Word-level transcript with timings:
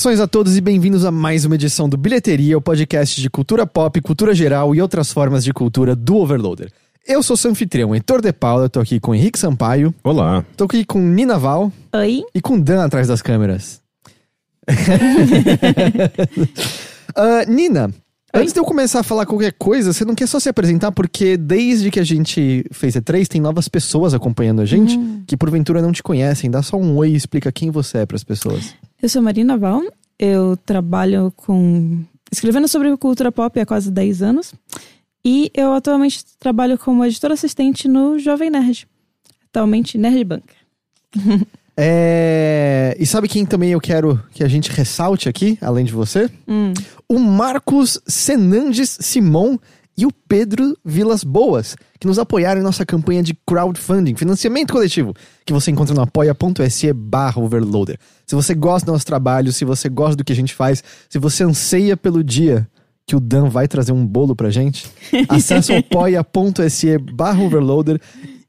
Saudações 0.00 0.20
a 0.20 0.26
todos 0.26 0.56
e 0.56 0.62
bem-vindos 0.62 1.04
a 1.04 1.10
mais 1.10 1.44
uma 1.44 1.56
edição 1.56 1.86
do 1.86 1.98
Bilheteria, 1.98 2.56
o 2.56 2.60
podcast 2.62 3.20
de 3.20 3.28
cultura 3.28 3.66
pop, 3.66 4.00
cultura 4.00 4.34
geral 4.34 4.74
e 4.74 4.80
outras 4.80 5.12
formas 5.12 5.44
de 5.44 5.52
cultura 5.52 5.94
do 5.94 6.16
Overloader. 6.16 6.72
Eu 7.06 7.22
sou 7.22 7.36
seu 7.36 7.50
anfitrião, 7.50 7.94
Heitor 7.94 8.22
de 8.22 8.32
Paula, 8.32 8.70
tô 8.70 8.80
aqui 8.80 8.98
com 8.98 9.14
Henrique 9.14 9.38
Sampaio, 9.38 9.94
Olá. 10.02 10.42
tô 10.56 10.64
aqui 10.64 10.86
com 10.86 10.98
Nina 10.98 11.38
Val 11.38 11.70
Oi? 11.94 12.22
e 12.34 12.40
com 12.40 12.58
Dan 12.58 12.82
atrás 12.82 13.08
das 13.08 13.20
câmeras. 13.20 13.82
Ah, 17.14 17.44
Nina, 17.46 17.92
antes 18.32 18.52
de 18.52 18.60
eu 18.60 18.64
começar 18.64 19.00
a 19.00 19.02
falar 19.02 19.26
qualquer 19.26 19.52
coisa, 19.52 19.92
você 19.92 20.04
não 20.04 20.14
quer 20.14 20.28
só 20.28 20.38
se 20.38 20.48
apresentar 20.48 20.92
porque 20.92 21.36
desde 21.36 21.90
que 21.90 21.98
a 21.98 22.04
gente 22.04 22.64
fez 22.70 22.94
E3 22.94 23.26
tem 23.26 23.40
novas 23.40 23.68
pessoas 23.68 24.14
acompanhando 24.14 24.62
a 24.62 24.64
gente 24.64 24.96
que 25.26 25.36
porventura 25.36 25.82
não 25.82 25.90
te 25.90 26.04
conhecem. 26.04 26.48
Dá 26.48 26.62
só 26.62 26.76
um 26.76 26.96
oi 26.96 27.10
e 27.10 27.16
explica 27.16 27.50
quem 27.50 27.68
você 27.68 27.98
é 27.98 28.06
pras 28.06 28.22
pessoas. 28.22 28.76
Eu 29.02 29.08
sou 29.08 29.22
Marina 29.22 29.56
Val, 29.56 29.82
eu 30.18 30.58
trabalho 30.58 31.32
com. 31.34 32.04
escrevendo 32.30 32.68
sobre 32.68 32.94
cultura 32.98 33.32
pop 33.32 33.58
há 33.58 33.64
quase 33.64 33.90
10 33.90 34.22
anos. 34.22 34.54
E 35.24 35.50
eu 35.54 35.72
atualmente 35.72 36.22
trabalho 36.38 36.76
como 36.76 37.04
editora 37.04 37.32
assistente 37.32 37.88
no 37.88 38.18
Jovem 38.18 38.50
Nerd. 38.50 38.86
Atualmente 39.48 39.96
Nerd 39.96 40.24
Bunker. 40.24 40.56
É... 41.82 42.94
E 42.98 43.06
sabe 43.06 43.26
quem 43.26 43.46
também 43.46 43.70
eu 43.70 43.80
quero 43.80 44.22
que 44.32 44.44
a 44.44 44.48
gente 44.48 44.70
ressalte 44.70 45.30
aqui, 45.30 45.56
além 45.62 45.86
de 45.86 45.92
você? 45.92 46.30
Hum. 46.46 46.74
O 47.08 47.18
Marcos 47.18 47.98
Senandes 48.06 48.98
Simon 49.00 49.56
e 50.00 50.06
o 50.06 50.12
Pedro 50.26 50.74
Vilas 50.82 51.22
Boas, 51.22 51.76
que 51.98 52.06
nos 52.06 52.18
apoiaram 52.18 52.60
em 52.60 52.64
nossa 52.64 52.86
campanha 52.86 53.22
de 53.22 53.34
crowdfunding, 53.46 54.14
financiamento 54.14 54.72
coletivo, 54.72 55.14
que 55.44 55.52
você 55.52 55.70
encontra 55.70 55.94
no 55.94 56.00
apoia.se 56.00 56.90
barra 56.94 57.42
overloader. 57.42 57.98
Se 58.26 58.34
você 58.34 58.54
gosta 58.54 58.86
do 58.86 58.92
nosso 58.92 59.04
trabalho, 59.04 59.52
se 59.52 59.62
você 59.62 59.90
gosta 59.90 60.16
do 60.16 60.24
que 60.24 60.32
a 60.32 60.36
gente 60.36 60.54
faz, 60.54 60.82
se 61.06 61.18
você 61.18 61.44
anseia 61.44 61.98
pelo 61.98 62.24
dia 62.24 62.66
que 63.06 63.14
o 63.14 63.20
Dan 63.20 63.50
vai 63.50 63.68
trazer 63.68 63.92
um 63.92 64.06
bolo 64.06 64.34
pra 64.34 64.48
gente, 64.48 64.90
acesse 65.28 65.70
o 65.70 65.76
apoia.se 65.76 66.96
barra 66.96 67.42
overloader 67.42 68.00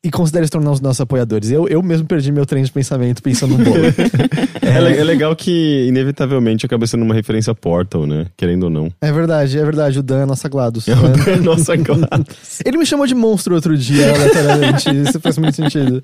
e 0.04 0.10
considere 0.10 0.46
se 0.46 0.52
tornar 0.52 0.72
os 0.72 0.82
nossos 0.82 1.00
apoiadores. 1.00 1.52
Eu, 1.52 1.68
eu 1.68 1.82
mesmo 1.84 2.08
perdi 2.08 2.32
meu 2.32 2.46
trem 2.46 2.64
de 2.64 2.72
pensamento 2.72 3.22
pensando 3.22 3.58
no 3.58 3.64
bolo. 3.64 3.82
É, 4.64 5.00
é 5.00 5.04
legal 5.04 5.36
que, 5.36 5.86
inevitavelmente, 5.88 6.66
acaba 6.66 6.88
sendo 6.88 7.04
uma 7.04 7.14
referência 7.14 7.52
a 7.52 7.56
Portal, 7.56 8.08
né? 8.08 8.28
Querendo 8.38 8.64
ou 8.64 8.70
não. 8.70 8.90
É 9.02 9.12
verdade, 9.12 9.58
é 9.60 9.64
verdade. 9.64 10.00
O 10.00 10.04
Dan 10.04 10.22
é 10.22 10.26
nossa 10.26 10.48
GLaDOS. 10.48 10.88
É 10.92 10.96
né? 10.96 11.38
o 11.40 11.44
Nossa, 11.44 11.78
claro. 11.78 12.26
Ele 12.64 12.78
me 12.78 12.86
chamou 12.86 13.06
de 13.06 13.14
monstro 13.14 13.54
outro 13.54 13.78
dia, 13.78 14.14
aleatoriamente. 14.14 14.90
Isso 14.90 15.20
faz 15.20 15.38
muito 15.38 15.56
sentido. 15.56 16.02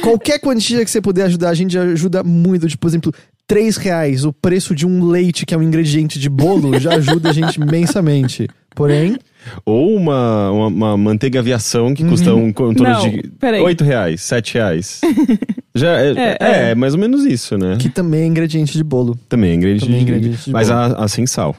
Qualquer 0.00 0.38
quantia 0.38 0.82
que 0.84 0.90
você 0.90 1.02
puder 1.02 1.24
ajudar, 1.24 1.50
a 1.50 1.54
gente 1.54 1.76
ajuda 1.76 2.22
muito. 2.22 2.66
Tipo, 2.66 2.80
por 2.80 2.88
exemplo, 2.88 3.12
3 3.46 3.76
reais, 3.76 4.24
o 4.24 4.32
preço 4.32 4.74
de 4.74 4.86
um 4.86 5.04
leite, 5.06 5.44
que 5.44 5.52
é 5.52 5.58
um 5.58 5.62
ingrediente 5.62 6.18
de 6.18 6.30
bolo, 6.30 6.78
já 6.80 6.94
ajuda 6.94 7.30
a 7.30 7.32
gente 7.32 7.56
imensamente. 7.60 8.48
Porém, 8.74 9.18
Ou 9.64 9.94
uma, 9.96 10.50
uma, 10.50 10.66
uma 10.66 10.96
manteiga 10.96 11.38
aviação 11.40 11.94
que 11.94 12.04
custa 12.04 12.34
um, 12.34 12.48
em 12.48 12.52
torno 12.52 12.82
Não, 12.82 13.08
de 13.10 13.28
peraí. 13.38 13.60
8 13.62 13.84
reais, 13.84 14.20
7 14.22 14.54
reais. 14.54 15.00
Já 15.74 15.96
é, 16.00 16.10
É, 16.12 16.12
é, 16.14 16.36
é. 16.40 16.70
é 16.70 16.74
mais 16.74 16.94
ou 16.94 17.00
menos 17.00 17.24
isso, 17.24 17.56
né? 17.58 17.76
que 17.78 17.88
também 17.88 18.22
é 18.22 18.26
ingrediente 18.26 18.72
de 18.76 18.82
bolo. 18.84 19.18
Também 19.28 19.50
é 19.50 19.54
ingrediente, 19.54 19.84
Também 19.86 20.00
é 20.00 20.04
de- 20.04 20.10
ingrediente 20.10 20.44
de 20.44 20.50
Mas 20.50 20.68
bolo. 20.68 20.80
a, 20.80 21.04
a 21.04 21.08
sem 21.08 21.26
sal. 21.26 21.54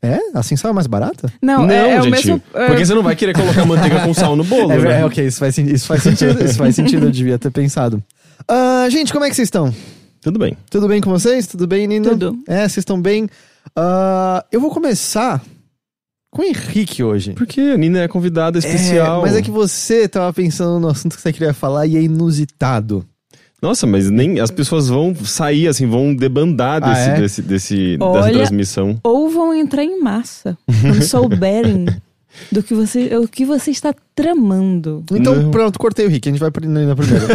É? 0.00 0.18
Assim 0.32 0.54
só 0.56 0.68
é 0.68 0.72
mais 0.72 0.86
barata? 0.86 1.32
Não, 1.42 1.68
é, 1.68 1.96
é 1.96 2.00
o 2.00 2.04
gente. 2.04 2.12
mesmo. 2.12 2.42
é, 2.54 2.66
Porque 2.66 2.86
você 2.86 2.94
não 2.94 3.02
vai 3.02 3.16
querer 3.16 3.34
colocar 3.34 3.64
manteiga 3.66 4.00
com 4.00 4.14
sal 4.14 4.36
no 4.36 4.44
bolo, 4.44 4.70
É, 4.72 4.78
né? 4.78 5.00
é, 5.00 5.04
ok, 5.04 5.26
isso 5.26 5.40
faz, 5.40 5.58
isso 5.58 5.86
faz 5.86 6.02
sentido. 6.04 6.44
Isso 6.44 6.56
faz 6.56 6.74
sentido, 6.76 7.06
eu 7.06 7.10
devia 7.10 7.36
ter 7.38 7.50
pensado. 7.50 8.02
Ah, 8.46 8.86
gente, 8.90 9.12
como 9.12 9.24
é 9.24 9.28
que 9.28 9.34
vocês 9.34 9.46
estão? 9.46 9.74
Tudo 10.22 10.38
bem. 10.38 10.56
Tudo 10.70 10.86
bem 10.88 11.00
com 11.00 11.10
vocês? 11.10 11.46
Tudo 11.48 11.66
bem, 11.66 11.86
Nina? 11.88 12.10
Tudo. 12.10 12.38
É, 12.46 12.60
vocês 12.60 12.78
estão 12.78 13.00
bem? 13.00 13.28
Ah, 13.74 14.44
eu 14.52 14.60
vou 14.60 14.70
começar 14.70 15.42
com 16.38 16.42
o 16.42 16.44
Henrique 16.44 17.02
hoje. 17.02 17.32
Porque 17.32 17.60
a 17.60 17.76
Nina 17.76 17.98
é 18.02 18.06
convidada 18.08 18.58
especial. 18.58 19.18
É, 19.18 19.22
mas 19.22 19.36
é 19.36 19.42
que 19.42 19.50
você 19.50 20.06
tava 20.06 20.32
pensando 20.32 20.78
no 20.78 20.86
assunto 20.88 21.16
que 21.16 21.20
você 21.22 21.32
queria 21.32 21.52
falar 21.52 21.84
e 21.86 21.96
é 21.96 22.00
inusitado. 22.02 23.04
Nossa, 23.60 23.88
mas 23.88 24.08
nem 24.08 24.38
as 24.38 24.52
pessoas 24.52 24.88
vão 24.88 25.12
sair, 25.16 25.66
assim, 25.66 25.84
vão 25.88 26.14
debandar 26.14 26.80
Ah, 26.80 26.90
desse, 26.94 27.08
é? 27.10 27.20
desse, 27.20 27.42
desse, 27.42 27.96
dessa 27.98 28.06
Olha- 28.10 28.32
transmissão. 28.34 29.00
Ou 29.02 29.28
vão 29.28 29.52
entrar 29.52 29.82
em 29.82 30.00
massa 30.00 30.56
quando 30.80 31.02
souberem 31.02 31.86
do 32.52 32.62
que 32.62 32.72
você, 32.72 33.16
o 33.16 33.26
que 33.26 33.44
você 33.44 33.72
está 33.72 33.92
tramando. 34.22 35.04
Então, 35.12 35.34
Não. 35.34 35.50
pronto, 35.50 35.78
cortei 35.78 36.04
o 36.04 36.08
Rick, 36.08 36.28
a 36.28 36.32
gente 36.32 36.40
vai 36.40 36.50
pra 36.50 36.66
na 36.68 36.96
primeira. 36.96 37.26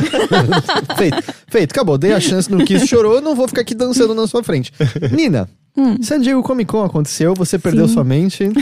feito, 0.98 1.24
feito, 1.48 1.72
acabou. 1.72 1.98
Dei 1.98 2.12
a 2.14 2.20
chance, 2.20 2.52
não 2.52 2.64
quis, 2.66 2.86
chorou, 2.88 3.22
não 3.22 3.36
vou 3.36 3.48
ficar 3.48 3.62
aqui 3.62 3.74
dançando 3.74 4.14
na 4.14 4.28
sua 4.28 4.44
frente. 4.44 4.72
Nina, 5.12 5.48
Hum. 5.76 5.98
San 6.04 6.22
Diego 6.22 6.44
Comic 6.44 6.70
Con 6.70 6.84
aconteceu, 6.84 7.34
você 7.34 7.58
perdeu 7.58 7.88
Sim. 7.88 7.94
sua 7.96 8.04
mente. 8.04 8.48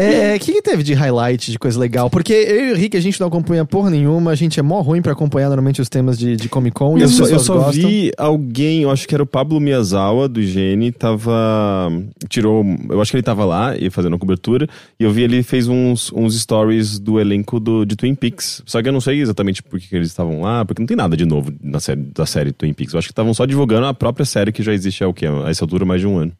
É, 0.00 0.36
O 0.36 0.38
que, 0.38 0.52
que 0.52 0.62
teve 0.62 0.84
de 0.84 0.94
highlight, 0.94 1.50
de 1.50 1.58
coisa 1.58 1.76
legal? 1.76 2.08
Porque 2.08 2.32
eu 2.32 2.68
e 2.68 2.72
o 2.72 2.76
Rick, 2.76 2.96
a 2.96 3.00
gente 3.00 3.18
não 3.18 3.26
acompanha 3.26 3.64
porra 3.64 3.90
nenhuma, 3.90 4.30
a 4.30 4.34
gente 4.36 4.60
é 4.60 4.62
mó 4.62 4.80
ruim 4.80 5.02
pra 5.02 5.10
acompanhar 5.10 5.48
normalmente 5.48 5.82
os 5.82 5.88
temas 5.88 6.16
de, 6.16 6.36
de 6.36 6.48
Comic 6.48 6.76
Con. 6.76 6.96
e 6.96 7.02
Eu 7.02 7.08
só, 7.08 7.24
eu 7.26 7.40
só 7.40 7.68
vi 7.70 8.12
alguém, 8.16 8.82
eu 8.82 8.92
acho 8.92 9.08
que 9.08 9.14
era 9.14 9.24
o 9.24 9.26
Pablo 9.26 9.58
Miyazawa, 9.58 10.28
do 10.28 10.40
Gene, 10.40 10.92
tava. 10.92 11.90
Tirou. 12.28 12.64
Eu 12.88 13.00
acho 13.00 13.10
que 13.10 13.16
ele 13.16 13.24
tava 13.24 13.44
lá 13.44 13.76
e 13.76 13.90
fazendo 13.90 14.14
a 14.14 14.18
cobertura. 14.20 14.68
E 15.00 15.02
eu 15.02 15.10
vi 15.10 15.22
ele 15.22 15.42
fez 15.42 15.66
uns, 15.66 16.12
uns 16.12 16.40
stories 16.40 17.00
do 17.00 17.18
elenco 17.28 17.60
do, 17.60 17.84
de 17.84 17.94
Twin 17.94 18.14
Peaks. 18.14 18.62
Só 18.66 18.82
que 18.82 18.88
eu 18.88 18.92
não 18.92 19.00
sei 19.00 19.20
exatamente 19.20 19.62
por 19.62 19.78
que 19.78 19.94
eles 19.94 20.08
estavam 20.08 20.40
lá, 20.40 20.64
porque 20.64 20.82
não 20.82 20.86
tem 20.86 20.96
nada 20.96 21.16
de 21.16 21.24
novo 21.24 21.52
na 21.62 21.78
série, 21.80 22.02
da 22.02 22.26
série 22.26 22.52
Twin 22.52 22.72
Peaks. 22.72 22.94
Eu 22.94 22.98
acho 22.98 23.08
que 23.08 23.12
estavam 23.12 23.34
só 23.34 23.46
divulgando 23.46 23.86
a 23.86 23.94
própria 23.94 24.26
série 24.26 24.52
que 24.52 24.62
já 24.62 24.72
existe 24.72 25.04
há 25.04 25.08
o 25.08 25.14
quê? 25.14 25.26
A 25.26 25.50
essa 25.50 25.64
altura, 25.64 25.84
mais 25.84 26.00
de 26.00 26.06
um 26.06 26.18
ano. 26.18 26.32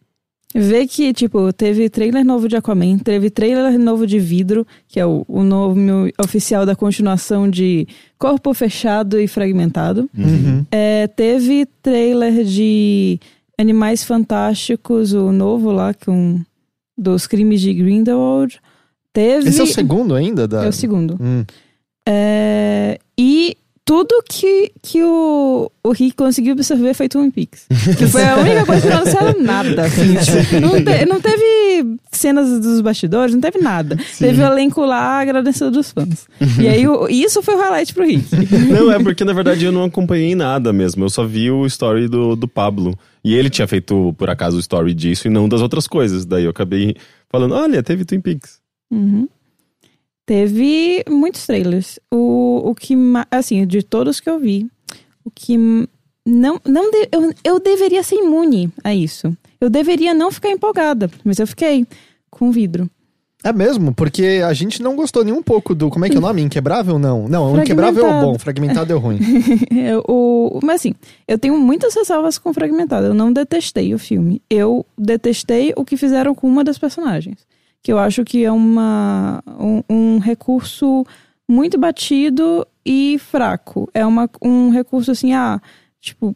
Vê 0.55 0.87
que, 0.87 1.13
tipo, 1.13 1.53
teve 1.53 1.91
trailer 1.91 2.25
novo 2.25 2.49
de 2.49 2.57
Aquaman, 2.57 2.99
teve 2.99 3.29
trailer 3.29 3.79
novo 3.79 4.07
de 4.07 4.19
Vidro, 4.19 4.67
que 4.89 4.99
é 4.99 5.05
o, 5.05 5.23
o 5.29 5.43
nome 5.43 6.11
oficial 6.19 6.65
da 6.65 6.75
continuação 6.75 7.51
de 7.51 7.87
Corpo 8.19 8.55
Fechado 8.55 9.21
e 9.21 9.29
Fragmentado. 9.29 10.09
Uhum. 10.17 10.65
É, 10.71 11.07
teve 11.07 11.67
trailer 11.83 12.45
de 12.45 13.21
Animais 13.59 14.05
Fantásticos, 14.05 15.13
o 15.13 15.33
novo 15.33 15.71
lá, 15.71 15.93
com 15.93 16.41
dos 16.97 17.27
crimes 17.27 17.61
de 17.61 17.75
Grindelwald. 17.75 18.59
Teve. 19.19 19.49
Esse 19.49 19.59
é 19.61 19.65
o 19.65 19.67
segundo 19.67 20.15
ainda? 20.15 20.47
Da... 20.47 20.65
É 20.65 20.69
o 20.69 20.73
segundo. 20.73 21.17
Hum. 21.21 21.45
É, 22.09 23.01
e 23.19 23.57
tudo 23.85 24.23
que, 24.29 24.71
que 24.81 25.03
o, 25.03 25.73
o 25.83 25.91
Rick 25.91 26.15
conseguiu 26.15 26.53
absorver 26.53 26.95
foi 26.95 27.09
Twin 27.09 27.29
Peaks. 27.31 27.67
Que 27.99 28.07
foi 28.07 28.23
a 28.23 28.37
única 28.37 28.65
coisa 28.65 28.83
que 28.87 28.95
não 28.95 29.03
disseram 29.03 29.43
nada. 29.43 29.83
Assim, 29.87 30.15
tipo, 30.15 30.61
não, 30.61 30.85
te- 30.85 31.05
não 31.07 31.21
teve 31.21 31.97
cenas 32.13 32.61
dos 32.61 32.81
bastidores, 32.81 33.35
não 33.35 33.41
teve 33.41 33.59
nada. 33.59 33.99
Teve 34.19 34.41
o 34.41 34.45
elenco 34.47 34.83
lá 34.85 35.21
agradecendo 35.21 35.81
os 35.81 35.91
fãs. 35.91 36.27
E 36.61 36.69
aí, 36.69 36.87
o- 36.87 37.09
isso 37.09 37.43
foi 37.43 37.55
o 37.57 37.59
highlight 37.59 37.93
pro 37.93 38.05
Rick. 38.07 38.25
Não, 38.71 38.93
é 38.93 39.03
porque 39.03 39.25
na 39.25 39.33
verdade 39.33 39.65
eu 39.65 39.73
não 39.73 39.83
acompanhei 39.85 40.35
nada 40.37 40.73
mesmo. 40.73 41.05
Eu 41.05 41.11
só 41.11 41.25
vi 41.27 41.51
o 41.51 41.67
story 41.67 42.07
do, 42.09 42.37
do 42.37 42.47
Pablo. 42.47 42.97
E 43.25 43.35
ele 43.35 43.51
tinha 43.51 43.67
feito, 43.67 44.15
por 44.17 44.31
acaso, 44.31 44.59
o 44.59 44.61
story 44.61 44.95
disso 44.95 45.27
e 45.27 45.31
não 45.31 45.49
das 45.49 45.61
outras 45.61 45.89
coisas. 45.89 46.25
Daí 46.25 46.45
eu 46.45 46.51
acabei 46.51 46.95
falando: 47.29 47.55
olha, 47.55 47.83
teve 47.83 48.05
Twin 48.05 48.21
Peaks. 48.21 48.59
Uhum. 48.91 49.29
Teve 50.27 51.05
muitos 51.09 51.47
trailers. 51.47 51.99
O, 52.13 52.71
o 52.71 52.75
que, 52.75 52.95
assim, 53.31 53.67
de 53.67 53.83
todos 53.83 54.21
que 54.21 54.29
eu 54.29 54.39
vi, 54.39 54.67
o 55.25 55.31
que 55.31 55.57
não, 56.27 56.61
não 56.67 56.91
de- 56.91 57.09
eu, 57.11 57.33
eu 57.43 57.61
deveria 57.61 58.03
ser 58.03 58.17
imune 58.17 58.71
a 58.85 58.95
isso. 58.95 59.35
Eu 59.61 59.71
deveria 59.71 60.13
não 60.13 60.31
ficar 60.31 60.51
empolgada, 60.51 61.11
mas 61.25 61.39
eu 61.39 61.47
fiquei 61.47 61.87
com 62.31 62.51
vidro. 62.51 62.91
É 63.45 63.53
mesmo, 63.53 63.95
porque 63.95 64.43
a 64.45 64.53
gente 64.53 64.83
não 64.83 64.97
gostou 64.97 65.25
nem 65.25 65.33
um 65.33 65.43
pouco 65.43 65.73
do. 65.73 65.89
Como 65.89 66.05
é 66.05 66.11
que 66.11 66.17
é 66.17 66.19
o 66.19 66.21
nome? 66.23 66.43
Inquebrável 66.43 66.99
não? 66.99 67.29
Não, 67.29 67.57
Inquebrável 67.63 68.05
é 68.05 68.21
bom, 68.21 68.37
fragmentado 68.39 68.93
é 68.93 68.97
ruim. 68.97 69.21
O, 70.09 70.59
mas 70.63 70.81
assim, 70.81 70.95
eu 71.27 71.39
tenho 71.39 71.57
muitas 71.57 71.95
ressalvas 71.95 72.37
com 72.37 72.53
Fragmentado. 72.53 73.07
Eu 73.07 73.15
não 73.15 73.33
detestei 73.33 73.95
o 73.95 73.99
filme. 73.99 74.43
Eu 74.51 74.85
detestei 74.99 75.73
o 75.77 75.85
que 75.85 75.97
fizeram 75.97 76.35
com 76.35 76.49
uma 76.49 76.65
das 76.65 76.79
personagens. 76.79 77.39
Que 77.83 77.93
eu 77.93 77.99
acho 77.99 78.25
que 78.25 78.45
é 78.45 78.51
uma, 78.53 79.43
um, 79.59 79.83
um 79.89 80.19
recurso 80.19 81.05
muito 81.49 81.79
batido 81.79 82.67
e 82.85 83.19
fraco. 83.19 83.89
É 83.95 84.05
uma, 84.05 84.29
um 84.43 84.71
recurso 84.71 85.11
assim, 85.11 85.33
ah, 85.33 85.61
tipo, 86.01 86.35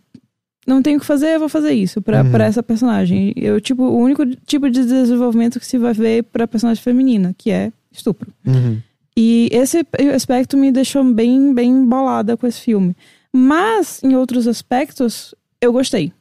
não 0.67 0.81
tenho 0.83 0.97
o 0.99 1.01
que 1.01 1.07
fazer, 1.07 1.35
eu 1.35 1.41
vou 1.41 1.49
fazer 1.49 1.73
isso 1.73 2.01
pra, 2.01 2.23
Uhum. 2.23 2.31
pra 2.31 2.45
essa 2.45 2.63
personagem. 2.63 3.33
Eu, 3.37 3.61
tipo, 3.61 3.83
o 3.83 3.97
único 3.99 4.25
tipo 4.47 4.71
de 4.71 4.85
desenvolvimento 4.85 5.59
que 5.59 5.67
se 5.67 5.77
vai 5.79 5.93
ver 5.93 6.23
pra 6.25 6.47
personagem 6.47 6.83
feminina, 6.83 7.35
que 7.37 7.51
é 7.51 7.73
estupro. 7.91 8.33
Uhum. 8.47 8.81
E 9.17 9.49
esse 9.53 9.85
aspecto 10.15 10.57
me 10.57 10.73
deixou 10.73 11.05
bem, 11.05 11.53
bem 11.53 11.85
bolada 11.85 12.37
com 12.37 12.47
esse 12.47 12.61
filme. 12.61 12.97
Mas, 13.31 14.01
em 14.03 14.15
outros 14.15 14.47
aspectos, 14.47 15.35
eu 15.61 15.73
gostei. 15.73 16.13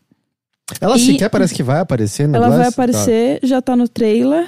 Ela 0.82 0.98
E- 0.98 1.00
sequer 1.00 1.30
parece 1.30 1.54
que 1.54 1.64
vai 1.64 1.80
aparecer 1.80 2.28
no 2.28 2.36
Ela 2.36 2.50
vai 2.50 2.58
Glass? 2.58 2.68
Tá. 2.76 2.82
aparecer, 2.84 3.40
já 3.44 3.62
tá 3.62 3.76
no 3.76 3.88
trailer. 3.88 4.48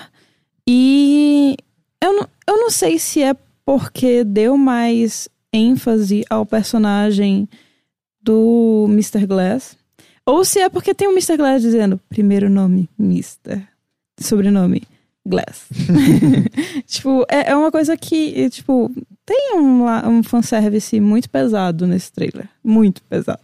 E 0.68 1.56
eu 2.01 2.13
não, 2.13 2.27
eu 2.48 2.57
não 2.57 2.69
sei 2.69 2.98
se 2.98 3.21
é 3.21 3.36
porque 3.65 4.24
deu 4.24 4.57
mais 4.57 5.30
ênfase 5.51 6.24
ao 6.30 6.45
personagem 6.45 7.48
do 8.21 8.88
Mr. 8.89 9.25
Glass. 9.25 9.77
Ou 10.25 10.45
se 10.45 10.60
é 10.60 10.69
porque 10.69 10.94
tem 10.94 11.07
o 11.07 11.12
Mr. 11.12 11.38
Glass 11.38 11.62
dizendo 11.62 12.00
primeiro 12.10 12.50
nome, 12.50 12.89
Mr. 12.98 13.62
Sobrenome, 14.19 14.83
Glass. 15.25 15.68
tipo, 16.88 17.25
é, 17.30 17.51
é 17.51 17.56
uma 17.56 17.71
coisa 17.71 17.95
que, 17.98 18.50
tipo, 18.50 18.89
tem 19.25 19.56
um, 19.56 19.86
um 19.86 20.24
fanservice 20.24 21.00
muito 21.00 21.30
pesado 21.30 21.86
nesse 21.86 22.12
trailer. 22.12 22.50
Muito 22.63 23.01
pesado. 23.04 23.42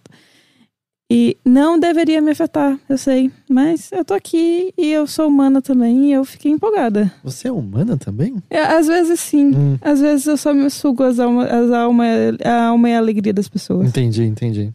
E 1.12 1.38
não 1.44 1.80
deveria 1.80 2.22
me 2.22 2.30
afetar, 2.30 2.80
eu 2.88 2.98
sei. 2.98 3.32
Mas 3.50 3.92
eu 3.92 4.06
tô 4.06 4.14
aqui 4.14 4.72
e 4.78 4.92
eu 4.92 5.08
sou 5.08 5.28
humana 5.28 5.60
também 5.60 6.10
e 6.10 6.14
eu 6.14 6.24
fiquei 6.24 6.52
empolgada. 6.52 7.12
Você 7.24 7.48
é 7.48 7.52
humana 7.52 7.98
também? 7.98 8.36
É, 8.48 8.62
às 8.62 8.86
vezes 8.86 9.20
sim. 9.20 9.48
Hum. 9.56 9.78
Às 9.82 10.00
vezes 10.00 10.28
eu 10.28 10.38
só 10.38 10.54
me 10.54 10.70
sugo 10.70 11.02
as 11.04 11.20
alma, 11.20 11.46
as 11.46 11.72
alma, 11.72 12.04
a 12.46 12.66
alma 12.68 12.90
e 12.90 12.94
a 12.94 13.00
alegria 13.00 13.34
das 13.34 13.50
pessoas. 13.50 13.90
Entendi, 13.90 14.24
entendi. 14.24 14.72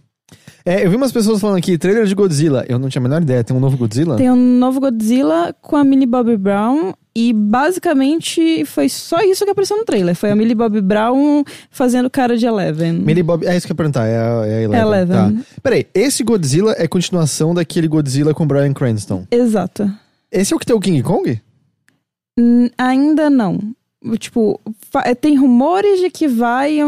É, 0.67 0.85
eu 0.85 0.91
vi 0.91 0.97
umas 0.97 1.13
pessoas 1.13 1.41
falando 1.41 1.59
aqui, 1.59 1.79
trailer 1.79 2.07
de 2.07 2.15
Godzilla. 2.15 2.65
Eu 2.69 2.79
não 2.79 2.89
tinha 2.89 3.01
a 3.01 3.03
menor 3.03 3.23
ideia, 3.23 3.45
tem 3.45 3.57
um 3.57 3.61
novo 3.61 3.77
Godzilla? 3.77 4.17
Tem 4.17 4.31
um 4.31 4.59
novo 4.59 4.81
Godzilla 4.81 5.55
com 5.61 5.77
a 5.77 5.85
Millie 5.85 6.07
Bobby 6.07 6.37
Brown. 6.37 6.95
E 7.17 7.33
basicamente 7.33 8.65
foi 8.65 8.89
só 8.89 9.21
isso 9.21 9.45
que 9.45 9.51
apareceu 9.51 9.77
no 9.77 9.85
trailer. 9.85 10.17
Foi 10.17 10.31
a 10.33 10.37
Millie 10.37 10.55
Bobby 10.55 10.81
Brown 10.81 11.45
fazendo 11.71 12.11
cara 12.11 12.37
de 12.37 12.45
Eleven. 12.45 12.93
Millie 12.95 13.23
Bob... 13.23 13.47
É 13.47 13.57
isso 13.57 13.67
que 13.67 13.73
eu 13.73 13.75
ia 13.75 13.77
perguntar, 13.77 14.07
é 14.07 14.19
a, 14.19 14.47
é 14.47 14.57
a 14.57 14.63
Eleven. 14.63 14.81
É 14.81 14.83
Eleven. 14.83 15.37
Tá. 15.37 15.47
Peraí, 15.63 15.87
esse 15.95 16.25
Godzilla 16.25 16.75
é 16.77 16.89
continuação 16.89 17.55
daquele 17.55 17.87
Godzilla 17.87 18.35
com 18.35 18.45
Brian 18.45 18.73
Cranston. 18.73 19.27
Exato. 19.31 19.89
Esse 20.31 20.53
é 20.53 20.57
o 20.57 20.59
que 20.59 20.67
tem 20.67 20.75
o 20.75 20.81
King 20.81 21.01
Kong? 21.03 21.41
Hum, 22.37 22.69
ainda 22.77 23.31
não. 23.31 23.61
Tipo, 24.19 24.61
fa- 24.91 25.15
tem 25.15 25.35
rumores 25.37 26.01
de 26.01 26.11
que 26.11 26.29
vai. 26.29 26.79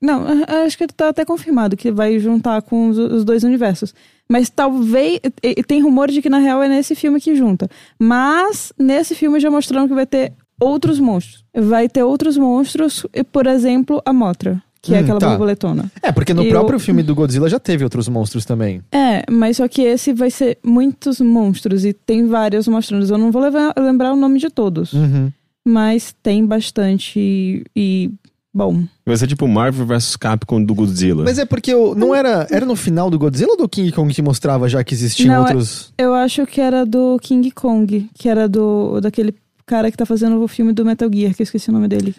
Não, 0.00 0.24
a- 0.26 0.64
acho 0.64 0.76
que 0.76 0.86
tá 0.86 1.08
até 1.08 1.24
confirmado 1.24 1.76
que 1.76 1.90
vai 1.90 2.18
juntar 2.18 2.60
com 2.62 2.88
os, 2.88 2.98
os 2.98 3.24
dois 3.24 3.42
universos. 3.44 3.94
Mas 4.28 4.50
talvez. 4.50 5.20
e- 5.42 5.54
e 5.58 5.62
Tem 5.62 5.80
rumores 5.82 6.14
de 6.14 6.20
que 6.22 6.28
na 6.30 6.38
real 6.38 6.62
é 6.62 6.68
nesse 6.68 6.94
filme 6.94 7.20
que 7.20 7.34
junta. 7.34 7.68
Mas 7.98 8.72
nesse 8.78 9.14
filme 9.14 9.40
já 9.40 9.50
mostraram 9.50 9.88
que 9.88 9.94
vai 9.94 10.06
ter 10.06 10.32
outros 10.60 11.00
monstros. 11.00 11.44
Vai 11.54 11.88
ter 11.88 12.02
outros 12.02 12.36
monstros, 12.36 13.06
e, 13.12 13.24
por 13.24 13.46
exemplo, 13.46 14.00
a 14.04 14.12
Motra, 14.12 14.62
que 14.80 14.94
é 14.94 14.98
Hum, 14.98 15.00
aquela 15.02 15.18
tá. 15.20 15.28
borboletona. 15.30 15.90
É, 16.02 16.12
porque 16.12 16.32
no 16.34 16.42
Eu- 16.44 16.50
próprio 16.50 16.78
filme 16.78 17.02
do 17.02 17.14
Godzilla 17.14 17.48
já 17.48 17.58
teve 17.58 17.84
outros 17.84 18.08
monstros 18.08 18.44
também. 18.44 18.80
É, 18.92 19.24
mas 19.30 19.56
só 19.56 19.66
que 19.66 19.82
esse 19.82 20.12
vai 20.12 20.30
ser 20.30 20.58
muitos 20.64 21.20
monstros 21.20 21.84
e 21.84 21.92
tem 21.92 22.26
vários 22.26 22.68
mostrando. 22.68 23.08
Eu 23.10 23.18
não 23.18 23.30
vou 23.32 23.42
levar- 23.42 23.74
lembrar 23.78 24.12
o 24.12 24.16
nome 24.16 24.38
de 24.38 24.48
todos. 24.50 24.92
Uhum. 24.92 25.30
Mas 25.64 26.14
tem 26.22 26.44
bastante 26.46 27.64
e, 27.74 28.10
bom. 28.52 28.84
Vai 29.06 29.16
ser 29.16 29.26
tipo 29.26 29.48
Marvel 29.48 29.86
vs 29.86 30.16
Capcom 30.16 30.62
do 30.62 30.74
Godzilla. 30.74 31.24
Mas 31.24 31.38
é 31.38 31.44
porque 31.44 31.72
eu, 31.72 31.94
não 31.94 32.14
era. 32.14 32.46
Era 32.50 32.66
no 32.66 32.76
final 32.76 33.10
do 33.10 33.18
Godzilla 33.18 33.52
ou 33.52 33.56
do 33.56 33.68
King 33.68 33.90
Kong 33.90 34.12
que 34.12 34.20
mostrava 34.22 34.68
já 34.68 34.84
que 34.84 34.94
existiam 34.94 35.28
Não, 35.28 35.36
é- 35.36 35.40
outros. 35.40 35.92
Eu 35.96 36.14
acho 36.14 36.46
que 36.46 36.60
era 36.60 36.84
do 36.84 37.18
King 37.20 37.50
Kong, 37.50 38.08
que 38.14 38.28
era 38.28 38.48
do 38.48 39.00
daquele 39.00 39.34
cara 39.66 39.90
que 39.90 39.96
tá 39.96 40.04
fazendo 40.04 40.40
o 40.42 40.46
filme 40.46 40.72
do 40.72 40.84
Metal 40.84 41.08
Gear, 41.12 41.34
que 41.34 41.42
eu 41.42 41.44
esqueci 41.44 41.70
o 41.70 41.72
nome 41.72 41.88
dele. 41.88 42.14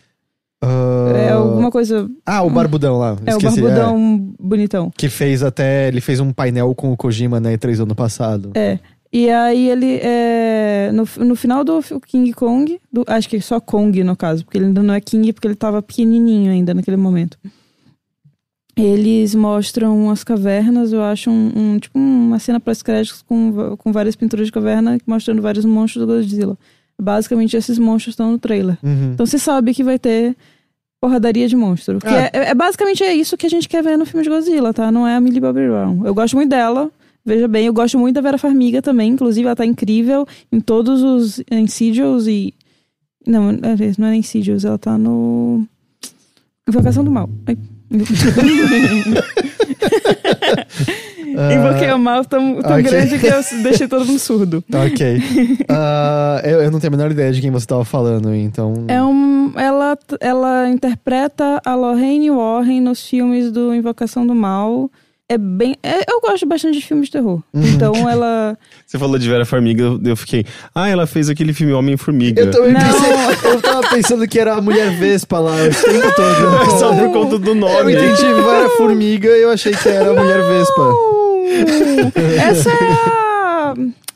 Ah, 0.64 1.12
É 1.16 1.32
alguma 1.32 1.70
coisa. 1.70 2.10
Ah, 2.26 2.42
o 2.42 2.50
Barbudão 2.50 2.98
lá. 2.98 3.18
É 3.26 3.32
esqueci, 3.32 3.60
o 3.60 3.62
barbudão 3.62 4.34
bonitão. 4.40 4.92
Que 4.98 5.10
fez 5.10 5.44
até. 5.44 5.88
Ele 5.90 6.02
fez 6.02 6.20
um 6.20 6.32
painel 6.32 6.74
com 6.74 6.92
o 6.92 6.98
Kojima 6.98 7.40
na 7.40 7.52
E3 7.52 7.78
do 7.78 7.84
ano 7.84 7.96
passado. 7.96 8.52
É. 8.56 8.80
E 9.14 9.30
aí 9.30 9.70
ele 9.70 10.00
é. 10.04 10.92
No, 10.94 11.26
no 11.26 11.36
final 11.36 11.64
do 11.64 11.80
King 12.06 12.34
Kong, 12.34 12.80
do- 12.92 13.06
acho 13.08 13.30
que 13.30 13.40
só 13.40 13.60
Kong 13.60 14.04
no 14.04 14.16
caso, 14.16 14.44
porque 14.44 14.58
ele 14.58 14.66
ainda 14.66 14.84
não 14.84 14.94
é 14.94 15.00
King 15.00 15.32
porque 15.32 15.48
ele 15.48 15.56
tava 15.56 15.82
pequenininho 15.82 16.52
ainda 16.52 16.74
naquele 16.74 16.98
momento. 16.98 17.38
Eles 18.78 19.34
mostram 19.34 20.10
as 20.10 20.22
cavernas, 20.22 20.92
eu 20.92 21.02
acho 21.02 21.30
um, 21.32 21.52
um- 21.56 21.80
tipo 21.80 21.98
uma 21.98 22.40
cena 22.40 22.60
pós-créditos 22.60 23.22
com, 23.22 23.52
va- 23.54 23.78
com 23.78 23.90
várias 23.94 24.18
pinturas 24.18 24.48
de 24.48 24.52
caverna 24.52 24.98
mostrando 25.08 25.42
vários 25.42 25.64
monstros 25.64 26.06
do 26.06 26.12
Godzilla. 26.14 26.58
Basicamente 27.02 27.56
esses 27.56 27.80
monstros 27.80 28.14
estão 28.14 28.32
no 28.34 28.38
trailer. 28.38 28.78
Uhum. 28.84 29.12
Então 29.14 29.26
você 29.26 29.40
sabe 29.40 29.74
que 29.74 29.82
vai 29.84 29.98
ter 29.98 30.36
porradaria 31.00 31.48
de 31.48 31.56
monstro. 31.56 32.00
Que 32.00 32.08
Ah. 32.08 32.30
é, 32.34 32.50
é- 32.50 32.54
basicamente 32.54 33.02
é 33.02 33.14
isso 33.14 33.38
que 33.38 33.46
a 33.46 33.50
gente 33.50 33.70
quer 33.70 33.82
ver 33.82 33.98
no 33.98 34.06
filme 34.06 34.24
de 34.26 34.30
Godzilla, 34.30 34.74
tá? 34.74 34.92
Não 34.92 35.08
é 35.08 35.16
a 35.16 35.22
Millie 35.22 35.40
Bobby 35.40 35.66
Brown. 35.68 36.06
Eu 36.06 36.14
gosto 36.14 36.36
muito 36.36 36.50
dela. 36.50 36.92
Veja 37.26 37.48
bem, 37.48 37.66
eu 37.66 37.74
gosto 37.74 37.98
muito 37.98 38.16
da 38.16 38.22
Vera 38.22 38.38
Farmiga 38.38 38.82
também. 38.82 39.12
Inclusive, 39.12 39.48
ela 39.48 39.56
tá 39.56 39.66
incrível 39.66 40.28
em 40.52 40.60
todos 40.60 41.02
os 41.02 41.42
Insidious 41.52 42.28
e... 42.28 42.54
Não, 43.26 43.50
aliás, 43.50 43.98
não 43.98 44.08
é 44.08 44.16
Insidious. 44.16 44.64
Ela 44.64 44.78
tá 44.78 44.98
no... 44.98 45.66
Invocação 46.68 47.04
do 47.04 47.12
Mal. 47.12 47.30
Ai. 47.48 47.58
Invoquei 51.36 51.92
o 51.92 52.00
mal 52.00 52.24
tão, 52.24 52.62
tão 52.62 52.72
ok. 52.72 52.84
grande 52.84 53.20
que 53.20 53.28
eu 53.28 53.64
deixei 53.64 53.88
todo 53.88 54.06
mundo 54.06 54.20
surdo. 54.20 54.64
Ok. 54.74 55.22
Ah, 55.70 56.42
eu, 56.44 56.62
eu 56.62 56.72
não 56.72 56.80
tenho 56.80 56.94
a 56.94 56.98
menor 56.98 57.12
ideia 57.12 57.32
de 57.32 57.42
quem 57.42 57.52
você 57.52 57.66
tava 57.66 57.84
falando, 57.84 58.34
então. 58.34 58.86
É 58.88 59.02
um, 59.04 59.52
ela, 59.56 59.98
ela 60.20 60.70
interpreta 60.70 61.62
a 61.66 61.76
Lorraine 61.76 62.32
Warren 62.32 62.82
nos 62.82 63.08
filmes 63.08 63.52
do 63.52 63.74
Invocação 63.74 64.26
do 64.26 64.36
Mal. 64.36 64.90
É 65.28 65.40
bem. 65.40 65.76
é- 65.82 66.04
eu 66.12 66.22
gosto 66.22 66.46
bastante 66.46 66.78
de 66.80 66.86
filmes 66.86 67.08
de 67.08 67.14
terror. 67.14 67.42
Uhum. 67.52 67.64
Então 67.66 68.08
ela. 68.08 68.56
Você 68.86 69.00
falou 69.00 69.18
de 69.18 69.28
Vera 69.28 69.44
Farmiga, 69.44 69.82
eu- 69.84 70.00
eu 70.06 70.16
fiquei. 70.16 70.46
Ah, 70.74 70.88
ela 70.88 71.08
fez 71.08 71.30
aquele 71.30 71.52
filme 71.52 71.74
Homem-Formiga. 71.74 72.42
Eu 72.44 72.52
também 72.52 72.74
Não. 72.74 72.80
pensei. 72.82 73.52
Eu 73.52 73.62
tava 73.62 73.90
pensando 73.90 74.28
que 74.28 74.40
era 74.40 74.54
a 74.54 74.62
mulher 74.62 74.92
Vespa 75.00 75.40
lá 75.40 75.54
o 75.56 75.70
tempo 75.92 76.16
todo. 76.16 76.78
Só 76.80 76.94
por 76.96 77.12
conta 77.12 77.40
do 77.40 77.50
Eu 77.52 77.56
nome. 77.56 77.94
entendi, 77.94 78.24
era 78.24 78.70
formiga 78.78 79.30
e 79.30 79.42
eu 79.42 79.50
achei 79.52 79.74
que 79.74 79.90
era 79.90 80.12
a 80.12 80.14
mulher 80.14 80.44
Vespa. 80.44 80.94
Essa 82.48 82.70
é 82.70 82.74
a. 82.74 83.35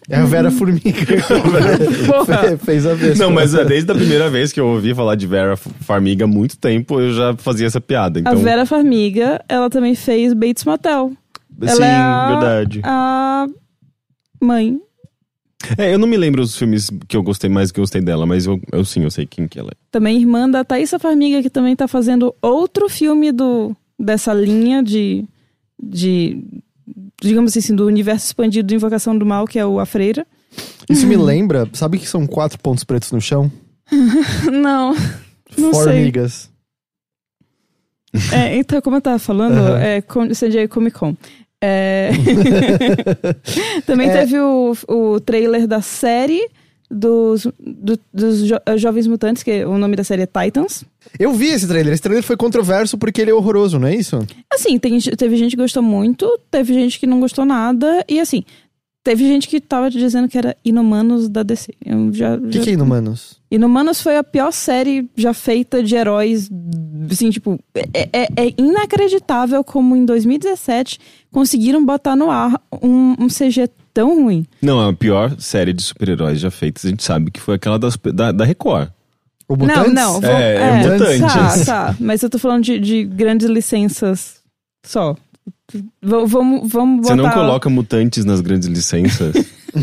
É 0.09 0.17
a 0.17 0.25
Vera 0.25 0.49
Formiga. 0.49 0.89
Fez 2.65 2.85
a 2.85 2.95
Vespa. 2.95 3.23
Não, 3.23 3.31
mas 3.31 3.53
é, 3.53 3.63
desde 3.63 3.91
a 3.91 3.95
primeira 3.95 4.29
vez 4.29 4.51
que 4.51 4.59
eu 4.59 4.67
ouvi 4.67 4.93
falar 4.95 5.15
de 5.15 5.27
Vera 5.27 5.55
Farmiga 5.55 6.25
há 6.25 6.27
muito 6.27 6.57
tempo, 6.57 6.99
eu 6.99 7.13
já 7.13 7.35
fazia 7.37 7.67
essa 7.67 7.79
piada. 7.79 8.19
Então, 8.19 8.33
A 8.33 8.35
Vera 8.35 8.65
Farmiga, 8.65 9.43
ela 9.47 9.69
também 9.69 9.93
fez 9.95 10.33
Bates 10.33 10.65
Motel. 10.65 11.11
Ela 11.61 11.75
sim, 11.75 11.83
é 11.83 11.91
a- 11.91 12.27
verdade. 12.29 12.81
A 12.83 13.47
mãe. 14.41 14.79
É, 15.77 15.93
eu 15.93 15.99
não 15.99 16.07
me 16.07 16.15
lembro 16.17 16.41
os 16.41 16.57
filmes 16.57 16.89
que 17.07 17.15
eu 17.17 17.21
gostei 17.21 17.49
mais 17.49 17.71
que 17.71 17.79
eu 17.79 17.83
gostei 17.83 18.01
dela, 18.01 18.25
mas 18.25 18.45
eu, 18.45 18.59
eu 18.71 18.83
sim, 18.85 19.03
eu 19.03 19.11
sei 19.11 19.25
quem 19.25 19.47
que 19.47 19.59
ela 19.59 19.69
é. 19.71 19.75
Também 19.91 20.17
irmã 20.17 20.49
da 20.49 20.63
Thaisa 20.63 20.97
Farmiga, 20.97 21.41
que 21.43 21.49
também 21.49 21.75
tá 21.75 21.87
fazendo 21.87 22.33
outro 22.41 22.87
filme 22.89 23.31
do, 23.31 23.75
dessa 23.99 24.33
linha 24.33 24.81
de. 24.81 25.25
de 25.81 26.41
digamos 27.21 27.55
assim, 27.55 27.75
do 27.75 27.85
universo 27.85 28.25
expandido 28.27 28.67
de 28.67 28.75
Invocação 28.75 29.17
do 29.17 29.25
Mal, 29.25 29.45
que 29.45 29.59
é 29.59 29.65
o 29.65 29.79
A 29.79 29.85
Freira. 29.85 30.25
Isso 30.89 31.05
me 31.07 31.15
lembra, 31.17 31.67
sabe 31.73 31.99
que 31.99 32.07
são 32.07 32.25
quatro 32.27 32.59
pontos 32.59 32.83
pretos 32.83 33.11
no 33.11 33.21
chão? 33.21 33.51
Não. 34.51 34.95
Não. 35.57 35.73
Formigas. 35.73 36.49
É, 38.31 38.55
então, 38.57 38.81
como 38.81 38.95
eu 38.97 39.01
tava 39.01 39.19
falando, 39.19 39.53
Aham. 39.57 39.79
é 39.79 40.03
San 40.33 40.49
Diego 40.49 40.73
Comic 40.73 40.97
Con. 40.97 41.15
É... 41.61 42.09
Também 43.85 44.09
É. 44.09 44.13
teve 44.19 44.39
o, 44.39 44.73
o 44.87 45.19
trailer 45.19 45.67
da 45.67 45.81
série 45.81 46.47
dos, 46.91 47.45
do- 47.59 47.99
dos 48.13 48.45
jo- 48.47 48.59
Jovens 48.77 49.07
Mutantes, 49.07 49.43
que 49.43 49.63
o 49.65 49.77
nome 49.77 49.95
da 49.95 50.03
série 50.03 50.23
é 50.23 50.25
Titans. 50.27 50.83
Eu 51.19 51.33
vi 51.33 51.47
esse 51.47 51.67
trailer. 51.67 51.93
Esse 51.93 52.01
trailer 52.01 52.23
foi 52.23 52.35
controverso 52.35 52.97
porque 52.97 53.21
ele 53.21 53.31
é 53.31 53.33
horroroso, 53.33 53.77
não 53.79 53.87
é 53.87 53.95
isso? 53.95 54.17
Assim, 54.51 54.77
tem, 54.79 54.99
teve 54.99 55.35
gente 55.37 55.51
que 55.55 55.61
gostou 55.61 55.83
muito, 55.83 56.27
teve 56.49 56.73
gente 56.73 56.99
que 56.99 57.05
não 57.07 57.19
gostou 57.19 57.45
nada, 57.45 58.03
e 58.07 58.19
assim, 58.19 58.43
teve 59.03 59.23
gente 59.25 59.47
que 59.47 59.61
tava 59.61 59.89
dizendo 59.89 60.27
que 60.27 60.37
era 60.37 60.55
Inumanos 60.65 61.29
da 61.29 61.41
DC. 61.43 61.73
Eu 61.85 62.11
já, 62.13 62.35
O 62.35 62.41
que, 62.47 62.57
já- 62.57 62.63
que 62.63 62.69
é 62.71 62.73
Inumanos? 62.73 63.39
Inumanos 63.51 64.01
foi 64.01 64.17
a 64.17 64.23
pior 64.23 64.51
série 64.51 65.07
já 65.15 65.33
feita 65.33 65.81
de 65.81 65.95
heróis, 65.95 66.49
assim, 67.11 67.29
tipo, 67.31 67.59
é, 67.93 68.09
é- 68.13 68.27
é 68.47 68.53
inacreditável 68.57 69.63
como 69.63 69.95
em 69.95 70.05
2017 70.05 70.99
conseguiram 71.31 71.83
botar 71.85 72.15
no 72.15 72.29
ar 72.29 72.61
um, 72.81 73.15
um 73.19 73.27
CG 73.27 73.69
tão 73.93 74.23
ruim. 74.23 74.45
Não, 74.61 74.87
a 74.89 74.93
pior 74.93 75.35
série 75.39 75.73
de 75.73 75.81
super-heróis 75.83 76.39
já 76.39 76.49
feitas, 76.51 76.85
a 76.85 76.89
gente 76.89 77.03
sabe 77.03 77.31
que 77.31 77.39
foi 77.39 77.55
aquela 77.55 77.77
das, 77.79 77.97
da, 78.13 78.31
da 78.31 78.45
Record. 78.45 78.89
O 79.47 79.55
Mutantes? 79.55 79.93
Não, 79.93 80.13
não. 80.13 80.21
vou- 80.21 80.29
É, 80.29 80.55
é 80.55 80.83
Mutantes. 80.89 81.65
Tá, 81.65 81.65
tá. 81.65 81.95
Mas 81.99 82.21
eu 82.21 82.29
tô 82.29 82.37
falando 82.37 82.63
de, 82.63 82.79
de 82.79 83.03
grandes 83.03 83.47
licenças 83.47 84.41
só. 84.85 85.15
V- 85.71 86.25
vamos, 86.25 86.71
vamos 86.71 87.01
botar... 87.01 87.15
Você 87.15 87.21
não 87.21 87.29
coloca 87.31 87.69
mutantes 87.69 88.25
nas 88.25 88.41
grandes 88.41 88.67
licenças. 88.67 89.33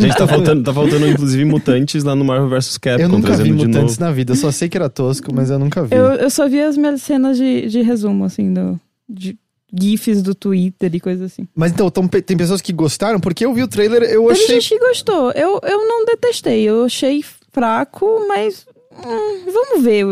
gente, 0.00 0.16
tá 0.16 0.26
faltando, 0.26 0.62
tá 0.62 0.72
faltando 0.72 1.06
inclusive 1.08 1.44
mutantes 1.44 2.04
lá 2.04 2.14
no 2.14 2.24
Marvel 2.24 2.48
vs 2.48 2.78
Capcom, 2.78 3.02
Eu 3.02 3.08
nunca 3.08 3.36
vi 3.36 3.52
Mutantes 3.52 3.98
novo. 3.98 4.00
na 4.00 4.12
vida. 4.12 4.32
Eu 4.32 4.36
só 4.36 4.50
sei 4.52 4.68
que 4.68 4.76
era 4.76 4.88
tosco, 4.88 5.32
mas 5.34 5.50
eu 5.50 5.58
nunca 5.58 5.82
vi. 5.84 5.94
Eu, 5.96 6.06
eu 6.12 6.30
só 6.30 6.48
vi 6.48 6.60
as 6.60 6.76
minhas 6.76 7.02
cenas 7.02 7.36
de, 7.36 7.66
de 7.68 7.82
resumo, 7.82 8.24
assim, 8.24 8.52
do, 8.52 8.78
de 9.08 9.36
GIFs 9.78 10.22
do 10.22 10.34
Twitter 10.34 10.94
e 10.94 11.00
coisa 11.00 11.24
assim. 11.26 11.46
Mas 11.54 11.72
então, 11.72 11.90
tão 11.90 12.06
tem 12.08 12.36
pessoas 12.36 12.60
que 12.60 12.72
gostaram, 12.72 13.18
porque 13.20 13.44
eu 13.44 13.52
vi 13.54 13.62
o 13.62 13.68
trailer, 13.68 14.02
eu 14.02 14.26
Teve 14.28 14.32
achei. 14.42 14.60
gente 14.60 14.68
que 14.70 14.78
gostou. 14.78 15.30
Eu, 15.32 15.60
eu 15.62 15.88
não 15.88 16.04
detestei. 16.04 16.62
Eu 16.62 16.84
achei 16.84 17.24
fraco, 17.52 18.24
mas 18.28 18.66
hum, 18.92 19.50
vamos 19.52 19.84
ver. 19.84 20.04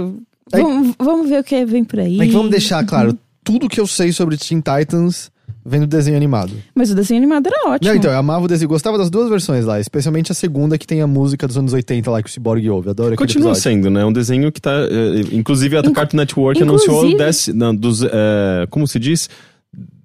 É- 0.53 0.61
Vamos, 0.61 0.95
vamos 0.99 1.29
ver 1.29 1.41
o 1.41 1.45
que 1.45 1.65
vem 1.65 1.85
por 1.85 2.01
aí. 2.01 2.17
Mas 2.17 2.33
vamos 2.33 2.51
deixar 2.51 2.85
claro, 2.85 3.17
tudo 3.45 3.69
que 3.69 3.79
eu 3.81 3.87
sei 3.87 4.11
sobre 4.13 4.37
Teen 4.37 4.61
Titans 4.61 5.31
vendo 5.65 5.87
desenho 5.87 6.17
animado. 6.17 6.53
Mas 6.75 6.91
o 6.91 6.95
desenho 6.95 7.19
animado 7.19 7.47
era 7.47 7.69
ótimo. 7.69 7.89
Não, 7.91 7.97
então, 7.97 8.11
eu 8.11 8.19
amava 8.19 8.47
o 8.47 8.49
desenho. 8.49 8.69
Gostava 8.69 8.97
das 8.99 9.11
duas 9.11 9.29
versões 9.29 9.65
lá, 9.65 9.79
especialmente 9.79 10.33
a 10.33 10.35
segunda 10.35 10.77
que 10.79 10.87
tem 10.87 11.03
a 11.03 11.07
música 11.07 11.47
dos 11.47 11.57
anos 11.57 11.73
80 11.73 12.11
lá 12.11 12.21
que 12.23 12.29
o 12.29 12.33
Cyborg 12.33 12.69
ouve. 12.69 12.89
Adoro 12.91 13.13
aquele 13.15 13.19
Continua 13.29 13.51
episódio. 13.53 13.63
sendo, 13.63 13.91
né? 13.91 14.05
Um 14.05 14.13
desenho 14.13 14.51
que 14.51 14.61
tá. 14.61 14.73
eh, 14.73 15.21
inclusive 15.33 15.77
a 15.77 15.81
Inclu- 15.81 15.93
Cartoon 15.93 16.17
Network 16.17 16.61
inclusive- 16.61 16.91
anunciou 16.91 17.17
dez, 17.19 17.47
não, 17.49 17.77
dos. 17.77 18.03
eh, 18.03 18.67
como 18.71 18.89
se 18.89 18.99
diz? 18.99 19.29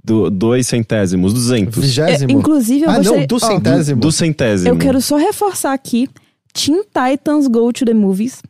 Do, 0.05 0.29
dois 0.29 0.67
centésimos, 0.67 1.33
duzentos. 1.33 1.77
É, 1.77 1.81
Vigésimo. 1.81 2.31
inclusive, 2.31 2.83
eu 2.85 2.89
ah, 2.89 2.97
gostaria... 2.97 3.19
não, 3.21 3.27
do 3.27 3.39
centésimo. 3.39 4.01
Do 4.01 4.11
centésimo. 4.11 4.69
Eu 4.69 4.77
quero 4.77 5.01
só 5.01 5.17
reforçar 5.17 5.73
aqui 5.73 6.07
Teen 6.53 6.83
Titans 6.83 7.47
Go 7.47 7.73
to 7.73 7.83
the 7.85 7.93
Movies, 7.93 8.41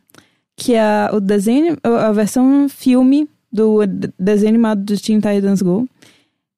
que 0.54 0.74
é 0.74 0.80
a- 0.80 1.10
o 1.14 1.20
desenho, 1.20 1.76
a 1.82 2.12
versão 2.12 2.68
filme 2.68 3.28
do 3.50 3.86
de- 3.86 4.12
desenho 4.18 4.50
animado 4.50 4.82
do 4.84 5.00
Teen 5.00 5.16
Titans 5.18 5.62
Go. 5.62 5.88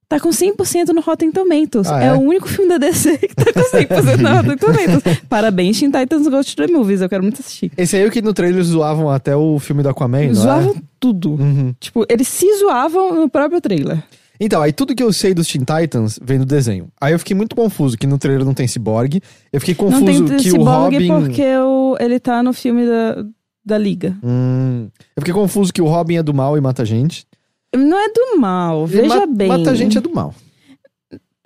Tá 0.08 0.18
com 0.18 0.30
100% 0.30 0.88
no 0.94 1.02
Rotten 1.02 1.30
Tomatoes. 1.30 1.86
Ah, 1.86 2.02
é? 2.02 2.06
é? 2.06 2.12
o 2.14 2.20
único 2.20 2.48
filme 2.48 2.66
da 2.70 2.78
DC 2.78 3.18
que 3.28 3.34
tá 3.36 3.52
com 3.52 3.60
100% 3.60 4.16
no 4.16 4.36
Rotten 4.36 4.56
Tomatoes. 4.56 5.18
Parabéns, 5.28 5.78
Teen 5.78 5.90
Titans 5.90 6.26
Go 6.26 6.42
to 6.42 6.56
the 6.56 6.66
Movies. 6.66 7.02
Eu 7.02 7.08
quero 7.10 7.22
muito 7.22 7.40
assistir. 7.40 7.70
Esse 7.76 7.94
aí 7.96 8.02
é 8.02 8.06
o 8.06 8.10
que 8.10 8.22
no 8.22 8.32
trailer 8.32 8.62
zoavam 8.64 9.10
até 9.10 9.36
o 9.36 9.58
filme 9.58 9.82
do 9.82 9.90
Aquaman, 9.90 10.28
não 10.28 10.34
Zoavam 10.34 10.72
é? 10.76 10.80
tudo. 10.98 11.32
Uhum. 11.34 11.74
Tipo, 11.78 12.06
eles 12.08 12.26
se 12.26 12.46
zoavam 12.58 13.14
no 13.14 13.28
próprio 13.28 13.60
trailer. 13.60 14.02
Então, 14.40 14.62
aí 14.62 14.72
tudo 14.72 14.94
que 14.94 15.02
eu 15.02 15.12
sei 15.12 15.34
dos 15.34 15.48
Teen 15.48 15.64
Titans 15.64 16.18
vem 16.22 16.38
do 16.38 16.44
desenho. 16.46 16.88
Aí 17.00 17.12
eu 17.12 17.18
fiquei 17.18 17.34
muito 17.36 17.56
confuso 17.56 17.96
que 17.98 18.06
no 18.06 18.18
trailer 18.18 18.44
não 18.44 18.54
tem 18.54 18.66
Cyborg. 18.68 19.20
Eu 19.52 19.60
fiquei 19.60 19.74
Não 19.74 19.92
confuso 19.92 20.24
tem 20.26 20.36
que 20.38 20.52
o 20.52 20.62
Robin... 20.62 21.08
porque 21.08 21.44
o, 21.58 21.96
ele 21.98 22.20
tá 22.20 22.42
no 22.42 22.52
filme 22.52 22.86
da, 22.86 23.24
da 23.64 23.76
Liga. 23.78 24.16
Hum, 24.22 24.88
eu 25.16 25.20
fiquei 25.22 25.34
confuso 25.34 25.72
que 25.72 25.82
o 25.82 25.86
Robin 25.86 26.16
é 26.16 26.22
do 26.22 26.32
mal 26.32 26.56
e 26.56 26.60
mata 26.60 26.84
gente. 26.84 27.26
Não 27.74 27.98
é 27.98 28.08
do 28.08 28.40
mal, 28.40 28.84
Ele 28.84 29.02
veja 29.02 29.16
ma- 29.20 29.26
bem. 29.26 29.48
Mata 29.48 29.74
gente 29.74 29.98
é 29.98 30.00
do 30.00 30.10
mal. 30.14 30.32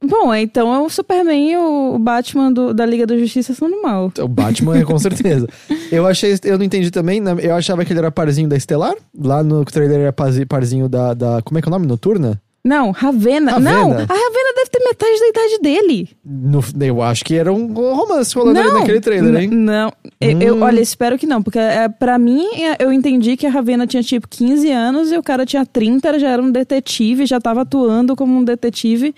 Bom, 0.05 0.35
então 0.35 0.75
é 0.75 0.81
o 0.81 0.89
Superman 0.91 1.53
e 1.53 1.57
o 1.57 1.97
Batman 1.99 2.53
do- 2.53 2.75
da 2.75 2.85
Liga 2.85 3.07
da 3.07 3.17
Justiça 3.17 3.55
são 3.55 3.71
do 3.71 3.81
mal. 3.83 4.13
O 4.21 4.27
Batman 4.29 4.77
é 4.79 4.85
com 4.85 4.99
certeza. 5.01 5.49
Eu 5.93 6.07
achei, 6.07 6.37
eu 6.45 6.59
não 6.59 6.65
entendi 6.65 6.91
também, 6.91 7.23
eu 7.41 7.55
achava 7.55 7.85
que 7.85 7.93
ele 7.93 8.01
era 8.01 8.11
parzinho 8.11 8.49
da 8.49 8.57
Estelar. 8.57 8.95
Lá 9.17 9.45
no 9.45 9.65
trailer 9.65 10.01
era 10.01 10.13
parzi- 10.13 10.45
parzinho 10.45 10.89
da, 10.89 11.15
da. 11.15 11.41
Como 11.43 11.57
é 11.59 11.63
que 11.63 11.69
é 11.69 11.71
o 11.71 11.73
nome? 11.73 11.87
Noturna? 11.87 12.41
Não, 12.65 12.93
Ravena. 12.93 13.53
Ravena. 13.53 13.73
Não, 13.73 13.91
a 13.93 13.97
Ravena 13.97 14.55
deve 14.55 14.71
ter 14.71 14.85
metade 14.85 15.19
da 15.19 15.29
idade 15.29 15.59
dele. 15.63 16.09
No- 16.25 16.63
eu 16.81 17.03
acho 17.03 17.25
que 17.25 17.35
era 17.35 17.53
um 17.53 17.73
romance 17.75 18.33
rolando 18.35 18.61
ali 18.61 18.73
naquele 18.73 19.01
trailer, 19.01 19.35
hein? 19.43 19.49
Não, 19.51 19.93
eu, 20.21 20.41
eu- 20.41 20.55
Hum. 20.57 20.63
olha, 20.63 20.81
espero 20.81 21.19
que 21.19 21.27
não, 21.27 21.43
porque 21.43 21.59
é, 21.59 21.89
pra 21.89 22.17
mim 22.19 22.45
é, 22.63 22.77
eu 22.85 22.93
entendi 22.93 23.37
que 23.37 23.47
a 23.47 23.51
Ravena 23.51 23.85
tinha 23.85 24.03
tipo 24.03 24.29
15 24.29 24.71
anos 24.71 25.11
e 25.11 25.17
o 25.19 25.23
cara 25.25 25.45
tinha 25.45 25.67
30, 25.67 26.21
já 26.21 26.29
era 26.29 26.41
um 26.41 26.53
detetive, 26.53 27.27
já 27.27 27.41
tava 27.41 27.63
atuando 27.63 28.15
como 28.15 28.39
um 28.39 28.45
detetive. 28.45 29.13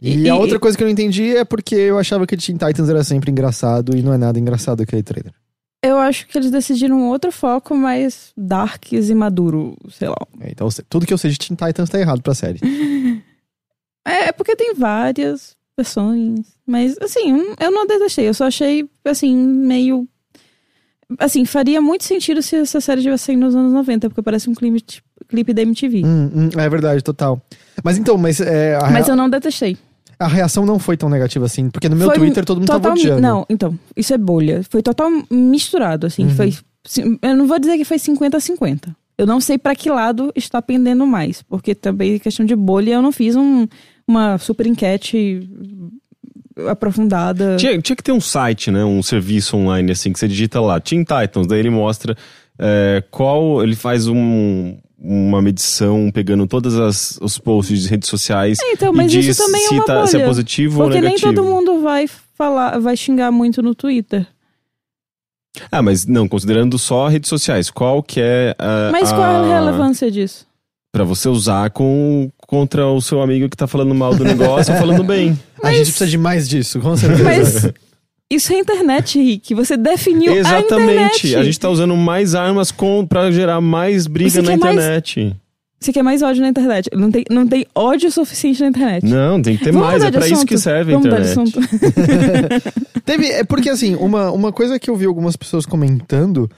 E, 0.00 0.28
a 0.28 0.36
outra 0.36 0.58
coisa 0.60 0.76
que 0.76 0.82
eu 0.82 0.86
não 0.86 0.92
entendi 0.92 1.36
é 1.36 1.44
porque 1.44 1.74
eu 1.74 1.98
achava 1.98 2.24
que 2.26 2.36
Teen 2.36 2.56
Titans 2.56 2.88
era 2.88 3.02
sempre 3.04 3.30
engraçado 3.32 3.96
e 3.96 4.00
não 4.02 4.14
é 4.14 4.16
nada 4.16 4.38
engraçado 4.38 4.80
aquele 4.82 5.02
trailer. 5.02 5.32
Eu 5.82 5.96
acho 5.98 6.26
que 6.26 6.36
eles 6.36 6.50
decidiram 6.50 7.08
outro 7.08 7.30
foco 7.30 7.74
mais 7.76 8.32
darks 8.36 9.08
e 9.08 9.14
maduro, 9.14 9.76
sei 9.90 10.08
lá. 10.08 10.16
É, 10.40 10.50
Então, 10.50 10.68
tudo 10.88 11.06
que 11.06 11.12
eu 11.14 11.18
sei 11.18 11.30
de 11.30 11.38
Teen 11.38 11.54
Titans 11.56 11.88
tá 11.88 11.98
errado 12.00 12.22
pra 12.22 12.34
série. 12.34 12.60
É, 14.06 14.28
é 14.28 14.32
porque 14.32 14.56
tem 14.56 14.72
várias 14.74 15.54
versões. 15.76 16.40
Mas, 16.66 16.96
assim, 16.98 17.30
eu- 17.60 17.70
não 17.70 17.86
detestei. 17.86 18.26
Eu 18.26 18.32
só 18.32 18.46
achei, 18.46 18.88
assim, 19.04 19.36
meio. 19.36 20.08
Assim, 21.18 21.44
faria 21.44 21.78
muito 21.82 22.04
sentido 22.04 22.40
se 22.40 22.56
essa 22.56 22.80
série 22.80 23.02
tivesse 23.02 23.24
saído 23.24 23.40
nos 23.42 23.54
anos 23.54 23.70
90, 23.74 24.08
porque 24.08 24.22
parece 24.22 24.48
um 24.48 24.54
clipe, 24.54 24.82
clipe 25.28 25.52
da 25.52 25.60
MTV. 25.60 26.06
Hum, 26.06 26.30
hum, 26.34 26.48
é 26.58 26.68
verdade, 26.70 27.04
total. 27.04 27.38
Mas 27.84 27.98
então, 27.98 28.16
mas, 28.16 28.40
é, 28.40 28.78
Mas 28.90 29.06
rea- 29.06 29.12
eu 29.12 29.16
não 29.16 29.28
detestei. 29.28 29.76
A 30.18 30.26
reação 30.26 30.66
não 30.66 30.78
foi 30.78 30.96
tão 30.96 31.08
negativa 31.08 31.46
assim, 31.46 31.70
porque 31.70 31.88
no 31.88 31.96
meu 31.96 32.06
Foi 32.08 32.16
Twitter 32.18 32.44
todo 32.44 32.58
mundo 32.58 32.66
tava 32.66 32.80
total, 32.80 32.92
odiando. 32.94 33.20
Não, 33.20 33.46
então, 33.48 33.78
isso 33.96 34.12
é 34.12 34.18
bolha. 34.18 34.62
Foi 34.68 34.82
total 34.82 35.08
misturado, 35.30 36.06
assim. 36.06 36.24
Uhum. 36.24 36.30
Foi. 36.34 36.54
sim, 36.84 37.18
Eu 37.22 37.36
não 37.36 37.46
vou 37.46 37.58
dizer 37.58 37.76
que 37.78 37.84
foi 37.84 37.98
50-50. 37.98 38.94
Eu 39.16 39.26
não 39.26 39.40
sei 39.40 39.58
pra 39.58 39.74
que 39.74 39.90
lado 39.90 40.32
está 40.36 40.60
pendendo 40.62 41.06
mais, 41.06 41.42
porque 41.42 41.74
também 41.74 42.14
é 42.14 42.18
questão 42.18 42.46
de 42.46 42.54
bolha, 42.54 42.92
eu 42.94 43.02
não 43.02 43.10
fiz 43.12 43.34
um- 43.36 43.66
uma 44.06 44.38
super 44.38 44.66
enquete 44.66 45.40
aprofundada. 46.68 47.56
Tinha, 47.56 47.80
tinha 47.80 47.96
que 47.96 48.02
ter 48.02 48.12
um 48.12 48.20
site, 48.20 48.70
né? 48.70 48.84
Um 48.84 49.02
serviço 49.02 49.56
online, 49.56 49.92
assim, 49.92 50.12
que 50.12 50.18
você 50.18 50.26
digita 50.28 50.60
lá, 50.60 50.80
Teen 50.80 51.02
Titans, 51.04 51.46
daí 51.46 51.60
ele 51.60 51.70
mostra 51.70 52.16
é, 52.60 53.04
qual. 53.10 53.62
Ele 53.62 53.76
faz 53.76 54.08
um- 54.08 54.76
uma 55.00 55.40
medição 55.40 56.10
pegando 56.12 56.46
todos 56.46 57.18
os 57.20 57.38
posts 57.38 57.82
de 57.82 57.88
redes 57.88 58.08
sociais 58.08 58.58
Então, 58.62 58.92
e 58.92 58.96
mas 58.96 59.12
diz 59.12 59.26
isso 59.26 59.44
também 59.46 59.64
é 59.64 59.68
se, 59.68 59.74
uma 59.74 59.84
tá- 59.84 60.06
se 60.06 60.16
é 60.20 60.26
positivo 60.26 60.78
Porque 60.78 60.96
ou 60.96 61.00
nem 61.02 61.02
negativo. 61.12 61.32
todo 61.34 61.44
mundo 61.46 61.80
vai 61.80 62.08
falar, 62.36 62.78
vai 62.80 62.96
xingar 62.96 63.30
muito 63.30 63.62
no 63.62 63.74
Twitter. 63.74 64.26
Ah, 65.72 65.82
mas 65.82 66.06
não, 66.06 66.28
considerando 66.28 66.78
só 66.78 67.08
redes 67.08 67.28
sociais, 67.28 67.70
qual 67.70 68.02
que 68.02 68.20
é 68.20 68.54
a. 68.58 68.90
Mas 68.92 69.10
qual 69.10 69.22
é 69.22 69.36
a 69.54 69.58
relevância 69.60 70.10
disso? 70.10 70.46
Pra 70.92 71.04
você 71.04 71.28
usar 71.28 71.70
com, 71.70 72.30
contra 72.46 72.86
o 72.86 73.00
seu 73.00 73.20
amigo 73.20 73.48
que 73.48 73.56
tá 73.56 73.66
falando 73.66 73.94
mal 73.94 74.14
do 74.14 74.22
negócio 74.24 74.72
ou 74.72 74.78
falando 74.80 75.02
bem. 75.04 75.38
A 75.62 75.70
gente 75.72 75.86
precisa 75.86 76.06
de 76.06 76.18
mais 76.18 76.48
disso, 76.48 76.80
com 76.80 76.96
certeza. 76.96 77.22
Mas 77.24 77.72
isso 78.30 78.52
é 78.52 78.58
internet, 78.58 79.18
Rick. 79.20 79.54
Você 79.54 79.76
definiu 79.76 80.32
a 80.32 80.36
Exatamente. 80.36 80.72
internet. 81.26 81.36
A 81.36 81.42
gente 81.42 81.58
tá 81.60 81.68
usando 81.70 81.96
mais 81.96 82.34
armas 82.34 82.72
pra 83.08 83.30
gerar 83.30 83.60
mais 83.60 84.06
briga 84.06 84.30
Você 84.30 84.42
na 84.42 84.50
quer 84.52 84.58
mais- 84.58 84.74
internet. 84.76 85.36
Você 85.80 85.92
quer 85.92 86.02
mais 86.02 86.22
ódio 86.22 86.42
na 86.42 86.48
internet? 86.48 86.90
Não 86.92 87.08
tem, 87.08 87.24
não 87.30 87.46
tem 87.46 87.64
ódio 87.72 88.10
suficiente 88.10 88.60
na 88.60 88.66
internet. 88.66 89.06
Não, 89.06 89.40
tem 89.40 89.56
que 89.56 89.62
ter 89.64 89.70
Vamos 89.70 89.86
mais. 89.86 90.02
É 90.02 90.10
pra 90.10 90.26
isso 90.26 90.44
que 90.44 90.58
serve 90.58 90.92
a 90.92 90.98
Vamos 90.98 91.06
mudar 91.08 91.20
de 91.22 91.30
internet. 91.30 91.56
assunto. 91.56 93.00
Teve, 93.06 93.26
é 93.28 93.44
porque 93.44 93.70
assim, 93.70 93.94
uma, 93.94 94.30
uma 94.32 94.52
coisa 94.52 94.76
que 94.78 94.90
eu 94.90 94.96
vi 94.96 95.06
algumas 95.06 95.36
pessoas 95.36 95.64
comentando 95.64 96.50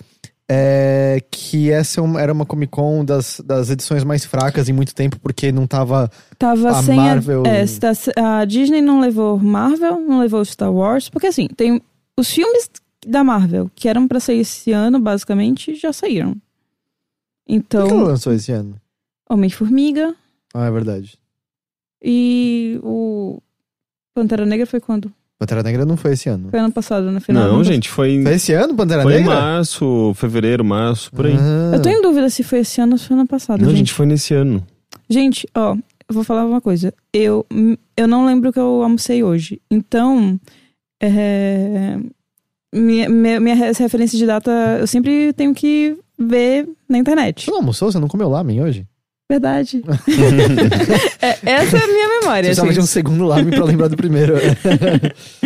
é 0.52 1.22
que 1.30 1.70
essa 1.70 2.00
é 2.00 2.04
era 2.20 2.32
uma 2.32 2.44
Comic 2.44 2.72
Con 2.72 3.04
das, 3.04 3.40
das 3.44 3.70
edições 3.70 4.02
mais 4.02 4.24
fracas 4.24 4.68
em 4.68 4.72
muito 4.72 4.92
tempo, 4.94 5.16
porque 5.20 5.52
não 5.52 5.64
tava. 5.66 6.10
Tava 6.36 6.70
A 6.70 6.82
sem 6.82 6.96
Marvel- 6.96 7.44
a, 7.46 7.48
é, 7.48 7.64
tá- 7.66 8.40
a 8.40 8.44
Disney 8.44 8.80
não 8.80 8.98
levou 9.00 9.38
Marvel, 9.38 10.00
não 10.00 10.18
levou 10.18 10.44
Star 10.44 10.72
Wars, 10.72 11.08
porque 11.08 11.28
assim, 11.28 11.46
tem 11.46 11.80
os 12.18 12.30
filmes 12.32 12.68
da 13.06 13.22
Marvel 13.22 13.70
que 13.76 13.88
eram 13.88 14.08
pra 14.08 14.18
sair 14.18 14.40
esse 14.40 14.72
ano, 14.72 14.98
basicamente, 14.98 15.74
já 15.76 15.92
saíram. 15.92 16.36
Então, 17.48 17.88
ela 17.88 18.02
lançou 18.08 18.32
esse 18.32 18.50
ano? 18.52 18.74
Homem-Formiga 19.30 20.14
Ah, 20.52 20.66
é 20.66 20.70
verdade. 20.70 21.16
e 22.02 22.80
o 22.82 23.40
Pantera 24.14 24.44
Negra 24.44 24.66
foi 24.66 24.80
quando? 24.80 25.12
Pantera 25.40 25.62
Negra 25.62 25.86
não 25.86 25.96
foi 25.96 26.12
esse 26.12 26.28
ano. 26.28 26.50
Foi 26.50 26.60
ano 26.60 26.70
passado, 26.70 27.10
no 27.10 27.18
final. 27.18 27.44
Não, 27.48 27.54
ano 27.54 27.64
gente, 27.64 27.88
foi, 27.88 28.22
Foi 28.22 28.34
esse 28.34 28.52
ano, 28.52 28.74
Pantera 28.74 29.02
foi 29.02 29.14
em 29.14 29.16
Negra? 29.20 29.34
março, 29.34 30.12
fevereiro, 30.14 30.62
março, 30.62 31.10
por 31.10 31.24
aí. 31.24 31.34
Ah. 31.34 31.76
Eu 31.76 31.80
tô 31.80 31.88
em 31.88 32.02
dúvida 32.02 32.28
se 32.28 32.42
foi 32.42 32.58
esse 32.58 32.78
ano 32.78 32.92
ou 32.92 32.98
se 32.98 33.06
foi 33.06 33.16
ano 33.16 33.26
passado, 33.26 33.58
Não, 33.62 33.70
gente. 33.70 33.78
gente, 33.78 33.92
foi 33.94 34.04
nesse 34.04 34.34
ano. 34.34 34.62
Gente, 35.08 35.48
ó, 35.54 35.74
eu 35.74 36.14
vou 36.14 36.22
falar 36.24 36.44
uma 36.44 36.60
coisa. 36.60 36.92
Eu, 37.10 37.46
eu 37.96 38.06
não 38.06 38.26
lembro 38.26 38.50
o 38.50 38.52
que 38.52 38.58
eu 38.58 38.82
almocei 38.82 39.24
hoje. 39.24 39.62
Então, 39.70 40.38
é, 41.02 41.96
minha, 42.74 43.08
minha, 43.08 43.40
minha 43.40 43.54
referência 43.54 44.18
de 44.18 44.26
data 44.26 44.50
eu 44.78 44.86
sempre 44.86 45.32
tenho 45.32 45.54
que 45.54 45.96
ver 46.18 46.68
na 46.86 46.98
internet. 46.98 47.46
Você 47.46 47.50
não 47.50 47.60
almoçou? 47.60 47.90
Você 47.90 47.98
não 47.98 48.08
comeu 48.08 48.28
lamen 48.28 48.62
hoje? 48.62 48.86
Verdade. 49.30 49.82
É, 51.22 51.38
essa 51.42 51.76
é 51.76 51.84
a 51.84 51.86
minha 51.86 52.08
memória. 52.20 52.44
precisava 52.44 52.72
de 52.72 52.80
um 52.80 52.86
segundo 52.86 53.24
lamen 53.24 53.50
pra 53.50 53.64
lembrar 53.64 53.88
do 53.88 53.96
primeiro. 53.96 54.34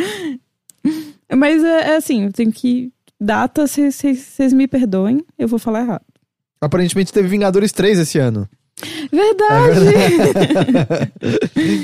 Mas 1.36 1.62
é, 1.64 1.90
é 1.90 1.96
assim, 1.96 2.26
eu 2.26 2.32
tenho 2.32 2.52
que. 2.52 2.92
Data, 3.20 3.66
vocês 3.66 4.52
me 4.52 4.66
perdoem, 4.68 5.24
eu 5.38 5.48
vou 5.48 5.58
falar 5.58 5.80
errado. 5.80 6.04
Aparentemente 6.60 7.12
teve 7.12 7.28
Vingadores 7.28 7.72
3 7.72 7.98
esse 7.98 8.18
ano. 8.18 8.48
Verdade! 9.12 9.80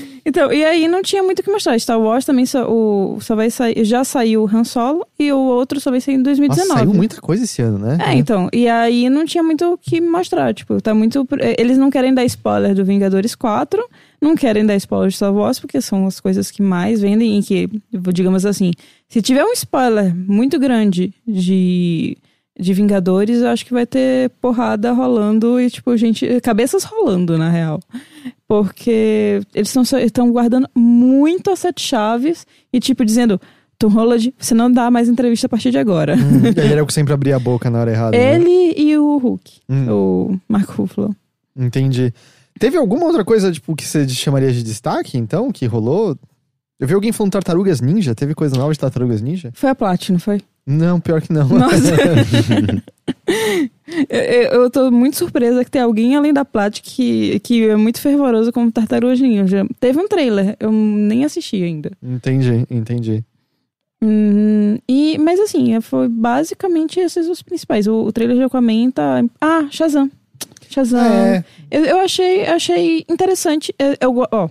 então, 0.24 0.52
e 0.52 0.64
aí 0.64 0.88
não 0.88 1.02
tinha 1.02 1.22
muito 1.22 1.40
o 1.40 1.42
que 1.42 1.50
mostrar. 1.50 1.78
Star 1.78 2.00
Wars 2.00 2.24
também 2.24 2.46
só, 2.46 2.70
o, 2.70 3.18
só 3.20 3.34
vai 3.34 3.50
sair. 3.50 3.84
Já 3.84 4.04
saiu 4.04 4.44
o 4.44 4.46
Han 4.46 4.64
Solo 4.64 5.06
e 5.18 5.32
o 5.32 5.38
outro 5.38 5.80
só 5.80 5.90
vai 5.90 6.00
sair 6.00 6.14
em 6.14 6.18
Nossa, 6.18 6.36
2019. 6.36 6.80
saiu 6.80 6.94
muita 6.94 7.20
coisa 7.20 7.44
esse 7.44 7.62
ano, 7.62 7.78
né? 7.78 7.98
É, 8.00 8.14
então. 8.14 8.48
E 8.52 8.68
aí 8.68 9.08
não 9.08 9.24
tinha 9.24 9.42
muito 9.42 9.72
o 9.72 9.78
que 9.78 10.00
mostrar. 10.00 10.52
Tipo, 10.54 10.80
tá 10.80 10.94
muito. 10.94 11.26
Eles 11.58 11.78
não 11.78 11.90
querem 11.90 12.12
dar 12.14 12.24
spoiler 12.24 12.74
do 12.74 12.84
Vingadores 12.84 13.34
4, 13.34 13.82
não 14.20 14.34
querem 14.34 14.64
dar 14.64 14.76
spoiler 14.76 15.08
de 15.08 15.16
Star 15.16 15.34
Wars, 15.34 15.58
porque 15.58 15.80
são 15.80 16.06
as 16.06 16.20
coisas 16.20 16.50
que 16.50 16.62
mais 16.62 17.00
vendem 17.00 17.38
e 17.38 17.42
que, 17.42 17.68
digamos 18.12 18.44
assim, 18.44 18.72
se 19.08 19.22
tiver 19.22 19.44
um 19.44 19.52
spoiler 19.52 20.14
muito 20.14 20.58
grande 20.58 21.12
de. 21.26 22.16
De 22.60 22.74
Vingadores, 22.74 23.40
eu 23.40 23.48
acho 23.48 23.64
que 23.64 23.72
vai 23.72 23.86
ter 23.86 24.30
porrada 24.40 24.92
rolando 24.92 25.58
e, 25.60 25.70
tipo, 25.70 25.96
gente. 25.96 26.40
Cabeças 26.42 26.84
rolando, 26.84 27.38
na 27.38 27.48
real. 27.48 27.80
Porque 28.46 29.40
eles 29.54 29.74
estão 30.04 30.30
guardando 30.32 30.68
muito 30.74 31.50
as 31.50 31.60
sete 31.60 31.80
chaves 31.82 32.46
e, 32.72 32.80
tipo, 32.80 33.04
dizendo: 33.04 33.40
Tom 33.78 33.88
Holland, 33.88 34.34
você 34.38 34.54
não 34.54 34.70
dá 34.70 34.90
mais 34.90 35.08
entrevista 35.08 35.46
a 35.46 35.48
partir 35.48 35.70
de 35.70 35.78
agora. 35.78 36.16
Hum, 36.16 36.46
ele 36.46 36.72
era 36.72 36.82
o 36.82 36.86
que 36.86 36.92
sempre 36.92 37.14
abria 37.14 37.36
a 37.36 37.38
boca 37.38 37.70
na 37.70 37.80
hora 37.80 37.90
errada. 37.92 38.16
né? 38.16 38.34
Ele 38.34 38.74
e 38.76 38.98
o 38.98 39.18
Hulk, 39.18 39.60
Hum, 39.68 39.86
o 39.90 40.40
Mark 40.48 40.68
Ruffalo. 40.70 41.14
Entendi. 41.56 42.12
Teve 42.58 42.76
alguma 42.76 43.06
outra 43.06 43.24
coisa, 43.24 43.50
tipo, 43.50 43.74
que 43.74 43.84
você 43.86 44.06
chamaria 44.08 44.52
de 44.52 44.62
destaque, 44.62 45.16
então, 45.16 45.50
que 45.50 45.64
rolou? 45.66 46.16
Eu 46.78 46.88
vi 46.88 46.94
alguém 46.94 47.12
falando 47.12 47.32
Tartarugas 47.32 47.80
Ninja. 47.80 48.14
Teve 48.14 48.34
coisa 48.34 48.56
nova 48.56 48.72
de 48.72 48.78
Tartarugas 48.78 49.20
Ninja? 49.22 49.50
Foi 49.54 49.70
a 49.70 49.74
Platinum, 49.74 50.18
foi? 50.18 50.42
Não, 50.66 51.00
pior 51.00 51.20
que 51.20 51.32
não. 51.32 51.48
Nossa. 51.48 51.94
eu, 54.08 54.62
eu 54.62 54.70
tô 54.70 54.90
muito 54.90 55.16
surpresa 55.16 55.64
que 55.64 55.70
tem 55.70 55.82
alguém 55.82 56.14
além 56.14 56.32
da 56.32 56.44
Plat 56.44 56.80
que, 56.80 57.40
que 57.40 57.68
é 57.68 57.76
muito 57.76 58.00
fervoroso 58.00 58.52
como 58.52 58.70
Tartarugas 58.70 59.20
Ninja. 59.20 59.66
Teve 59.80 59.98
um 59.98 60.08
trailer, 60.08 60.56
eu 60.60 60.70
nem 60.70 61.24
assisti 61.24 61.62
ainda. 61.62 61.90
entendi, 62.02 62.66
entendi. 62.70 63.24
Hum, 64.02 64.78
e, 64.88 65.18
mas 65.18 65.38
assim, 65.40 65.74
é, 65.74 65.80
foi 65.80 66.08
basicamente 66.08 66.98
esses 67.00 67.28
os 67.28 67.42
principais. 67.42 67.86
O, 67.86 68.04
o 68.04 68.12
trailer 68.12 68.36
de 68.36 68.42
Aquaman 68.44 68.90
tá... 68.90 69.22
Ah, 69.40 69.66
Shazam. 69.70 70.10
Shazam. 70.68 71.00
É, 71.00 71.44
Eu, 71.70 71.84
eu 71.84 71.98
achei, 72.00 72.46
achei 72.46 73.04
interessante. 73.08 73.74
Eu, 73.78 73.96
eu 74.00 74.26
ó, 74.32 74.48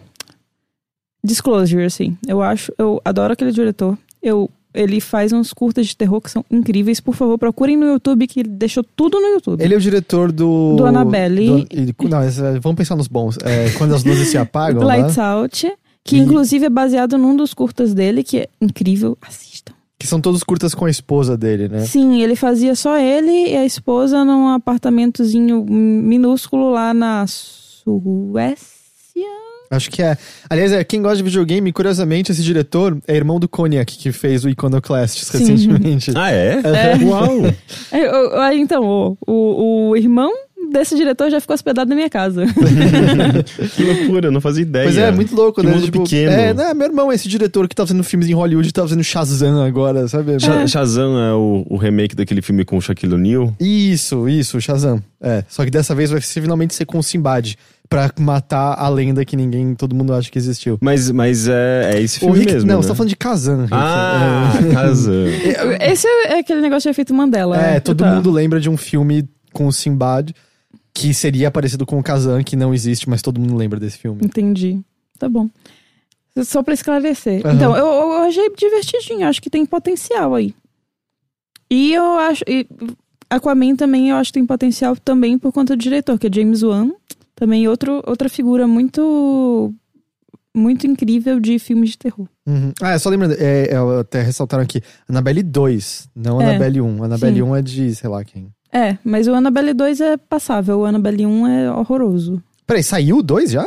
disclosure, 1.23 1.83
assim. 1.83 2.17
Eu 2.27 2.41
acho, 2.41 2.71
eu 2.77 3.01
adoro 3.03 3.33
aquele 3.33 3.51
diretor. 3.51 3.97
Eu, 4.21 4.49
ele 4.73 4.99
faz 4.99 5.31
uns 5.33 5.51
curtas 5.53 5.87
de 5.87 5.95
terror 5.97 6.21
que 6.21 6.29
são 6.29 6.45
incríveis. 6.49 6.99
Por 6.99 7.15
favor, 7.15 7.37
procurem 7.37 7.75
no 7.75 7.85
YouTube, 7.87 8.27
que 8.27 8.41
ele 8.41 8.49
deixou 8.49 8.83
tudo 8.95 9.19
no 9.19 9.27
YouTube. 9.27 9.61
ele 9.63 9.73
é 9.73 9.77
o 9.77 9.81
diretor 9.81 10.31
do... 10.31 10.75
Do 10.75 10.85
Annabelle. 10.85 11.65
do- 11.65 12.07
não, 12.09 12.23
esse- 12.23 12.41
vamos 12.59 12.75
pensar 12.77 12.95
nos 12.95 13.07
bons. 13.07 13.37
É, 13.43 13.69
quando 13.77 13.95
as 13.95 14.03
luzes 14.03 14.27
se 14.29 14.37
apagam, 14.39 14.81
né? 14.87 14.97
Lights 14.97 15.17
Out, 15.17 15.71
que 16.03 16.15
E- 16.15 16.19
inclusive 16.19 16.65
é 16.65 16.69
baseado 16.69 17.17
num 17.17 17.35
dos 17.35 17.53
curtas 17.53 17.93
dele, 17.93 18.23
que 18.23 18.37
é 18.39 18.49
incrível. 18.61 19.17
Assistam. 19.21 19.73
Que 19.97 20.07
são 20.07 20.21
todos 20.21 20.43
curtas 20.43 20.73
com 20.73 20.85
a 20.85 20.89
esposa 20.89 21.35
dele, 21.37 21.67
né? 21.67 21.81
Sim, 21.81 22.21
ele 22.21 22.35
fazia 22.35 22.73
só 22.73 22.97
ele 22.97 23.49
e 23.49 23.57
a 23.57 23.65
esposa 23.65 24.23
num 24.23 24.47
apartamentozinho 24.47 25.65
minúsculo 25.67 26.71
lá 26.71 26.93
na 26.93 27.25
Suécia. 27.27 28.78
Acho 29.71 29.89
que 29.91 30.01
é. 30.01 30.17
Aliás, 30.49 30.71
é, 30.71 30.83
quem 30.83 31.01
gosta 31.01 31.17
de 31.17 31.23
videogame, 31.23 31.71
curiosamente, 31.71 32.31
esse 32.31 32.41
diretor 32.43 32.97
é 33.07 33.15
irmão 33.15 33.39
do 33.39 33.47
Cognac, 33.47 33.97
que 33.97 34.11
fez 34.11 34.43
o 34.43 34.49
Iconoclast 34.49 35.23
Sim. 35.23 35.37
recentemente. 35.37 36.11
Ah, 36.15 36.31
é? 36.31 36.59
É. 36.63 36.97
Uau! 37.05 37.41
Aí, 37.91 38.01
eu- 38.03 38.39
aí, 38.41 38.59
então, 38.59 38.83
o, 38.83 39.17
o, 39.27 39.89
o 39.91 39.95
irmão 39.97 40.31
desse 40.71 40.95
diretor 40.95 41.31
já 41.31 41.39
ficou 41.41 41.53
hospedado 41.55 41.89
na 41.89 41.95
minha 41.95 42.09
casa. 42.09 42.45
que 43.75 43.83
loucura, 43.83 44.27
eu 44.27 44.31
não 44.31 44.41
fazia 44.41 44.61
ideia. 44.61 44.85
Pois 44.85 44.97
é, 44.97 45.11
muito 45.11 45.35
louco, 45.35 45.61
Que 45.61 45.67
né? 45.67 45.73
mundo 45.75 45.91
pequeno. 45.91 46.31
É, 46.31 46.53
né, 46.53 46.73
meu 46.73 46.87
irmão 46.87 47.11
é 47.11 47.15
esse 47.15 47.27
diretor 47.27 47.67
que 47.67 47.75
tá 47.75 47.85
fazendo 47.85 48.03
filmes 48.03 48.27
em 48.29 48.33
Hollywood, 48.33 48.71
tá 48.71 48.81
fazendo 48.83 49.03
Shazam 49.03 49.63
agora, 49.63 50.07
sabe? 50.07 50.39
Sha- 50.39 50.67
Shazam 50.67 51.17
é 51.19 51.33
o, 51.33 51.65
o 51.69 51.77
remake 51.77 52.15
daquele 52.15 52.41
filme 52.41 52.63
com 52.65 52.77
o 52.77 52.81
Shaquille 52.81 53.13
O'Neal. 53.15 53.53
Isso, 53.59 54.27
isso, 54.29 54.59
Shazam. 54.61 55.01
É, 55.21 55.43
só 55.49 55.63
que 55.65 55.71
dessa 55.71 55.93
vez 55.95 56.11
vai 56.11 56.21
finalmente 56.21 56.73
ser 56.75 56.85
com 56.85 56.99
o 56.99 57.03
Simbad, 57.03 57.55
pra 57.89 58.11
matar 58.19 58.75
a 58.77 58.87
lenda 58.87 59.25
que 59.25 59.35
ninguém, 59.35 59.73
todo 59.73 59.95
mundo 59.95 60.13
acha 60.13 60.29
que 60.29 60.37
existiu. 60.37 60.77
Mas, 60.79 61.09
mas 61.09 61.47
é, 61.47 61.91
é 61.95 62.01
esse 62.01 62.17
O 62.17 62.19
filme 62.19 62.39
Rick, 62.39 62.53
mesmo. 62.53 62.67
não, 62.67 62.75
né? 62.77 62.81
você 62.83 62.87
tá 62.89 62.95
falando 62.95 63.09
de 63.09 63.15
Kazan, 63.15 63.61
Rick. 63.63 63.73
Ah, 63.73 64.51
É. 64.69 64.71
Shazam. 64.73 65.25
Esse 65.81 66.07
é 66.07 66.39
aquele 66.39 66.61
negócio 66.61 66.83
de 66.83 66.89
efeito 66.91 67.13
Mandela. 67.13 67.57
É, 67.57 67.71
né? 67.73 67.79
todo 67.79 68.03
Tá. 68.03 68.13
mundo 68.13 68.29
lembra 68.29 68.59
de 68.59 68.69
um 68.69 68.77
filme 68.77 69.27
com 69.51 69.65
o 69.65 69.73
Simbad 69.73 70.31
que 70.93 71.13
seria 71.13 71.49
parecido 71.49 71.85
com 71.85 71.97
o 71.97 72.03
Kazan, 72.03 72.43
que 72.43 72.55
não 72.55 72.73
existe, 72.73 73.09
mas 73.09 73.21
todo 73.21 73.39
mundo 73.39 73.55
lembra 73.55 73.79
desse 73.79 73.97
filme. 73.97 74.21
Entendi. 74.23 74.79
Tá 75.17 75.27
bom. 75.27 75.49
Só 76.43 76.61
pra 76.61 76.73
esclarecer. 76.73 77.41
Aham. 77.45 77.55
Então, 77.55 77.75
eu, 77.75 77.85
eu 77.87 78.17
achei 78.23 78.49
divertidinho. 78.55 79.27
Acho 79.27 79.41
que 79.41 79.49
tem 79.49 79.65
potencial 79.65 80.35
aí. 80.35 80.53
E 81.71 81.93
eu 81.93 82.17
acho. 82.19 82.43
E 82.47 82.67
Aquaman 83.29 83.75
também 83.75 84.09
eu 84.09 84.15
acho 84.15 84.29
que 84.31 84.39
tem 84.39 84.45
potencial 84.45 84.95
também 84.95 85.37
por 85.37 85.51
conta 85.51 85.75
do 85.75 85.81
diretor, 85.81 86.17
que 86.19 86.27
é 86.27 86.29
James 86.33 86.63
Wan. 86.63 86.91
Também 87.39 87.67
outro, 87.67 88.03
outra 88.05 88.27
figura 88.27 88.67
muito. 88.67 89.73
Muito 90.53 90.85
incrível 90.87 91.39
de 91.39 91.59
filmes 91.59 91.91
de 91.91 91.97
terror. 91.99 92.27
Uhum. 92.45 92.73
Ah, 92.81 92.97
só 92.97 93.07
lembrando, 93.09 93.35
é, 93.37 93.67
é, 93.67 93.99
até 93.99 94.21
ressaltaram 94.23 94.63
aqui, 94.63 94.81
Annabelle 95.07 95.43
2, 95.43 96.09
não 96.15 96.41
É, 96.41 96.45
Annabelle 96.45 96.81
1. 96.81 97.03
Annabelle 97.03 97.35
sim. 97.35 97.41
1 97.43 97.55
é 97.55 97.61
de, 97.61 97.95
sei 97.95 98.09
lá 98.09 98.23
quem. 98.25 98.51
É, 98.73 98.97
mas 99.03 99.27
o 99.27 99.33
Annabelle 99.33 99.73
2 99.73 100.01
é 100.01 100.17
passável, 100.17 100.79
o 100.79 100.85
Annabelle 100.85 101.25
1 101.25 101.47
é 101.47 101.71
horroroso. 101.71 102.43
Peraí, 102.65 102.83
saiu 102.83 103.17
o 103.17 103.23
2 103.23 103.51
já? 103.51 103.65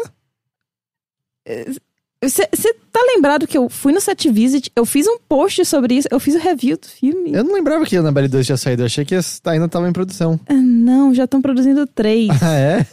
Você 2.22 2.74
tá 2.92 3.00
lembrado 3.14 3.48
que 3.48 3.58
eu 3.58 3.68
fui 3.68 3.92
no 3.92 4.00
set 4.00 4.30
visit, 4.30 4.70
eu 4.76 4.84
fiz 4.84 5.08
um 5.08 5.18
post 5.28 5.64
sobre 5.64 5.94
isso, 5.94 6.08
eu 6.10 6.20
fiz 6.20 6.36
o 6.36 6.38
review 6.38 6.76
do 6.76 6.86
filme. 6.86 7.32
Eu 7.32 7.42
não 7.42 7.52
lembrava 7.54 7.84
que 7.84 7.96
Annabelle 7.96 8.28
2 8.28 8.46
tinha 8.46 8.56
saído, 8.56 8.82
eu 8.82 8.86
achei 8.86 9.04
que 9.04 9.16
ainda 9.44 9.68
tava 9.68 9.88
em 9.88 9.92
produção. 9.92 10.38
Ah, 10.48 10.54
não, 10.54 11.12
já 11.12 11.24
estão 11.24 11.42
produzindo 11.42 11.86
três. 11.86 12.28
Ah, 12.40 12.54
é? 12.54 12.86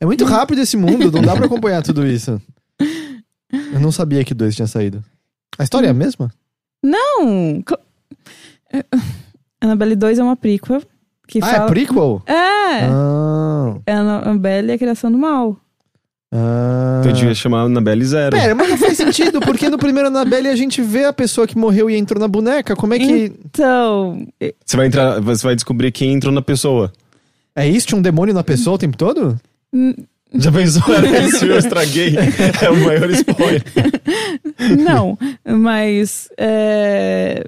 É 0.00 0.06
muito 0.06 0.24
rápido 0.24 0.60
esse 0.60 0.76
mundo, 0.76 1.10
não 1.10 1.22
dá 1.22 1.34
pra 1.34 1.46
acompanhar 1.46 1.82
tudo 1.82 2.06
isso. 2.06 2.40
Eu 3.72 3.80
não 3.80 3.90
sabia 3.90 4.24
que 4.24 4.34
2 4.34 4.54
tinha 4.54 4.66
saído. 4.66 5.02
A 5.58 5.64
história 5.64 5.88
é 5.88 5.90
a 5.90 5.94
mesma? 5.94 6.30
Não! 6.82 7.62
É, 8.72 8.84
Annabelle 9.60 9.96
2 9.96 10.18
é 10.18 10.22
uma 10.22 10.36
prequel 10.36 10.82
que 11.26 11.38
ah, 11.42 11.46
fala... 11.46 11.64
é 11.64 11.68
prequel? 11.68 12.22
É! 12.26 12.84
Ah, 12.84 13.74
É 13.86 13.92
a 13.92 13.98
Annabelle 14.00 14.70
e 14.70 14.72
a 14.72 14.78
criação 14.78 15.10
do 15.10 15.18
mal. 15.18 15.56
ah. 16.32 16.98
Então 17.00 17.12
devia 17.12 17.34
chamar 17.34 17.62
Annabelle 17.62 18.04
Zero. 18.04 18.36
Pera, 18.36 18.54
mas 18.54 18.68
não 18.68 18.76
faz 18.76 18.96
sentido, 18.96 19.40
porque 19.40 19.68
no 19.68 19.78
primeiro 19.78 20.08
Annabelle 20.08 20.48
a 20.48 20.56
gente 20.56 20.80
vê 20.82 21.04
a 21.04 21.12
pessoa 21.12 21.46
que 21.46 21.56
morreu 21.56 21.88
e 21.88 21.96
entrou 21.96 22.20
na 22.20 22.28
boneca. 22.28 22.76
Como 22.76 22.94
é 22.94 22.98
que. 22.98 23.32
Então, 23.44 24.26
é- 24.40 24.54
Você 24.64 24.76
vai 24.76 24.86
entrar, 24.86 25.20
você 25.20 25.44
vai 25.46 25.54
descobrir 25.54 25.90
quem 25.90 26.12
entrou 26.12 26.32
na 26.32 26.42
pessoa. 26.42 26.92
É 27.54 27.66
isso? 27.68 27.86
Tinha 27.86 27.98
um 27.98 28.02
demônio 28.02 28.34
na 28.34 28.44
pessoa 28.44 28.74
o 28.76 28.78
tempo 28.78 28.96
todo? 28.96 29.38
Hum, 29.72 29.94
Já 30.34 30.52
pensou? 30.52 30.82
Era 30.94 31.20
isso, 31.22 31.44
eu 31.44 31.58
estraguei. 31.58 32.14
É 32.62 32.70
o 32.70 32.76
maior 32.84 33.10
spoiler. 33.10 33.62
não, 34.84 35.18
mas 35.44 36.28
é, 36.36 37.44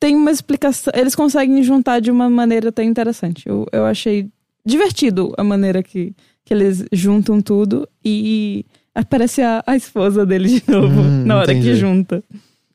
tem 0.00 0.16
uma 0.16 0.30
explicação. 0.30 0.92
Eles 0.96 1.14
conseguem 1.14 1.62
juntar 1.62 2.00
de 2.00 2.10
uma 2.10 2.28
maneira 2.28 2.70
até 2.70 2.82
interessante. 2.82 3.48
Eu, 3.48 3.66
eu 3.72 3.84
achei 3.86 4.28
divertido 4.64 5.32
a 5.38 5.44
maneira 5.44 5.82
que, 5.82 6.14
que 6.44 6.52
eles 6.54 6.84
juntam 6.92 7.40
tudo 7.40 7.88
e 8.04 8.64
aparece 8.94 9.40
a, 9.42 9.62
a 9.66 9.76
esposa 9.76 10.26
dele 10.26 10.60
de 10.60 10.70
novo 10.70 11.00
Hum, 11.00 11.24
na 11.24 11.36
hora 11.38 11.46
que 11.52 11.60
entendi. 11.60 11.76
junta. 11.76 12.22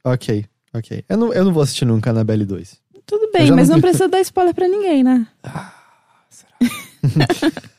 Ok, 0.04 0.46
ok. 0.74 1.04
Eu 1.10 1.18
não, 1.18 1.34
eu 1.34 1.44
não 1.46 1.54
vou 1.54 1.64
assistir 1.64 1.86
nunca 1.86 2.10
Annabelle 2.12 2.46
2. 2.46 2.78
Tudo 3.06 3.30
bem, 3.32 3.52
mas 3.52 3.70
não- 3.70 3.76
não 3.76 3.82
precisa 3.82 4.08
dar 4.10 4.20
spoiler 4.22 4.54
pra 4.54 4.68
ninguém, 4.68 5.02
né? 5.04 5.26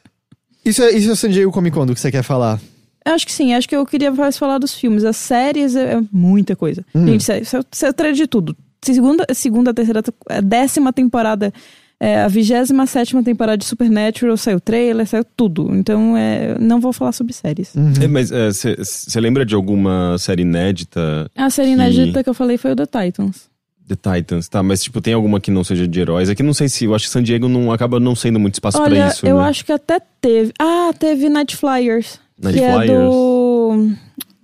Isso 0.68 0.82
é, 0.82 0.92
isso 0.92 1.08
é 1.10 1.12
o 1.12 1.16
San 1.16 1.30
Diego 1.30 1.50
Comic 1.52 1.74
Con 1.74 1.86
do 1.86 1.94
que 1.94 2.00
você 2.00 2.10
quer 2.10 2.22
falar. 2.22 2.60
Eu 3.06 3.14
acho 3.14 3.24
que 3.24 3.32
sim, 3.32 3.54
acho 3.54 3.68
que 3.68 3.74
eu 3.74 3.86
queria 3.86 4.10
mais 4.10 4.36
falar 4.36 4.58
dos 4.58 4.74
filmes. 4.74 5.02
As 5.04 5.16
séries 5.16 5.74
é, 5.74 5.94
é 5.94 6.00
muita 6.12 6.54
coisa. 6.54 6.84
Hum. 6.94 7.06
Gente, 7.06 7.20
isso 7.22 7.32
é- 7.32 7.40
isso 7.72 7.86
é 7.86 7.92
é 8.08 8.12
de 8.12 8.26
tudo. 8.26 8.56
Segunda, 8.82 9.24
segunda 9.32 9.72
terceira, 9.74 10.02
a 10.28 10.40
décima 10.40 10.92
temporada, 10.92 11.52
é, 11.98 12.20
a 12.20 12.28
vigésima 12.28 12.86
sétima 12.86 13.22
temporada 13.22 13.56
de 13.58 13.64
Supernatural, 13.64 14.36
saiu 14.36 14.60
trailer, 14.60 15.06
saiu 15.06 15.24
tudo. 15.36 15.74
Então, 15.74 16.16
é, 16.16 16.56
não 16.60 16.80
vou 16.80 16.92
falar 16.92 17.12
sobre 17.12 17.32
séries. 17.32 17.74
Uhum. 17.74 17.92
É, 18.00 18.06
mas 18.06 18.30
você 18.30 19.20
lembra 19.20 19.44
de 19.44 19.54
alguma 19.54 20.16
série 20.18 20.42
inédita? 20.42 21.28
A 21.34 21.50
série 21.50 21.68
Que- 21.68 21.74
inédita 21.74 22.22
que 22.22 22.28
eu 22.30 22.34
falei 22.34 22.56
foi 22.58 22.72
o 22.72 22.76
The 22.76 22.86
Titans. 22.86 23.48
The 23.88 23.96
Titans, 23.96 24.48
tá? 24.48 24.62
Mas, 24.62 24.82
tipo, 24.82 25.00
tem 25.00 25.14
alguma 25.14 25.40
que 25.40 25.50
não 25.50 25.64
seja 25.64 25.88
de 25.88 25.98
heróis? 26.00 26.28
Aqui 26.28 26.42
não 26.42 26.52
sei 26.52 26.68
se. 26.68 26.84
Eu 26.84 26.94
acho 26.94 27.06
que 27.06 27.10
San 27.10 27.22
Diego 27.22 27.48
não 27.48 27.72
acaba 27.72 27.98
não 27.98 28.14
sendo 28.14 28.38
muito 28.38 28.54
espaço 28.54 28.78
Olha, 28.80 28.96
pra 29.04 29.08
isso. 29.08 29.26
eu 29.26 29.38
né? 29.38 29.44
acho 29.44 29.64
que 29.64 29.72
até 29.72 29.98
teve. 30.20 30.52
Ah, 30.58 30.90
teve 30.98 31.28
Night 31.28 31.56
Flyers. 31.56 32.20
Night 32.40 32.58
que 32.58 32.64
é 32.64 32.72
Flyers. 32.72 33.00
do. 33.00 33.92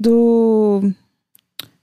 Do. 0.00 0.92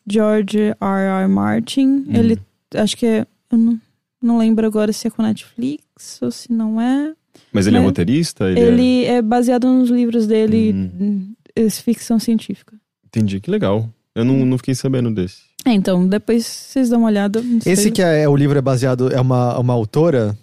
George 0.10 0.60
R. 0.60 0.76
R. 0.80 1.28
Martin. 1.28 1.88
Hum. 1.88 2.06
Ele. 2.14 2.40
Acho 2.76 2.98
que 2.98 3.06
é. 3.06 3.28
Eu 3.52 3.58
não, 3.58 3.80
não 4.22 4.38
lembro 4.38 4.66
agora 4.66 4.92
se 4.92 5.08
é 5.08 5.12
com 5.12 5.22
Netflix 5.22 6.20
ou 6.22 6.32
se 6.32 6.52
não 6.52 6.82
é. 6.82 7.14
Mas 7.54 7.68
ele 7.68 7.78
é 7.78 7.80
né? 7.80 7.86
roteirista? 7.86 8.50
Ele, 8.50 8.60
Ele 8.60 9.06
é 9.06 9.22
baseado 9.22 9.68
nos 9.68 9.90
livros 9.90 10.26
dele, 10.26 10.74
Hum. 10.74 10.90
hum, 11.00 11.34
é 11.56 11.70
ficção 11.70 12.18
científica. 12.18 12.76
É... 12.76 13.08
Entendi, 13.08 13.40
que 13.40 13.52
legal. 13.52 13.90
Eu 14.16 14.26
não, 14.26 14.46
não 14.46 14.58
fiquei 14.58 14.76
sabendo 14.76 15.14
desse. 15.14 15.51
É, 15.66 15.72
então, 15.74 16.08
depois 16.08 16.46
vocês 16.46 16.90
dão 16.90 17.00
uma 17.00 17.08
olhada. 17.10 17.42
sei. 17.62 17.74
Esse 17.74 17.92
que 17.92 18.02
é, 18.02 18.28
o 18.28 18.36
livro 18.36 18.58
é 18.58 18.62
baseado, 18.62 19.12
é 19.14 19.20
uma, 19.22 19.58
uma 19.60 19.74
autora? 19.74 20.36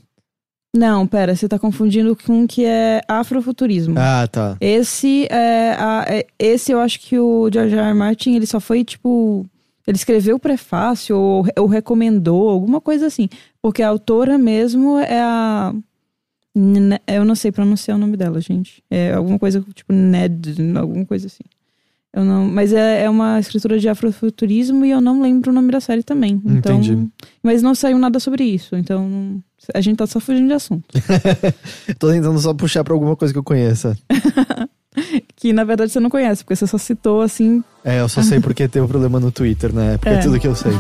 Não, 0.77 1.07
pera, 1.07 1.35
você 1.35 1.49
tá 1.49 1.59
confundindo 1.59 2.15
com 2.15 2.45
o 2.45 2.47
que 2.47 2.65
é 2.65 3.01
afrofuturismo. 3.09 3.95
Ah, 3.99 4.29
tá. 4.31 4.57
Esse 4.61 5.27
é, 5.31 5.75
a- 5.79 6.05
é- 6.07 6.27
esse 6.39 6.71
eu 6.71 6.79
acho 6.79 7.01
que 7.01 7.19
o 7.19 7.49
George 7.53 7.75
R. 7.75 7.81
R. 7.89 7.95
Martin, 7.95 8.35
ele 8.37 8.47
só 8.47 8.61
foi 8.61 8.85
tipo, 8.85 9.45
ele 9.87 9.97
escreveu 9.97 10.37
o 10.37 10.41
prefácio 10.41 11.17
ou, 11.17 11.47
ou 11.59 11.67
recomendou, 11.67 12.49
alguma 12.51 12.81
coisa 12.81 13.07
assim, 13.07 13.29
porque 13.63 13.83
a 13.83 13.89
autora 13.89 14.37
mesmo 14.39 14.99
é 14.99 15.21
a 15.21 15.75
eu 17.07 17.25
não 17.25 17.35
sei 17.37 17.53
pronunciar 17.53 17.97
o 17.97 18.01
nome 18.01 18.17
dela, 18.17 18.41
gente. 18.41 18.83
É 18.91 19.15
alguma 19.15 19.39
coisa 19.39 19.65
tipo 19.75 19.93
Ned, 19.93 20.55
alguma 20.77 21.05
coisa 21.07 21.29
assim. 21.29 21.45
Eu 22.19 22.25
não, 22.25 22.45
mas 22.49 22.73
é, 22.73 23.05
é 23.05 23.09
uma 23.09 23.39
escritura 23.39 23.79
de 23.79 23.89
afrofuturismo 23.89 24.85
e 24.85 24.91
eu 24.91 25.01
não 25.01 25.23
lembro 25.23 25.53
o 25.53 25.55
nome 25.55 25.71
da 25.71 25.79
série 25.81 26.03
também. 26.03 26.43
Então, 26.45 26.79
Entendi. 26.81 27.09
Mas 27.41 27.63
não 27.63 27.77
saiu 27.77 27.97
nada 27.97 28.19
sobre 28.19 28.43
isso, 28.43 28.75
então 28.75 29.41
a 29.73 29.81
gente 29.81 29.99
tá 29.99 30.07
só 30.07 30.19
fugindo 30.19 30.49
de 30.49 30.53
assunto. 30.55 30.85
Tô 31.97 32.11
tentando 32.11 32.37
só 32.41 32.53
puxar 32.53 32.83
pra 32.83 32.93
alguma 32.93 33.15
coisa 33.15 33.33
que 33.33 33.39
eu 33.39 33.45
conheça. 33.45 33.97
que 35.37 35.53
na 35.53 35.63
verdade 35.63 35.93
você 35.93 36.01
não 36.01 36.11
conhece, 36.11 36.43
porque 36.43 36.57
você 36.57 36.67
só 36.67 36.77
citou 36.77 37.21
assim. 37.23 37.63
É, 37.85 38.01
eu 38.01 38.09
só 38.09 38.21
sei 38.21 38.41
porque 38.43 38.67
teve 38.67 38.85
um 38.85 38.89
problema 38.89 39.21
no 39.21 39.31
Twitter, 39.31 39.73
né? 39.73 39.97
Porque 39.99 40.09
é, 40.09 40.15
É. 40.15 40.19
tudo 40.19 40.41
que 40.41 40.49
eu 40.49 40.57
sei. 40.57 40.73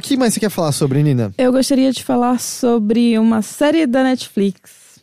O 0.00 0.02
que 0.02 0.16
mais 0.16 0.32
você 0.32 0.40
quer 0.40 0.48
falar 0.48 0.72
sobre, 0.72 1.02
Nina? 1.02 1.30
Eu 1.36 1.52
gostaria 1.52 1.92
de 1.92 2.02
falar 2.02 2.40
sobre 2.40 3.18
uma 3.18 3.42
série 3.42 3.86
da 3.86 4.02
Netflix 4.02 4.98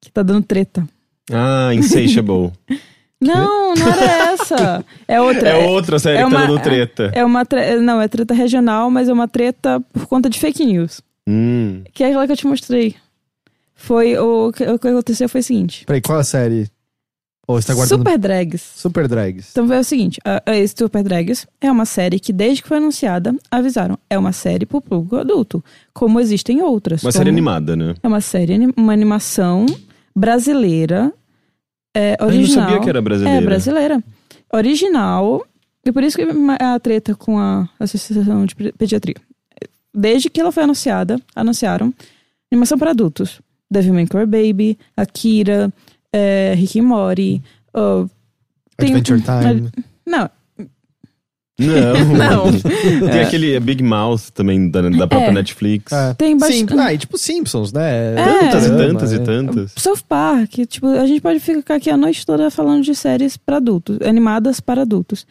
que 0.00 0.08
tá 0.08 0.22
dando 0.22 0.44
treta. 0.44 0.86
Ah, 1.32 1.74
Insatiable. 1.74 2.52
Não, 3.20 3.74
não 3.74 3.88
era 3.88 4.32
essa. 4.32 4.84
É 5.08 5.18
outra. 5.20 5.48
é 5.50 5.66
outra 5.66 5.98
série 5.98 6.18
é 6.18 6.24
que 6.24 6.30
tá 6.30 6.36
uma- 6.36 6.46
dando 6.46 6.62
treta. 6.62 7.10
É 7.14 7.24
uma 7.24 7.44
tre... 7.46 7.76
Não, 7.76 8.00
é 8.00 8.06
treta 8.06 8.34
regional, 8.34 8.90
mas 8.90 9.08
é 9.08 9.12
uma 9.12 9.26
treta 9.26 9.80
por 9.92 10.06
conta 10.06 10.28
de 10.28 10.38
fake 10.38 10.64
news. 10.64 11.00
Hum. 11.26 11.82
Que 11.94 12.04
é 12.04 12.08
aquela 12.08 12.26
que 12.26 12.32
eu 12.32 12.36
te 12.36 12.46
mostrei. 12.46 12.94
Foi 13.74 14.16
o 14.18 14.52
que, 14.52 14.62
o 14.64 14.78
que 14.78 14.88
aconteceu 14.88 15.28
foi 15.28 15.40
o 15.40 15.44
seguinte. 15.44 15.86
Peraí, 15.86 16.02
qual 16.02 16.18
a 16.18 16.24
série? 16.24 16.68
Ou 17.46 17.60
você 17.60 17.66
tá 17.68 17.74
guardando... 17.74 17.98
Super 17.98 18.18
Drags. 18.18 18.62
Super 18.76 19.06
Drags. 19.08 19.50
Então 19.50 19.66
foi 19.66 19.78
o 19.78 19.84
seguinte, 19.84 20.18
a, 20.24 20.42
a 20.50 20.68
Super 20.68 21.02
Drags 21.02 21.46
é 21.60 21.70
uma 21.70 21.84
série 21.84 22.18
que 22.18 22.32
desde 22.32 22.62
que 22.62 22.68
foi 22.68 22.78
anunciada, 22.78 23.34
avisaram, 23.50 23.98
é 24.08 24.18
uma 24.18 24.32
série 24.32 24.64
pro 24.64 24.80
público 24.80 25.16
adulto, 25.16 25.62
como 25.92 26.18
existem 26.20 26.62
outras. 26.62 27.02
Uma 27.02 27.10
como- 27.12 27.18
série 27.18 27.28
animada, 27.30 27.76
né? 27.76 27.94
É 28.02 28.08
uma 28.08 28.20
série, 28.22 28.56
uma 28.76 28.92
animação 28.92 29.66
brasileira, 30.16 31.12
é, 31.94 32.16
Eu 32.18 32.26
não 32.28 32.34
original. 32.34 32.64
sabia 32.66 32.80
que 32.80 32.88
era 32.88 33.02
brasileira. 33.02 33.38
É, 33.38 33.44
brasileira. 33.44 34.04
Original, 34.52 35.44
e 35.84 35.92
por 35.92 36.02
isso 36.02 36.16
que 36.16 36.26
a 36.60 36.78
treta 36.80 37.14
com 37.14 37.38
a 37.38 37.68
Associação 37.78 38.46
de 38.46 38.54
Pe- 38.54 38.72
Pediatria. 38.72 39.16
Desde 39.92 40.30
que 40.30 40.40
ela 40.40 40.50
foi 40.50 40.62
anunciada, 40.62 41.20
anunciaram 41.36 41.92
animação 42.50 42.78
para 42.78 42.90
adultos. 42.90 43.40
Devil 43.70 43.92
May 43.94 44.06
Cry 44.06 44.24
Baby, 44.26 44.78
Akira, 44.96 45.72
é, 46.14 46.54
Rick 46.56 46.78
e 46.78 46.82
Morty. 46.82 47.42
ó, 47.72 48.06
tem- 48.76 48.94
Adventure 48.94 49.20
Time. 49.20 49.70
Não, 50.06 50.30
Não. 51.58 52.04
Não. 52.50 52.52
Tem 53.10 53.20
aquele 53.20 53.58
Big 53.60 53.82
Mouth 53.82 54.30
também 54.34 54.68
da, 54.68 54.82
da 54.82 55.06
própria 55.06 55.28
É. 55.28 55.32
Netflix. 55.32 55.92
É. 55.92 56.12
Tem 56.14 56.30
Sim, 56.32 56.38
bastante- 56.66 56.78
ah, 56.80 56.92
e 56.92 56.98
tipo 56.98 57.16
Simpsons, 57.16 57.72
né? 57.72 58.14
É. 58.14 58.38
Tantas 58.50 58.66
e 58.66 58.70
tantas 58.70 59.12
e 59.12 59.16
é. 59.16 59.18
tantas. 59.18 59.72
South 59.76 60.02
Park, 60.08 60.52
tipo, 60.68 60.86
a 60.88 61.06
gente 61.06 61.20
pode 61.20 61.38
ficar 61.40 61.76
aqui 61.76 61.90
a 61.90 61.96
noite 61.96 62.26
toda 62.26 62.50
falando 62.50 62.82
de 62.82 62.94
séries 62.94 63.36
para 63.36 63.58
adultos, 63.58 63.98
animadas 64.02 64.58
para 64.60 64.82
adultos. 64.82 65.26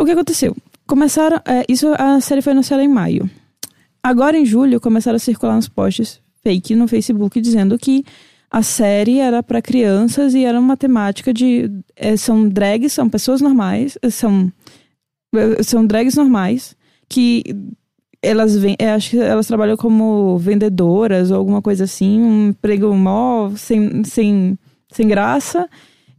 O 0.00 0.04
que 0.04 0.10
aconteceu? 0.10 0.56
Começaram, 0.86 1.40
é, 1.46 1.64
isso 1.68 1.92
a 1.96 2.20
série 2.20 2.42
foi 2.42 2.52
anunciada 2.52 2.82
em 2.82 2.88
maio. 2.88 3.30
Agora 4.02 4.36
em 4.36 4.44
julho 4.44 4.80
começaram 4.80 5.16
a 5.16 5.20
circular 5.20 5.56
uns 5.56 5.68
posts 5.68 6.20
fake 6.42 6.74
no 6.74 6.88
Facebook 6.88 7.40
dizendo 7.40 7.78
que 7.78 8.04
a 8.52 8.62
série 8.62 9.18
era 9.18 9.42
para 9.42 9.62
crianças 9.62 10.34
e 10.34 10.44
era 10.44 10.60
uma 10.60 10.76
temática 10.76 11.32
de 11.32 11.70
é, 11.96 12.18
são 12.18 12.46
drags, 12.46 12.92
são 12.92 13.08
pessoas 13.08 13.40
normais, 13.40 13.96
é, 14.02 14.10
são 14.10 14.52
é, 15.34 15.62
são 15.62 15.86
drags 15.86 16.14
normais 16.14 16.76
que 17.08 17.42
elas 18.22 18.54
vêm, 18.56 18.76
é, 18.78 18.92
acho 18.92 19.10
que 19.10 19.18
elas 19.18 19.46
trabalham 19.46 19.76
como 19.76 20.36
vendedoras 20.36 21.30
ou 21.30 21.38
alguma 21.38 21.62
coisa 21.62 21.84
assim, 21.84 22.20
um 22.20 22.48
emprego 22.50 22.94
mó 22.94 23.50
sem, 23.56 24.04
sem, 24.04 24.58
sem 24.92 25.08
graça. 25.08 25.68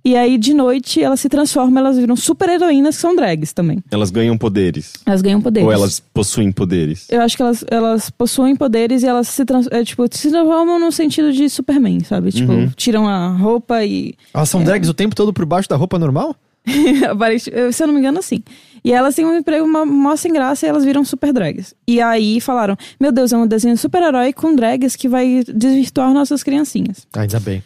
E 0.05 0.17
aí, 0.17 0.37
de 0.37 0.53
noite, 0.53 1.01
elas 1.01 1.21
se 1.21 1.29
transformam, 1.29 1.79
elas 1.79 1.97
viram 1.97 2.15
super 2.15 2.49
heroínas 2.49 2.95
que 2.95 3.01
são 3.01 3.15
drags 3.15 3.53
também. 3.53 3.81
Elas 3.89 4.11
ganham 4.11 4.37
poderes. 4.37 4.93
Elas 5.05 5.21
ganham 5.21 5.41
poderes. 5.41 5.65
Ou 5.65 5.71
elas 5.71 5.99
possuem 5.99 6.51
poderes. 6.51 7.07
Eu 7.09 7.21
acho 7.21 7.37
que 7.37 7.41
elas, 7.41 7.63
elas 7.71 8.09
possuem 8.09 8.53
poderes 8.55 9.01
e 9.03 9.07
elas 9.07 9.29
se, 9.29 9.45
trans, 9.45 9.67
é, 9.71 9.81
tipo, 9.83 10.05
se 10.11 10.29
transformam 10.29 10.77
no 10.77 10.91
sentido 10.91 11.31
de 11.31 11.49
Superman, 11.49 12.01
sabe? 12.03 12.31
Tipo, 12.33 12.51
Uhum. 12.51 12.69
tiram 12.75 13.07
a 13.07 13.29
roupa 13.29 13.83
e. 13.85 14.15
Elas 14.33 14.49
são 14.49 14.61
drags 14.63 14.89
o 14.89 14.93
tempo 14.93 15.15
todo 15.15 15.31
por 15.31 15.45
baixo 15.45 15.69
da 15.69 15.77
roupa 15.77 15.97
normal? 15.97 16.35
Se 17.73 17.83
eu 17.83 17.87
não 17.87 17.93
me 17.93 17.99
engano, 17.99 18.19
assim. 18.19 18.41
E 18.83 18.91
elas 18.91 19.15
têm 19.15 19.25
um 19.25 19.35
emprego 19.37 19.65
uma, 19.65 19.85
mó 19.85 20.15
sem 20.15 20.31
graça 20.31 20.65
e 20.65 20.69
elas 20.69 20.83
viram 20.83 21.03
super 21.05 21.31
drags. 21.33 21.73
E 21.87 22.01
aí 22.01 22.39
falaram: 22.41 22.75
Meu 22.99 23.11
Deus, 23.11 23.31
é 23.31 23.37
um 23.37 23.47
desenho 23.47 23.77
super-herói 23.77 24.33
com 24.33 24.55
drags 24.55 24.95
que 24.95 25.07
vai 25.07 25.43
desvirtuar 25.47 26.13
nossas 26.13 26.43
criancinhas. 26.43 27.07
Ainda 27.13 27.39
bem. 27.39 27.63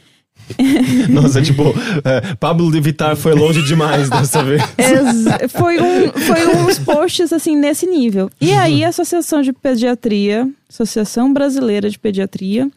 Nossa, 1.09 1.41
tipo, 1.41 1.63
é, 2.03 2.35
Pablo 2.35 2.71
de 2.71 2.79
Vittar 2.79 3.15
foi 3.15 3.33
longe 3.33 3.61
demais 3.63 4.09
dessa 4.09 4.43
vez. 4.43 4.61
Foi, 5.49 5.79
um, 5.79 6.11
foi 6.11 6.47
uns 6.47 6.79
posts 6.79 7.33
assim 7.33 7.55
nesse 7.55 7.85
nível. 7.85 8.29
E 8.39 8.53
aí 8.53 8.83
a 8.83 8.89
Associação 8.89 9.41
de 9.41 9.53
Pediatria, 9.53 10.49
Associação 10.69 11.33
Brasileira 11.33 11.89
de 11.89 11.97
Pediatria, 11.97 12.69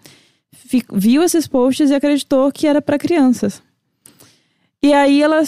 viu 0.92 1.22
esses 1.22 1.46
posts 1.46 1.90
e 1.90 1.94
acreditou 1.94 2.50
que 2.52 2.66
era 2.66 2.80
para 2.80 2.98
crianças. 2.98 3.62
E 4.82 4.92
aí 4.92 5.22
ela 5.22 5.42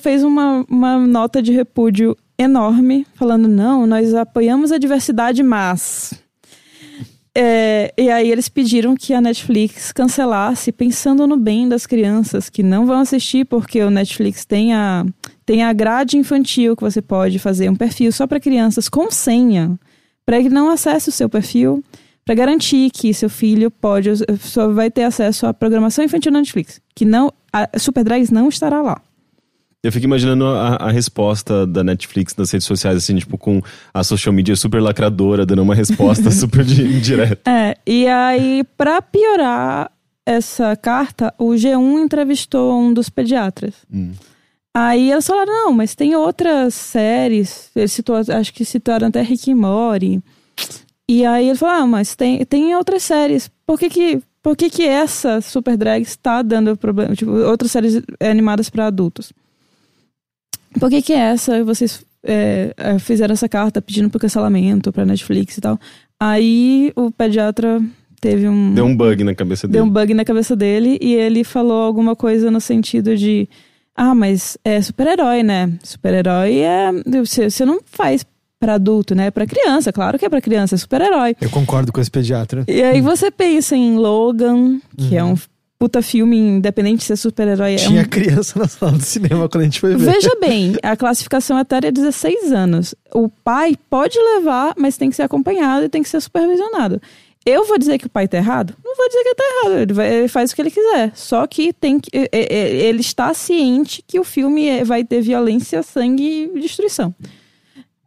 fez 0.00 0.24
uma, 0.24 0.64
uma 0.68 0.98
nota 0.98 1.40
de 1.40 1.52
repúdio 1.52 2.16
enorme, 2.36 3.06
falando: 3.14 3.46
não, 3.48 3.86
nós 3.86 4.14
apoiamos 4.14 4.72
a 4.72 4.78
diversidade, 4.78 5.42
mas. 5.42 6.14
É, 7.34 7.94
e 7.96 8.10
aí 8.10 8.30
eles 8.30 8.48
pediram 8.48 8.94
que 8.94 9.14
a 9.14 9.20
Netflix 9.20 9.90
cancelasse, 9.90 10.70
pensando 10.70 11.26
no 11.26 11.36
bem 11.38 11.66
das 11.66 11.86
crianças 11.86 12.50
que 12.50 12.62
não 12.62 12.84
vão 12.84 13.00
assistir, 13.00 13.46
porque 13.46 13.82
o 13.82 13.90
Netflix 13.90 14.44
tem 14.44 14.74
a, 14.74 15.06
tem 15.46 15.62
a 15.62 15.72
grade 15.72 16.18
infantil 16.18 16.76
que 16.76 16.82
você 16.82 17.00
pode 17.00 17.38
fazer 17.38 17.70
um 17.70 17.76
perfil 17.76 18.12
só 18.12 18.26
para 18.26 18.38
crianças 18.38 18.88
com 18.88 19.10
senha, 19.10 19.78
para 20.26 20.42
que 20.42 20.50
não 20.50 20.68
acesse 20.68 21.08
o 21.08 21.12
seu 21.12 21.28
perfil, 21.28 21.82
para 22.24 22.34
garantir 22.34 22.90
que 22.90 23.14
seu 23.14 23.30
filho 23.30 23.70
pode 23.70 24.10
só 24.40 24.68
vai 24.68 24.90
ter 24.90 25.04
acesso 25.04 25.46
à 25.46 25.54
programação 25.54 26.04
infantil 26.04 26.32
da 26.32 26.38
Netflix, 26.38 26.80
que 26.94 27.04
não 27.04 27.32
a 27.52 27.78
Super 27.78 28.04
Drags 28.04 28.30
não 28.30 28.48
estará 28.48 28.82
lá. 28.82 29.00
Eu 29.82 29.90
fico 29.90 30.04
imaginando 30.04 30.46
a, 30.46 30.76
a 30.76 30.90
resposta 30.90 31.66
da 31.66 31.82
Netflix 31.82 32.36
nas 32.36 32.50
redes 32.52 32.66
sociais, 32.66 32.96
assim, 32.96 33.16
tipo, 33.16 33.36
com 33.36 33.60
a 33.92 34.04
social 34.04 34.32
media 34.32 34.54
super 34.54 34.80
lacradora, 34.80 35.44
dando 35.44 35.62
uma 35.62 35.74
resposta 35.74 36.30
super 36.32 36.64
di- 36.64 37.00
direta. 37.00 37.50
É, 37.50 37.76
e 37.86 38.06
aí, 38.06 38.62
pra 38.78 39.02
piorar 39.02 39.90
essa 40.24 40.76
carta, 40.76 41.34
o 41.36 41.50
G1 41.50 42.04
entrevistou 42.04 42.78
um 42.80 42.94
dos 42.94 43.08
pediatras. 43.08 43.74
Aí 44.74 45.10
eles 45.10 45.26
falaram, 45.26 45.52
não, 45.52 45.72
mas 45.72 45.94
tem 45.96 46.14
outras 46.14 46.74
séries. 46.74 47.68
Ele 47.74 47.88
citou, 47.88 48.16
acho 48.16 48.54
que 48.54 48.64
citaram 48.64 49.08
até 49.08 49.20
Rick 49.20 49.50
e 49.50 49.54
Morty. 49.54 50.22
E 51.08 51.26
aí 51.26 51.48
ele 51.48 51.58
falou, 51.58 51.74
ah, 51.74 51.86
mas 51.86 52.14
tem, 52.14 52.42
tem 52.46 52.74
outras 52.76 53.02
séries. 53.02 53.50
Por 53.66 53.78
que 53.78 53.90
que, 53.90 54.22
por 54.42 54.56
que 54.56 54.70
que 54.70 54.84
essa 54.86 55.40
Super 55.40 55.76
Drag 55.76 56.00
está 56.02 56.40
dando 56.40 56.74
problema? 56.76 57.14
Tipo, 57.16 57.32
outras 57.32 57.72
séries 57.72 58.00
animadas 58.20 58.70
para 58.70 58.86
adultos. 58.86 59.32
Por 60.78 60.90
que 60.90 61.02
que 61.02 61.12
essa 61.12 61.64
vocês 61.64 62.04
é, 62.24 62.72
é, 62.76 62.98
fizeram 62.98 63.32
essa 63.32 63.48
carta 63.48 63.82
pedindo 63.82 64.08
pro 64.10 64.20
cancelamento 64.20 64.92
pra 64.92 65.04
Netflix 65.04 65.56
e 65.56 65.60
tal? 65.60 65.78
Aí 66.18 66.92
o 66.94 67.10
pediatra 67.10 67.80
teve 68.20 68.48
um 68.48 68.72
Deu 68.74 68.84
um 68.84 68.96
bug 68.96 69.24
na 69.24 69.34
cabeça 69.34 69.66
dele. 69.66 69.78
deu 69.78 69.84
um 69.84 69.90
bug 69.90 70.14
na 70.14 70.24
cabeça 70.24 70.54
dele 70.54 70.98
e 71.00 71.14
ele 71.14 71.42
falou 71.42 71.82
alguma 71.82 72.14
coisa 72.14 72.50
no 72.50 72.60
sentido 72.60 73.16
de 73.16 73.48
ah, 73.96 74.14
mas 74.14 74.56
é 74.64 74.80
super-herói, 74.80 75.42
né? 75.42 75.72
Super-herói 75.82 76.58
é 76.60 76.90
você, 77.20 77.50
você 77.50 77.64
não 77.64 77.80
faz 77.84 78.24
pra 78.58 78.74
adulto, 78.74 79.14
né? 79.14 79.26
É 79.26 79.30
pra 79.30 79.44
criança, 79.44 79.92
claro 79.92 80.18
que 80.18 80.24
é 80.24 80.28
pra 80.28 80.40
criança, 80.40 80.76
é 80.76 80.78
super-herói. 80.78 81.34
Eu 81.40 81.50
concordo 81.50 81.92
com 81.92 82.00
esse 82.00 82.10
pediatra. 82.10 82.64
E 82.68 82.80
aí 82.80 83.00
você 83.00 83.30
pensa 83.30 83.74
em 83.76 83.96
Logan, 83.96 84.78
que 84.96 85.16
é 85.16 85.24
um 85.24 85.34
puta 85.82 86.00
filme 86.00 86.36
independente 86.38 86.98
de 86.98 87.04
ser 87.06 87.16
super-herói, 87.16 87.72
é 87.72 87.74
um 87.74 87.88
Tinha 87.88 88.04
criança 88.04 88.56
na 88.56 88.68
sala 88.68 88.92
do 88.92 89.02
cinema 89.02 89.48
quando 89.48 89.62
a 89.62 89.64
gente 89.64 89.80
foi 89.80 89.96
ver. 89.96 90.12
Veja 90.12 90.30
bem, 90.40 90.76
a 90.80 90.96
classificação 90.96 91.58
etária 91.58 91.88
é 91.88 91.90
16 91.90 92.52
anos. 92.52 92.94
O 93.12 93.28
pai 93.28 93.74
pode 93.90 94.16
levar, 94.16 94.74
mas 94.78 94.96
tem 94.96 95.10
que 95.10 95.16
ser 95.16 95.22
acompanhado 95.22 95.84
e 95.84 95.88
tem 95.88 96.00
que 96.00 96.08
ser 96.08 96.20
supervisionado. 96.20 97.02
Eu 97.44 97.66
vou 97.66 97.76
dizer 97.78 97.98
que 97.98 98.06
o 98.06 98.08
pai 98.08 98.28
tá 98.28 98.36
errado? 98.36 98.76
Não 98.84 98.94
vou 98.96 99.08
dizer 99.08 99.22
que 99.22 99.28
ele 99.30 99.34
tá 99.34 99.44
errado. 99.64 99.78
Ele, 99.80 99.92
vai- 99.92 100.14
ele 100.14 100.28
faz 100.28 100.52
o 100.52 100.54
que 100.54 100.62
ele 100.62 100.70
quiser. 100.70 101.10
Só 101.16 101.44
que 101.48 101.72
tem 101.72 101.98
que. 101.98 102.08
é- 102.16 102.28
é- 102.30 102.54
é- 102.54 102.70
Ele 102.86 103.00
está 103.00 103.34
ciente 103.34 104.04
que 104.06 104.20
o 104.20 104.22
filme 104.24 104.68
é- 104.68 104.84
vai 104.84 105.02
ter 105.02 105.20
violência, 105.20 105.82
sangue 105.82 106.48
e 106.54 106.60
destruição. 106.60 107.12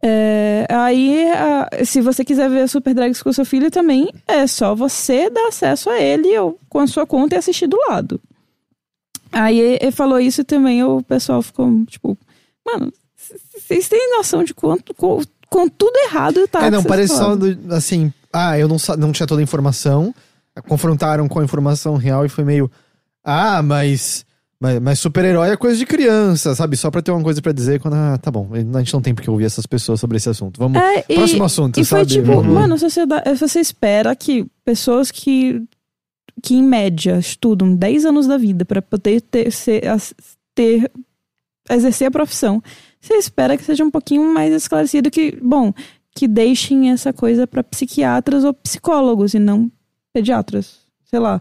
É, 0.08 0.66
aí, 0.70 1.28
a- 1.32 1.84
se 1.84 2.00
você 2.00 2.24
quiser 2.24 2.48
ver 2.48 2.68
Super 2.68 2.94
Drags 2.94 3.20
com 3.22 3.32
seu 3.32 3.44
filho 3.44 3.70
também, 3.72 4.12
é 4.28 4.46
só 4.46 4.72
você 4.74 5.28
dar 5.28 5.48
acesso 5.48 5.90
a 5.90 5.98
ele 6.00 6.38
ou 6.38 6.60
com 6.68 6.78
a 6.78 6.86
sua 6.86 7.04
conta 7.06 7.34
e 7.34 7.38
assistir 7.38 7.66
do 7.66 7.76
lado. 7.88 8.20
Aí 9.32 9.58
ele 9.58 9.90
falou 9.90 10.20
isso 10.20 10.42
e 10.42 10.44
também 10.44 10.84
o 10.84 11.02
pessoal 11.02 11.42
ficou 11.42 11.68
tipo, 11.86 12.16
mano, 12.64 12.92
Vocês 13.58 13.88
têm 13.88 14.16
noção 14.16 14.44
de 14.44 14.54
quanto. 14.54 14.94
Com, 14.94 15.20
com 15.50 15.68
tudo 15.68 15.96
errado 16.04 16.46
tá? 16.48 16.66
é, 16.66 16.70
não, 16.70 16.82
parece 16.84 17.14
só 17.16 17.34
do- 17.34 17.74
assim, 17.74 18.12
ah, 18.32 18.58
eu 18.58 18.68
não, 18.68 18.76
não 18.98 19.12
tinha 19.12 19.26
toda 19.26 19.40
a 19.40 19.44
informação, 19.44 20.14
confrontaram 20.68 21.26
com 21.28 21.40
a 21.40 21.44
informação 21.44 21.96
real 21.96 22.24
e 22.24 22.28
foi 22.28 22.44
meio, 22.44 22.70
ah, 23.24 23.62
mas, 23.62 24.24
mas, 24.60 24.80
mas 24.80 24.98
super-herói 24.98 25.50
é 25.50 25.56
coisa 25.56 25.76
de 25.76 25.84
criança, 25.86 26.54
sabe? 26.54 26.76
Só 26.76 26.90
pra 26.90 27.02
ter 27.02 27.10
uma 27.10 27.22
coisa 27.22 27.40
pra 27.42 27.52
dizer 27.52 27.80
quando, 27.80 27.94
ah, 27.94 28.16
tá 28.18 28.30
bom, 28.30 28.48
a 28.52 28.78
gente 28.78 28.92
não 28.94 29.02
tem 29.02 29.14
porque 29.14 29.30
ouvir 29.30 29.44
essas 29.44 29.66
pessoas 29.66 30.00
sobre 30.00 30.16
esse 30.16 30.28
assunto. 30.28 30.58
Vamos, 30.58 30.80
É, 30.80 31.04
e- 31.08 31.14
próximo 31.14 31.44
assunto, 31.44 31.78
E 31.80 31.84
foi 31.84 31.98
sabe? 32.00 32.10
tipo, 32.12 32.26
Vamos- 32.26 32.46
mano, 32.54 32.78
sociedade, 32.78 33.34
você 33.34 33.60
espera 33.60 34.14
que 34.16 34.46
pessoas 34.64 35.10
que, 35.10 35.62
que 36.42 36.54
em 36.54 36.62
média 36.62 37.18
estudam 37.18 37.74
10 37.74 38.04
anos 38.06 38.26
da 38.26 38.36
vida 38.38 38.64
pra 38.64 38.80
poder 38.80 39.20
ter, 39.20 39.50
ser, 39.52 39.82
ter 40.54 40.90
exercer 41.68 42.08
a 42.08 42.10
profissão, 42.10 42.62
você 43.00 43.14
espera 43.14 43.56
que 43.56 43.64
seja 43.64 43.84
um 43.84 43.90
pouquinho 43.90 44.32
mais 44.32 44.52
esclarecido 44.52 45.10
que, 45.10 45.36
bom, 45.42 45.72
que 46.14 46.26
deixem 46.26 46.90
essa 46.90 47.12
coisa 47.12 47.46
pra 47.46 47.62
psiquiatras 47.62 48.42
ou 48.44 48.54
psicólogos 48.54 49.34
e 49.34 49.38
não 49.38 49.70
pediatras, 50.14 50.78
sei 51.04 51.18
lá. 51.18 51.40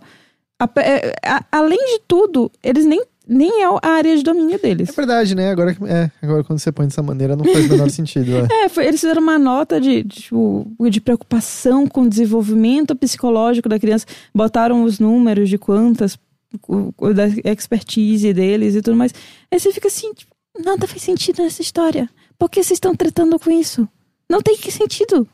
A- 0.60 0.70
é- 0.82 1.14
a- 1.26 1.44
além 1.52 1.78
de 1.78 2.02
tudo, 2.08 2.52
eles 2.64 2.86
nem 2.86 3.02
nem 3.28 3.64
é 3.64 3.66
a 3.66 3.80
área 3.90 4.16
de 4.16 4.22
domínio 4.22 4.60
deles. 4.62 4.88
É 4.90 4.92
verdade, 4.92 5.34
né? 5.34 5.50
Agora, 5.50 5.76
é, 5.88 6.12
agora 6.22 6.44
quando 6.44 6.60
você 6.60 6.72
põe 6.72 6.86
dessa 6.86 7.02
maneira 7.02 7.36
não 7.36 7.44
faz 7.44 7.66
o 7.66 7.70
menor 7.70 7.90
sentido. 7.90 8.32
É. 8.52 8.66
É, 8.66 8.70
foi- 8.70 8.86
eles 8.86 9.00
fizeram 9.02 9.20
uma 9.20 9.40
nota 9.40 9.82
de, 9.82 10.04
de, 10.04 10.22
tipo, 10.22 10.68
de 10.92 11.02
preocupação 11.02 11.88
com 11.88 12.04
o 12.04 12.10
desenvolvimento 12.10 12.96
psicológico 12.96 13.68
da 13.68 13.80
criança, 13.80 14.06
botaram 14.32 14.84
os 14.84 15.00
números 15.00 15.50
de 15.50 15.58
quantas, 15.58 16.20
o- 16.68 16.94
o 17.00 17.14
da 17.16 17.26
expertise 17.52 18.32
deles 18.32 18.76
e 18.76 18.82
tudo 18.84 18.96
mais. 18.96 19.12
Aí 19.52 19.60
você 19.60 19.72
fica 19.74 19.88
assim, 19.88 20.14
tipo, 20.14 20.32
nada 20.64 20.86
faz 20.88 21.02
sentido 21.02 21.42
nessa 21.42 21.64
história. 21.64 22.08
Por 22.38 22.48
que 22.48 22.62
vocês 22.62 22.78
estão 22.78 22.96
tratando 22.96 23.40
com 23.40 23.50
isso? 23.50 23.90
Não 24.30 24.40
tem 24.40 24.56
que 24.56 24.72
sentido. 24.72 25.28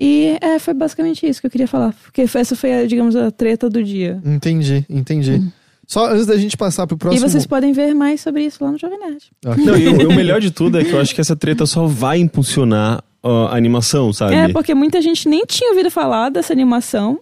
E 0.00 0.38
é, 0.40 0.58
foi 0.58 0.72
basicamente 0.72 1.28
isso 1.28 1.42
que 1.42 1.46
eu 1.46 1.50
queria 1.50 1.68
falar. 1.68 1.94
Porque 2.02 2.22
essa 2.22 2.56
foi, 2.56 2.72
a, 2.72 2.86
digamos, 2.86 3.14
a 3.14 3.30
treta 3.30 3.68
do 3.68 3.84
dia. 3.84 4.18
Entendi, 4.24 4.86
entendi. 4.88 5.42
Só 5.86 6.06
antes 6.06 6.24
da 6.24 6.38
gente 6.38 6.56
passar 6.56 6.86
pro 6.86 6.96
próximo. 6.96 7.26
E 7.26 7.28
vocês 7.28 7.46
podem 7.46 7.72
ver 7.72 7.92
mais 7.94 8.20
sobre 8.22 8.44
isso 8.44 8.64
lá 8.64 8.72
no 8.72 8.78
Jovem 8.78 8.98
Nerd. 8.98 9.30
Ok. 9.44 9.64
Não, 9.64 9.76
e 9.76 9.88
o, 9.88 10.08
o 10.08 10.14
melhor 10.14 10.40
de 10.40 10.50
tudo 10.50 10.78
é 10.78 10.84
que 10.84 10.92
eu 10.92 11.00
acho 11.00 11.14
que 11.14 11.20
essa 11.20 11.36
treta 11.36 11.66
só 11.66 11.86
vai 11.86 12.18
impulsionar 12.18 13.04
ó, 13.22 13.48
a 13.48 13.56
animação, 13.56 14.10
sabe? 14.12 14.34
É, 14.34 14.48
porque 14.48 14.74
muita 14.74 15.02
gente 15.02 15.28
nem 15.28 15.44
tinha 15.44 15.70
ouvido 15.70 15.90
falar 15.90 16.30
dessa 16.30 16.52
animação. 16.52 17.20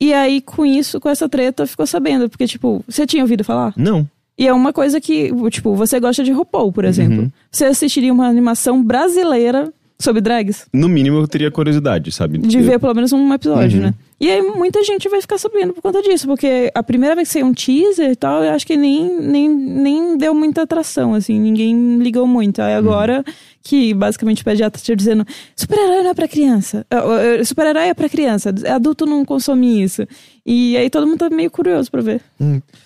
E 0.00 0.12
aí, 0.12 0.42
com 0.42 0.66
isso, 0.66 1.00
com 1.00 1.08
essa 1.08 1.28
treta, 1.28 1.66
ficou 1.66 1.86
sabendo. 1.86 2.28
Porque, 2.28 2.46
tipo, 2.46 2.84
você 2.86 3.06
tinha 3.06 3.22
ouvido 3.22 3.42
falar? 3.42 3.72
Não. 3.76 4.06
E 4.36 4.46
é 4.46 4.52
uma 4.52 4.72
coisa 4.72 5.00
que, 5.00 5.32
tipo, 5.50 5.74
você 5.74 5.98
gosta 5.98 6.22
de 6.22 6.30
RuPaul, 6.30 6.72
por 6.72 6.84
exemplo. 6.84 7.22
Uhum. 7.22 7.30
Você 7.50 7.64
assistiria 7.64 8.12
uma 8.12 8.28
animação 8.28 8.84
brasileira 8.84 9.72
sobre 10.00 10.20
drags? 10.20 10.66
No 10.72 10.88
mínimo 10.88 11.18
eu 11.18 11.26
teria 11.28 11.50
curiosidade, 11.50 12.12
sabe? 12.12 12.38
De 12.38 12.60
ver 12.62 12.78
pelo 12.78 12.94
menos 12.94 13.12
um 13.12 13.32
episódio, 13.32 13.78
Uhum. 13.80 13.86
né? 13.86 13.94
E 14.20 14.28
aí 14.30 14.42
muita 14.42 14.82
gente 14.82 15.08
vai 15.08 15.20
ficar 15.20 15.38
sabendo 15.38 15.72
por 15.72 15.80
conta 15.82 16.02
disso, 16.02 16.26
porque 16.26 16.70
a 16.74 16.82
primeira 16.82 17.14
vez 17.14 17.28
que 17.28 17.34
saiu 17.34 17.46
um 17.46 17.54
teaser 17.54 18.10
e 18.10 18.16
tal, 18.16 18.42
eu 18.42 18.50
acho 18.52 18.66
que 18.66 18.76
nem, 18.76 19.20
nem, 19.20 19.48
nem 19.48 20.16
deu 20.18 20.34
muita 20.34 20.62
atração, 20.62 21.14
assim, 21.14 21.38
ninguém 21.38 21.98
ligou 21.98 22.26
muito. 22.26 22.60
Aí 22.60 22.74
agora 22.74 23.24
que 23.62 23.94
basicamente 23.94 24.42
o 24.42 24.44
pediatra 24.44 24.80
tá 24.84 24.94
dizendo 24.94 25.24
super-herói 25.54 26.02
não 26.02 26.10
é 26.10 26.14
pra 26.14 26.26
criança, 26.26 26.84
eh, 26.90 27.38
eh, 27.40 27.44
super-herói 27.44 27.88
é 27.88 27.94
pra 27.94 28.08
criança, 28.08 28.52
adulto 28.68 29.06
não 29.06 29.24
consome 29.24 29.82
isso. 29.82 30.04
E 30.44 30.76
aí 30.76 30.88
todo 30.90 31.06
mundo 31.06 31.18
tá 31.18 31.30
meio 31.30 31.50
curioso 31.50 31.88
pra 31.90 32.00
ver. 32.00 32.20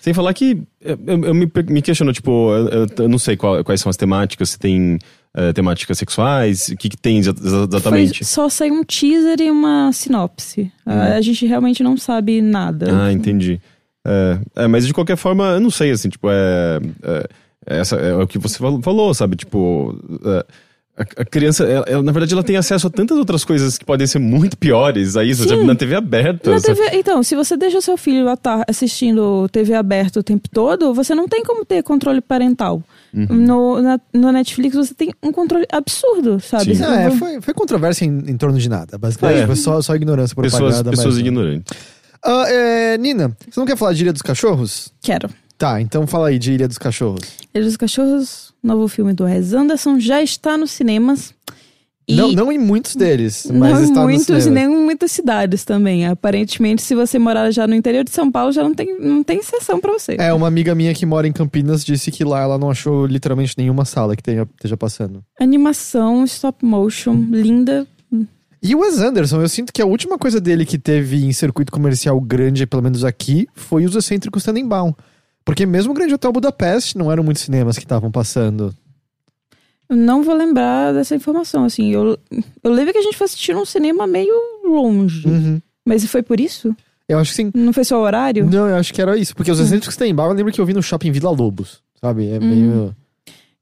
Sem 0.00 0.12
falar 0.12 0.34
que 0.34 0.62
eu, 0.82 0.98
eu- 1.06 1.24
eu 1.26 1.34
me, 1.34 1.50
me 1.68 1.80
questiono, 1.82 2.12
tipo, 2.12 2.52
eu, 2.52 2.68
eu- 2.68 2.86
eu 2.98 3.08
não 3.08 3.18
sei 3.18 3.36
qual- 3.38 3.62
quais 3.64 3.80
são 3.80 3.88
as 3.88 3.96
temáticas, 3.96 4.50
se 4.50 4.58
tem 4.58 4.98
eh, 5.34 5.52
temáticas 5.52 5.96
sexuais, 5.98 6.68
o 6.68 6.76
que, 6.76 6.88
que 6.88 6.96
tem 6.96 7.18
exa- 7.18 7.30
exa- 7.30 7.66
exatamente. 7.70 8.18
Foi 8.18 8.26
só 8.26 8.48
saiu 8.48 8.74
um 8.74 8.84
teaser 8.84 9.40
e 9.40 9.50
uma 9.50 9.90
sinopse. 9.92 10.70
A- 10.84 11.14
A 11.14 11.20
gente 11.20 11.46
realmente 11.46 11.82
não 11.82 11.96
sabe 11.96 12.40
nada. 12.42 12.86
Ah, 13.04 13.12
entendi. 13.12 13.60
É, 14.06 14.38
é, 14.64 14.66
mas 14.66 14.86
de 14.86 14.92
qualquer 14.92 15.16
forma, 15.16 15.44
eu 15.52 15.60
não 15.60 15.70
sei, 15.70 15.90
assim, 15.92 16.08
tipo, 16.08 16.28
é. 16.30 16.80
é, 17.02 17.28
essa, 17.78 17.96
é 17.96 18.14
o 18.14 18.26
que 18.26 18.38
você 18.38 18.58
fal- 18.58 18.82
falou, 18.82 19.14
sabe? 19.14 19.36
Tipo. 19.36 19.96
A, 20.96 21.02
a 21.02 21.24
criança, 21.24 21.64
ela- 21.64 21.84
ela, 21.88 22.02
na 22.02 22.12
verdade, 22.12 22.34
ela 22.34 22.42
tem 22.42 22.56
acesso 22.56 22.86
a 22.86 22.90
tantas 22.90 23.16
outras 23.16 23.44
coisas 23.44 23.78
que 23.78 23.84
podem 23.84 24.06
ser 24.06 24.18
muito 24.18 24.56
piores 24.58 25.16
a 25.16 25.24
isso, 25.24 25.48
sabe? 25.48 25.64
na 25.64 25.74
TV 25.74 25.94
aberta. 25.94 26.50
Na? 26.50 26.60
TV, 26.60 26.90
então, 26.92 27.22
se 27.22 27.34
você 27.34 27.56
deixa 27.56 27.78
o 27.78 27.82
seu 27.82 27.96
filho 27.96 28.30
estar 28.30 28.64
assistindo 28.68 29.48
TV 29.50 29.74
aberta 29.74 30.20
o 30.20 30.22
tempo 30.22 30.48
todo, 30.50 30.92
você 30.92 31.14
não 31.14 31.26
tem 31.26 31.42
como 31.42 31.64
ter 31.64 31.82
controle 31.82 32.20
parental. 32.20 32.82
Uhum. 33.14 33.26
No, 33.30 33.82
na- 33.82 34.00
no 34.12 34.32
Netflix 34.32 34.74
você 34.74 34.94
tem 34.94 35.12
um 35.22 35.32
controle 35.32 35.66
absurdo, 35.72 36.40
sabe? 36.40 36.74
Sim. 36.76 36.84
É, 36.84 37.10
foi, 37.10 37.40
foi 37.40 37.54
controvérsia 37.54 38.04
em, 38.04 38.24
em 38.30 38.36
torno 38.36 38.58
de 38.58 38.68
nada, 38.68 38.96
basicamente. 38.98 39.40
É. 39.42 39.46
Foi 39.46 39.56
só, 39.56 39.80
só 39.82 39.94
ignorância 39.94 40.34
Pessoas, 40.34 40.60
propagada. 40.60 40.90
pessoas 40.90 41.14
mas- 41.14 41.18
ignorantes. 41.18 41.76
Ah, 42.24 42.44
é, 42.48 42.98
Nina, 42.98 43.36
você 43.50 43.58
não 43.58 43.66
quer 43.66 43.76
falar 43.76 43.92
de 43.94 44.02
Ilha 44.02 44.12
dos 44.12 44.22
Cachorros? 44.22 44.92
Quero. 45.02 45.28
Tá, 45.58 45.80
então 45.80 46.06
fala 46.06 46.28
aí 46.28 46.38
de 46.38 46.52
Ilha 46.52 46.68
dos 46.68 46.78
Cachorros. 46.78 47.20
Ilha 47.54 47.64
dos 47.64 47.76
Cachorros, 47.76 48.51
novo 48.62 48.86
filme 48.88 49.12
do 49.12 49.24
Wes 49.24 49.52
Anderson, 49.52 49.98
já 49.98 50.22
está 50.22 50.56
nos 50.56 50.70
cinemas. 50.70 51.34
E 52.06 52.16
Não, 52.16 52.32
não 52.32 52.52
em 52.52 52.58
muitos 52.58 52.96
deles, 52.96 53.46
mas 53.52 53.72
não 53.74 53.80
em 53.80 53.84
está 53.84 54.00
no 54.00 54.08
muitos, 54.08 54.46
nem 54.46 54.64
em 54.64 54.84
muitas 54.84 55.12
cidades 55.12 55.64
também. 55.64 56.06
Aparentemente, 56.06 56.82
se 56.82 56.94
você 56.94 57.18
morar 57.18 57.50
já 57.52 57.66
no 57.66 57.74
interior 57.74 58.02
de 58.02 58.10
São 58.10 58.30
Paulo, 58.30 58.50
já 58.50 58.62
não 58.62 58.74
tem, 58.74 58.98
não 58.98 59.22
tem 59.22 59.40
sessão 59.42 59.80
pra 59.80 59.92
você. 59.92 60.16
É, 60.18 60.32
uma 60.32 60.48
amiga 60.48 60.74
minha 60.74 60.92
que 60.94 61.06
mora 61.06 61.28
em 61.28 61.32
Campinas 61.32 61.84
disse 61.84 62.10
que 62.10 62.24
lá 62.24 62.40
ela 62.40 62.58
não 62.58 62.70
achou 62.70 63.06
literalmente 63.06 63.54
nenhuma 63.56 63.84
sala 63.84 64.16
que 64.16 64.22
tenha, 64.22 64.48
esteja 64.56 64.76
passando. 64.76 65.22
Animação, 65.40 66.24
stop 66.24 66.64
motion, 66.64 67.14
linda. 67.30 67.86
E 68.64 68.76
o 68.76 68.80
Wes 68.80 69.00
Anderson, 69.00 69.40
eu 69.40 69.48
sinto 69.48 69.72
que 69.72 69.82
a 69.82 69.86
última 69.86 70.16
coisa 70.16 70.40
dele 70.40 70.64
que 70.64 70.78
teve 70.78 71.24
em 71.24 71.32
circuito 71.32 71.72
comercial 71.72 72.20
grande, 72.20 72.64
pelo 72.64 72.82
menos 72.82 73.04
aqui, 73.04 73.48
foi 73.54 73.84
os 73.84 73.96
excêntricos 73.96 74.44
Tannenbaum. 74.44 74.94
Porque 75.44 75.66
mesmo 75.66 75.92
o 75.92 75.94
Grande 75.94 76.14
Hotel 76.14 76.32
Budapeste 76.32 76.96
não 76.96 77.10
eram 77.10 77.22
muitos 77.22 77.42
cinemas 77.42 77.76
que 77.76 77.84
estavam 77.84 78.10
passando. 78.10 78.74
Eu 79.88 79.96
não 79.96 80.22
vou 80.22 80.34
lembrar 80.34 80.92
dessa 80.92 81.14
informação, 81.14 81.64
assim. 81.64 81.90
Eu, 81.90 82.18
eu 82.62 82.72
lembro 82.72 82.92
que 82.92 82.98
a 82.98 83.02
gente 83.02 83.16
foi 83.16 83.24
assistir 83.24 83.54
num 83.54 83.64
cinema 83.64 84.06
meio 84.06 84.34
longe. 84.64 85.26
Uhum. 85.28 85.60
Mas 85.84 86.04
foi 86.06 86.22
por 86.22 86.40
isso? 86.40 86.74
Eu 87.08 87.18
acho 87.18 87.30
que 87.30 87.36
sim. 87.36 87.50
Não 87.54 87.72
foi 87.72 87.84
só 87.84 87.98
o 87.98 88.02
horário? 88.02 88.48
Não, 88.48 88.68
eu 88.68 88.76
acho 88.76 88.94
que 88.94 89.02
era 89.02 89.16
isso. 89.16 89.34
Porque 89.34 89.50
os 89.50 89.58
excêntricos 89.58 89.96
Tannenbaum, 89.96 90.28
eu 90.28 90.34
lembro 90.34 90.52
que 90.52 90.60
eu 90.60 90.66
vi 90.66 90.72
no 90.72 90.82
shopping 90.82 91.10
Vila 91.10 91.30
Lobos, 91.30 91.82
sabe? 92.00 92.28
É 92.30 92.38
meio... 92.38 92.94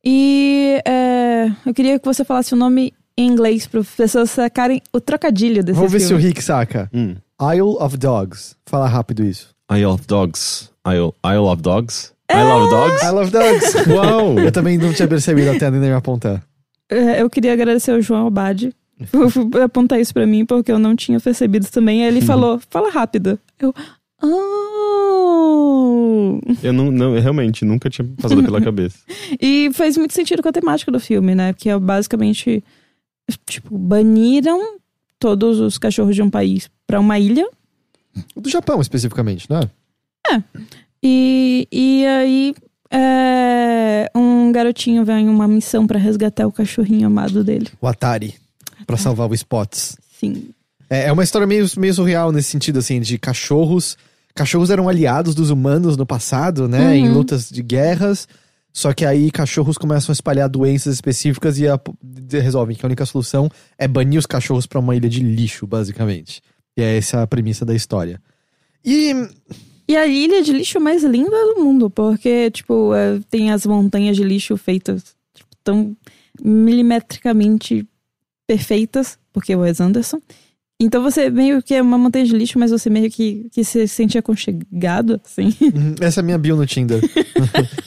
E 0.04 0.80
é, 0.86 1.50
eu 1.66 1.74
queria 1.74 1.98
que 1.98 2.04
você 2.04 2.24
falasse 2.24 2.54
o 2.54 2.56
nome 2.56 2.94
em 3.16 3.26
inglês 3.26 3.66
para 3.66 3.80
as 3.80 3.88
pessoas 3.88 4.30
sacarem 4.30 4.80
o 4.92 5.00
trocadilho 5.00 5.62
desse 5.62 5.76
Vamos 5.76 5.92
ver 5.92 6.00
se 6.00 6.14
o. 6.14 6.16
Rick 6.16 6.42
saca. 6.42 6.90
Hum. 6.92 7.16
Isle 7.54 7.76
of 7.78 7.96
Dogs. 7.98 8.56
Fala 8.66 8.88
rápido 8.88 9.22
isso. 9.22 9.48
Isle 9.70 9.86
of 9.86 10.06
Dogs. 10.06 10.69
Isle, 10.86 11.14
Isle 11.24 11.48
of 11.48 11.62
Dogs? 11.62 12.12
I 12.30 12.44
love 12.44 12.70
dogs? 12.70 13.02
I 13.02 13.10
love 13.10 13.30
dogs. 13.30 13.74
Uau! 13.90 14.38
eu 14.38 14.52
também 14.52 14.78
não 14.78 14.92
tinha 14.92 15.08
percebido 15.08 15.50
até 15.50 15.70
nem 15.70 15.80
me 15.80 15.92
apontar. 15.92 16.42
É, 16.88 17.22
eu 17.22 17.28
queria 17.28 17.52
agradecer 17.52 17.90
ao 17.90 18.00
João 18.00 18.28
Abad 18.28 18.72
por 19.10 19.62
apontar 19.62 20.00
isso 20.00 20.14
pra 20.14 20.26
mim, 20.26 20.44
porque 20.44 20.70
eu 20.70 20.78
não 20.78 20.94
tinha 20.94 21.18
percebido 21.18 21.68
também. 21.68 22.02
Aí 22.02 22.08
ele 22.08 22.20
falou, 22.22 22.60
fala 22.70 22.90
rápido. 22.90 23.38
Eu, 23.58 23.74
oh! 24.22 26.40
Eu 26.62 26.72
não, 26.72 26.90
não, 26.90 27.16
eu 27.16 27.22
realmente 27.22 27.64
nunca 27.64 27.90
tinha 27.90 28.06
passado 28.20 28.42
pela 28.42 28.60
cabeça. 28.60 28.98
E 29.40 29.70
faz 29.72 29.96
muito 29.96 30.12
sentido 30.12 30.42
com 30.42 30.48
a 30.48 30.52
temática 30.52 30.90
do 30.90 31.00
filme, 31.00 31.34
né? 31.34 31.52
Porque 31.52 31.70
é 31.70 31.78
basicamente, 31.78 32.62
tipo, 33.46 33.78
baniram 33.78 34.78
todos 35.18 35.60
os 35.60 35.78
cachorros 35.78 36.14
de 36.14 36.22
um 36.22 36.30
país 36.30 36.68
pra 36.86 36.98
uma 36.98 37.18
ilha. 37.18 37.48
Do 38.36 38.50
Japão, 38.50 38.80
especificamente, 38.80 39.48
não 39.48 39.60
é? 40.36 40.42
E, 41.02 41.66
e 41.72 42.06
aí, 42.06 42.54
é, 42.90 44.10
um 44.14 44.52
garotinho 44.52 45.04
vem 45.04 45.26
em 45.26 45.28
uma 45.28 45.48
missão 45.48 45.86
pra 45.86 45.98
resgatar 45.98 46.46
o 46.46 46.52
cachorrinho 46.52 47.06
amado 47.06 47.42
dele. 47.44 47.68
O 47.80 47.86
Atari. 47.86 48.34
Pra 48.86 48.96
salvar 48.96 49.30
o 49.30 49.34
Spots. 49.34 49.96
Sim. 50.18 50.50
É, 50.88 51.04
é 51.06 51.12
uma 51.12 51.22
história 51.22 51.46
meio, 51.46 51.64
meio 51.76 51.94
surreal 51.94 52.32
nesse 52.32 52.50
sentido, 52.50 52.78
assim, 52.80 53.00
de 53.00 53.18
cachorros. 53.18 53.96
Cachorros 54.34 54.70
eram 54.70 54.88
aliados 54.88 55.34
dos 55.34 55.50
humanos 55.50 55.96
no 55.96 56.04
passado, 56.06 56.66
né? 56.68 56.96
Em 56.96 57.06
Uhum. 57.08 57.14
lutas 57.14 57.48
de 57.48 57.62
guerras. 57.62 58.26
Só 58.72 58.92
que 58.92 59.04
aí 59.04 59.30
cachorros 59.30 59.76
começam 59.76 60.12
a 60.12 60.14
espalhar 60.14 60.48
doenças 60.48 60.94
específicas 60.94 61.58
e 61.58 61.66
a- 61.68 61.78
resolvem 62.30 62.76
que 62.76 62.84
a 62.84 62.88
única 62.88 63.04
solução 63.06 63.50
é 63.78 63.86
banir 63.88 64.18
os 64.18 64.26
cachorros 64.26 64.66
pra 64.66 64.78
uma 64.78 64.94
ilha 64.96 65.08
de 65.08 65.20
lixo, 65.20 65.66
basicamente. 65.66 66.40
E 66.76 66.82
é 66.82 66.96
essa 66.96 67.22
a 67.22 67.26
premissa 67.26 67.64
da 67.64 67.74
história. 67.74 68.20
E 68.84 69.12
E 69.90 69.96
a 69.96 70.06
ilha 70.06 70.40
de 70.40 70.52
lixo 70.52 70.78
mais 70.78 71.02
linda 71.02 71.36
do 71.52 71.64
mundo, 71.64 71.90
porque, 71.90 72.48
tipo, 72.52 72.94
é, 72.94 73.18
tem 73.28 73.50
as 73.50 73.66
montanhas 73.66 74.16
de 74.16 74.22
lixo 74.22 74.56
feitas 74.56 75.02
tipo, 75.34 75.48
tão 75.64 75.96
milimetricamente 76.40 77.84
perfeitas, 78.46 79.18
porque 79.32 79.52
é 79.52 79.56
o 79.56 79.62
Wes 79.62 79.80
Anderson. 79.80 80.20
Então 80.80 81.02
você 81.02 81.28
meio 81.28 81.60
que 81.60 81.74
é 81.74 81.82
uma 81.82 81.98
montanha 81.98 82.24
de 82.24 82.36
lixo, 82.36 82.56
mas 82.56 82.70
você 82.70 82.88
meio 82.88 83.10
que, 83.10 83.48
que 83.52 83.64
se 83.64 83.88
sente 83.88 84.16
aconchegado, 84.16 85.20
assim. 85.24 85.52
Uhum, 85.60 85.96
Essa 86.00 86.20
é 86.20 86.22
a 86.22 86.24
minha 86.24 86.38
bio 86.38 86.54
no 86.54 86.64
Tinder. 86.64 87.00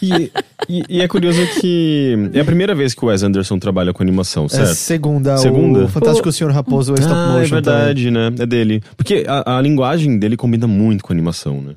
E, 0.02 0.30
E, 0.68 0.84
e 0.90 1.02
é 1.02 1.08
curioso 1.08 1.40
que 1.62 2.30
é 2.34 2.42
a 2.42 2.46
primeira 2.46 2.76
vez 2.76 2.94
que 2.94 3.04
o 3.04 3.08
Wes 3.08 3.24
Anderson 3.24 3.58
trabalha 3.58 3.94
com 3.94 4.04
animação, 4.04 4.46
É 4.46 4.50
certo? 4.50 4.76
segunda, 4.76 5.38
Segunda? 5.38 5.86
o 5.86 5.88
Fantástico 5.88 6.30
Senhor 6.34 6.52
Raposo 6.52 6.94
é 6.94 7.00
stop 7.00 7.16
ah, 7.16 7.28
motion. 7.28 7.46
é 7.46 7.62
verdade, 7.62 8.12
né? 8.12 8.28
É 8.40 8.46
dele. 8.46 8.84
Porque 8.98 9.24
a, 9.26 9.58
a 9.58 9.62
linguagem 9.62 10.20
dele 10.20 10.36
combina 10.36 10.68
muito 10.68 11.02
com 11.04 11.14
a 11.14 11.16
animação, 11.16 11.62
né? 11.62 11.76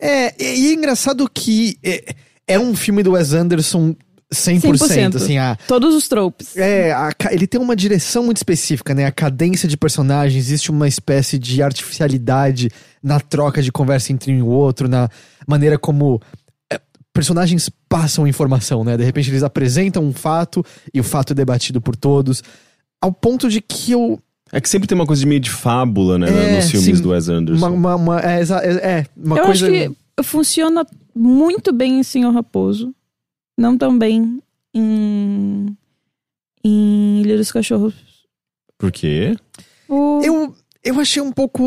É, 0.00 0.34
e 0.42 0.68
é 0.68 0.72
engraçado 0.74 1.28
que 1.32 1.78
é, 1.82 2.14
é 2.46 2.58
um 2.58 2.74
filme 2.74 3.02
do 3.02 3.12
Wes 3.12 3.32
Anderson 3.32 3.94
100%, 4.32 4.76
100%. 4.76 5.16
assim, 5.16 5.38
a, 5.38 5.56
Todos 5.66 5.94
os 5.94 6.06
tropes. 6.06 6.56
É, 6.56 6.92
a 6.92 7.10
ele 7.30 7.46
tem 7.46 7.60
uma 7.60 7.74
direção 7.74 8.24
muito 8.24 8.36
específica, 8.36 8.94
né? 8.94 9.06
A 9.06 9.12
cadência 9.12 9.66
de 9.68 9.76
personagens, 9.76 10.46
existe 10.46 10.70
uma 10.70 10.86
espécie 10.86 11.38
de 11.38 11.62
artificialidade 11.62 12.70
na 13.02 13.20
troca 13.20 13.62
de 13.62 13.72
conversa 13.72 14.12
entre 14.12 14.32
um 14.32 14.36
e 14.36 14.42
o 14.42 14.46
outro, 14.46 14.86
na 14.86 15.08
maneira 15.46 15.78
como 15.78 16.20
é, 16.70 16.78
personagens 17.12 17.70
passam 17.88 18.26
informação, 18.26 18.84
né? 18.84 18.96
De 18.98 19.04
repente 19.04 19.30
eles 19.30 19.42
apresentam 19.42 20.04
um 20.04 20.12
fato 20.12 20.64
e 20.92 21.00
o 21.00 21.04
fato 21.04 21.32
é 21.32 21.34
debatido 21.34 21.80
por 21.80 21.96
todos. 21.96 22.42
Ao 23.00 23.12
ponto 23.12 23.48
de 23.48 23.60
que 23.60 23.92
eu. 23.92 24.20
É 24.52 24.60
que 24.60 24.68
sempre 24.68 24.88
tem 24.88 24.94
uma 24.96 25.06
coisa 25.06 25.20
de 25.20 25.26
meio 25.26 25.40
de 25.40 25.50
fábula, 25.50 26.18
né? 26.18 26.28
É, 26.28 26.56
nos 26.56 26.70
filmes 26.70 26.96
sim. 26.96 27.02
do 27.02 27.10
Wes 27.10 27.28
Anderson. 27.28 27.66
Uma, 27.66 27.94
uma, 27.94 27.96
uma- 27.96 28.20
é, 28.20 28.40
é, 28.40 28.98
é, 29.00 29.06
uma 29.16 29.38
eu 29.38 29.44
coisa. 29.44 29.66
acho 29.66 29.74
que 29.74 30.22
funciona 30.22 30.86
muito 31.14 31.72
bem 31.72 32.00
em 32.00 32.02
Senhor 32.02 32.32
Raposo. 32.32 32.94
Não 33.58 33.76
tão 33.76 33.98
bem 33.98 34.40
em. 34.74 35.76
Em 36.64 37.20
Ilha 37.22 37.36
dos 37.36 37.52
Cachorros. 37.52 37.94
Por 38.76 38.90
quê? 38.92 39.36
O- 39.88 40.20
Eu, 40.22 40.54
eu 40.84 41.00
achei 41.00 41.22
um 41.22 41.32
pouco. 41.32 41.62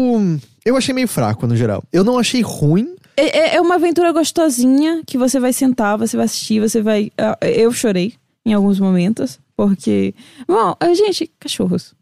Eu 0.65 0.75
achei 0.77 0.93
meio 0.93 1.07
fraco 1.07 1.47
no 1.47 1.55
geral. 1.55 1.83
Eu 1.91 2.03
não 2.03 2.17
achei 2.17 2.41
ruim. 2.41 2.95
É, 3.17 3.39
é- 3.39 3.55
é 3.55 3.61
uma 3.61 3.75
aventura 3.75 4.11
gostosinha 4.11 5.01
que 5.05 5.17
você 5.17 5.39
vai 5.39 5.53
sentar, 5.53 5.97
você 5.97 6.15
vai 6.15 6.25
assistir, 6.25 6.59
você 6.59 6.81
vai. 6.81 7.11
ah, 7.17 7.37
Eu 7.41 7.71
chorei 7.71 8.13
em 8.45 8.53
alguns 8.53 8.79
momentos, 8.79 9.39
porque. 9.55 10.13
Bom, 10.47 10.75
gente, 10.95 11.29
cachorros. 11.39 11.93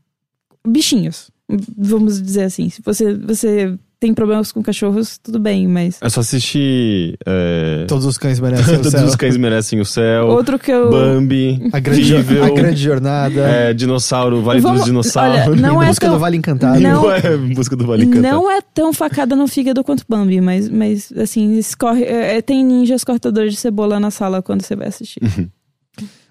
Bichinhos. 0.68 1.30
Vamos 1.78 2.22
dizer 2.22 2.44
assim. 2.44 2.70
Se 2.70 2.80
você, 2.84 3.14
você 3.16 3.74
tem 4.00 4.14
problemas 4.14 4.52
com 4.52 4.62
cachorros, 4.62 5.18
tudo 5.18 5.40
bem, 5.40 5.68
mas. 5.68 5.98
É 6.00 6.08
só 6.08 6.20
assistir. 6.20 7.18
é, 7.26 7.86
Todos 7.88 8.06
os 8.06 8.20
cães 8.20 8.40
merecem 8.40 8.76
o 8.76 8.78
Todos 8.78 8.92
céu. 8.92 9.06
os 9.06 9.16
cães 9.16 9.36
merecem 9.36 9.82
o 9.82 9.86
céu. 9.86 10.28
Outro 10.28 10.60
que 10.60 10.72
eu. 10.72 10.92
Bambi. 10.92 11.60
A 11.74 11.80
grande, 11.80 12.16
a 12.16 12.50
grande 12.52 12.84
jornada. 12.84 13.40
é, 13.42 13.74
dinossauro, 13.74 14.44
Vale 14.44 14.60
Vamos- 14.62 14.82
dos 14.82 14.86
Dinossauros. 14.86 15.40
olha, 15.48 15.56
não 15.56 15.82
em 15.82 15.86
é 15.86 15.88
busca 15.90 16.06
tão- 16.06 16.14
do 16.16 16.20
Vale 16.20 16.38
Encantado. 16.38 16.80
Não. 16.80 17.12
é 17.12 17.38
busca 17.56 17.76
do 17.76 17.88
Vale 17.88 18.06
Encantado. 18.06 18.36
Não 18.36 18.52
é 18.52 18.62
tão 18.62 18.94
facada 18.94 19.36
no 19.36 19.48
fígado 19.48 19.84
quanto 19.84 20.04
Bambi, 20.08 20.40
mas, 20.40 20.70
mas 20.70 21.12
assim, 21.18 21.58
escorre, 21.58 22.04
é, 22.04 22.38
é, 22.38 22.42
tem 22.44 22.64
ninjas 22.64 23.04
cortadores 23.04 23.54
de 23.54 23.60
cebola 23.60 24.00
na 24.00 24.12
sala 24.12 24.42
quando 24.44 24.62
você 24.62 24.76
vai 24.76 24.88
assistir. 24.88 25.20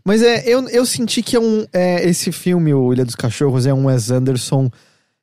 Mas 0.09 0.23
é, 0.23 0.43
eu, 0.47 0.67
eu 0.71 0.87
senti 0.87 1.23
que 1.23 1.37
é 1.37 1.41
um, 1.41 1.67
é, 1.71 2.09
esse 2.09 2.33
filme, 2.33 2.73
o 2.73 2.95
Ilha 2.95 3.05
dos 3.05 3.15
Cachorros, 3.15 3.67
é 3.67 3.75
um 3.75 3.85
Wes 3.89 4.11
Anderson 4.11 4.71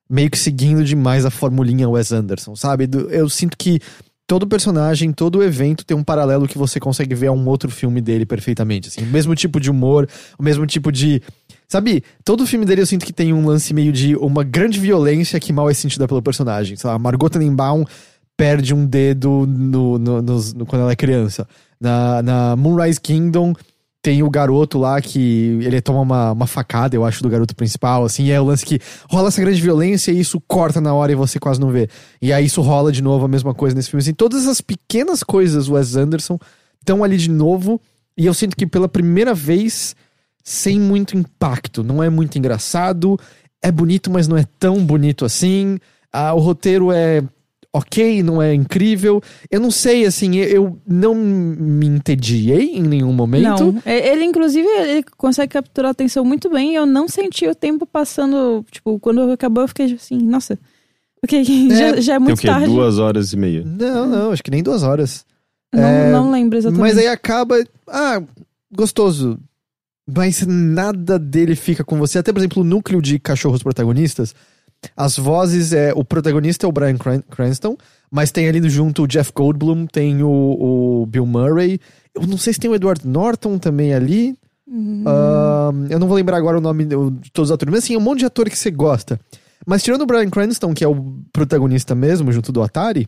meio 0.08 0.30
que 0.30 0.38
seguindo 0.38 0.84
demais 0.84 1.26
a 1.26 1.32
formulinha 1.32 1.90
Wes 1.90 2.12
Anderson, 2.12 2.56
sabe? 2.56 2.86
Do- 2.86 3.10
eu 3.10 3.28
sinto 3.28 3.58
que 3.58 3.80
todo 4.28 4.46
personagem, 4.46 5.12
todo 5.12 5.42
evento 5.42 5.84
tem 5.84 5.98
um 5.98 6.04
paralelo 6.04 6.48
que 6.48 6.56
você 6.56 6.80
consegue 6.80 7.16
ver 7.16 7.28
a 7.28 7.32
um 7.32 7.48
outro 7.48 7.72
filme 7.72 8.00
dele 8.00 8.28
perfeitamente. 8.28 8.90
Assim, 8.90 9.02
o 9.02 9.08
mesmo 9.08 9.34
tipo 9.34 9.60
de 9.60 9.72
humor, 9.72 10.08
o 10.38 10.44
mesmo 10.44 10.68
tipo 10.68 10.92
de. 10.92 11.20
Sabe, 11.68 12.04
todo 12.24 12.46
filme 12.46 12.64
dele 12.64 12.82
eu 12.82 12.86
sinto 12.86 13.08
que 13.08 13.12
tem 13.14 13.34
um 13.34 13.44
lance 13.48 13.74
meio 13.74 13.92
de 13.92 14.16
uma 14.16 14.44
grande 14.44 14.80
violência 14.80 15.40
que 15.40 15.52
mal 15.52 15.68
é 15.68 15.74
sentida 15.74 16.08
pelo 16.08 16.22
personagem. 16.22 16.76
Sei 16.78 16.88
lá, 16.88 17.00
Margot 17.00 17.28
Tenenbaum 17.28 17.84
perde 18.38 18.72
um 18.72 18.86
dedo 18.86 19.48
no, 19.48 19.98
no- 19.98 20.22
nos- 20.22 20.54
no- 20.54 20.68
quando 20.68 20.84
ela 20.84 20.92
é 20.92 20.96
criança. 20.96 21.48
Na, 21.82 22.22
na 22.22 22.56
Moonrise 22.56 23.02
Kingdom 23.02 23.56
tem 24.06 24.22
o 24.22 24.30
garoto 24.30 24.78
lá 24.78 25.02
que 25.02 25.58
ele 25.64 25.82
toma 25.82 26.02
uma, 26.02 26.32
uma 26.32 26.46
facada, 26.46 26.96
eu 26.96 27.04
acho, 27.04 27.24
do 27.24 27.30
garoto 27.30 27.56
principal, 27.56 28.06
assim, 28.06 28.26
e 28.26 28.32
é 28.32 28.40
o 28.40 28.44
lance 28.44 28.64
que 28.64 28.80
rola 29.10 29.30
essa 29.30 29.42
grande 29.42 29.60
violência 29.60 30.12
e 30.12 30.20
isso 30.20 30.40
corta 30.42 30.80
na 30.80 30.94
hora 30.94 31.12
e 31.12 31.16
você 31.16 31.40
quase 31.40 31.60
não 31.60 31.70
vê. 31.70 31.90
E 32.22 32.32
aí 32.32 32.46
isso 32.46 32.62
rola 32.62 32.92
de 32.92 33.02
novo 33.02 33.26
a 33.26 33.28
mesma 33.28 33.52
coisa 33.56 33.76
nesse 33.76 33.90
filme. 33.90 34.04
Assim, 34.04 34.14
todas 34.14 34.44
essas 34.44 34.62
pequenas 34.62 35.24
coisas, 35.24 35.68
Wes 35.68 35.96
Anderson, 35.96 36.38
estão 36.80 37.04
ali 37.04 37.18
de 37.18 37.32
novo, 37.32 37.82
e 38.16 38.28
eu 38.28 38.34
sinto 38.36 38.56
que 38.56 38.68
pela 38.68 38.88
primeira 38.88 39.34
vez, 39.34 39.96
sem 40.44 40.80
muito 40.80 41.18
impacto. 41.18 41.84
Não 41.84 42.04
é 42.04 42.08
muito 42.08 42.38
engraçado, 42.38 43.18
é 43.60 43.72
bonito, 43.72 44.12
mas 44.12 44.28
não 44.28 44.38
é 44.38 44.46
tão 44.60 44.86
bonito 44.86 45.26
assim. 45.26 45.80
Ah, 46.14 46.32
o 46.36 46.40
roteiro 46.40 46.92
é 46.92 47.24
ok, 47.78 48.24
não 48.24 48.42
é 48.42 48.54
incrível. 48.54 49.22
Eu 49.52 49.60
não 49.60 49.70
sei, 49.72 50.06
assim, 50.06 50.36
eu- 50.38 50.80
não 50.88 51.14
me 51.16 51.86
entediei 51.88 52.76
em 52.76 52.84
nenhum 52.84 53.12
momento. 53.14 53.72
Não, 53.74 53.82
é- 53.86 54.12
ele 54.14 54.24
inclusive 54.24 54.68
ele 54.68 55.04
consegue 55.18 55.54
capturar 55.54 55.90
a 55.90 55.92
atenção 55.92 56.24
muito 56.24 56.50
bem 56.50 56.76
eu 56.76 56.86
não 56.86 57.08
senti 57.08 57.48
o 57.48 57.56
tempo 57.56 57.86
passando, 57.86 58.66
tipo, 58.72 59.00
quando 59.00 59.32
acabou 59.32 59.64
eu 59.64 59.68
fiquei 59.68 59.94
assim, 59.94 60.18
nossa, 60.18 60.58
ok, 61.24 61.44
já, 61.70 62.00
já 62.02 62.14
é 62.14 62.18
Tem 62.18 62.18
o 62.18 62.22
muito 62.22 62.42
quê? 62.42 62.48
tarde. 62.48 62.66
Duas 62.68 62.98
horas 63.00 63.34
e 63.34 63.38
meia. 63.38 63.64
Não, 63.66 64.08
não, 64.08 64.32
acho 64.32 64.44
que 64.44 64.52
nem 64.52 64.64
duas 64.64 64.84
horas. 64.84 65.26
Não, 65.74 65.84
É, 65.84 66.12
não 66.12 66.32
lembro 66.32 66.58
exatamente. 66.58 66.82
Mas 66.82 66.98
aí 66.98 67.08
acaba. 67.08 67.62
Ah, 67.88 68.22
gostoso. 68.74 69.38
Mas 70.08 70.46
nada 70.48 71.18
dele 71.20 71.56
fica 71.56 71.84
com 71.84 71.98
você. 71.98 72.20
Até, 72.20 72.32
por 72.32 72.40
exemplo, 72.40 72.62
o 72.62 72.66
núcleo 72.66 73.02
de 73.02 73.18
cachorros 73.20 73.62
protagonistas. 73.64 74.34
As 74.96 75.18
vozes 75.18 75.74
é. 75.74 75.94
O 75.94 76.04
protagonista 76.04 76.66
é 76.66 76.70
o 76.70 76.72
Brian 76.72 76.98
Cran- 76.98 77.24
Cranston, 77.30 77.78
mas 78.12 78.32
tem 78.32 78.48
ali 78.48 78.68
junto 78.70 79.04
o 79.04 79.08
Jeff 79.08 79.32
Goldblum, 79.34 79.86
tem 79.88 80.22
o, 80.24 80.30
o 80.30 81.06
Bill 81.06 81.26
Murray. 81.26 81.80
Eu 82.14 82.28
não 82.28 82.38
sei 82.38 82.54
se 82.54 82.60
tem 82.60 82.70
o 82.70 82.76
Edward 82.76 83.08
Norton 83.08 83.58
também 83.58 83.94
ali. 83.94 84.36
Hum. 84.68 85.04
Ahn, 85.06 85.88
eu 85.90 86.00
não 86.00 86.08
vou 86.08 86.16
lembrar 86.18 86.38
agora 86.38 86.58
o 86.58 86.62
nome 86.62 86.86
de 86.86 86.96
de 86.96 87.32
todos 87.32 87.50
os 87.50 87.54
atores, 87.54 87.72
mas 87.72 87.84
assim, 87.84 87.94
é 87.94 87.98
um 87.98 88.02
monte 88.02 88.20
de 88.20 88.26
ator 88.26 88.50
que 88.50 88.58
você 88.58 88.72
gosta. 88.72 89.20
Mas 89.66 89.84
tirando 89.84 90.02
o 90.02 90.06
Brian 90.06 90.30
Cranston, 90.30 90.74
que 90.74 90.84
é 90.84 90.88
o 90.88 91.16
protagonista 91.34 91.94
mesmo, 91.96 92.32
junto 92.32 92.52
do 92.52 92.62
Atari, 92.64 93.08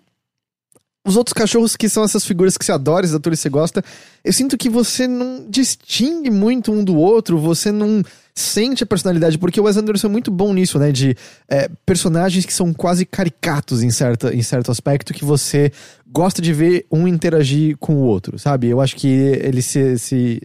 os 1.07 1.15
outros 1.15 1.33
cachorros 1.33 1.75
que 1.75 1.87
são 1.87 2.03
essas 2.03 2.25
figuras 2.25 2.57
que 2.57 2.65
você 2.65 2.71
adora, 2.71 3.05
esses 3.05 3.15
atores 3.15 3.39
que 3.39 3.43
você 3.43 3.49
gosta, 3.49 3.83
eu 4.23 4.33
sinto 4.33 4.57
que 4.57 4.69
você 4.69 5.07
não 5.07 5.45
distingue 5.49 6.29
muito 6.29 6.71
um 6.71 6.83
do 6.83 6.95
outro, 6.97 7.39
você 7.39 7.71
não 7.71 8.03
sente 8.35 8.83
a 8.83 8.85
personalidade, 8.85 9.37
porque 9.37 9.59
o 9.59 9.63
Wes 9.63 9.77
Anderson 9.77 10.07
é 10.07 10.09
muito 10.11 10.29
bom 10.29 10.53
nisso, 10.53 10.77
né? 10.77 10.91
De 10.91 11.15
é, 11.49 11.69
personagens 11.85 12.45
que 12.45 12.53
são 12.53 12.73
quase 12.73 13.05
caricatos 13.05 13.81
em, 13.81 13.89
certa, 13.89 14.35
em 14.35 14.43
certo 14.43 14.69
aspecto, 14.69 15.13
que 15.13 15.25
você 15.25 15.71
gosta 16.11 16.41
de 16.41 16.53
ver 16.53 16.85
um 16.91 17.07
interagir 17.07 17.77
com 17.77 17.95
o 17.95 18.01
outro, 18.03 18.37
sabe? 18.37 18.67
Eu 18.67 18.79
acho 18.81 18.95
que 18.95 19.07
ele 19.07 19.61
se, 19.61 19.97
se- 19.97 20.41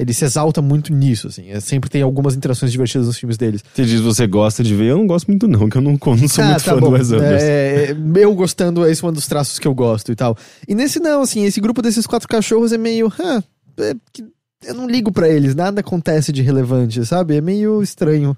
ele 0.00 0.14
se 0.14 0.24
exalta 0.24 0.62
muito 0.62 0.94
nisso, 0.94 1.28
assim. 1.28 1.50
É, 1.50 1.60
sempre 1.60 1.90
tem 1.90 2.00
algumas 2.00 2.34
interações 2.34 2.72
divertidas 2.72 3.06
nos 3.06 3.18
filmes 3.18 3.36
deles. 3.36 3.62
Você 3.74 3.84
diz 3.84 4.00
você 4.00 4.26
gosta 4.26 4.62
de 4.64 4.74
ver, 4.74 4.86
eu 4.86 4.96
não 4.96 5.06
gosto 5.06 5.26
muito 5.26 5.46
não, 5.46 5.68
que 5.68 5.76
eu 5.76 5.82
não, 5.82 5.92
não 6.00 6.28
sou 6.28 6.42
muito 6.42 6.60
fã 6.62 6.76
do 6.78 6.88
Wes 6.88 7.12
Anderson. 7.12 7.36
Ah, 7.36 7.38
É, 7.38 7.96
eu 8.16 8.34
gostando, 8.34 8.86
esse 8.86 9.04
é 9.04 9.08
um 9.08 9.12
dos 9.12 9.26
traços 9.26 9.58
que 9.58 9.68
eu 9.68 9.74
gosto 9.74 10.10
e 10.10 10.16
tal. 10.16 10.34
E 10.66 10.74
nesse 10.74 10.98
não, 11.00 11.20
assim, 11.20 11.44
esse 11.44 11.60
grupo 11.60 11.82
desses 11.82 12.06
quatro 12.06 12.26
cachorros 12.26 12.72
é 12.72 12.78
meio. 12.78 13.12
ah, 13.18 13.42
é 13.78 13.94
que 14.10 14.24
eu 14.64 14.74
não 14.74 14.86
ligo 14.86 15.12
pra 15.12 15.28
eles, 15.28 15.54
nada 15.54 15.80
acontece 15.80 16.32
de 16.32 16.40
relevante, 16.40 17.04
sabe? 17.04 17.36
É 17.36 17.40
meio 17.42 17.82
estranho. 17.82 18.34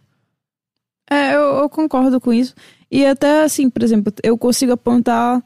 É, 1.09 1.35
eu, 1.35 1.41
eu 1.59 1.69
concordo 1.69 2.21
com 2.21 2.33
isso. 2.33 2.55
E 2.91 3.07
até 3.07 3.45
assim, 3.45 3.71
por 3.71 3.85
exemplo, 3.85 4.13
eu 4.25 4.37
consigo 4.37 4.73
apontar 4.73 5.41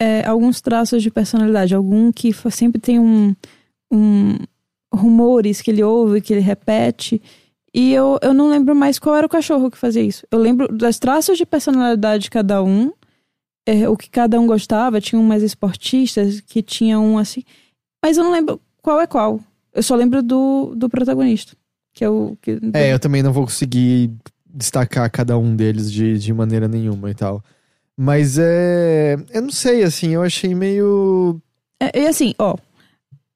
é, 0.00 0.26
alguns 0.26 0.62
traços 0.62 1.02
de 1.02 1.10
personalidade. 1.10 1.74
Algum 1.74 2.10
que 2.10 2.32
sempre 2.50 2.80
tem 2.80 2.98
um, 2.98 3.34
um 3.92 4.36
rumores 4.98 5.62
que 5.62 5.70
ele 5.70 5.82
ouve, 5.82 6.20
que 6.20 6.32
ele 6.32 6.40
repete. 6.40 7.20
E 7.74 7.92
eu, 7.92 8.18
eu 8.22 8.34
não 8.34 8.48
lembro 8.50 8.74
mais 8.74 8.98
qual 8.98 9.14
era 9.14 9.26
o 9.26 9.30
cachorro 9.30 9.70
que 9.70 9.78
fazia 9.78 10.02
isso. 10.02 10.26
Eu 10.30 10.38
lembro 10.38 10.68
das 10.68 10.98
traços 10.98 11.38
de 11.38 11.46
personalidade 11.46 12.24
de 12.24 12.30
cada 12.30 12.62
um, 12.62 12.92
é, 13.66 13.88
o 13.88 13.96
que 13.96 14.08
cada 14.10 14.40
um 14.40 14.46
gostava. 14.46 15.00
Tinha 15.00 15.20
um 15.20 15.24
mais 15.24 15.42
esportistas, 15.42 16.40
que 16.40 16.62
tinha 16.62 16.98
um 16.98 17.18
assim. 17.18 17.42
Mas 18.02 18.16
eu 18.16 18.24
não 18.24 18.32
lembro 18.32 18.60
qual 18.82 19.00
é 19.00 19.06
qual. 19.06 19.40
Eu 19.74 19.82
só 19.82 19.94
lembro 19.94 20.22
do, 20.22 20.74
do 20.74 20.88
protagonista. 20.88 21.52
Que 21.92 22.04
é 22.04 22.08
o. 22.08 22.36
Que, 22.40 22.58
É, 22.72 22.92
eu 22.92 22.98
também 22.98 23.22
não 23.22 23.32
vou 23.32 23.44
conseguir 23.44 24.10
destacar 24.46 25.10
cada 25.10 25.36
um 25.36 25.54
deles 25.54 25.92
de, 25.92 26.18
de 26.18 26.32
maneira 26.32 26.66
nenhuma 26.66 27.10
e 27.10 27.14
tal. 27.14 27.42
Mas 27.96 28.38
é. 28.38 29.16
Eu 29.30 29.42
não 29.42 29.50
sei, 29.50 29.82
assim, 29.82 30.14
eu 30.14 30.22
achei 30.22 30.54
meio. 30.54 31.40
É, 31.80 32.00
e 32.00 32.06
assim, 32.06 32.34
ó, 32.38 32.56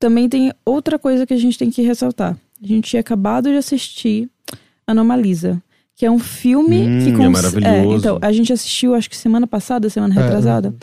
também 0.03 0.29
tem 0.29 0.53
outra 0.67 0.99
coisa 0.99 1.25
que 1.25 1.33
a 1.33 1.37
gente 1.39 1.57
tem 1.57 1.71
que 1.71 1.81
ressaltar. 1.83 2.37
A 2.63 2.67
gente 2.67 2.91
tinha 2.91 3.01
acabado 3.01 3.49
de 3.49 3.57
assistir 3.57 4.29
Anomalisa, 4.87 5.63
que 5.95 6.05
é 6.05 6.11
um 6.11 6.19
filme 6.19 6.81
Hum, 6.89 6.99
que 7.05 7.09
é 7.11 7.17
cons- 7.17 7.33
maravilhoso. 7.33 7.97
então, 7.97 8.19
a 8.21 8.33
gente 8.33 8.53
assistiu 8.53 8.95
acho 8.95 9.09
que 9.09 9.17
semana 9.17 9.47
passada, 9.47 9.89
semana 9.89 10.13
É, 10.15 10.19
retrasada. 10.23 10.75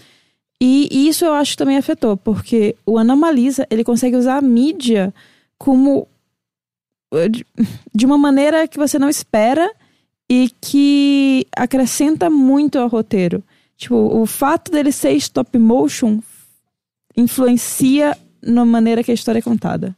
E, 0.62 0.88
e 0.92 1.08
isso 1.10 1.26
eu 1.26 1.34
acho 1.34 1.52
que 1.52 1.58
também 1.58 1.78
afetou, 1.78 2.16
porque 2.16 2.76
o 2.86 2.98
Anomalisa, 2.98 3.68
ele 3.70 3.84
consegue 3.84 4.16
usar 4.16 4.38
a 4.38 4.42
mídia 4.42 5.14
como 5.58 6.08
eh, 7.14 7.28
de- 7.28 7.46
de 7.94 8.06
uma 8.06 8.18
maneira 8.18 8.68
que 8.68 8.78
você 8.78 8.98
não 8.98 9.10
espera 9.10 9.70
e 10.32 10.50
que 10.62 11.46
acrescenta 11.56 12.30
muito 12.30 12.78
ao 12.80 12.88
roteiro. 12.88 13.44
Tipo, 13.76 13.96
o 13.96 14.26
fato 14.26 14.72
dele 14.72 14.92
ser 14.92 15.12
stop 15.14 15.58
motion 15.58 16.20
influencia 17.18 18.18
na 18.42 18.66
maneira 18.66 19.04
que 19.04 19.12
a 19.12 19.14
história 19.14 19.40
é 19.40 19.42
contada. 19.42 19.96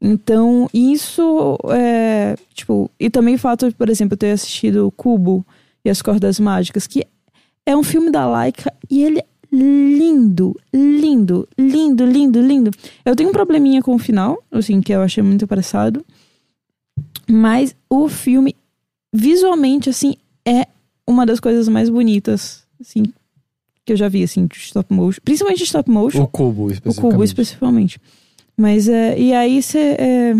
Então, 0.00 0.68
isso 0.72 1.58
é. 1.70 2.36
Tipo, 2.54 2.90
e 2.98 3.10
também 3.10 3.34
o 3.34 3.38
fato 3.38 3.68
de, 3.68 3.74
por 3.74 3.88
exemplo, 3.88 4.14
eu 4.14 4.18
ter 4.18 4.30
assistido 4.30 4.92
Cubo 4.96 5.44
e 5.84 5.90
as 5.90 6.00
Cordas 6.00 6.38
Mágicas, 6.38 6.86
que 6.86 7.06
é 7.66 7.76
um 7.76 7.82
filme 7.82 8.10
da 8.10 8.26
Laika 8.26 8.72
e 8.88 9.02
ele 9.02 9.18
é 9.18 9.24
lindo, 9.50 10.54
lindo, 10.72 11.48
lindo, 11.58 12.04
lindo, 12.04 12.40
lindo. 12.40 12.70
Eu 13.04 13.16
tenho 13.16 13.30
um 13.30 13.32
probleminha 13.32 13.82
com 13.82 13.94
o 13.94 13.98
final, 13.98 14.42
assim, 14.52 14.80
que 14.80 14.92
eu 14.92 15.02
achei 15.02 15.22
muito 15.22 15.44
apressado. 15.44 16.04
Mas 17.28 17.74
o 17.90 18.08
filme, 18.08 18.54
visualmente, 19.12 19.90
assim, 19.90 20.14
é 20.46 20.66
uma 21.06 21.26
das 21.26 21.40
coisas 21.40 21.68
mais 21.68 21.88
bonitas, 21.88 22.64
assim, 22.80 23.02
que 23.88 23.92
eu 23.92 23.96
já 23.96 24.08
vi, 24.08 24.22
assim, 24.22 24.46
de 24.46 24.56
stop 24.58 24.92
motion. 24.92 25.20
Principalmente 25.24 25.58
de 25.58 25.64
stop 25.64 25.90
motion. 25.90 26.22
O 26.22 26.26
cubo, 26.28 26.64
O 26.66 26.70
especificamente. 26.70 27.12
cubo, 27.12 27.24
especificamente. 27.24 28.00
Mas, 28.56 28.88
é, 28.88 29.18
e 29.18 29.32
aí, 29.32 29.62
você... 29.62 29.78
É... 29.98 30.34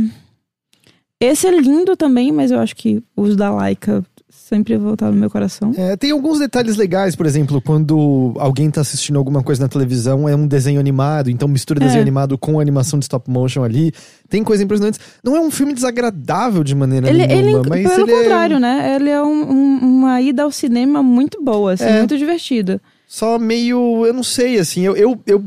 Esse 1.21 1.49
é 1.49 1.51
lindo 1.51 1.97
também, 1.97 2.31
mas 2.31 2.51
eu 2.53 2.61
acho 2.61 2.77
que 2.77 3.03
os 3.17 3.35
da 3.35 3.51
Laika 3.51 4.05
sempre 4.31 4.77
voltaram 4.77 5.13
no 5.15 5.19
meu 5.19 5.29
coração. 5.29 5.73
É, 5.77 5.97
tem 5.97 6.13
alguns 6.13 6.39
detalhes 6.39 6.77
legais, 6.77 7.17
por 7.17 7.27
exemplo, 7.27 7.61
quando 7.61 8.35
alguém 8.39 8.71
tá 8.71 8.81
assistindo 8.83 9.19
alguma 9.19 9.43
coisa 9.43 9.61
na 9.63 9.69
televisão, 9.69 10.29
é 10.29 10.37
um 10.37 10.47
desenho 10.47 10.79
animado, 10.79 11.29
então 11.29 11.49
mistura 11.49 11.81
desenho 11.81 11.99
É. 11.99 12.03
animado 12.03 12.39
com 12.39 12.61
animação 12.61 12.99
de 13.01 13.05
stop 13.07 13.29
motion 13.29 13.65
ali. 13.65 13.91
Tem 14.29 14.45
coisas 14.45 14.65
impressionantes. 14.65 15.01
Não 15.25 15.35
é 15.37 15.41
um 15.41 15.51
filme 15.51 15.75
desagradável 15.75 16.63
de 16.63 16.75
maneira 16.75 17.09
Ele, 17.11 17.23
ele, 17.23 17.43
nenhuma, 17.43 17.65
mas 17.69 17.89
pelo 17.91 18.03
ele 18.05 18.13
é 18.13 18.19
contrário, 18.23 18.61
né? 18.61 18.95
Ele 18.95 19.11
é 19.11 19.21
um- 19.21 19.51
um- 19.51 19.79
uma 19.99 20.21
ida 20.23 20.45
ao 20.45 20.53
cinema 20.53 21.03
muito 21.03 21.43
boa, 21.43 21.73
assim, 21.73 21.85
É. 21.85 21.99
muito 21.99 22.17
divertida. 22.17 22.81
Só 23.09 23.39
meio, 23.39 24.05
eu 24.07 24.13
não 24.13 24.23
sei, 24.23 24.59
assim, 24.59 24.83
eu, 24.83 24.95
eu, 24.95 25.19
eu 25.27 25.43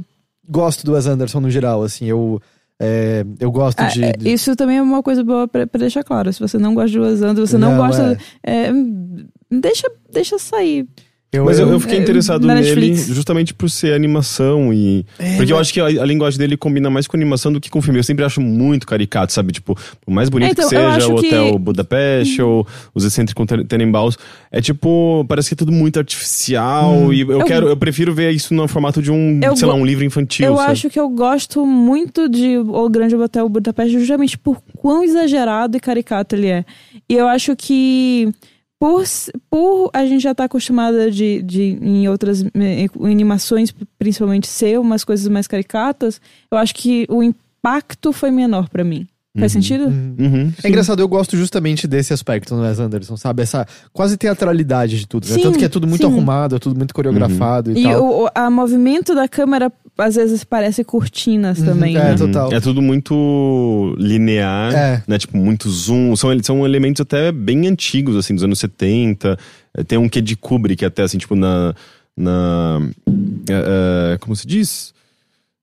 gosto 0.49 0.83
do 0.85 0.93
Wes 0.93 1.05
Anderson 1.05 1.39
no 1.39 1.49
geral, 1.49 1.83
assim, 1.83 2.05
eu 2.07 2.41
é, 2.83 3.23
eu 3.39 3.51
gosto 3.51 3.79
Ah, 3.79 3.87
de, 3.87 4.03
é, 4.03 4.11
de- 4.13 4.33
Isso 4.33 4.55
também 4.55 4.77
é 4.77 4.81
uma 4.81 5.03
coisa 5.03 5.23
boa 5.23 5.47
pra, 5.47 5.67
pra 5.67 5.77
deixar 5.79 6.03
claro. 6.03 6.33
Se 6.33 6.39
você 6.39 6.57
não 6.57 6.73
gosta 6.73 6.89
de 6.89 6.99
Wes 6.99 7.21
Anderson, 7.21 7.45
você 7.45 7.57
não, 7.59 7.71
Não, 7.73 7.77
gosta. 7.77 8.17
é, 8.43 8.71
deixa, 9.51 9.87
deixa 10.11 10.39
sair. 10.39 10.87
Eu, 11.33 11.45
Mas 11.45 11.57
eu, 11.59 11.69
eu- 11.69 11.79
fiquei 11.79 11.97
é, 11.97 12.01
interessado 12.01 12.45
nele 12.45 12.59
Netflix. 12.61 13.07
justamente 13.07 13.53
por 13.53 13.69
ser 13.69 13.93
animação 13.93 14.73
e. 14.73 15.05
É, 15.17 15.37
porque 15.37 15.53
eu 15.53 15.57
acho 15.57 15.71
que 15.73 15.79
a, 15.79 15.85
a 15.85 16.05
linguagem 16.05 16.37
dele 16.37 16.57
combina 16.57 16.89
mais 16.89 17.07
com 17.07 17.15
animação 17.15 17.53
do 17.53 17.59
que 17.61 17.69
com 17.69 17.81
filme. 17.81 17.99
Eu 17.99 18.03
sempre 18.03 18.25
acho 18.25 18.41
muito 18.41 18.85
caricato, 18.85 19.31
sabe? 19.31 19.53
Tipo, 19.53 19.77
o 20.05 20.11
mais 20.11 20.27
bonito 20.29 20.49
É, 20.49 20.51
então, 20.51 20.69
que 20.69 20.75
seja, 20.75 21.07
o 21.07 21.15
que- 21.21 21.27
Hotel 21.27 21.57
Budapeste 21.59 22.41
ou 22.41 22.67
os 22.93 23.05
excêntricos 23.05 23.45
Ten- 23.45 23.63
Tenenbaums. 23.65 24.17
É 24.51 24.59
tipo, 24.61 25.23
parece 25.29 25.47
que 25.49 25.53
é 25.53 25.57
tudo 25.57 25.71
muito 25.71 25.97
artificial. 25.99 27.13
E 27.13 27.21
eu, 27.21 27.31
Eu- 27.31 27.45
quero, 27.45 27.67
eu 27.69 27.77
prefiro 27.77 28.13
ver 28.13 28.31
isso 28.31 28.53
no 28.53 28.67
formato 28.67 29.01
de 29.01 29.11
um, 29.11 29.39
Eu 29.41 29.55
sei 29.55 29.67
lá, 29.67 29.73
go- 29.73 29.79
um 29.79 29.85
livro 29.85 30.03
infantil. 30.03 30.45
eu 30.45 30.57
sabe? 30.57 30.71
acho 30.71 30.89
que 30.89 30.99
eu 30.99 31.07
gosto 31.09 31.65
muito 31.65 32.27
de 32.27 32.57
O 32.57 32.89
Grande 32.89 33.15
Hotel 33.15 33.47
Budapeste 33.47 33.97
justamente 33.97 34.37
por 34.37 34.61
quão 34.77 35.03
exagerado 35.03 35.77
e 35.77 35.79
caricato 35.79 36.35
ele 36.35 36.47
é. 36.47 36.65
E 37.09 37.13
eu 37.15 37.27
acho 37.27 37.55
que 37.55 38.29
por, 38.81 39.03
por 39.47 39.91
a 39.93 40.03
gente 40.07 40.21
já 40.23 40.31
estar 40.31 40.45
acostumada 40.45 41.11
de, 41.11 41.39
de 41.43 41.77
em 41.79 42.09
outras 42.09 42.41
eh, 42.43 42.87
em 42.99 43.11
animações 43.11 43.71
principalmente 43.99 44.47
ser 44.47 44.79
umas 44.79 45.03
coisas 45.03 45.27
mais 45.27 45.45
caricatas, 45.45 46.19
eu 46.51 46.57
acho 46.57 46.73
que 46.73 47.05
o 47.07 47.21
impacto 47.21 48.11
foi 48.11 48.31
menor 48.31 48.67
pra 48.69 48.83
mim. 48.83 49.07
Faz 49.39 49.53
sentido? 49.53 49.85
Uhum, 49.85 50.51
É 50.61 50.67
engraçado, 50.67 50.99
eu 50.99 51.07
gosto 51.07 51.37
justamente 51.37 51.87
desse 51.87 52.11
aspecto 52.11 52.53
no 52.53 52.63
Wes 52.63 52.79
Anderson, 52.79 53.15
sabe? 53.15 53.41
Essa 53.43 53.65
quase 53.93 54.17
teatralidade 54.17 54.99
de 54.99 55.07
tudo. 55.07 55.25
né? 55.25 55.37
Tanto 55.41 55.57
que 55.57 55.63
é 55.63 55.69
tudo 55.69 55.87
muito 55.87 56.05
sim. 56.05 56.11
arrumado, 56.11 56.57
é 56.57 56.59
tudo 56.59 56.75
muito 56.75 56.93
coreografado 56.93 57.71
e, 57.71 57.79
E 57.79 57.83
tal. 57.83 58.03
o, 58.03 58.23
o 58.25 58.29
a 58.35 58.49
movimento 58.49 59.15
da 59.15 59.29
câmera 59.29 59.71
às 60.01 60.15
vezes 60.15 60.43
parece 60.43 60.83
cortinas 60.83 61.59
Uhum, 61.59 61.65
também. 61.65 61.95
é, 61.95 62.03
né? 62.09 62.15
total. 62.15 62.51
É 62.51 62.59
tudo 62.59 62.81
muito 62.81 63.95
linear, 63.97 64.73
É. 64.73 65.03
né? 65.07 65.17
Tipo, 65.17 65.37
muito 65.37 65.69
zoom. 65.69 66.15
São, 66.15 66.29
são 66.43 66.65
elementos 66.65 67.01
até 67.01 67.31
bem 67.31 67.67
antigos, 67.67 68.15
assim, 68.15 68.33
dos 68.35 68.43
anos 68.43 68.59
70. 68.59 69.37
É, 69.77 69.83
Tem 69.83 69.97
um 69.97 70.09
quê 70.09 70.21
de 70.21 70.35
Kubrick 70.35 70.83
até, 70.83 71.03
assim, 71.03 71.17
tipo, 71.17 71.35
na... 71.35 71.73
na 72.17 72.81
é, 73.49 74.13
é, 74.13 74.17
como 74.17 74.35
se 74.35 74.45
diz? 74.45 74.93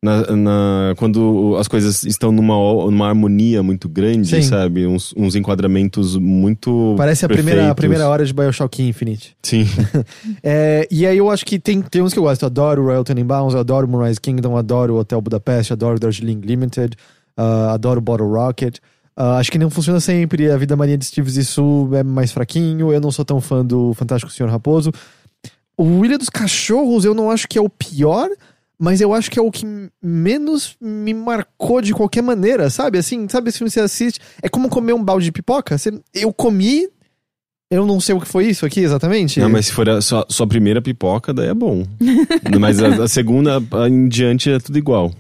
Na, 0.00 0.22
na- 0.36 0.94
quando 0.96 1.56
as 1.58 1.66
coisas 1.66 2.04
estão 2.04 2.30
numa, 2.30 2.54
numa 2.88 3.08
harmonia 3.08 3.64
muito 3.64 3.88
grande, 3.88 4.28
Sim. 4.28 4.42
sabe? 4.42 4.86
Uns, 4.86 5.12
uns 5.16 5.34
enquadramentos 5.34 6.14
muito 6.16 6.94
Parece 6.96 7.24
a 7.26 7.28
primeira, 7.28 7.68
a 7.68 7.74
primeira 7.74 8.08
hora 8.08 8.24
de 8.24 8.32
Bioshock 8.32 8.80
Infinite. 8.82 9.36
Sim. 9.42 9.66
É, 10.42 10.86
e 10.90 11.04
aí 11.06 11.18
eu 11.18 11.28
acho 11.30 11.44
que 11.44 11.58
tem, 11.58 11.82
tem 11.82 12.00
uns 12.00 12.12
que 12.12 12.18
eu 12.18 12.22
gosto. 12.22 12.42
Eu 12.42 12.46
adoro 12.46 12.84
Royal 12.84 13.02
Tenenbaums, 13.02 13.54
eu 13.54 13.60
adoro 13.60 13.88
Moonrise 13.88 14.20
Kingdom, 14.20 14.56
adoro 14.56 14.96
Hotel 14.96 15.20
Budapeste, 15.20 15.72
adoro 15.72 15.98
Darjeeling 15.98 16.40
Limited, 16.40 16.94
ah, 17.36 17.72
adoro 17.72 18.00
Bottle 18.00 18.28
Rocket. 18.28 18.78
Ah, 19.16 19.38
acho 19.38 19.50
que 19.50 19.58
não 19.58 19.68
funciona 19.68 19.98
sempre. 19.98 20.48
A 20.48 20.56
Vida 20.56 20.76
Maria 20.76 20.96
de 20.96 21.04
Steves, 21.04 21.36
isso 21.36 21.88
é 21.92 22.04
mais 22.04 22.30
fraquinho. 22.30 22.92
Eu 22.92 23.00
não 23.00 23.10
sou 23.10 23.24
tão 23.24 23.40
fã 23.40 23.64
do 23.66 23.92
Fantástico 23.94 24.30
Senhor 24.30 24.48
Raposo. 24.48 24.92
O 25.76 26.04
Ilha 26.04 26.16
dos 26.18 26.28
Cachorros 26.28 27.04
eu 27.04 27.14
não 27.14 27.30
acho 27.30 27.48
que 27.48 27.58
é 27.58 27.60
o 27.60 27.68
pior, 27.68 28.28
mas 28.78 29.00
eu 29.00 29.12
acho 29.12 29.30
que 29.30 29.38
é 29.38 29.42
o 29.42 29.50
que 29.50 29.64
menos 30.02 30.76
me 30.80 31.12
marcou 31.12 31.80
de 31.82 31.92
qualquer 31.92 32.22
maneira, 32.22 32.70
sabe? 32.70 32.98
Assim, 32.98 33.28
sabe 33.28 33.48
esse 33.48 33.58
filme 33.58 33.68
que 33.70 33.74
você 33.74 33.80
assiste? 33.80 34.20
É 34.42 34.48
como 34.48 34.68
comer 34.68 34.92
um 34.92 35.02
balde 35.02 35.24
de 35.24 35.32
pipoca. 35.32 35.76
Você- 35.76 36.00
eu 36.14 36.32
comi, 36.32 36.88
eu 37.70 37.84
não 37.84 38.00
sei 38.00 38.14
o 38.14 38.20
que 38.20 38.28
foi 38.28 38.46
isso 38.46 38.64
aqui 38.64 38.80
exatamente. 38.80 39.40
Não, 39.40 39.48
mas 39.48 39.66
se 39.66 39.72
for 39.72 39.88
a 39.88 40.00
sua, 40.00 40.24
sua 40.28 40.46
primeira 40.46 40.80
pipoca, 40.80 41.34
daí 41.34 41.48
é 41.48 41.54
bom. 41.54 41.84
mas 42.60 42.80
a, 42.82 43.02
a 43.04 43.08
segunda 43.08 43.58
a- 43.72 43.88
em 43.88 44.06
diante 44.08 44.50
é 44.50 44.58
tudo 44.60 44.78
igual. 44.78 45.12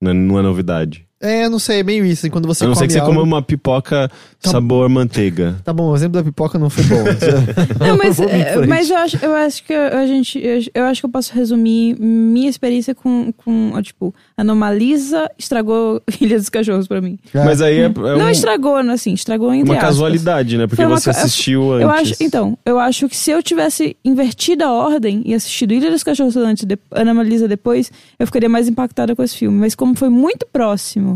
Não 0.00 0.10
é, 0.10 0.14
não 0.14 0.38
é 0.38 0.42
novidade. 0.42 1.05
É, 1.20 1.48
não 1.48 1.58
sei, 1.58 1.80
é 1.80 1.82
meio 1.82 2.04
isso. 2.04 2.30
Quando 2.30 2.46
você 2.46 2.64
a 2.64 2.68
não 2.68 2.74
come 2.74 2.84
ser 2.84 2.86
que 2.88 2.92
você 2.92 2.98
algo... 2.98 3.12
coma 3.12 3.22
uma 3.22 3.42
pipoca 3.42 4.10
Tá- 4.46 4.50
sabor 4.50 4.88
manteiga. 4.88 5.56
Tá 5.64 5.72
bom, 5.72 5.90
o 5.90 5.96
exemplo 5.96 6.18
da 6.20 6.22
pipoca 6.24 6.58
não 6.58 6.68
foi 6.68 6.84
bom. 6.84 6.96
Não, 7.80 7.96
mas, 7.96 8.20
é, 8.20 8.66
mas 8.66 8.90
eu, 8.90 8.96
acho, 8.96 9.16
eu 9.22 9.34
acho 9.34 9.64
que 9.64 9.72
a 9.72 10.06
gente. 10.06 10.38
Eu, 10.38 10.60
eu 10.74 10.84
acho 10.84 11.00
que 11.00 11.06
eu 11.06 11.10
posso 11.10 11.34
resumir 11.34 11.98
minha 11.98 12.48
experiência 12.48 12.94
com, 12.94 13.32
com 13.32 13.72
tipo, 13.82 14.14
Anomalisa 14.36 15.28
estragou 15.38 16.02
Ilha 16.20 16.36
dos 16.38 16.48
Cachorros 16.48 16.86
pra 16.86 17.00
mim. 17.00 17.18
É. 17.34 17.44
Mas 17.44 17.60
aí 17.60 17.80
é, 17.80 17.84
é 17.84 17.88
não 17.88 18.26
um- 18.26 18.30
estragou, 18.30 18.76
assim, 18.76 19.14
estragou 19.14 19.52
entre 19.52 19.70
uma 19.70 19.74
aspas. 19.74 19.88
casualidade, 19.88 20.58
né? 20.58 20.66
Porque 20.66 20.84
uma 20.84 20.98
você 21.00 21.10
assistiu 21.10 21.72
antes. 21.72 21.82
Eu 21.82 21.90
acho, 21.90 22.14
então, 22.20 22.58
eu 22.64 22.78
acho 22.78 23.08
que 23.08 23.16
se 23.16 23.30
eu 23.30 23.42
tivesse 23.42 23.96
invertido 24.04 24.64
a 24.64 24.72
ordem 24.72 25.22
e 25.24 25.34
assistido 25.34 25.72
Ilha 25.72 25.90
dos 25.90 26.04
Cachorros 26.04 26.36
antes, 26.36 26.64
de, 26.64 26.78
Anomalisa 26.92 27.48
depois, 27.48 27.90
eu 28.18 28.26
ficaria 28.26 28.48
mais 28.48 28.68
impactada 28.68 29.16
com 29.16 29.22
esse 29.22 29.36
filme. 29.36 29.58
Mas 29.58 29.74
como 29.74 29.96
foi 29.96 30.08
muito 30.08 30.46
próximo 30.52 31.15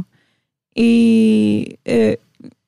e 0.76 1.78
é, 1.84 2.18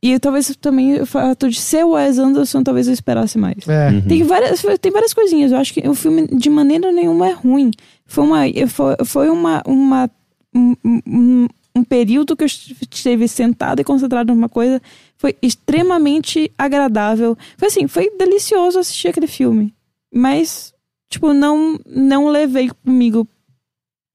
e 0.03 0.19
talvez 0.19 0.55
também 0.57 1.01
o 1.01 1.07
fato 1.07 1.49
de 1.49 1.61
ser 1.61 1.85
o 1.85 1.91
Wes 1.91 2.19
Anderson, 2.19 2.65
talvez 2.65 2.89
eu 2.89 2.93
esperasse 2.93 3.39
mais. 3.39 3.69
É. 3.69 3.89
Uhum. 3.89 4.03
Tem 4.03 4.23
várias, 4.25 4.63
tem 4.81 4.91
várias 4.91 5.15
coisinhas. 5.15 5.53
Eu 5.53 5.59
acho 5.59 5.73
que 5.73 5.89
o 5.89 5.95
filme 5.95 6.27
de 6.27 6.51
maneira 6.51 6.91
nenhuma 6.91 7.29
é 7.29 7.33
ruim. 7.33 7.71
Foi 8.05 8.25
uma, 8.25 8.41
foi, 8.69 8.97
foi 9.05 9.31
uma, 9.31 9.63
uma 9.65 10.11
um, 10.53 10.75
um, 10.85 11.49
um 11.77 11.85
período 11.85 12.37
que 12.37 12.43
eu 12.43 12.47
esteve 12.47 13.29
sentado 13.29 13.81
e 13.81 13.85
concentrado 13.85 14.35
numa 14.35 14.49
coisa. 14.49 14.83
Foi 15.17 15.37
extremamente 15.41 16.51
agradável. 16.59 17.39
Foi 17.57 17.69
assim, 17.69 17.87
foi 17.87 18.11
delicioso 18.19 18.81
assistir 18.81 19.07
aquele 19.07 19.29
filme. 19.29 19.73
Mas, 20.13 20.75
tipo, 21.09 21.33
não, 21.33 21.79
não 21.87 22.27
levei 22.27 22.71
comigo 22.85 23.27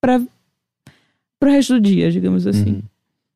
para 0.02 0.22
pro 1.40 1.52
resto 1.52 1.76
do 1.76 1.80
dia, 1.82 2.12
digamos 2.12 2.46
assim. 2.46 2.74
Uhum. 2.74 2.84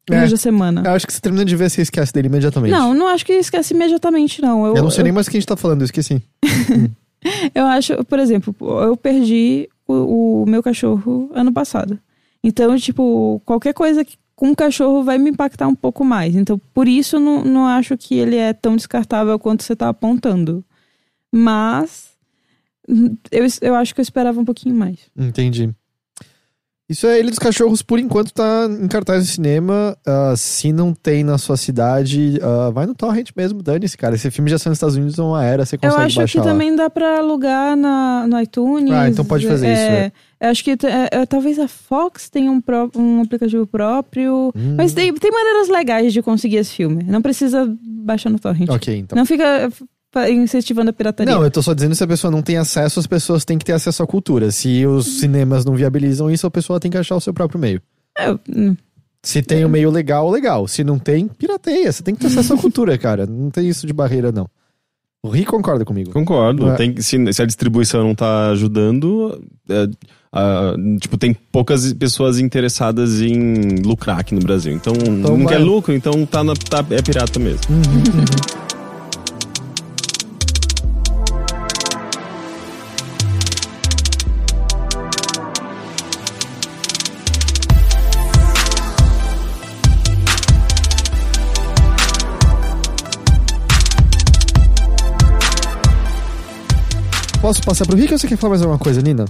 Pro 0.05 0.15
É. 0.15 0.27
semana. 0.35 0.83
Eu 0.85 0.91
acho 0.91 1.05
que 1.05 1.13
você 1.13 1.21
termina 1.21 1.45
de 1.45 1.55
ver, 1.55 1.69
você 1.69 1.81
esquece 1.81 2.11
dele 2.11 2.27
imediatamente. 2.27 2.71
Não, 2.71 2.93
não 2.93 3.07
acho 3.07 3.25
que 3.25 3.33
esquece 3.33 3.73
imediatamente, 3.73 4.41
não. 4.41 4.65
Eu, 4.65 4.75
Eu 4.77 4.83
não 4.83 4.89
sei 4.89 5.03
nem 5.03 5.13
mais 5.13 5.27
o 5.27 5.29
que 5.31 5.37
a 5.37 5.39
gente 5.39 5.47
tá 5.47 5.55
falando, 5.55 5.81
eu 5.81 5.85
esqueci. 5.85 6.21
Eu 7.53 7.65
acho, 7.67 8.03
por 8.05 8.17
exemplo, 8.17 8.55
eu 8.81 8.97
perdi 8.97 9.69
o, 9.87 10.41
o 10.41 10.45
meu 10.49 10.63
cachorro 10.63 11.29
ano 11.35 11.53
passado. 11.53 11.99
Então, 12.43 12.75
tipo, 12.77 13.39
qualquer 13.45 13.73
coisa 13.75 14.03
com 14.35 14.47
um 14.47 14.55
cachorro 14.55 15.03
vai 15.03 15.19
me 15.19 15.29
impactar 15.29 15.67
um 15.67 15.75
pouco 15.75 16.03
mais. 16.03 16.35
Então, 16.35 16.59
por 16.73 16.87
isso, 16.87 17.19
não, 17.19 17.43
não 17.43 17.67
acho 17.67 17.95
que 17.95 18.15
ele 18.15 18.37
é 18.37 18.53
tão 18.53 18.75
descartável 18.75 19.37
quanto 19.37 19.61
você 19.63 19.75
tá 19.75 19.87
apontando. 19.89 20.65
Mas, 21.31 22.09
eu, 23.31 23.45
eu 23.61 23.75
acho 23.75 23.93
que 23.93 24.01
eu 24.01 24.03
esperava 24.03 24.39
um 24.39 24.45
pouquinho 24.45 24.75
mais. 24.75 24.97
Entendi. 25.15 25.69
Isso 26.91 27.07
é 27.07 27.19
Ilha 27.19 27.29
dos 27.29 27.39
Cachorros, 27.39 27.81
por 27.81 27.97
enquanto, 27.99 28.33
tá 28.33 28.67
em 28.69 28.87
cartaz 28.87 29.25
de 29.25 29.31
cinema. 29.31 29.97
Ah, 30.05 30.33
se 30.35 30.71
não 30.73 30.93
tem 30.93 31.23
na 31.23 31.37
sua 31.37 31.55
cidade, 31.55 32.37
ah, 32.43 32.69
vai 32.69 32.85
no 32.85 32.93
Torrent 32.93 33.29
mesmo, 33.35 33.63
dane-se, 33.63 33.97
cara. 33.97 34.15
Esse 34.15 34.29
filme 34.29 34.49
já 34.49 34.57
saiu 34.59 34.71
nos 34.71 34.77
Estados 34.77 34.95
Unidos 34.97 35.17
há 35.19 35.23
uma 35.23 35.43
era, 35.43 35.65
você 35.65 35.75
Eu 35.75 35.79
consegue 35.79 36.03
acho 36.03 36.15
baixar 36.17 36.31
que 36.41 36.47
lá. 36.47 36.51
também 36.53 36.75
dá 36.75 36.89
pra 36.89 37.19
alugar 37.19 37.75
na, 37.77 38.27
no 38.27 38.39
iTunes. 38.41 38.91
Ah, 38.91 39.07
então 39.09 39.23
pode 39.23 39.47
fazer 39.47 39.71
isso, 39.71 39.81
é. 39.81 40.11
Eu 40.39 40.49
acho 40.49 40.63
que 40.63 40.71
é, 40.71 40.77
é, 41.11 41.25
talvez 41.25 41.59
a 41.59 41.67
Fox 41.67 42.29
tenha 42.29 42.51
um, 42.51 42.59
pró- 42.59 42.89
um 42.95 43.21
aplicativo 43.21 43.65
próprio. 43.67 44.51
Hum. 44.55 44.73
Mas 44.75 44.91
tem, 44.93 45.13
tem 45.13 45.31
maneiras 45.31 45.69
legais 45.69 46.11
de 46.11 46.21
conseguir 46.21 46.57
esse 46.57 46.71
filme. 46.73 47.03
Não 47.03 47.21
precisa 47.21 47.71
baixar 47.83 48.29
no 48.31 48.39
torrent. 48.39 48.67
Ok, 48.69 48.97
então. 48.97 49.15
Não 49.15 49.25
fica 49.25 49.71
incentivando 50.29 50.89
a 50.89 50.93
pirataria. 50.93 51.33
Não, 51.33 51.43
eu 51.43 51.51
tô 51.51 51.61
só 51.61 51.73
dizendo 51.73 51.91
que 51.91 51.97
se 51.97 52.03
a 52.03 52.07
pessoa 52.07 52.29
não 52.31 52.41
tem 52.41 52.57
acesso, 52.57 52.99
as 52.99 53.07
pessoas 53.07 53.45
têm 53.45 53.57
que 53.57 53.65
ter 53.65 53.73
acesso 53.73 54.03
à 54.03 54.07
cultura. 54.07 54.51
Se 54.51 54.85
os 54.85 55.19
cinemas 55.19 55.63
não 55.65 55.73
viabilizam 55.75 56.29
isso, 56.29 56.45
a 56.45 56.51
pessoa 56.51 56.79
tem 56.79 56.91
que 56.91 56.97
achar 56.97 57.15
o 57.15 57.21
seu 57.21 57.33
próprio 57.33 57.59
meio. 57.59 57.81
Eu- 58.19 58.39
hum, 58.53 58.75
Se 59.23 59.41
tem 59.41 59.63
o 59.63 59.69
meio 59.69 59.89
legal, 59.91 60.29
legal. 60.31 60.67
Se 60.67 60.83
não 60.83 60.97
tem, 60.99 61.27
pirateia. 61.27 61.91
Você 61.91 62.01
tem 62.03 62.13
que 62.15 62.21
ter 62.21 62.27
acesso 62.27 62.53
à 62.53 62.57
cultura, 62.59 62.97
cara. 62.97 63.25
Não 63.25 63.49
tem 63.51 63.67
isso 63.69 63.85
de 63.87 63.93
barreira, 63.93 64.31
não. 64.31 64.47
O 65.23 65.29
Ri 65.29 65.45
concorda 65.45 65.85
comigo. 65.85 66.11
Concordo. 66.11 66.67
É. 66.71 66.75
Tem, 66.75 66.99
se, 66.99 67.31
se 67.31 67.41
a 67.41 67.45
distribuição 67.45 68.03
não 68.03 68.15
tá 68.15 68.49
ajudando, 68.49 69.39
é, 69.69 69.87
a- 70.33 70.73
tipo, 70.99 71.15
tem 71.19 71.33
poucas 71.51 71.93
pessoas 71.93 72.39
interessadas 72.39 73.21
em 73.21 73.75
lucrar 73.85 74.19
aqui 74.19 74.33
no 74.33 74.41
Brasil. 74.41 74.73
Então, 74.73 74.93
Então 74.95 75.37
não 75.37 75.45
vai. 75.45 75.55
quer 75.55 75.63
lucro, 75.63 75.93
então 75.93 76.25
tá, 76.25 76.43
na- 76.43 76.55
tá- 76.55 76.83
é 76.89 77.01
pirata 77.03 77.39
mesmo. 77.39 77.61
Posso 97.51 97.63
passar 97.63 97.85
pro 97.85 97.97
Rick 97.97 98.13
ou 98.13 98.17
você 98.17 98.29
quer 98.29 98.37
falar 98.37 98.51
mais 98.51 98.61
alguma 98.61 98.79
coisa, 98.79 99.01
Nina? 99.01 99.25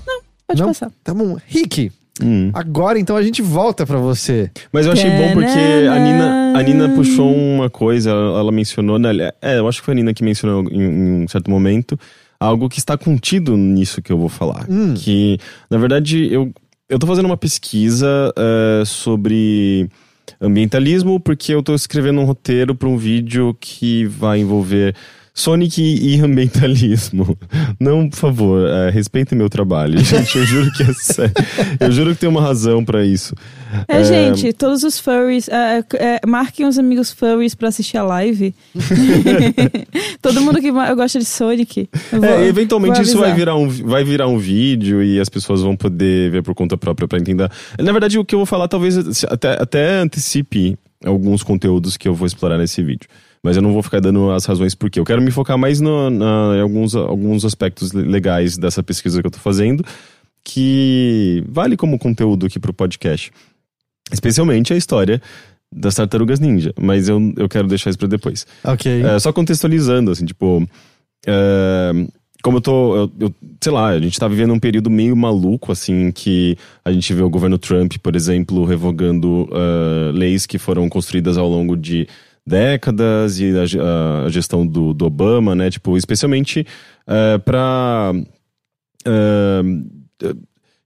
Pode 0.47 0.61
Não? 0.61 0.67
passar. 0.67 0.91
Tá 1.03 1.11
bom. 1.11 1.39
Rick, 1.47 1.91
Hum. 2.21 2.51
agora 2.53 2.99
então 2.99 3.15
a 3.15 3.23
gente 3.23 3.41
volta 3.41 3.83
pra 3.83 3.97
você. 3.97 4.51
Mas 4.71 4.85
eu 4.85 4.91
achei 4.91 5.09
bom 5.09 5.33
porque 5.33 5.47
a 5.89 5.97
Nina, 5.97 6.53
a 6.55 6.61
Nina 6.61 6.89
puxou 6.89 7.35
uma 7.35 7.67
coisa, 7.67 8.11
ela, 8.11 8.39
ela 8.41 8.51
mencionou, 8.51 8.99
né? 8.99 9.09
É, 9.41 9.57
eu 9.57 9.67
acho 9.67 9.79
que 9.79 9.85
foi 9.85 9.93
a 9.93 9.95
Nina 9.95 10.13
que 10.13 10.23
mencionou 10.23 10.69
em, 10.69 10.83
em 10.83 11.23
um 11.23 11.27
certo 11.27 11.49
momento, 11.49 11.99
algo 12.39 12.69
que 12.69 12.77
está 12.77 12.95
contido 12.95 13.57
nisso 13.57 14.03
que 14.03 14.13
eu 14.13 14.19
vou 14.19 14.29
falar. 14.29 14.67
Hum. 14.69 14.93
Que, 14.93 15.39
na 15.67 15.79
verdade, 15.79 16.31
eu, 16.31 16.51
eu 16.87 16.99
tô 16.99 17.07
fazendo 17.07 17.25
uma 17.25 17.37
pesquisa 17.37 18.31
eh, 18.37 18.83
sobre 18.85 19.89
ambientalismo 20.39 21.19
porque 21.19 21.55
eu 21.55 21.63
tô 21.63 21.73
escrevendo 21.73 22.21
um 22.21 22.25
roteiro 22.25 22.75
para 22.75 22.87
um 22.87 22.97
vídeo 22.97 23.57
que 23.59 24.05
vai 24.05 24.41
envolver 24.41 24.93
Sonic 25.33 25.81
e 25.81 26.19
ambientalismo. 26.19 27.37
Não, 27.79 28.09
por 28.09 28.17
favor, 28.17 28.67
eh, 28.67 28.89
respeitem 28.89 29.37
meu 29.37 29.49
trabalho. 29.49 29.97
Gente, 30.03 30.37
eu 30.37 30.45
juro 30.45 30.71
que 30.73 30.83
é 30.83 30.93
sério. 30.93 31.33
Eu 31.79 31.91
juro 31.91 32.13
que 32.13 32.19
tem 32.21 32.29
uma 32.29 32.41
razão 32.41 32.83
para 32.83 33.05
isso. 33.05 33.33
É, 33.87 34.03
gente, 34.03 34.51
todos 34.51 34.83
os 34.83 34.99
furries, 34.99 35.47
é, 35.47 35.81
é, 35.93 36.19
marquem 36.27 36.65
os 36.67 36.77
amigos 36.77 37.09
furries 37.13 37.55
pra 37.55 37.69
assistir 37.69 37.95
a 37.97 38.03
live. 38.03 38.53
Todo 40.21 40.41
mundo 40.41 40.59
que 40.59 40.69
gosta 40.71 41.19
de 41.19 41.25
Sonic. 41.25 41.89
eu 42.11 42.19
vou- 42.21 42.29
É, 42.29 42.47
eventualmente 42.47 43.01
isso 43.01 43.17
vai 43.17 43.33
virar, 43.33 43.55
um, 43.55 43.67
vai 43.69 44.03
virar 44.03 44.27
um 44.27 44.37
vídeo 44.37 45.01
e 45.01 45.19
as 45.19 45.29
pessoas 45.29 45.61
vão 45.61 45.75
poder 45.77 46.29
ver 46.31 46.43
por 46.43 46.53
conta 46.53 46.77
própria 46.77 47.07
pra 47.07 47.17
entender. 47.17 47.49
Na 47.79 47.91
verdade, 47.91 48.19
o 48.19 48.25
que 48.25 48.35
eu 48.35 48.39
vou 48.39 48.45
falar 48.45 48.67
talvez 48.67 49.23
até, 49.25 49.53
até 49.61 49.99
antecipe 49.99 50.77
alguns 51.05 51.41
conteúdos 51.43 51.97
que 51.97 52.07
eu 52.07 52.13
vou 52.13 52.27
explorar 52.27 52.57
nesse 52.57 52.83
vídeo. 52.83 53.07
Mas 53.43 53.55
eu 53.55 53.61
não 53.63 53.73
vou 53.73 53.81
ficar 53.81 53.99
dando 53.99 54.29
as 54.31 54.45
razões 54.45 54.75
por 54.75 54.89
quê. 54.89 54.99
Eu 54.99 55.05
quero 55.05 55.21
me 55.21 55.31
focar 55.31 55.57
mais 55.57 55.81
no, 55.81 56.09
na, 56.09 56.53
em 56.57 56.61
alguns, 56.61 56.95
alguns 56.95 57.43
aspectos 57.43 57.91
legais 57.91 58.55
dessa 58.57 58.83
pesquisa 58.83 59.19
que 59.19 59.25
eu 59.27 59.31
tô 59.31 59.39
fazendo, 59.39 59.83
que 60.43 61.43
vale 61.47 61.75
como 61.77 61.97
conteúdo 61.97 62.45
aqui 62.45 62.59
pro 62.59 62.73
podcast. 62.73 63.31
Especialmente 64.11 64.73
a 64.73 64.77
história 64.77 65.21
das 65.73 65.95
tartarugas 65.95 66.39
ninja. 66.39 66.73
Mas 66.79 67.07
eu, 67.07 67.33
eu 67.37 67.47
quero 67.47 67.67
deixar 67.67 67.89
isso 67.89 67.99
pra 67.99 68.07
depois. 68.07 68.45
Ok. 68.63 69.01
É, 69.03 69.19
só 69.19 69.31
contextualizando, 69.31 70.11
assim, 70.11 70.25
tipo. 70.25 70.67
é, 71.25 71.91
como 72.43 72.57
eu 72.57 72.61
tô. 72.61 72.95
Eu, 72.95 73.11
eu- 73.19 73.35
sei 73.63 73.71
lá, 73.71 73.89
a 73.89 73.99
gente 73.99 74.19
tá 74.19 74.27
vivendo 74.27 74.53
um 74.53 74.59
período 74.59 74.89
meio 74.89 75.15
maluco, 75.15 75.71
assim, 75.71 76.11
que 76.11 76.57
a 76.83 76.91
gente 76.91 77.13
vê 77.13 77.21
o 77.21 77.29
governo 77.29 77.57
Trump, 77.57 77.93
por 78.01 78.15
exemplo, 78.15 78.65
revogando 78.65 79.47
é, 79.51 80.11
leis 80.11 80.45
que 80.45 80.57
foram 80.57 80.89
construídas 80.89 81.37
ao 81.37 81.47
longo 81.47 81.77
de 81.77 82.07
décadas 82.45 83.39
e 83.39 83.51
a, 83.57 84.25
a 84.25 84.29
gestão 84.29 84.65
do, 84.65 84.93
do 84.93 85.05
Obama, 85.05 85.55
né? 85.55 85.69
Tipo, 85.69 85.97
especialmente 85.97 86.65
é, 87.07 87.37
pra. 87.37 88.11
é, 89.05 89.61
é, 90.23 90.33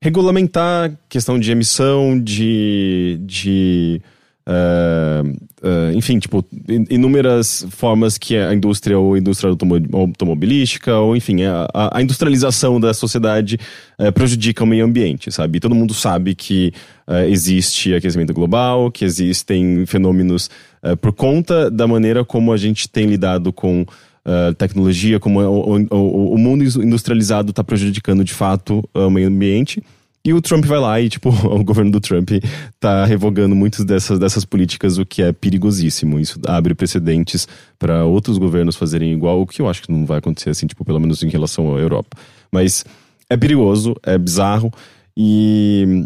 regulamentar 0.01 0.97
questão 1.10 1.39
de 1.39 1.51
emissão 1.51 2.20
de. 2.20 3.20
de 3.22 4.01
é, 4.48 5.24
é, 5.64 5.93
enfim, 5.93 6.20
tipo, 6.20 6.46
in- 6.70 6.86
inúmeras 6.89 7.66
formas 7.72 8.18
que 8.18 8.38
a 8.38 8.54
indústria 8.54 8.98
ou 9.00 9.14
a 9.16 9.18
indústria 9.18 9.50
automo- 9.50 9.76
automobilística, 9.93 10.96
ou 10.98 11.16
enfim, 11.16 11.43
a, 11.43 11.68
a 11.93 12.02
industrialização 12.02 12.80
da 12.80 12.93
sociedade 12.93 13.58
é, 13.98 14.12
prejudica 14.12 14.64
o 14.64 14.68
meio 14.68 14.86
ambiente, 14.86 15.32
sabe? 15.32 15.58
E 15.58 15.60
todo 15.60 15.74
mundo 15.74 15.93
sabe 15.93 16.36
que 16.36 16.72
é, 17.08 17.28
existe 17.30 17.93
aquecimento 17.93 18.34
global, 18.34 18.91
que 18.91 19.04
existem 19.06 19.86
fenômenos 19.86 20.50
é, 20.84 20.96
por 20.96 21.12
conta 21.14 21.70
da 21.72 21.88
maneira 21.88 22.24
como 22.24 22.54
a 22.54 22.58
gente 22.58 22.88
tem 22.88 23.08
lidado 23.08 23.52
com 23.52 23.82
uh, 23.82 24.54
tecnologia, 24.56 25.20
como 25.20 25.39
o, 25.41 25.78
o- 25.89 26.34
o- 26.34 26.38
mundo 26.38 26.64
industrializado 26.64 27.50
está 27.50 27.64
prejudicando 27.64 28.24
de 28.24 28.34
fato 28.34 28.88
uh, 28.96 29.08
o 29.08 29.10
meio 29.10 29.28
ambiente. 29.28 29.82
E 30.26 30.34
o 30.34 30.41
Trump 30.41 30.65
vai 30.65 30.80
lá 30.80 30.99
e, 30.99 31.07
tipo, 31.07 31.30
o 31.47 31.63
governo 31.63 31.91
do 31.91 32.01
Trump 32.01 32.32
tá 32.80 33.05
revogando 33.05 33.55
muitas 33.55 33.86
dessas, 33.86 34.17
dessas 34.17 34.43
políticas, 34.43 34.97
o 34.97 35.05
que 35.05 35.21
é 35.21 35.32
perigosíssimo. 35.32 36.19
Isso 36.19 36.39
abre 36.47 36.73
precedentes 36.73 37.47
para 37.78 38.03
outros 38.05 38.39
governos 38.39 38.76
fazerem 38.76 39.13
igual, 39.13 39.41
o 39.41 39.45
que 39.45 39.61
eu 39.61 39.69
acho 39.69 39.84
que 39.84 39.91
não 39.91 40.03
vai 40.03 40.17
acontecer 40.17 40.49
assim, 40.49 40.65
tipo, 40.65 40.84
pelo 40.84 40.99
menos 40.99 41.21
em 41.21 41.30
relação 41.30 41.76
à 41.76 41.80
Europa. 41.80 42.17
Mas 42.51 42.84
é 43.30 43.38
perigoso, 43.38 43.95
é 44.01 44.17
bizarro 44.17 44.71
e. 45.15 46.05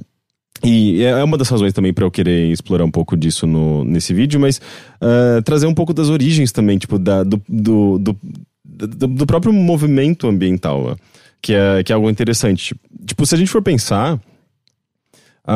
E 0.61 1.01
é 1.03 1.23
uma 1.23 1.37
das 1.37 1.47
razões 1.47 1.71
também 1.71 1.93
para 1.93 2.03
eu 2.03 2.11
querer 2.11 2.51
explorar 2.51 2.83
um 2.83 2.91
pouco 2.91 3.15
disso 3.15 3.47
no, 3.47 3.85
nesse 3.85 4.13
vídeo, 4.13 4.37
mas 4.41 4.57
uh, 4.57 5.41
trazer 5.41 5.65
um 5.67 5.73
pouco 5.73 5.93
das 5.93 6.09
origens 6.09 6.51
também, 6.51 6.77
tipo, 6.77 6.99
da, 6.99 7.23
do, 7.23 7.41
do, 7.47 7.97
do, 7.97 8.17
do, 9.07 9.25
próprio 9.25 9.53
movimento 9.53 10.27
ambiental, 10.27 10.97
que 11.41 11.53
é, 11.53 11.83
que 11.83 11.91
é 11.91 11.95
algo 11.95 12.09
interessante. 12.09 12.75
Tipo, 13.05 13.25
se 13.25 13.35
a 13.35 13.37
gente 13.37 13.49
for 13.51 13.61
pensar, 13.61 14.19
a, 15.45 15.55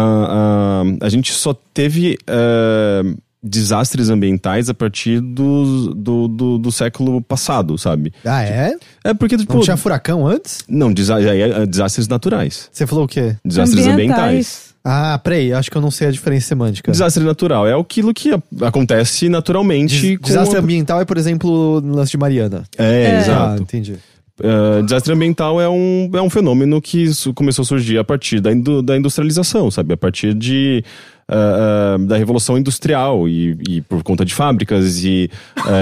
a, 1.01 1.05
a 1.05 1.09
gente 1.09 1.31
só 1.33 1.53
teve 1.73 2.17
uh, 2.29 3.17
desastres 3.41 4.09
ambientais 4.09 4.69
a 4.69 4.73
partir 4.73 5.19
do, 5.19 5.93
do, 5.93 6.27
do, 6.27 6.57
do 6.57 6.71
século 6.71 7.21
passado, 7.21 7.77
sabe? 7.77 8.13
Ah, 8.25 8.43
é? 8.43 8.75
É 9.03 9.13
porque, 9.13 9.37
tipo. 9.37 9.53
Não 9.53 9.61
tinha 9.61 9.77
furacão 9.77 10.25
antes? 10.25 10.59
Não, 10.67 10.91
desa 10.91 11.21
é, 11.21 11.41
é 11.63 11.65
desastres 11.65 12.07
naturais. 12.07 12.69
Você 12.71 12.87
falou 12.87 13.05
o 13.05 13.07
quê? 13.07 13.35
Desastres 13.45 13.85
ambientais. 13.85 14.73
Ah, 14.85 15.17
peraí, 15.23 15.53
acho 15.53 15.71
que 15.71 15.77
eu 15.77 15.81
não 15.81 15.89
sei 15.91 16.07
a 16.09 16.11
diferença 16.11 16.47
semântica. 16.47 16.91
Desastre 16.91 17.23
natural 17.23 17.65
é 17.65 17.73
aquilo 17.79 18.13
que 18.13 18.33
a- 18.33 18.41
acontece 18.67 19.29
naturalmente 19.29 19.97
Des- 20.01 20.17
com 20.17 20.27
Desastre 20.27 20.57
a- 20.57 20.59
ambiental 20.59 20.99
é, 20.99 21.05
por 21.05 21.17
exemplo, 21.17 21.79
no 21.79 21.95
lance 21.95 22.11
de 22.11 22.17
Mariana. 22.17 22.63
É, 22.77 23.03
É. 23.03 23.15
Ah, 23.15 23.19
exato. 23.21 23.61
entendi. 23.61 23.95
Uh, 24.39 24.81
desastre 24.83 25.13
ambiental 25.13 25.61
é 25.61 25.69
um, 25.69 26.09
é 26.11 26.21
um 26.21 26.29
fenômeno 26.29 26.81
que 26.81 27.05
começou 27.35 27.61
a 27.61 27.65
surgir 27.65 27.99
a 27.99 28.03
partir 28.03 28.39
da, 28.41 28.51
indu- 28.51 28.81
da 28.81 28.97
industrialização, 28.97 29.69
sabe? 29.69 29.93
A 29.93 29.97
partir 29.97 30.33
de, 30.33 30.83
uh, 31.29 32.01
uh, 32.01 32.05
da 32.07 32.17
revolução 32.17 32.57
industrial 32.57 33.29
e, 33.29 33.55
e 33.69 33.81
por 33.81 34.01
conta 34.01 34.25
de 34.25 34.33
fábricas 34.33 35.03
e 35.03 35.29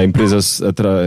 empresas, 0.06 0.62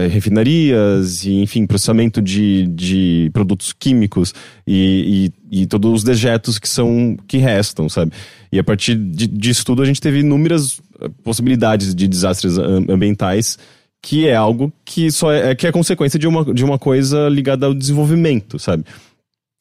refinarias 0.09 1.23
e, 1.23 1.33
enfim, 1.43 1.67
processamento 1.67 2.19
de, 2.19 2.65
de 2.65 3.29
produtos 3.31 3.71
químicos 3.71 4.33
e, 4.65 5.31
e, 5.51 5.61
e 5.61 5.65
todos 5.67 5.91
os 5.93 6.03
dejetos 6.03 6.57
que 6.57 6.67
são 6.67 7.15
que 7.27 7.37
restam, 7.37 7.87
sabe? 7.87 8.11
E 8.51 8.57
a 8.57 8.63
partir 8.63 8.95
de, 8.95 9.27
disso 9.27 9.63
tudo 9.63 9.83
a 9.83 9.85
gente 9.85 10.01
teve 10.01 10.21
inúmeras 10.21 10.81
possibilidades 11.23 11.93
de 11.93 12.07
desastres 12.07 12.57
am- 12.57 12.85
ambientais 12.89 13.59
que 14.07 14.27
é 14.27 14.35
algo 14.35 14.71
que 14.85 15.09
só 15.11 15.31
é, 15.31 15.55
que 15.55 15.65
é 15.65 15.71
consequência 15.71 16.19
de 16.19 16.27
uma, 16.27 16.45
de 16.53 16.63
uma 16.63 16.77
coisa 16.77 17.27
ligada 17.27 17.65
ao 17.65 17.73
desenvolvimento, 17.73 18.59
sabe? 18.59 18.83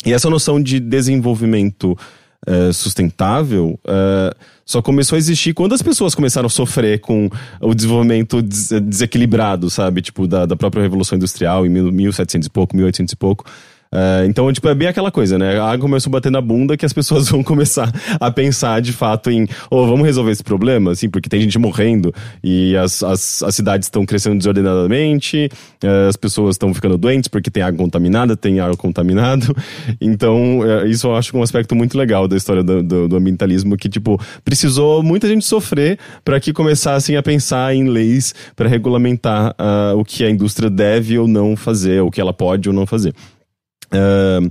E 0.05 0.13
essa 0.13 0.29
noção 0.29 0.63
de 0.63 0.79
desenvolvimento 0.79 1.97
eh, 2.47 2.71
sustentável 2.75 3.81
eh, 3.87 4.35
só 4.67 4.83
começou 4.83 5.17
a 5.17 5.19
existir 5.19 5.55
quando 5.55 5.73
as 5.75 5.81
pessoas 5.81 6.15
começaram 6.15 6.47
a 6.47 6.51
sofrer 6.51 7.01
com 7.01 7.31
o 7.59 7.75
desenvolvimento 7.75 8.43
des- 8.43 8.69
desequilibrado, 8.83 9.71
sabe? 9.71 10.03
Tipo, 10.03 10.27
da, 10.27 10.45
da 10.45 10.55
própria 10.57 10.83
Revolução 10.83 11.17
Industrial 11.17 11.65
em 11.65 11.71
mil- 11.71 11.91
1700 11.91 12.47
e 12.47 12.51
pouco, 12.51 12.77
1800 12.77 13.13
e 13.15 13.17
pouco. 13.17 13.47
Eh, 13.95 14.27
então, 14.27 14.53
tipo, 14.53 14.69
é 14.69 14.75
bem 14.75 14.89
aquela 14.89 15.11
coisa, 15.11 15.39
né? 15.39 15.59
A 15.59 15.67
água 15.67 15.79
começou 15.79 16.11
a 16.11 16.13
bater 16.13 16.33
na 16.33 16.41
bunda 16.41 16.77
que 16.77 16.85
as 16.85 16.93
pessoas 16.93 17.29
vão 17.31 17.43
começar 17.43 17.93
a 18.19 18.31
pensar 18.31 18.81
de 18.81 18.93
fato 18.93 19.31
em, 19.31 19.47
oh, 19.71 19.87
vamos 19.87 20.05
resolver 20.05 20.33
esse 20.33 20.43
problema, 20.43 20.91
assim, 20.91 21.09
porque 21.09 21.29
tem 21.29 21.41
gente 21.41 21.59
morrendo 21.59 22.13
e 22.43 22.77
as, 22.77 23.03
as, 23.03 23.43
as 23.43 23.55
cidades 23.55 23.87
estão 23.87 24.05
crescendo 24.05 24.39
desordenadamente, 24.39 25.49
eh, 25.83 26.07
as 26.09 26.17
pessoas 26.17 26.55
estão 26.55 26.75
ficando 26.75 26.99
doentes 26.99 27.29
porque 27.29 27.51
tem 27.51 27.63
água 27.63 27.79
contaminada, 27.79 28.37
tem 28.37 28.61
ar 28.61 28.77
contaminado. 28.77 29.55
Então, 30.01 30.61
eh, 30.65 30.89
isso 30.89 31.07
eu 31.07 31.15
acho 31.15 31.37
um 31.37 31.43
aspecto 31.43 31.75
muito 31.75 31.97
legal 31.97 32.27
da 32.27 32.37
história 32.37 32.63
do, 32.63 32.83
do, 32.83 33.09
do 33.09 33.17
ambientalismo, 33.17 33.77
que, 33.77 33.89
tipo, 33.89 34.21
precisou 34.45 35.03
muita 35.03 35.29
gente 35.29 35.45
sofrer 35.45 35.99
para 36.25 36.41
que 36.41 36.53
começassem 36.53 37.17
a 37.17 37.23
pensar 37.23 37.75
em 37.75 37.89
leis 37.89 38.35
para 38.57 38.69
regulamentar 38.69 39.55
ah, 39.59 39.93
o 39.97 40.05
que 40.05 40.25
a 40.25 40.31
indústria 40.31 40.69
deve 40.69 41.19
ou 41.19 41.29
não 41.29 41.57
fazer, 41.57 42.01
o 42.01 42.11
que 42.11 42.21
ela 42.21 42.33
pode 42.33 42.69
ou 42.69 42.75
não 42.75 42.87
fazer. 42.87 43.15
Ahn, 43.95 44.51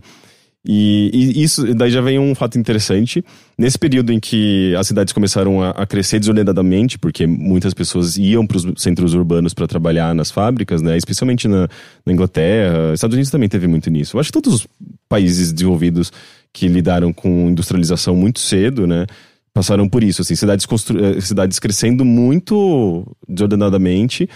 E, 0.65 1.11
e, 1.13 1.43
isso 1.43 1.73
daí 1.75 1.91
já 1.91 1.99
vem 1.99 2.17
um 2.17 2.33
fato 2.33 2.57
interessante. 2.57 3.23
Nesse 3.57 3.77
período 3.77 4.13
em 4.13 4.19
que 4.19 4.73
as 4.77 4.87
cidades 4.87 5.11
começaram 5.11 5.61
a, 5.61 5.71
a 5.71 5.85
crescer 5.85 6.19
desordenadamente, 6.19 6.97
porque 6.97 7.27
muitas 7.27 7.73
pessoas 7.73 8.17
iam 8.17 8.47
para 8.47 8.57
os 8.57 8.65
centros 8.77 9.13
urbanos 9.13 9.53
para 9.53 9.67
trabalhar 9.67 10.15
nas 10.15 10.31
fábricas, 10.31 10.81
né? 10.81 10.95
Especialmente 10.95 11.49
na, 11.49 11.67
na, 12.05 12.13
Inglaterra, 12.13 12.93
Estados 12.93 13.13
Unidos 13.13 13.29
também 13.29 13.49
teve 13.49 13.67
muito 13.67 13.89
nisso. 13.89 14.15
Eu 14.15 14.21
acho 14.21 14.31
que 14.31 14.41
todos 14.41 14.61
os 14.61 14.67
países 15.09 15.51
desenvolvidos 15.51 16.13
que 16.53 16.67
lidaram 16.69 17.11
com 17.11 17.49
industrialização 17.49 18.15
muito 18.15 18.39
cedo, 18.39 18.87
né? 18.87 19.05
Passaram 19.53 19.89
por 19.89 20.01
isso, 20.01 20.21
assim, 20.21 20.33
cidades, 20.35 20.65
constru... 20.65 20.97
Eh, 20.97 21.19
cidades 21.19 21.59
crescendo 21.59 22.05
muito 22.05 23.05
desordenadamente, 23.27 24.27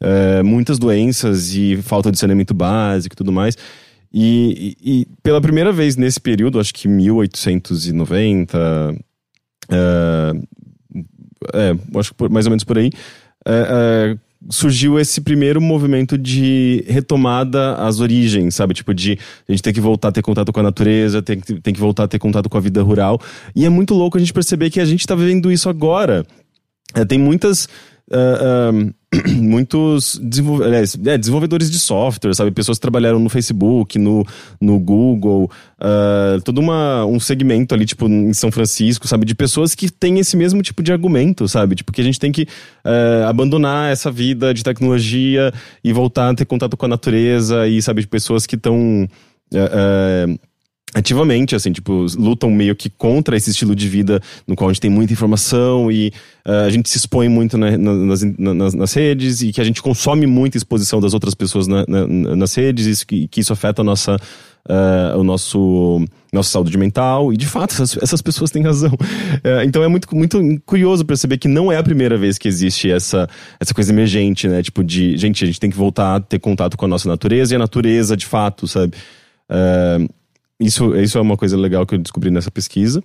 é, 0.00 0.42
muitas 0.42 0.78
doenças 0.78 1.54
e 1.54 1.76
falta 1.76 2.10
de 2.10 2.18
saneamento 2.18 2.54
básico 2.54 3.14
e 3.14 3.16
tudo 3.16 3.30
mais. 3.30 3.56
E, 4.16 4.76
e, 4.80 5.00
e, 5.00 5.06
pela 5.24 5.40
primeira 5.40 5.72
vez 5.72 5.96
nesse 5.96 6.20
período, 6.20 6.60
acho 6.60 6.72
que 6.72 6.86
1890, 6.86 8.96
é, 9.68 10.32
é, 11.52 11.74
acho 11.98 12.14
que 12.14 12.28
mais 12.28 12.46
ou 12.46 12.50
menos 12.50 12.62
por 12.62 12.78
aí, 12.78 12.92
é, 13.44 13.52
é, 13.52 14.16
surgiu 14.48 15.00
esse 15.00 15.20
primeiro 15.20 15.60
movimento 15.60 16.16
de 16.16 16.84
retomada 16.86 17.74
às 17.74 17.98
origens, 17.98 18.54
sabe? 18.54 18.72
Tipo, 18.72 18.94
de 18.94 19.18
a 19.48 19.52
gente 19.52 19.64
ter 19.64 19.72
que 19.72 19.80
voltar 19.80 20.10
a 20.10 20.12
ter 20.12 20.22
contato 20.22 20.52
com 20.52 20.60
a 20.60 20.62
natureza, 20.62 21.20
tem 21.20 21.40
tem 21.40 21.74
que 21.74 21.80
voltar 21.80 22.04
a 22.04 22.08
ter 22.08 22.20
contato 22.20 22.48
com 22.48 22.56
a 22.56 22.60
vida 22.60 22.80
rural. 22.82 23.20
E 23.52 23.64
é 23.64 23.68
muito 23.68 23.94
louco 23.94 24.16
a 24.16 24.20
gente 24.20 24.32
perceber 24.32 24.70
que 24.70 24.78
a 24.78 24.84
gente 24.84 25.00
está 25.00 25.16
vivendo 25.16 25.50
isso 25.50 25.68
agora. 25.68 26.24
É, 26.94 27.04
tem 27.04 27.18
muitas. 27.18 27.68
Uh, 28.10 28.92
muitos 29.40 30.18
desenvolve 30.22 30.64
é, 30.64 31.18
desenvolvedores 31.18 31.70
de 31.70 31.78
software, 31.78 32.34
sabe? 32.34 32.50
Pessoas 32.50 32.78
que 32.78 32.82
trabalharam 32.82 33.18
no 33.18 33.30
Facebook, 33.30 33.98
no, 33.98 34.26
no 34.60 34.78
Google, 34.78 35.50
uh, 35.80 36.40
todo 36.42 36.58
uma, 36.58 37.06
um 37.06 37.18
segmento 37.18 37.74
ali, 37.74 37.86
tipo, 37.86 38.06
em 38.06 38.32
São 38.34 38.50
Francisco, 38.50 39.06
sabe? 39.06 39.24
De 39.24 39.34
pessoas 39.34 39.74
que 39.74 39.90
têm 39.90 40.18
esse 40.18 40.36
mesmo 40.36 40.62
tipo 40.62 40.82
de 40.82 40.92
argumento, 40.92 41.48
sabe? 41.48 41.74
Tipo, 41.76 41.92
que 41.92 42.00
a 42.00 42.04
gente 42.04 42.18
tem 42.18 42.32
que 42.32 42.42
uh, 42.42 43.26
abandonar 43.28 43.90
essa 43.90 44.10
vida 44.10 44.52
de 44.52 44.62
tecnologia 44.62 45.52
e 45.82 45.92
voltar 45.92 46.30
a 46.30 46.34
ter 46.34 46.44
contato 46.44 46.76
com 46.76 46.86
a 46.86 46.88
natureza 46.88 47.66
e, 47.66 47.80
sabe, 47.80 48.02
de 48.02 48.08
pessoas 48.08 48.46
que 48.46 48.56
estão. 48.56 49.08
Uh, 49.52 50.38
ativamente, 50.94 51.56
assim, 51.56 51.72
tipo, 51.72 52.06
lutam 52.16 52.50
meio 52.50 52.76
que 52.76 52.88
contra 52.88 53.36
esse 53.36 53.50
estilo 53.50 53.74
de 53.74 53.88
vida 53.88 54.22
no 54.46 54.54
qual 54.54 54.70
a 54.70 54.72
gente 54.72 54.80
tem 54.80 54.90
muita 54.90 55.12
informação 55.12 55.90
e 55.90 56.12
uh, 56.46 56.66
a 56.66 56.70
gente 56.70 56.88
se 56.88 56.96
expõe 56.96 57.28
muito 57.28 57.58
na, 57.58 57.76
nas, 57.76 58.22
nas, 58.22 58.74
nas, 58.74 58.94
redes 58.94 59.42
e 59.42 59.52
que 59.52 59.60
a 59.60 59.64
gente 59.64 59.82
consome 59.82 60.24
muita 60.24 60.56
exposição 60.56 61.00
das 61.00 61.12
outras 61.12 61.34
pessoas 61.34 61.66
na, 61.66 61.84
nas 61.86 62.54
redes 62.54 63.02
e 63.02 63.06
que, 63.06 63.28
que, 63.28 63.40
isso 63.40 63.52
afeta 63.52 63.82
a 63.82 63.84
nossa, 63.84 64.14
uh, 64.14 65.18
o 65.18 65.24
nosso, 65.24 66.04
nossa 66.32 66.50
saúde 66.50 66.78
mental 66.78 67.32
e 67.32 67.36
de 67.36 67.46
fato 67.46 67.72
essas, 67.72 67.98
essas 68.00 68.22
pessoas 68.22 68.52
têm 68.52 68.62
razão. 68.62 68.92
Uh, 68.92 69.64
então 69.66 69.82
é 69.82 69.88
muito, 69.88 70.14
muito 70.14 70.40
curioso 70.64 71.04
perceber 71.04 71.38
que 71.38 71.48
não 71.48 71.72
é 71.72 71.76
a 71.76 71.82
primeira 71.82 72.16
vez 72.16 72.38
que 72.38 72.46
existe 72.46 72.88
essa, 72.88 73.28
essa 73.58 73.74
coisa 73.74 73.90
emergente, 73.90 74.46
né? 74.46 74.62
Tipo 74.62 74.84
de, 74.84 75.16
gente, 75.16 75.42
a 75.42 75.46
gente 75.48 75.58
tem 75.58 75.70
que 75.70 75.76
voltar 75.76 76.14
a 76.14 76.20
ter 76.20 76.38
contato 76.38 76.76
com 76.76 76.84
a 76.84 76.88
nossa 76.88 77.08
natureza 77.08 77.52
e 77.52 77.56
a 77.56 77.58
natureza 77.58 78.16
de 78.16 78.26
fato, 78.26 78.68
sabe? 78.68 78.96
Uh, 79.50 80.08
isso, 80.60 80.94
isso 80.96 81.18
é 81.18 81.20
uma 81.20 81.36
coisa 81.36 81.56
legal 81.56 81.86
que 81.86 81.94
eu 81.94 81.98
descobri 81.98 82.30
nessa 82.30 82.50
pesquisa. 82.50 83.02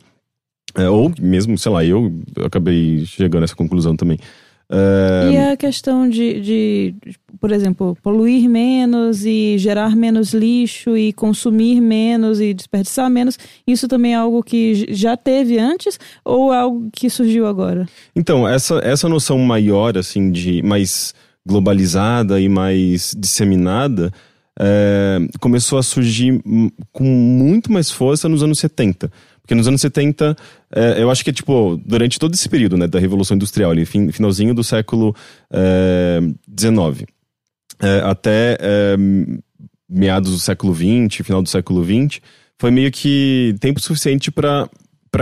É, 0.76 0.88
ou 0.88 1.12
mesmo, 1.20 1.58
sei 1.58 1.72
lá, 1.72 1.84
eu, 1.84 2.14
eu 2.36 2.46
acabei 2.46 3.06
chegando 3.06 3.42
a 3.42 3.46
essa 3.46 3.56
conclusão 3.56 3.96
também. 3.96 4.20
É... 4.72 5.32
E 5.32 5.38
a 5.38 5.58
questão 5.58 6.08
de, 6.08 6.40
de, 6.42 6.96
por 7.40 7.52
exemplo, 7.52 7.98
poluir 8.04 8.48
menos 8.48 9.26
e 9.26 9.58
gerar 9.58 9.96
menos 9.96 10.32
lixo 10.32 10.96
e 10.96 11.12
consumir 11.12 11.82
menos 11.82 12.40
e 12.40 12.54
desperdiçar 12.54 13.10
menos, 13.10 13.38
isso 13.66 13.88
também 13.88 14.14
é 14.14 14.18
algo 14.18 14.44
que 14.44 14.86
já 14.94 15.18
teve 15.18 15.58
antes 15.58 16.00
ou 16.24 16.54
é 16.54 16.60
algo 16.60 16.88
que 16.94 17.10
surgiu 17.10 17.48
agora? 17.48 17.88
Então, 18.16 18.48
essa, 18.48 18.80
essa 18.84 19.10
noção 19.10 19.40
maior, 19.40 19.98
assim, 19.98 20.32
de 20.32 20.62
mais 20.62 21.16
globalizada 21.48 22.40
e 22.40 22.48
mais 22.48 23.16
disseminada, 23.18 24.14
é, 24.60 25.20
começou 25.40 25.80
a 25.80 25.84
surgir 25.84 26.42
com 26.92 27.06
muito 27.06 27.72
mais 27.72 27.90
força 27.90 28.28
nos 28.28 28.44
anos 28.44 28.60
70. 28.60 29.12
Porque 29.42 29.56
nos 29.56 29.68
anos 29.68 29.82
70, 29.82 30.38
é, 30.76 31.02
eu 31.02 31.10
acho 31.10 31.24
que, 31.24 31.34
tipo, 31.34 31.82
durante 31.84 32.20
todo 32.20 32.36
esse 32.36 32.48
período, 32.48 32.78
né, 32.78 32.88
da 32.88 33.00
Revolução 33.00 33.36
Industrial, 33.36 33.72
ali, 33.72 33.84
finalzinho 33.86 34.54
do 34.54 34.64
século 34.64 35.16
XIX, 35.52 37.08
é, 37.82 37.88
é, 37.88 38.02
até 38.02 38.58
é, 38.60 38.96
meados 39.90 40.32
do 40.34 40.38
século 40.38 40.76
XX, 40.76 41.26
final 41.26 41.42
do 41.42 41.50
século 41.50 41.84
XX, 41.84 42.22
foi 42.60 42.70
meio 42.70 42.92
que 42.92 43.56
tempo 43.60 43.80
suficiente 43.80 44.30
para 44.30 44.70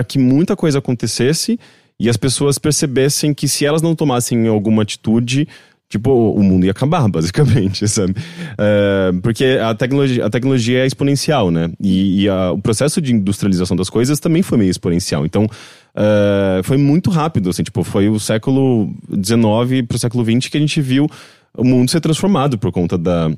que 0.05 0.19
muita 0.19 0.57
coisa 0.57 0.79
acontecesse 0.79 1.57
e 1.99 2.09
as 2.09 2.17
pessoas 2.17 2.57
percebessem 2.57 3.33
que 3.33 3.47
se 3.47 3.65
elas 3.65 3.81
não 3.81 3.95
tomassem 3.95 4.47
alguma 4.47 4.81
atitude, 4.81 5.47
Tipo, 5.89 6.11
o 6.31 6.43
mundo 6.43 6.65
ia 6.65 6.71
acabar, 6.71 7.07
basicamente, 7.09 7.87
sabe? 7.87 8.13
É, 8.57 9.11
porque 9.21 9.57
a 9.61 9.73
tecnologia, 9.73 10.25
a 10.25 10.29
tecnologia 10.29 10.79
é 10.79 10.85
exponencial, 10.85 11.49
né? 11.49 11.69
E, 11.81 12.23
e 12.23 12.29
a, 12.29 12.51
o 12.51 12.61
processo 12.61 13.01
de 13.01 13.13
industrialização 13.13 13.75
das 13.77 13.89
coisas 13.89 14.19
também 14.19 14.41
foi 14.41 14.57
meio 14.57 14.69
exponencial. 14.71 15.25
Então, 15.25 15.47
é, 15.95 16.61
foi 16.63 16.77
muito 16.77 17.09
rápido, 17.09 17.49
assim, 17.49 17.63
tipo, 17.63 17.83
foi 17.83 18.09
o 18.09 18.19
século 18.19 18.93
XIX 19.13 19.87
pro 19.87 19.97
século 19.97 20.23
XX 20.23 20.49
que 20.49 20.57
a 20.57 20.61
gente 20.61 20.81
viu 20.81 21.07
o 21.57 21.63
mundo 21.63 21.89
ser 21.89 22.01
transformado 22.01 22.57
por 22.57 22.71
conta 22.71 22.97
da, 22.97 23.31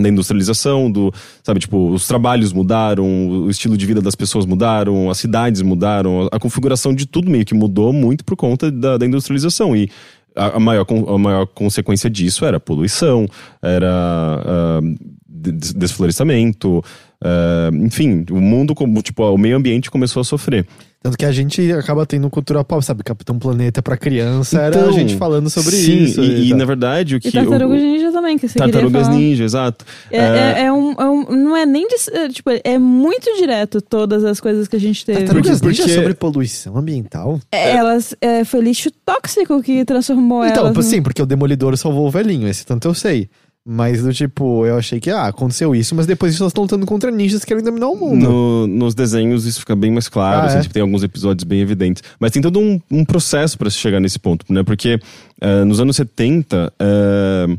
da 0.00 0.08
industrialização, 0.08 0.90
do, 0.90 1.12
sabe, 1.42 1.60
tipo, 1.60 1.90
os 1.90 2.06
trabalhos 2.06 2.52
mudaram, 2.52 3.04
o 3.28 3.50
estilo 3.50 3.76
de 3.76 3.86
vida 3.86 4.00
das 4.00 4.14
pessoas 4.14 4.46
mudaram, 4.46 5.10
as 5.10 5.18
cidades 5.18 5.60
mudaram, 5.62 6.28
a 6.32 6.38
configuração 6.38 6.94
de 6.94 7.06
tudo 7.06 7.30
meio 7.30 7.44
que 7.44 7.54
mudou 7.54 7.92
muito 7.92 8.24
por 8.24 8.36
conta 8.36 8.70
da, 8.70 8.96
da 8.96 9.06
industrialização. 9.06 9.76
E 9.76 9.90
a, 10.34 10.56
a, 10.56 10.60
maior, 10.60 10.86
a 10.88 11.18
maior 11.18 11.46
consequência 11.46 12.08
disso 12.08 12.44
era 12.44 12.60
poluição, 12.60 13.26
era 13.62 14.42
uh, 14.80 14.96
desflorestamento, 15.28 16.78
uh, 16.78 17.74
enfim, 17.76 18.24
o 18.30 18.40
mundo, 18.40 18.74
tipo, 19.02 19.22
o 19.24 19.38
meio 19.38 19.56
ambiente 19.56 19.90
começou 19.90 20.20
a 20.20 20.24
sofrer. 20.24 20.66
Tanto 21.02 21.16
que 21.16 21.24
a 21.24 21.32
gente 21.32 21.72
acaba 21.72 22.04
tendo 22.04 22.28
cultura 22.28 22.62
pop, 22.62 22.84
sabe? 22.84 23.02
Capitão 23.02 23.38
Planeta 23.38 23.80
pra 23.80 23.96
criança 23.96 24.56
então, 24.68 24.82
era 24.82 24.90
a 24.90 24.92
gente 24.92 25.16
falando 25.16 25.48
sobre 25.48 25.74
sim, 25.74 26.04
isso. 26.04 26.20
E, 26.20 26.50
e, 26.50 26.54
na 26.54 26.66
verdade 26.66 27.16
o 27.16 27.20
que. 27.20 27.28
E 27.28 27.32
Tartarugas 27.32 27.80
Ninja 27.80 28.12
também, 28.12 28.36
que 28.36 28.46
você 28.46 28.58
Tartarugas 28.58 29.08
Ninja, 29.08 29.44
exato. 29.44 29.82
É, 30.10 30.18
é, 30.18 30.22
é, 30.22 30.62
é, 30.64 30.72
um, 30.72 30.92
é, 30.92 31.08
um, 31.08 31.24
Não 31.34 31.56
é 31.56 31.64
nem. 31.64 31.88
De, 31.88 31.94
é, 32.12 32.28
tipo, 32.28 32.50
é 32.62 32.78
muito 32.78 33.34
direto 33.38 33.80
todas 33.80 34.24
as 34.24 34.40
coisas 34.40 34.68
que 34.68 34.76
a 34.76 34.78
gente 34.78 35.06
teve. 35.06 35.20
Tartarugas 35.20 35.58
porque, 35.58 35.80
Ninja 35.80 35.94
sobre 35.94 36.12
poluição 36.12 36.76
ambiental? 36.76 37.40
É, 37.50 37.76
elas. 37.76 38.14
É, 38.20 38.44
foi 38.44 38.60
lixo 38.60 38.90
tóxico 38.90 39.62
que 39.62 39.86
transformou 39.86 40.44
então, 40.44 40.64
elas. 40.64 40.72
Então, 40.72 40.82
sim, 40.82 41.00
porque 41.00 41.22
o 41.22 41.26
Demolidor 41.26 41.74
salvou 41.78 42.08
o 42.08 42.10
velhinho, 42.10 42.46
esse 42.46 42.66
tanto 42.66 42.86
eu 42.86 42.92
sei. 42.92 43.30
Mas 43.64 44.02
do 44.02 44.12
tipo, 44.12 44.64
eu 44.64 44.78
achei 44.78 44.98
que, 44.98 45.10
ah, 45.10 45.26
aconteceu 45.26 45.74
isso, 45.74 45.94
mas 45.94 46.06
depois 46.06 46.32
eles 46.32 46.40
estão 46.40 46.64
lutando 46.64 46.86
contra 46.86 47.10
ninjas 47.10 47.40
que 47.40 47.48
querem 47.48 47.62
dominar 47.62 47.88
o 47.88 47.96
mundo. 47.96 48.22
No, 48.22 48.66
nos 48.66 48.94
desenhos 48.94 49.44
isso 49.44 49.60
fica 49.60 49.76
bem 49.76 49.90
mais 49.90 50.08
claro, 50.08 50.42
ah, 50.42 50.46
assim, 50.46 50.58
é? 50.58 50.60
tipo, 50.62 50.72
tem 50.72 50.80
alguns 50.80 51.02
episódios 51.02 51.44
bem 51.44 51.60
evidentes. 51.60 52.02
Mas 52.18 52.32
tem 52.32 52.40
todo 52.40 52.58
um, 52.58 52.80
um 52.90 53.04
processo 53.04 53.58
para 53.58 53.68
se 53.68 53.76
chegar 53.76 54.00
nesse 54.00 54.18
ponto, 54.18 54.50
né? 54.50 54.62
Porque 54.62 54.98
uh, 55.42 55.64
nos 55.66 55.78
anos 55.78 55.94
70, 55.96 56.56
uh, 56.56 56.72
eh, 56.80 57.56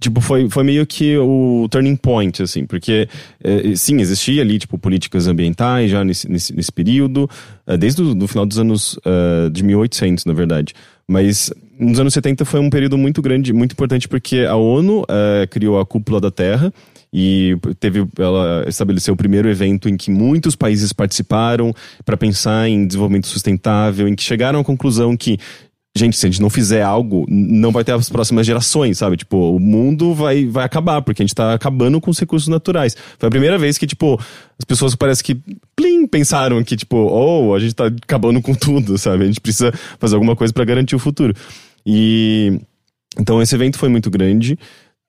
tipo, 0.00 0.22
foi, 0.22 0.48
foi 0.48 0.64
meio 0.64 0.86
que 0.86 1.18
o 1.18 1.68
turning 1.70 1.96
point, 1.96 2.42
assim, 2.42 2.64
porque 2.64 3.06
uh, 3.44 3.76
sim, 3.76 4.00
existia 4.00 4.40
ali, 4.40 4.58
tipo, 4.58 4.78
políticas 4.78 5.26
ambientais 5.26 5.90
já 5.90 6.02
nesse, 6.02 6.30
nesse, 6.30 6.56
nesse 6.56 6.72
período, 6.72 7.28
desde 7.78 8.00
o 8.00 8.26
final 8.26 8.46
dos 8.46 8.58
anos 8.58 8.98
de 9.52 9.62
1800, 9.62 10.24
na 10.24 10.32
verdade. 10.32 10.72
Mas 11.06 11.52
nos 11.80 11.98
anos 11.98 12.12
70 12.12 12.44
foi 12.44 12.60
um 12.60 12.68
período 12.68 12.98
muito 12.98 13.22
grande, 13.22 13.52
muito 13.52 13.72
importante, 13.72 14.06
porque 14.06 14.40
a 14.40 14.54
ONU 14.54 15.04
é, 15.08 15.46
criou 15.46 15.80
a 15.80 15.86
Cúpula 15.86 16.20
da 16.20 16.30
Terra 16.30 16.72
e 17.12 17.56
teve 17.80 18.06
ela 18.18 18.64
estabeleceu 18.68 19.14
o 19.14 19.16
primeiro 19.16 19.48
evento 19.48 19.88
em 19.88 19.96
que 19.96 20.10
muitos 20.10 20.54
países 20.54 20.92
participaram 20.92 21.74
para 22.04 22.16
pensar 22.16 22.68
em 22.68 22.86
desenvolvimento 22.86 23.26
sustentável, 23.26 24.06
em 24.06 24.14
que 24.14 24.22
chegaram 24.22 24.60
à 24.60 24.64
conclusão 24.64 25.16
que 25.16 25.38
gente, 25.96 26.16
se 26.16 26.26
a 26.26 26.30
gente 26.30 26.40
não 26.40 26.48
fizer 26.48 26.82
algo, 26.82 27.26
não 27.28 27.72
vai 27.72 27.82
ter 27.82 27.92
as 27.92 28.08
próximas 28.08 28.46
gerações, 28.46 28.98
sabe? 28.98 29.16
Tipo, 29.16 29.56
o 29.56 29.58
mundo 29.58 30.14
vai, 30.14 30.46
vai 30.46 30.64
acabar, 30.64 31.02
porque 31.02 31.22
a 31.22 31.26
gente 31.26 31.34
tá 31.34 31.52
acabando 31.52 32.00
com 32.00 32.10
os 32.10 32.18
recursos 32.18 32.48
naturais. 32.48 32.96
Foi 33.18 33.26
a 33.26 33.30
primeira 33.30 33.58
vez 33.58 33.76
que, 33.76 33.86
tipo, 33.86 34.18
as 34.58 34.64
pessoas 34.64 34.94
parece 34.94 35.22
que, 35.22 35.36
plim, 35.74 36.06
pensaram 36.06 36.62
que, 36.62 36.76
tipo, 36.76 36.96
oh, 36.96 37.54
a 37.54 37.58
gente 37.58 37.74
tá 37.74 37.86
acabando 37.86 38.40
com 38.40 38.54
tudo, 38.54 38.96
sabe? 38.98 39.24
A 39.24 39.26
gente 39.26 39.40
precisa 39.40 39.72
fazer 39.98 40.14
alguma 40.14 40.36
coisa 40.36 40.52
para 40.52 40.64
garantir 40.64 40.94
o 40.94 40.98
futuro. 40.98 41.34
E. 41.84 42.60
Então, 43.18 43.42
esse 43.42 43.54
evento 43.54 43.78
foi 43.78 43.88
muito 43.88 44.10
grande. 44.10 44.58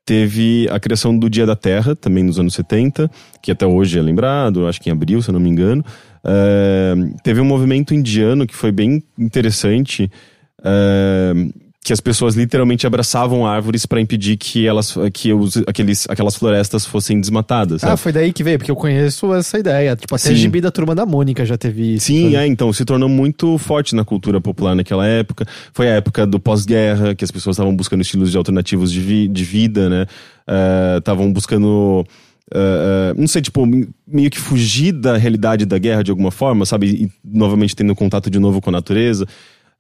Teve 0.04 0.68
a 0.72 0.80
criação 0.80 1.18
do 1.18 1.30
Dia 1.30 1.46
da 1.46 1.56
Terra, 1.56 1.96
também 1.96 2.24
nos 2.24 2.40
anos 2.40 2.56
70, 2.56 3.10
que 3.42 3.52
até 3.52 3.68
hoje 3.68 4.00
é 4.00 4.02
lembrado, 4.02 4.68
acho 4.68 4.82
que 4.82 4.90
em 4.90 4.92
abril, 4.92 5.22
se 5.22 5.30
eu 5.30 5.34
não 5.34 5.40
me 5.40 5.50
engano. 5.50 5.86
Uh, 6.26 7.16
teve 7.24 7.40
um 7.40 7.46
movimento 7.46 7.94
indiano 7.94 8.48
que 8.48 8.56
foi 8.56 8.72
bem 8.72 9.04
interessante, 9.18 10.12
uh, 10.60 11.54
que 11.84 11.92
as 11.92 12.00
pessoas 12.00 12.36
literalmente 12.36 12.86
abraçavam 12.86 13.44
árvores 13.44 13.88
para 13.88 14.00
impedir 14.00 14.38
que 14.38 14.68
elas 14.68 14.94
que 15.12 15.34
os, 15.34 15.58
aqueles, 15.66 16.06
aquelas 16.08 16.36
florestas 16.36 16.86
fossem 16.86 17.20
desmatadas. 17.20 17.84
Ah, 17.84 17.88
sabe? 17.88 18.00
foi 18.02 18.12
daí 18.12 18.32
que 18.32 18.44
veio, 18.44 18.60
porque 18.60 18.70
eu 18.70 18.76
conheço 18.76 19.34
essa 19.34 19.58
ideia. 19.58 19.96
Tipo, 19.96 20.14
até 20.14 20.30
Sim. 20.30 20.36
gibi 20.36 20.62
da 20.62 20.70
Turma 20.70 20.94
da 20.94 21.08
Mônica 21.08 21.44
já 21.44 21.58
teve 21.58 21.96
isso. 21.96 22.06
Sim, 22.06 22.36
é, 22.36 22.46
então 22.46 22.72
se 22.72 22.86
tornou 22.86 23.10
muito 23.10 23.58
forte 23.58 23.96
na 23.96 24.06
cultura 24.06 24.40
popular 24.40 24.76
naquela 24.76 25.08
época. 25.08 25.44
Foi 25.74 25.90
a 25.90 25.96
época 25.96 26.28
do 26.28 26.40
pós-guerra, 26.40 27.16
que 27.16 27.24
as 27.24 27.32
pessoas 27.32 27.56
estavam 27.56 27.76
buscando 27.76 28.02
estilos 28.02 28.30
de 28.30 28.38
alternativos 28.38 28.92
de, 28.92 29.00
vi- 29.00 29.28
de 29.28 29.44
vida, 29.44 29.90
né? 29.90 30.06
Eh, 30.48 30.98
Estavam 31.00 31.34
buscando. 31.34 32.06
eh, 32.54 33.14
não 33.18 33.28
sei, 33.28 33.42
tipo, 33.42 33.66
meio 34.06 34.30
que 34.30 34.40
fugir 34.40 34.92
da 34.92 35.18
realidade 35.18 35.66
da 35.66 35.80
guerra 35.80 36.04
de 36.04 36.12
alguma 36.12 36.30
forma, 36.30 36.64
sabe? 36.64 36.88
E 37.06 37.12
novamente 37.26 37.76
tendo 37.76 37.96
contato 37.96 38.30
de 38.30 38.38
novo 38.38 38.62
com 38.62 38.70
a 38.70 38.74
natureza. 38.74 39.26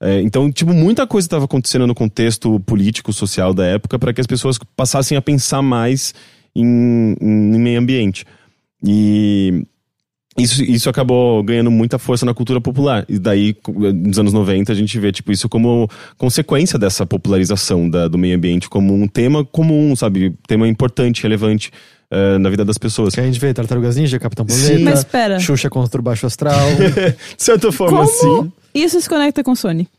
Eh, 0.01 0.21
então, 0.21 0.51
tipo, 0.51 0.73
muita 0.73 1.05
coisa 1.05 1.25
estava 1.27 1.45
acontecendo 1.45 1.85
no 1.85 1.93
contexto 1.93 2.59
político, 2.61 3.13
social 3.13 3.53
da 3.53 3.65
época 3.65 3.99
para 3.99 4.11
que 4.13 4.19
as 4.21 4.27
pessoas 4.27 4.57
passassem 4.75 5.15
a 5.15 5.21
pensar 5.21 5.61
mais 5.61 6.13
em, 6.55 7.15
em 7.21 7.59
meio 7.59 7.79
ambiente. 7.79 8.25
E 8.83 9.63
isso, 10.37 10.63
isso 10.63 10.89
acabou 10.89 11.43
ganhando 11.43 11.69
muita 11.69 11.99
força 11.99 12.25
na 12.25 12.33
cultura 12.33 12.59
popular. 12.59 13.05
E 13.07 13.19
daí, 13.19 13.55
nos 13.93 14.17
anos 14.17 14.33
90, 14.33 14.71
a 14.71 14.75
gente 14.75 14.97
vê 14.99 15.11
tipo, 15.11 15.31
isso 15.31 15.47
como 15.47 15.87
consequência 16.17 16.79
dessa 16.79 17.05
popularização 17.05 17.89
da- 17.89 18.07
do 18.07 18.17
meio 18.17 18.35
ambiente 18.35 18.69
como 18.69 18.93
um 18.93 19.07
tema 19.07 19.45
comum, 19.45 19.95
sabe? 19.95 20.33
Tema 20.47 20.67
importante, 20.67 21.21
relevante 21.21 21.69
eh, 22.09 22.37
na 22.39 22.49
vida 22.49 22.65
das 22.65 22.77
pessoas. 22.77 23.13
Que 23.13 23.19
a 23.19 23.23
gente 23.23 23.39
vê 23.39 23.53
Tartarugas 23.53 23.97
Ninja, 23.97 24.17
Capitão 24.19 24.45
Sim. 24.49 24.67
Planeta, 24.67 24.83
Mas 24.89 24.99
espera. 24.99 25.39
Xuxa 25.39 25.69
contra 25.69 25.99
o 26.01 26.03
Baixo 26.03 26.25
Astral. 26.25 26.59
De 27.37 27.43
certa 27.43 27.71
forma, 27.71 27.97
Como 28.05 28.09
sim. 28.45 28.51
Isso 28.73 28.99
se 29.01 29.07
conecta 29.09 29.43
com 29.43 29.55
Sonic? 29.55 29.89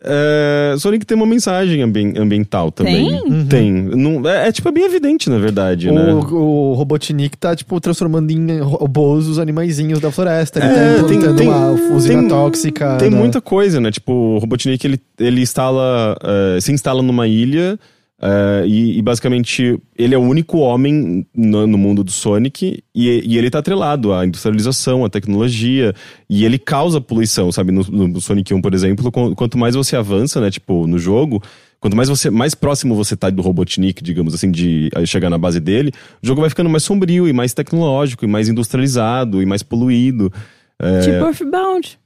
É, 0.00 0.76
Sonic 0.78 1.04
tem 1.04 1.16
uma 1.16 1.26
mensagem 1.26 1.82
ambien- 1.82 2.14
ambiental 2.16 2.70
também. 2.70 3.20
Tem? 3.20 3.46
Tem. 3.46 3.72
Não, 3.72 4.28
é, 4.28 4.48
é, 4.48 4.52
tipo, 4.52 4.68
é 4.68 4.72
bem 4.72 4.84
evidente, 4.84 5.28
na 5.28 5.38
verdade, 5.38 5.90
né? 5.90 6.12
o, 6.14 6.18
o 6.36 6.74
Robotnik 6.74 7.36
tá, 7.36 7.56
tipo, 7.56 7.80
transformando 7.80 8.30
em 8.30 8.60
robôs 8.60 9.26
os 9.26 9.38
animaizinhos 9.40 9.98
da 9.98 10.12
floresta. 10.12 10.60
Ele 10.60 10.68
É, 10.68 10.96
tá 11.02 11.04
tem- 11.08 11.34
tem- 11.34 11.48
uma 11.48 11.70
usina 11.96 12.20
tem- 12.20 12.28
tóxica. 12.28 12.96
Tem 12.96 13.10
da- 13.10 13.16
muita 13.16 13.40
coisa, 13.40 13.80
né? 13.80 13.90
Tipo, 13.90 14.12
o 14.12 14.38
Robotnik, 14.38 14.84
ele, 14.86 15.00
ele 15.18 15.40
instala... 15.40 16.16
eh, 16.22 16.60
se 16.60 16.70
instala 16.72 17.02
numa 17.02 17.26
ilha 17.26 17.78
eh, 18.20 18.64
e, 18.66 18.98
e, 18.98 19.02
basicamente, 19.02 19.78
ele 19.96 20.14
é 20.14 20.18
o 20.18 20.22
único 20.22 20.58
homem 20.58 21.26
no, 21.34 21.66
no 21.66 21.78
mundo 21.78 22.02
do 22.02 22.10
Sonic 22.10 22.82
e, 22.94 23.22
e 23.24 23.38
ele 23.38 23.50
tá 23.50 23.58
atrelado 23.60 24.12
à 24.12 24.26
industrialização, 24.26 25.04
à 25.04 25.08
tecnologia 25.10 25.94
e 26.28 26.44
ele 26.44 26.58
causa 26.58 27.00
poluição, 27.00 27.52
sabe? 27.52 27.70
No, 27.72 27.82
no 27.84 28.20
Sonic 28.20 28.52
1, 28.52 28.60
por 28.60 28.74
exemplo, 28.74 29.12
qu- 29.12 29.34
quanto 29.34 29.56
mais 29.56 29.74
você 29.74 29.96
avança, 29.96 30.40
né? 30.40 30.50
Tipo, 30.50 30.86
no 30.86 30.98
jogo... 30.98 31.42
Quanto 31.80 31.96
mais 31.96 32.08
você 32.08 32.28
mais 32.28 32.56
próximo 32.56 32.96
você 32.96 33.16
tá 33.16 33.30
do 33.30 33.40
Robotnik, 33.40 34.02
digamos 34.02 34.34
assim, 34.34 34.50
de 34.50 34.90
chegar 35.06 35.30
na 35.30 35.38
base 35.38 35.60
dele, 35.60 35.92
o 36.20 36.26
jogo 36.26 36.40
vai 36.40 36.50
ficando 36.50 36.68
mais 36.68 36.82
sombrio 36.82 37.28
e 37.28 37.32
mais 37.32 37.54
tecnológico 37.54 38.24
e 38.24 38.26
mais 38.28 38.48
industrializado 38.48 39.40
e 39.40 39.46
mais 39.46 39.62
poluído. 39.62 40.28
É. 40.76 41.00
Tipo 41.02 41.26
Earthbound. 41.26 41.96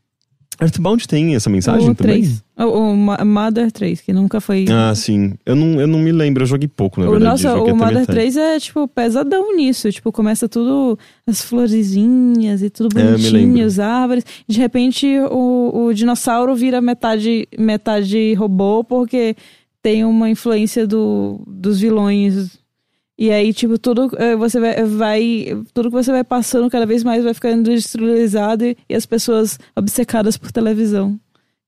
Earthbound 0.61 1.07
tem 1.09 1.35
essa 1.35 1.49
mensagem 1.51 1.91
o 1.91 1.95
também? 1.95 2.21
3. 2.23 2.45
O, 2.59 2.65
o 2.93 2.97
Mother 3.27 3.73
3, 3.73 4.01
que 4.01 4.13
nunca 4.13 4.41
foi. 4.41 4.67
Ah, 4.71 4.95
sim. 4.95 5.35
Eu 5.45 5.57
não, 5.57 5.81
eu 5.81 5.87
não 5.87 5.99
me 5.99 6.13
lembro, 6.13 6.43
eu 6.43 6.47
joguei 6.47 6.69
pouco, 6.69 7.01
na 7.01 7.09
o 7.09 7.11
verdade. 7.13 7.45
nossa, 7.45 7.57
o 7.59 7.77
Mother 7.77 8.01
metade. 8.01 8.07
3 8.07 8.37
é, 8.37 8.61
tipo, 8.61 8.87
pesadão 8.89 9.57
nisso. 9.57 9.91
Tipo, 9.91 10.13
começa 10.13 10.49
tudo, 10.49 10.99
as 11.27 11.43
florezinhas 11.43 12.63
e 12.63 12.71
tudo 12.71 12.99
É, 12.99 13.03
bonitinho, 13.13 13.33
lembro. 13.33 13.65
as 13.65 13.79
árvores. 13.79 14.25
De 14.47 14.59
repente, 14.59 15.07
o, 15.31 15.87
o 15.87 15.95
dinossauro 15.95 16.55
vira 16.55 16.81
metade, 16.81 17.49
metade 17.59 18.35
robô, 18.35 18.85
porque 18.85 19.35
tem 19.83 20.05
uma 20.05 20.31
influência 20.31 20.87
do, 20.87 21.41
dos 21.47 21.81
vilões. 21.81 22.61
E 23.19 23.31
aí, 23.31 23.53
tipo, 23.53 23.79
tudo 23.79 24.11
eh, 24.17 24.35
você 24.37 24.59
vai, 24.59 24.85
vai. 24.85 25.47
Tudo 25.75 25.91
que 25.91 25.95
você 25.95 26.11
vai 26.11 26.25
passando 26.25 26.71
cada 26.71 26.87
vez 26.87 27.05
mais 27.05 27.23
vai 27.23 27.35
ficando 27.35 27.71
industrializado 27.71 28.65
e, 28.65 28.77
e 28.89 28.95
as 28.95 29.07
pessoas 29.07 29.59
obcecadas 29.77 30.37
por 30.37 30.51
televisão. 30.51 31.19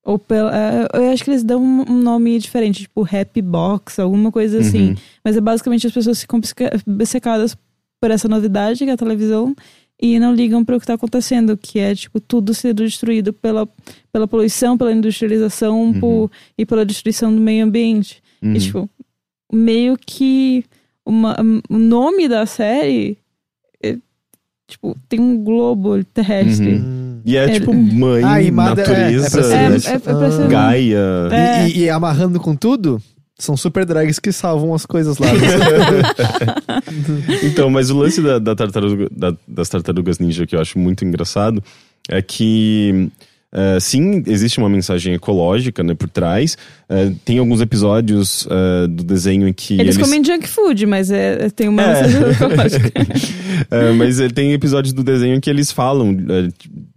Ou 0.05 0.19
pela, 0.19 0.51
eh, 0.55 0.89
eu 0.95 1.11
acho 1.13 1.23
que 1.25 1.31
eles 1.31 1.45
dão 1.45 1.63
um 1.63 1.85
nome 2.03 2.39
diferente, 2.39 2.83
tipo 2.83 3.03
Happy 3.03 3.41
Box, 3.43 4.01
alguma 4.01 4.33
coisa 4.33 4.59
assim. 4.59 4.89
Uhum. 4.91 4.95
Mas 5.25 5.37
é 5.37 5.41
basicamente 5.41 5.87
as 5.87 5.93
pessoas 5.93 6.21
ficam 6.21 6.39
obceca- 6.39 6.71
obcecadas 6.87 7.57
por 8.01 8.11
essa 8.11 8.29
novidade 8.29 8.85
que 8.85 8.91
é 8.91 8.93
a 8.95 8.97
televisão 8.99 9.55
e 10.01 10.19
não 10.19 10.35
ligam 10.35 10.65
para 10.65 10.77
o 10.77 10.79
que 10.79 10.85
está 10.85 10.95
acontecendo, 10.95 11.57
que 11.57 11.79
é 11.79 11.95
tipo 11.95 12.21
tudo 12.21 12.53
sendo 12.53 12.83
destruído 12.85 13.33
pela, 13.33 13.67
pela 14.13 14.27
poluição, 14.29 14.77
pela 14.77 14.93
industrialização 14.93 15.95
por- 16.01 16.31
e 16.59 16.67
pela 16.67 16.85
destruição 16.85 17.35
do 17.35 17.41
meio 17.41 17.65
ambiente. 17.65 18.23
Uhum. 18.43 18.55
E 18.55 18.61
tipo, 18.61 18.91
meio 19.53 19.97
que 19.97 20.65
uma, 21.07 21.37
o 21.69 21.79
nome 21.79 22.29
da 22.29 22.47
série 22.47 23.19
é, 23.83 23.97
tipo, 24.67 24.97
tem 25.09 25.21
um 25.21 25.43
globo 25.43 26.03
terrestre. 26.05 26.75
Uhum. 26.75 26.83
Hum. 26.85 27.21
E 27.25 27.37
é, 27.37 27.45
É- 27.45 27.53
tipo 27.59 27.73
mãe, 27.73 28.23
Ah, 28.25 28.41
e 28.43 28.47
é, 28.47 28.49
é 28.49 28.51
natureza, 28.51 29.41
É, 29.57 29.73
é, 29.73 29.75
é 29.75 29.79
ser- 29.79 30.49
Gaia. 30.49 30.99
É. 31.33 31.69
E, 31.69 31.73
e- 31.73 31.79
e 31.85 31.91
amarrando 31.91 32.39
com 32.39 32.55
tudo, 32.55 33.01
são 33.39 33.57
super 33.57 33.85
drags 33.87 34.19
que 34.19 34.31
salvam 34.31 34.75
as 34.75 34.85
coisas 34.87 35.17
lá. 35.19 35.27
Então, 37.43 37.71
mas 37.71 37.91
o 37.91 37.99
lance 37.99 38.21
da, 38.21 38.39
da 38.39 38.55
tartaruga- 38.55 39.09
da- 39.11 39.37
das 39.47 39.69
tartarugas 39.69 40.19
ninja 40.19 40.47
que 40.47 40.57
eu 40.57 40.61
acho 40.61 40.79
muito 40.79 41.05
engraçado 41.05 41.63
é 42.09 42.21
que. 42.23 43.11
Eh, 43.55 43.79
sim, 43.81 44.23
existe 44.27 44.59
uma 44.59 44.69
mensagem 44.69 45.15
ecológica 45.15 45.83
né, 45.83 45.95
por 45.95 46.09
trás. 46.11 46.59
Eh, 46.89 47.13
tem 47.25 47.39
alguns 47.39 47.61
episódios 47.61 48.47
eh, 48.51 48.87
do 48.89 49.05
desenho 49.05 49.49
em 49.49 49.53
que 49.53 49.75
Eles, 49.75 49.97
eles, 49.97 50.07
comem 50.07 50.23
junk 50.25 50.47
food, 50.49 50.85
mas 50.87 51.11
é, 51.11 51.47
é- 51.47 51.51
tem 51.51 51.69
uma 51.69 51.83
É. 51.83 52.03
mensagem 52.03 52.31
ecológica. 52.31 52.93
Mas 53.97 54.21
eh, 54.21 54.29
tem 54.29 54.53
episódios 54.53 54.93
do 54.93 55.03
desenho 55.03 55.41
que 55.41 55.49
eles 55.49 55.71
falam, 55.73 56.11
eh, 56.29 56.49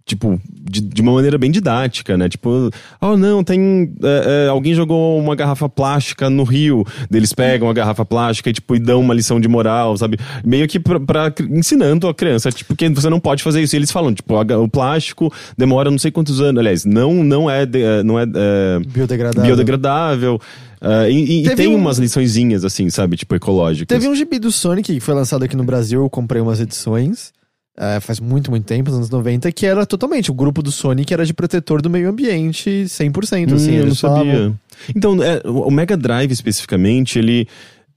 tipo, 0.07 0.41
de, 0.49 0.81
de 0.81 1.01
uma 1.01 1.11
maneira 1.11 1.37
bem 1.37 1.51
didática, 1.51 2.17
né? 2.17 2.27
Tipo, 2.29 2.71
oh 2.99 3.15
não, 3.17 3.43
tem. 3.43 3.93
eh, 4.01 4.45
eh, 4.45 4.49
alguém 4.49 4.73
jogou 4.73 5.19
uma 5.19 5.35
garrafa 5.35 5.67
plástica 5.69 6.29
no 6.29 6.43
rio. 6.43 6.83
Eles 7.11 7.33
pegam 7.33 7.69
a 7.69 7.73
garrafa 7.73 8.03
plástica 8.05 8.49
e, 8.49 8.53
tipo, 8.53 8.75
e 8.75 8.79
dão 8.79 9.01
uma 9.01 9.13
lição 9.13 9.39
de 9.39 9.47
moral, 9.47 9.95
sabe? 9.97 10.17
Meio 10.43 10.67
que 10.67 10.79
pra, 10.79 10.99
pra- 10.99 11.33
ensinando 11.51 12.07
a 12.07 12.13
criança, 12.13 12.49
tipo, 12.51 12.75
que 12.75 12.89
você 12.89 13.09
não 13.09 13.19
pode 13.19 13.43
fazer 13.43 13.61
isso. 13.61 13.75
E 13.75 13.77
eles 13.77 13.91
falam, 13.91 14.13
tipo, 14.13 14.35
a 14.35 14.41
o 14.59 14.67
plástico 14.69 15.31
demora 15.57 15.91
não 15.91 15.99
sei 15.99 16.09
quantos 16.09 16.39
anos. 16.41 16.59
Aliás, 16.59 16.85
não, 16.85 17.13
não 17.23 17.49
é. 17.51 17.65
de- 17.65 17.83
eh, 17.83 18.01
não 18.03 18.17
é 18.17 18.23
eh, 18.23 18.79
Biodegradável. 18.87 19.43
biodegradável. 19.45 20.41
Ah, 20.79 21.09
e 21.09 21.43
e- 21.45 21.55
tem 21.55 21.67
um- 21.67 21.75
umas 21.75 21.97
liçõezinhas, 21.97 22.63
assim, 22.63 22.89
sabe? 22.89 23.17
Tipo, 23.17 23.35
ecológicas. 23.35 23.87
Teve 23.97 24.07
um 24.07 24.15
gibi 24.15 24.39
do 24.39 24.51
Sonic 24.51 24.93
que 24.93 24.99
foi 24.99 25.13
lançado 25.13 25.43
aqui 25.43 25.55
no 25.57 25.63
Brasil, 25.63 26.01
eu 26.03 26.09
comprei 26.09 26.41
umas 26.41 26.59
edições. 26.61 27.31
É, 27.79 27.99
faz 27.99 28.19
muito, 28.19 28.49
muito 28.49 28.65
tempo, 28.65 28.89
nos 28.89 28.97
anos 28.97 29.09
90, 29.09 29.51
que 29.51 29.65
era 29.65 29.85
totalmente. 29.85 30.31
O 30.31 30.33
grupo 30.33 30.61
do 30.63 30.71
Sonic 30.71 31.13
era 31.13 31.25
de 31.25 31.33
protetor 31.33 31.81
do 31.81 31.89
meio 31.89 32.09
ambiente 32.09 32.85
100%. 32.87 33.53
assim, 33.53 33.71
Hum, 33.71 33.75
eu 33.75 33.85
não 33.87 33.95
falavam- 33.95 34.25
sabia. 34.25 34.53
Então, 34.95 35.21
é, 35.23 35.41
o 35.45 35.69
Mega 35.71 35.95
Drive 35.97 36.31
especificamente, 36.31 37.17
ele, 37.19 37.47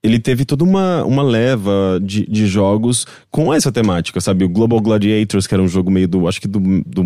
ele 0.03 0.19
teve 0.19 0.45
toda 0.45 0.65
uma, 0.65 1.05
uma 1.05 1.23
leva 1.23 2.01
de, 2.03 2.25
de 2.27 2.47
jogos 2.47 3.07
com 3.31 3.53
essa 3.53 3.71
temática, 3.71 4.21
sabe? 4.21 4.45
O 4.45 4.49
Global 4.49 4.81
Gladiators, 4.81 5.47
que 5.47 5.55
era 5.55 5.63
um 5.63 5.69
jogo 5.69 5.91
meio 5.91 6.09
do, 6.09 6.27
acho 6.27 6.41
que 6.41 6.49
do, 6.49 6.59
do 6.87 7.03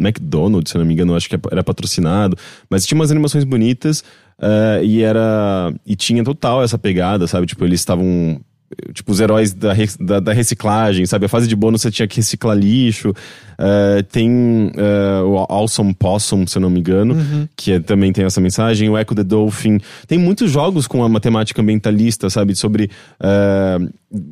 McDonald's, 0.00 0.70
se 0.72 0.78
não 0.78 0.84
me 0.84 0.94
engano, 0.94 1.14
acho 1.14 1.28
que 1.28 1.36
era 1.50 1.62
patrocinado, 1.64 2.36
mas 2.68 2.86
tinha 2.86 2.96
umas 2.96 3.10
animações 3.10 3.44
bonitas 3.44 4.02
eh, 4.40 4.80
e 4.84 5.02
era. 5.02 5.72
E 5.84 5.94
tinha 5.96 6.22
total 6.24 6.62
essa 6.62 6.78
pegada, 6.78 7.26
sabe? 7.26 7.46
Tipo, 7.46 7.64
eles 7.64 7.80
estavam. 7.80 8.40
Tipo, 8.92 9.10
os 9.10 9.18
heróis 9.18 9.52
da, 9.52 9.72
da, 9.98 10.20
da 10.20 10.32
reciclagem, 10.32 11.04
sabe? 11.04 11.26
A 11.26 11.28
fase 11.28 11.48
de 11.48 11.56
bônus 11.56 11.82
você 11.82 11.90
tinha 11.90 12.06
que 12.06 12.16
reciclar 12.16 12.56
lixo. 12.56 13.12
Eh, 13.62 14.02
tem 14.10 14.72
eh, 14.74 15.22
o 15.22 15.36
Awesome 15.48 15.92
Possum, 15.92 16.46
se 16.46 16.56
eu 16.56 16.62
não 16.62 16.70
me 16.70 16.80
engano, 16.80 17.14
que 17.54 17.72
é- 17.72 17.80
também 17.80 18.10
tem 18.10 18.24
essa 18.24 18.40
mensagem. 18.40 18.88
O 18.88 18.96
Echo 18.96 19.14
the 19.14 19.22
Dolphin. 19.22 19.78
Tem 20.08 20.18
muitos 20.18 20.50
jogos 20.50 20.86
com 20.86 21.04
a 21.04 21.08
matemática 21.10 21.60
ambientalista, 21.60 22.30
sabe? 22.30 22.56
Sobre 22.56 22.90
eh, 23.22 23.78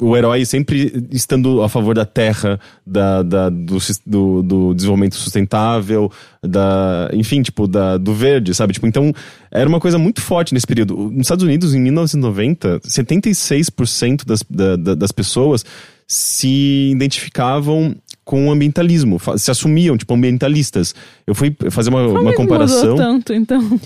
o 0.01 0.17
herói 0.17 0.47
sempre 0.47 1.07
estando 1.11 1.63
a 1.63 1.69
favor 1.69 1.95
da 1.95 2.07
terra, 2.07 2.59
da, 2.87 3.23
da- 3.23 3.51
do, 3.51 3.77
do, 4.07 4.43
do 4.43 4.75
desenvolvimento 4.75 5.17
sustentável, 5.17 6.11
da, 6.43 7.11
enfim, 7.13 7.43
tipo, 7.43 7.69
da, 7.69 7.99
do 7.99 8.15
verde, 8.15 8.55
sabe? 8.55 8.73
Tipo, 8.73 8.87
então, 8.87 9.13
era 9.51 9.69
uma 9.69 9.79
coisa 9.79 9.99
muito 9.99 10.23
forte 10.23 10.55
nesse 10.55 10.67
período. 10.67 10.97
Nos 10.97 11.21
Estados 11.27 11.45
Unidos, 11.45 11.75
em 11.75 11.81
1990, 11.81 12.81
76% 12.83 14.25
das, 14.25 14.43
da- 14.49 14.77
da- 14.77 14.95
das 14.95 15.13
pessoas 15.13 15.65
se 16.07 16.91
identificavam 16.93 17.95
com 18.29 18.47
o 18.47 18.51
ambientalismo, 18.53 19.19
se 19.39 19.51
assumiam, 19.51 19.97
tipo, 19.97 20.13
ambientalistas. 20.13 20.95
Eu 21.27 21.35
fui 21.35 21.57
fazer 21.71 21.89
uma, 21.89 22.03
uma 22.07 22.19
Como 22.19 22.29
é 22.29 22.35
comparação. 22.35 22.91
mudou 22.91 22.97
tanto, 22.99 23.33
então? 23.33 23.81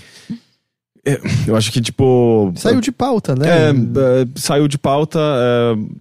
é, 1.05 1.17
eu 1.47 1.55
acho 1.55 1.71
que, 1.71 1.79
tipo. 1.79 2.51
Saiu 2.57 2.81
de 2.81 2.91
pauta, 2.91 3.35
né? 3.37 3.47
É, 3.47 3.69
é, 3.69 3.73
saiu 4.35 4.67
de 4.67 4.77
pauta. 4.77 5.17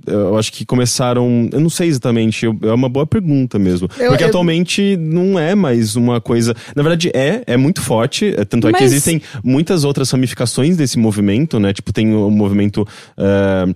é, 0.08 0.12
eu 0.12 0.36
acho 0.36 0.52
que 0.52 0.64
começaram. 0.64 1.48
Eu 1.52 1.60
não 1.60 1.70
sei 1.70 1.86
exatamente. 1.86 2.44
eu- 2.44 2.58
é 2.62 2.72
uma 2.72 2.88
boa 2.88 3.06
pergunta 3.06 3.60
mesmo. 3.60 3.88
Eu- 3.96 4.08
porque 4.08 4.24
eu- 4.24 4.28
atualmente 4.28 4.96
não 4.96 5.38
é 5.38 5.54
mais 5.54 5.94
uma 5.94 6.20
coisa. 6.20 6.52
Na 6.74 6.82
verdade, 6.82 7.12
é, 7.14 7.44
é 7.46 7.56
muito 7.56 7.80
forte. 7.80 8.34
é, 8.36 8.44
Tanto 8.44 8.66
é 8.66 8.72
que 8.72 8.80
Mas- 8.82 8.90
existem 8.92 9.22
muitas 9.44 9.84
outras 9.84 10.10
ramificações 10.10 10.76
desse 10.76 10.98
movimento, 10.98 11.60
né? 11.60 11.72
Tipo, 11.72 11.92
tem 11.92 12.12
o 12.12 12.28
movimento. 12.28 12.84
é, 13.16 13.74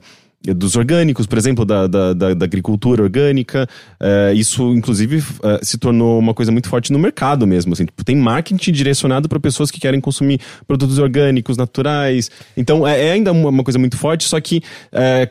dos 0.55 0.77
orgânicos, 0.77 1.27
por 1.27 1.39
exemplo, 1.39 1.65
da, 1.65 1.87
da, 1.87 2.13
da- 2.13 2.35
da 2.35 2.45
agricultura 2.45 3.03
orgânica. 3.03 3.67
É, 4.01 4.33
isso, 4.35 4.73
inclusive, 4.75 5.23
é, 5.43 5.61
se 5.63 5.79
tornou 5.79 6.19
uma 6.19 6.35
coisa 6.35 6.53
muito 6.53 6.69
forte 6.69 6.93
no 6.93 6.99
mercado 6.99 7.47
mesmo. 7.47 7.73
Assim. 7.73 7.85
Tipo, 7.87 8.05
tem 8.05 8.17
marketing 8.17 8.73
direcionado 8.73 9.29
para 9.29 9.41
pessoas 9.41 9.71
que 9.71 9.81
querem 9.81 10.01
consumir 10.01 10.41
produtos 10.67 10.99
orgânicos, 10.99 11.57
naturais. 11.57 12.31
Então, 12.57 12.87
é, 12.87 13.07
é 13.09 13.13
ainda 13.13 13.33
uma, 13.33 13.65
coisa 13.65 13.79
muito 13.79 13.97
forte, 13.97 14.25
só 14.25 14.41
que 14.41 14.63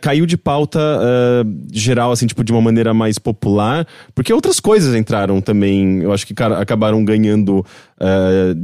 caiu 0.01 0.25
de 0.25 0.37
pauta 0.37 0.79
geral, 1.71 2.11
assim, 2.11 2.27
tipo, 2.27 2.43
de 2.43 2.51
uma 2.51 2.61
maneira 2.61 2.93
mais 2.93 3.17
popular, 3.17 3.87
porque 4.13 4.33
outras 4.33 4.59
coisas 4.59 4.93
entraram 4.95 5.41
também, 5.41 6.01
eu 6.01 6.11
acho 6.13 6.25
que 6.27 6.33
cara, 6.33 6.59
acabaram 6.59 7.03
ganhando 7.03 7.65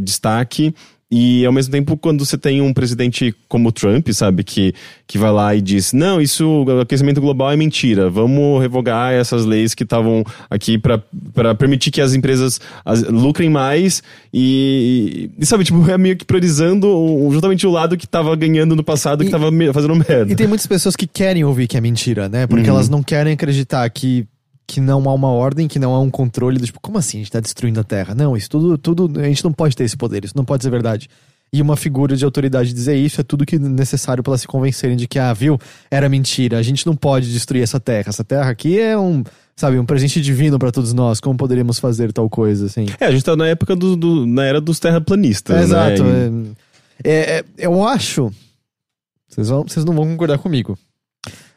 destaque. 0.04 0.74
E 1.14 1.46
ao 1.46 1.52
mesmo 1.52 1.72
tempo, 1.74 1.98
quando 1.98 2.26
você 2.26 2.38
tem 2.38 2.62
um 2.62 2.74
presidente 2.74 3.36
como 3.50 3.68
o 3.68 3.72
Trump, 3.72 4.08
sabe, 4.14 4.46
que, 4.46 4.74
que 5.06 5.18
vai 5.18 5.30
lá 5.32 5.54
e 5.54 5.62
diz: 5.62 5.92
não, 5.92 6.22
isso, 6.22 6.48
o 6.64 6.80
aquecimento 6.80 7.20
global 7.20 7.52
é 7.52 7.58
mentira, 7.58 8.10
vamos 8.10 8.62
revogar 8.62 9.12
essas 9.12 9.46
leis 9.46 9.74
que 9.76 9.84
estavam 9.84 10.24
aqui 10.50 10.78
para 10.78 11.54
permitir 11.56 11.92
que 11.92 12.00
as 12.00 12.14
empresas 12.14 12.62
as- 12.86 13.04
lucrem 13.04 13.50
mais 13.50 14.02
e, 14.34 15.30
e, 15.38 15.46
sabe, 15.46 15.64
tipo, 15.66 15.86
é 15.90 15.98
meio 15.98 16.16
que 16.16 16.24
priorizando 16.24 16.88
justamente 17.32 17.68
o 17.68 17.72
lado 17.72 17.98
que 17.98 18.08
tava 18.08 18.34
ganhando 18.36 18.76
no 18.76 18.84
passado, 18.84 19.22
E- 19.24 19.26
que 19.26 19.32
tava 19.32 19.52
me- 19.52 19.74
fazendo 19.74 19.96
merda. 19.96 20.32
E 20.32 20.36
tem 20.36 20.48
muitas 20.48 20.66
pessoas 20.68 20.96
que 20.96 21.06
querem 21.08 21.44
ouvir 21.44 21.68
que 21.68 21.76
é 21.78 21.82
mentira, 21.82 22.30
né? 22.30 22.48
Porque 22.48 22.70
Uhum. 22.70 22.76
elas 22.76 22.88
não 22.90 23.04
querem 23.04 23.34
acreditar 23.34 23.90
que, 23.90 24.26
que 24.68 24.80
não 24.80 25.08
há 25.10 25.14
uma 25.14 25.30
ordem, 25.30 25.68
que 25.68 25.78
não 25.80 25.94
há 25.94 26.00
um 26.00 26.10
controle 26.10 26.58
do 26.58 26.66
tipo, 26.66 26.80
como 26.80 26.98
assim 26.98 27.18
a 27.18 27.22
gente 27.22 27.32
tá 27.32 27.40
destruindo 27.40 27.80
a 27.80 27.84
Terra? 27.84 28.16
Não, 28.16 28.36
isso 28.38 28.50
tudo, 28.50 28.78
tudo, 28.78 29.20
a 29.20 29.24
gente 29.24 29.44
não 29.44 29.52
pode 29.52 29.76
ter 29.76 29.84
esse 29.84 29.98
poder, 29.98 30.24
isso 30.26 30.38
não 30.38 30.46
pode 30.46 30.64
ser 30.64 30.70
verdade. 30.70 31.10
E 31.54 31.62
uma 31.62 31.76
figura 31.76 32.16
de 32.16 32.24
autoridade 32.24 32.72
dizer 32.74 32.96
isso 32.96 33.20
é 33.20 33.24
tudo 33.26 33.46
que 33.46 33.58
é 33.58 33.60
necessário 33.60 34.24
para 34.24 34.32
elas 34.32 34.42
se 34.42 34.48
convencerem 34.48 34.96
de 34.96 35.06
que, 35.06 35.20
ah, 35.20 35.34
viu, 35.34 35.60
era 35.90 36.08
mentira, 36.08 36.58
a 36.58 36.62
gente 36.64 36.86
não 36.88 36.96
pode 36.96 37.30
destruir 37.30 37.62
essa 37.62 37.78
Terra. 37.78 38.06
Essa 38.08 38.24
Terra 38.24 38.50
aqui 38.50 38.80
é 38.80 38.98
um, 38.98 39.22
sabe, 39.58 39.78
um 39.78 39.86
presente 39.86 40.22
divino 40.22 40.58
para 40.58 40.72
todos 40.72 40.94
nós, 40.94 41.20
como 41.20 41.36
poderíamos 41.38 41.78
fazer 41.78 42.14
tal 42.14 42.30
coisa, 42.30 42.68
assim? 42.68 42.86
É, 43.02 43.06
a 43.08 43.12
gente 43.12 43.26
tá 43.26 43.36
na 43.36 43.48
época 43.48 43.76
do, 43.76 43.98
do- 43.98 44.26
na 44.26 44.46
era 44.46 44.62
dos 44.62 44.80
terraplanistas, 44.80 45.58
né? 45.58 45.64
Exato. 45.96 46.04
E- 46.04 46.52
É, 47.04 47.40
é- 47.40 47.44
eu 47.58 47.86
acho. 47.86 48.32
Vocês, 49.28 49.50
vão, 49.50 49.64
vocês 49.64 49.84
não 49.84 49.94
vão 49.94 50.06
concordar 50.08 50.38
comigo. 50.38 50.78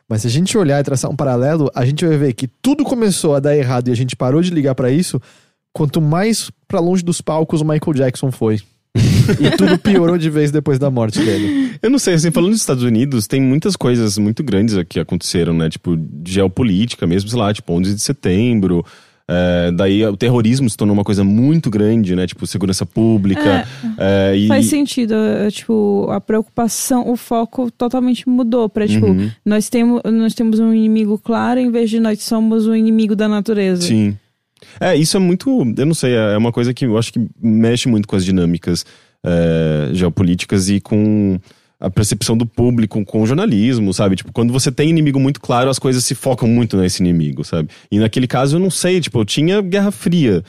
Mas 0.08 0.22
se 0.22 0.26
a 0.26 0.30
gente 0.30 0.56
olhar 0.56 0.80
e 0.80 0.84
traçar 0.84 1.10
um 1.10 1.16
paralelo, 1.16 1.70
a 1.74 1.84
gente 1.84 2.04
vai 2.04 2.16
ver 2.16 2.32
que 2.34 2.46
tudo 2.46 2.84
começou 2.84 3.34
a 3.34 3.40
dar 3.40 3.56
errado 3.56 3.88
e 3.88 3.92
a 3.92 3.96
gente 3.96 4.14
parou 4.14 4.42
de 4.42 4.50
ligar 4.50 4.74
pra 4.74 4.90
isso. 4.90 5.20
Quanto 5.72 6.00
mais 6.00 6.50
pra 6.68 6.78
longe 6.78 7.02
dos 7.02 7.20
palcos 7.20 7.60
o 7.60 7.64
Michael 7.64 7.94
Jackson 7.94 8.30
foi. 8.30 8.60
e 8.94 9.56
tudo 9.56 9.78
piorou 9.78 10.16
de 10.16 10.30
vez 10.30 10.50
depois 10.50 10.78
da 10.78 10.90
morte 10.90 11.18
dele. 11.18 11.76
Eu 11.82 11.90
não 11.90 11.98
sei, 11.98 12.14
assim, 12.14 12.30
falando 12.30 12.52
dos 12.52 12.60
Estados 12.60 12.84
Unidos, 12.84 13.26
tem 13.26 13.40
muitas 13.40 13.74
coisas 13.74 14.16
muito 14.18 14.44
grandes 14.44 14.76
que 14.88 15.00
aconteceram, 15.00 15.52
né? 15.52 15.68
Tipo, 15.68 15.98
geopolítica 16.24 17.06
mesmo, 17.06 17.28
sei 17.28 17.38
lá, 17.38 17.52
tipo, 17.52 17.72
11 17.72 17.94
de 17.94 18.00
setembro. 18.00 18.84
É, 19.28 19.72
daí 19.72 20.04
o 20.06 20.16
terrorismo 20.16 20.68
se 20.68 20.76
tornou 20.76 20.94
uma 20.94 21.04
coisa 21.04 21.24
muito 21.24 21.70
grande, 21.70 22.14
né? 22.14 22.26
Tipo, 22.26 22.46
segurança 22.46 22.84
pública. 22.84 23.66
é, 23.98 24.36
e, 24.36 24.46
Faz 24.48 24.66
sentido, 24.66 25.14
é, 25.14 25.50
tipo, 25.50 26.06
a 26.10 26.20
preocupação, 26.20 27.08
o 27.10 27.16
foco 27.16 27.70
totalmente 27.70 28.28
mudou 28.28 28.68
pra, 28.68 28.86
tipo, 28.86 29.06
Uhum. 29.06 29.30
nós, 29.44 29.68
temos, 29.68 30.02
nós 30.04 30.34
temos 30.34 30.58
um 30.60 30.72
inimigo 30.74 31.18
claro 31.18 31.58
em 31.58 31.70
vez 31.70 31.88
de 31.90 31.98
nós 32.00 32.22
somos 32.22 32.66
o 32.66 32.74
inimigo 32.74 33.16
da 33.16 33.26
natureza. 33.28 33.82
Sim. 33.82 34.16
É, 34.80 34.96
isso 34.96 35.16
é 35.16 35.20
muito. 35.20 35.50
Eu 35.76 35.86
não 35.86 35.94
sei, 35.94 36.14
é 36.14 36.36
uma 36.36 36.50
coisa 36.52 36.72
que 36.74 36.86
eu 36.86 36.96
acho 36.98 37.12
que 37.12 37.20
mexe 37.40 37.88
muito 37.88 38.08
com 38.08 38.16
as 38.16 38.24
dinâmicas 38.24 38.84
é, 39.24 39.90
geopolíticas 39.92 40.68
e 40.68 40.80
com 40.80 41.38
a 41.84 41.90
percepção 41.90 42.34
do 42.34 42.46
público, 42.46 43.04
com 43.04 43.22
o 43.22 43.26
jornalismo, 43.26 43.92
sabe? 43.92 44.16
Tipo, 44.16 44.32
quando 44.32 44.52
você 44.52 44.72
tem 44.72 44.88
inimigo 44.88 45.20
muito 45.20 45.38
claro, 45.38 45.68
as 45.68 45.78
coisas 45.78 46.02
se 46.02 46.14
focam 46.14 46.48
muito 46.48 46.78
nesse 46.78 47.02
inimigo, 47.02 47.44
sabe? 47.44 47.68
E 47.90 47.98
naquele 47.98 48.26
caso 48.26 48.56
eu 48.56 48.60
não 48.60 48.70
sei, 48.70 49.00
tipo, 49.02 49.20
eu 49.20 49.24
tinha 49.24 49.60
Guerra 49.60 49.90
Fria, 49.90 50.42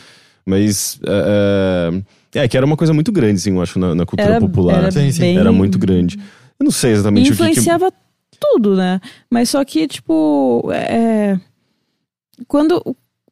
mas. 0.45 0.97
É, 1.05 1.91
é, 2.35 2.43
é, 2.43 2.47
que 2.47 2.55
era 2.55 2.65
uma 2.65 2.77
coisa 2.77 2.93
muito 2.93 3.11
grande, 3.11 3.35
assim, 3.35 3.51
eu 3.51 3.61
acho, 3.61 3.77
na, 3.77 3.93
na 3.93 4.05
cultura 4.05 4.35
Era, 4.35 4.39
popular. 4.39 4.77
era, 4.77 4.91
Sim, 4.91 5.11
sim. 5.11 5.19
bem... 5.19 5.37
Era 5.37 5.51
muito 5.51 5.77
grande. 5.77 6.17
Eu 6.57 6.63
não 6.63 6.71
sei 6.71 6.91
exatamente 6.91 7.31
o 7.31 7.35
que 7.35 7.43
influenciava 7.43 7.91
tudo, 8.39 8.75
né? 8.75 9.01
Mas 9.29 9.49
só 9.49 9.63
que, 9.65 9.87
tipo, 9.87 10.69
é... 10.71 11.37
quando 12.47 12.81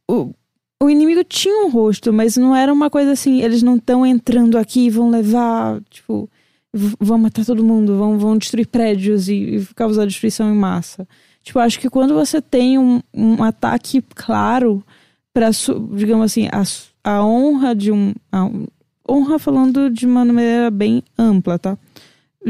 o, 0.08 0.34
o, 0.82 0.89
inimigo 0.89 1.24
tinha 1.24 1.66
um 1.66 1.70
rosto, 1.70 2.12
mas 2.12 2.36
não 2.36 2.54
era 2.54 2.72
uma 2.72 2.89
coisa 2.89 3.14
assim, 3.14 3.41
eles 3.41 3.64
não 3.64 3.78
estão 3.78 4.06
entrando 4.06 4.58
aqui 4.58 4.88
e 4.88 4.89
vão 4.89 5.10
levar, 5.10 5.80
tipo, 5.89 6.30
vão 6.74 7.17
matar 7.19 7.45
todo 7.45 7.63
mundo, 7.63 7.97
vão, 7.97 8.17
vão 8.17 8.38
destruir 8.38 8.67
prédios 8.67 9.30
e, 9.30 9.34
e 9.34 9.65
causar 9.76 10.07
destruição 10.07 10.51
em 10.51 10.57
massa. 10.57 11.07
Tipo, 11.43 11.59
acho 11.59 11.80
que 11.80 11.89
quando 11.89 12.13
você 12.13 12.41
tem 12.41 12.80
um, 12.80 13.01
um 13.13 13.43
ataque 13.43 14.03
claro 14.15 14.84
para, 15.34 15.49
digamos 15.95 16.26
assim, 16.26 16.47
a, 16.51 16.63
a 17.03 17.26
honra 17.26 17.76
de 17.76 17.91
um, 17.91 18.13
a 18.32 18.49
honra 19.07 19.38
falando 19.38 19.89
de 19.89 20.05
uma 20.05 20.26
maneira 20.26 20.71
bem 20.71 21.03
ampla, 21.17 21.59
tá? 21.59 21.78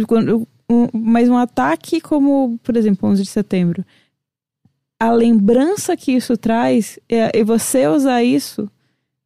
Quando, 0.07 0.47
um, 0.69 0.88
mas 0.93 1.28
um 1.28 1.38
ataque 1.38 1.99
como, 1.99 2.57
por 2.63 2.78
exemplo, 2.78 3.09
11 3.09 3.24
de 3.24 3.30
setembro, 3.30 3.86
a 4.99 5.11
lembrança 5.11 5.97
que 5.97 6.13
isso 6.13 6.38
traz 6.38 6.97
é, 7.09 7.38
e 7.38 7.43
você 7.43 7.88
usar 7.88 8.24
isso, 8.24 8.69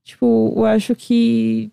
tipo, 0.03 0.53
eu 0.55 0.65
acho 0.65 0.95
que 0.95 1.69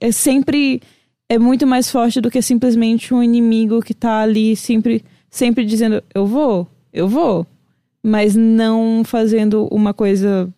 é 0.00 0.12
sempre 0.12 0.82
é 1.28 1.38
muito 1.38 1.66
mais 1.66 1.90
forte 1.90 2.20
do 2.20 2.30
que 2.30 2.40
simplesmente 2.42 3.12
um 3.12 3.22
inimigo 3.22 3.82
que 3.82 3.92
tá 3.94 4.20
ali 4.20 4.54
sempre 4.56 5.04
sempre 5.30 5.64
dizendo 5.64 6.02
eu 6.14 6.24
vou, 6.26 6.66
eu 6.92 7.08
vou, 7.08 7.46
mas 8.02 8.34
não 8.36 9.02
fazendo 9.04 9.66
uma 9.70 9.92
coisa 9.92 10.48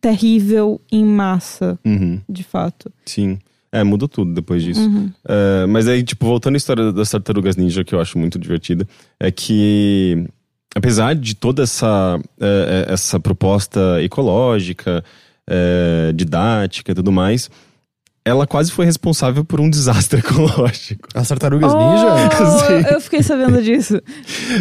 terrível 0.00 0.80
em 0.92 1.04
massa, 1.04 1.78
Uhum, 1.84 2.20
de 2.28 2.42
fato. 2.44 2.90
sim. 3.04 3.38
É, 3.72 3.82
mudou 3.84 4.08
tudo 4.08 4.32
depois 4.32 4.62
disso. 4.62 4.80
Uhum. 4.88 5.10
É, 5.28 5.66
mas 5.66 5.86
aí, 5.86 6.02
tipo, 6.02 6.24
voltando 6.24 6.54
à 6.54 6.56
história 6.56 6.92
das 6.92 7.10
tartarugas 7.10 7.56
ninja, 7.56 7.84
que 7.84 7.94
eu 7.94 8.00
acho 8.00 8.16
muito 8.16 8.38
divertida, 8.38 8.88
é 9.20 9.30
que, 9.30 10.24
apesar 10.74 11.14
de 11.14 11.34
toda 11.34 11.64
essa, 11.64 12.18
é, 12.40 12.86
é, 12.88 12.92
essa 12.94 13.20
proposta 13.20 14.00
ecológica, 14.02 15.04
didática 16.14 16.92
e 16.92 16.94
tudo 16.94 17.12
mais, 17.12 17.50
ela 18.26 18.46
quase 18.46 18.72
foi 18.72 18.84
responsável 18.84 19.44
por 19.44 19.60
um 19.60 19.70
desastre 19.70 20.18
ecológico. 20.26 21.08
As 21.14 21.28
tartarugas 21.28 21.72
Oh, 21.72 21.78
ninja? 21.78 22.90
eu 22.92 23.00
fiquei 23.00 23.22
sabendo 23.22 23.62
disso. 23.62 24.00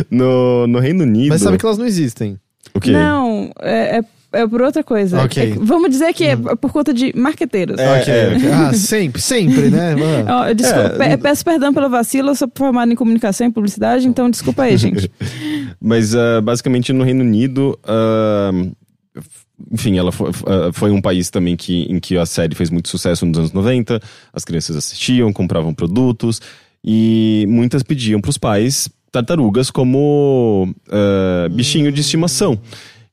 No, 0.10 0.68
no 0.68 0.80
Reino 0.80 1.04
Unido. 1.04 1.30
Mas 1.30 1.42
sabe 1.42 1.58
que 1.58 1.66
elas 1.66 1.78
não 1.78 1.86
existem. 1.86 2.38
o 2.74 2.80
quê? 2.80 2.92
Não, 2.92 3.52
é, 3.62 3.98
é, 3.98 4.04
é 4.42 4.48
por 4.48 4.62
outra 4.62 4.84
coisa. 4.84 5.20
Ok. 5.24 5.54
É 5.54 5.56
vamos 5.60 5.90
dizer 5.90 6.14
que 6.14 6.26
é 6.26 6.36
por 6.36 6.72
conta 6.72 6.94
de 6.94 7.12
marqueteiros. 7.18 7.80
É, 7.80 8.00
ok, 8.02 8.14
é. 8.14 8.36
ok. 8.38 8.52
Ah, 8.52 8.74
sempre, 8.74 9.22
sempre, 9.22 9.70
né? 9.72 9.96
Mano. 9.98 10.26
Ó, 10.30 10.54
desculpa, 10.54 11.04
É, 11.04 11.18
pe- 11.18 11.24
peço 11.24 11.44
perdão 11.44 11.74
pelo 11.74 11.90
vacilo, 11.90 12.30
eu 12.30 12.36
sou 12.36 12.50
formado 12.56 12.92
em 12.92 12.96
comunicação 12.96 13.48
e 13.48 13.52
publicidade, 13.52 14.08
então 14.08 14.30
desculpa 14.30 14.62
aí, 14.64 14.78
gente. 14.78 15.10
Mas 15.82 16.16
ah, 16.16 16.40
basicamente 16.42 16.94
no 16.94 17.04
Reino 17.04 17.22
Unido, 17.24 17.78
ah, 17.84 18.52
enfim, 19.72 19.98
ela 19.98 20.12
foi, 20.12 20.32
ah, 20.46 20.72
foi 20.74 20.92
um 20.92 21.02
país 21.02 21.30
também 21.30 21.56
que, 21.56 21.84
em 21.84 22.00
que 22.00 22.18
a 22.18 22.26
série 22.26 22.56
fez 22.56 22.70
muito 22.70 22.90
sucesso 22.90 23.26
nos 23.26 23.38
anos 23.38 23.52
90. 23.52 24.00
As 24.34 24.44
crianças 24.44 24.76
assistiam, 24.76 25.32
compravam 25.32 25.74
produtos 25.74 26.42
e 26.84 27.46
muitas 27.48 27.84
pediam 27.84 28.22
para 28.22 28.30
os 28.30 28.38
pais 28.38 28.90
tartarugas 29.12 29.72
como 29.72 30.74
ah, 30.90 31.48
bichinho 31.50 31.92
de 31.92 32.02
estimação. 32.02 32.60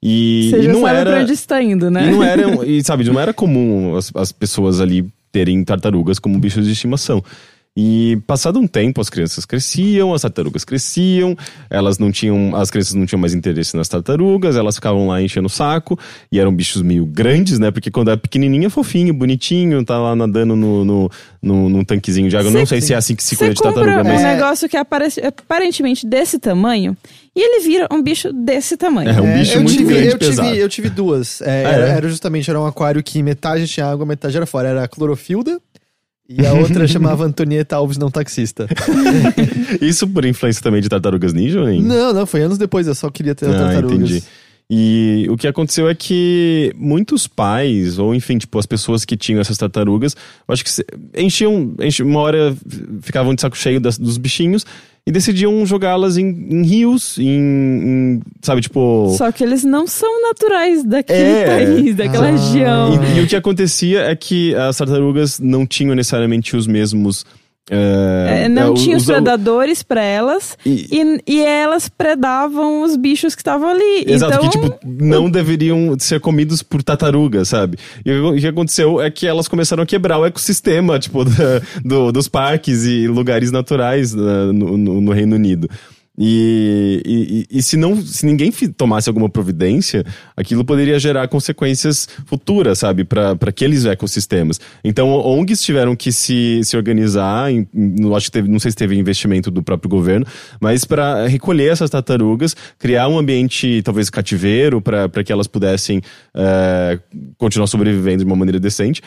E, 0.03 0.49
Você 0.51 0.63
e 0.63 0.69
não 0.69 0.81
sabe 0.81 0.97
era. 0.99 1.11
pra 1.11 1.21
onde 1.23 1.33
está 1.33 1.63
indo, 1.63 1.89
né? 1.89 2.09
E 2.09 2.11
não 2.11 2.23
era, 2.25 2.67
e 2.67 2.83
sabe, 2.83 3.05
não 3.05 3.21
era 3.21 3.33
comum 3.33 3.95
as, 3.97 4.11
as 4.17 4.33
pessoas 4.33 4.81
ali 4.81 5.09
terem 5.31 5.63
tartarugas 5.65 6.19
como 6.19 6.39
bichos 6.39 6.67
de 6.67 6.73
estimação. 6.73 7.23
E 7.75 8.19
passado 8.27 8.59
um 8.59 8.67
tempo, 8.67 9.01
as 9.01 9.09
crianças 9.09 9.47
cresciam, 9.47 10.13
as 10.13 10.21
tartarugas 10.21 10.63
cresciam, 10.63 11.35
elas 11.71 11.99
não 11.99 12.13
tinham, 12.13 12.55
as 12.55 12.71
crianças 12.71 12.93
não 12.93 13.07
tinham 13.07 13.19
mais 13.19 13.33
interesse 13.33 13.75
nas 13.75 13.89
tartarugas, 13.89 14.57
elas 14.57 14.75
ficavam 14.75 15.07
lá 15.09 15.23
enchendo 15.23 15.47
o 15.47 15.51
saco, 15.51 15.99
e 16.31 16.39
eram 16.39 16.55
bichos 16.55 16.83
meio 16.83 17.07
grandes, 17.07 17.59
né? 17.59 17.71
Porque 17.71 17.91
quando 17.91 18.11
é 18.11 18.17
pequenininho 18.17 18.67
é 18.67 18.69
fofinho, 18.69 19.15
bonitinho, 19.15 19.83
tá 19.87 19.99
lá 19.99 20.15
nadando 20.15 20.55
no, 20.55 20.85
no, 20.85 21.11
no, 21.41 21.69
num 21.71 21.83
tanquezinho 21.83 22.29
de 22.29 22.37
água. 22.37 22.51
Cê- 22.53 22.59
não 22.59 22.67
sei 22.67 22.81
se 22.83 22.93
é 22.93 22.97
assim 22.97 23.15
que 23.17 23.25
se 23.25 23.37
cuida 23.37 23.55
de 23.55 23.61
compra 23.63 23.85
tartaruga, 23.87 24.07
um 24.07 24.13
mas... 24.13 24.23
É. 24.23 24.35
negócio 24.35 24.69
que 24.69 24.77
aparece 24.77 25.21
aparentemente 25.21 26.07
desse 26.07 26.39
tamanho 26.39 26.95
e 27.35 27.41
ele 27.41 27.65
vira 27.65 27.89
um 27.91 28.03
bicho 28.03 28.31
desse 28.35 28.77
tamanho. 28.77 29.09
É, 29.09 29.19
um 29.19 29.39
bicho 29.39 29.55
eu 29.55 29.63
muito 29.63 29.79
tive, 29.79 29.95
grande 29.95 30.09
eu 30.11 30.19
pesado. 30.19 30.49
tive, 30.49 30.61
eu 30.61 30.69
tive 30.69 30.91
duas. 30.91 31.41
É, 31.41 31.65
Ah, 31.65 31.71
era, 31.71 31.89
é? 31.89 31.91
era 31.93 32.09
justamente 32.11 32.51
era 32.51 32.61
um 32.61 32.67
aquário 32.67 33.03
que 33.03 33.23
metade 33.23 33.67
tinha 33.67 33.87
água, 33.87 34.05
metade 34.05 34.37
era 34.37 34.45
fora. 34.45 34.69
Era 34.69 34.85
a 34.85 34.89
clorofilda 34.89 35.59
E 36.29 36.47
a 36.47 36.53
outra 36.55 36.87
chamava 36.89 37.25
Antonieta 37.25 37.77
Alves 37.77 37.99
Não 37.99 38.11
Taxista. 38.11 38.67
Isso 39.81 40.07
por 40.09 40.25
influência 40.25 40.63
também 40.63 40.81
de 40.81 40.89
Tartarugas 40.89 41.33
Ninja, 41.33 41.61
hein? 41.73 41.83
não, 41.83 42.13
não, 42.13 42.27
foi 42.27 42.43
anos 42.43 42.59
depois, 42.59 42.87
eu 42.87 42.95
só 42.95 43.11
queria 43.11 43.35
ter 43.35 43.49
Ah, 43.49 43.59
tartarugas. 43.59 44.11
entendi. 44.11 44.23
E 44.75 45.27
o 45.29 45.37
que 45.37 45.47
aconteceu 45.47 45.87
é 45.89 45.95
que 45.95 46.73
muitos 46.77 47.27
pais, 47.27 47.99
ou 47.99 48.15
enfim, 48.15 48.39
tipo, 48.39 48.59
as 48.59 48.65
pessoas 48.65 49.05
que 49.05 49.17
tinham 49.19 49.39
essas 49.41 49.59
tartarugas, 49.59 50.15
eu 50.49 50.53
acho 50.53 50.65
que 50.65 50.71
enchiam, 51.21 51.75
enchiam 51.81 52.09
uma 52.09 52.21
hora 52.21 52.57
ficavam 53.03 53.35
de 53.35 53.43
saco 53.43 53.57
cheio 53.59 53.79
das- 53.81 53.99
dos 53.99 54.17
bichinhos 54.17 54.65
e 55.07 55.11
decidiam 55.11 55.65
jogá-las 55.67 56.17
em, 56.17 56.27
em 56.29 56.63
rios, 56.63 57.19
em, 57.19 57.25
em, 57.27 58.21
sabe, 58.41 58.61
tipo. 58.61 59.13
Só 59.19 59.33
que 59.33 59.43
eles 59.43 59.65
não 59.65 59.87
são 59.87 60.23
naturais 60.29 60.85
daquele 60.85 61.19
É. 61.21 61.45
país, 61.47 61.95
daquela 61.97 62.29
Ah. 62.29 62.31
região. 62.31 63.03
E, 63.15 63.19
e 63.19 63.21
o 63.23 63.27
que 63.27 63.35
acontecia 63.35 64.03
é 64.03 64.15
que 64.15 64.55
as 64.55 64.77
tartarugas 64.77 65.41
não 65.41 65.67
tinham 65.67 65.95
necessariamente 65.95 66.57
os 66.57 66.67
mesmos. 66.69 67.25
É, 67.71 68.43
É, 68.45 68.49
não 68.49 68.73
é, 68.73 68.75
tinha 68.75 68.97
os 68.97 69.05
os- 69.05 69.09
predadores 69.09 69.83
pra 69.85 70.03
elas 70.03 70.59
E- 70.67 70.89
e, 70.91 71.23
e 71.35 71.41
elas 71.45 71.89
predavam 71.89 72.83
os 72.83 72.97
bichos 72.97 73.35
que 73.37 73.41
estavam 73.41 73.69
ali. 73.69 74.05
Exato, 74.07 74.35
então, 74.47 74.51
que 74.51 74.59
tipo, 74.59 74.79
não 74.85 75.31
deveriam 75.31 75.97
ser 75.99 76.19
comidos 76.21 76.61
por 76.63 76.83
tartarugas, 76.83 77.49
sabe? 77.49 77.79
E 78.05 78.11
o 78.13 78.35
que 78.37 78.47
aconteceu 78.49 79.01
é 79.01 79.11
que 79.11 79.27
elas 79.29 79.47
começaram 79.47 79.83
a 79.83 79.87
quebrar 79.87 80.19
o 80.19 80.27
ecossistema, 80.27 80.99
tipo, 80.99 81.25
da- 81.25 81.31
do- 81.85 82.11
dos 82.11 82.27
parques 82.27 82.85
e 82.85 83.07
lugares 83.07 83.53
naturais 83.53 84.13
né, 84.13 84.47
no, 84.53 84.77
no- 84.77 85.01
no 85.01 85.13
Reino 85.13 85.37
Unido. 85.37 85.69
E, 86.19 87.47
e- 87.51 87.59
e- 87.59 87.63
se 87.63 87.77
não 87.77 87.97
se 88.01 88.27
ninguém 88.27 88.53
tomasse 88.77 89.09
alguma 89.09 89.31
providência, 89.31 90.05
aquilo 90.37 90.63
poderia 90.65 90.99
gerar 90.99 91.27
consequências 91.29 92.07
futuras, 92.27 92.79
sabe, 92.81 93.03
para 93.03 93.33
aqueles 93.47 93.87
ecossistemas. 93.87 94.61
Então, 94.85 95.09
ONGs 95.11 95.63
tiveram 95.63 95.97
que 95.97 96.13
se, 96.13 96.61
se 96.65 96.77
organizar, 96.77 97.51
em, 97.51 97.67
em- 97.75 97.95
não 97.99 98.15
acho 98.15 98.27
que 98.27 98.33
teve, 98.33 98.49
não 98.49 98.59
sei 98.59 98.71
se 98.71 98.77
teve 98.77 98.95
investimento 98.99 99.51
do 99.51 99.63
próprio 99.63 99.89
governo, 99.89 100.27
mas 100.61 100.85
para 100.85 101.27
recolher 101.27 101.73
essas 101.73 101.89
tartarugas, 101.89 102.55
criar 102.79 103.09
um 103.09 103.19
ambiente 103.19 103.81
talvez 103.83 104.11
cativeiro 104.11 104.83
para 104.83 105.25
que 105.25 105.33
elas 105.33 105.47
pudessem 105.47 106.03
eh, 106.35 106.99
continuar 107.39 107.67
sobrevivendo 107.67 108.19
de 108.19 108.25
uma 108.25 108.37
maneira 108.37 108.61
decente. 108.61 109.01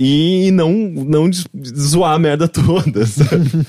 E 0.00 0.50
não, 0.52 0.72
não 0.72 1.28
zoar 1.76 2.14
a 2.14 2.18
merda 2.20 2.46
toda, 2.48 3.04
sabe? 3.04 3.66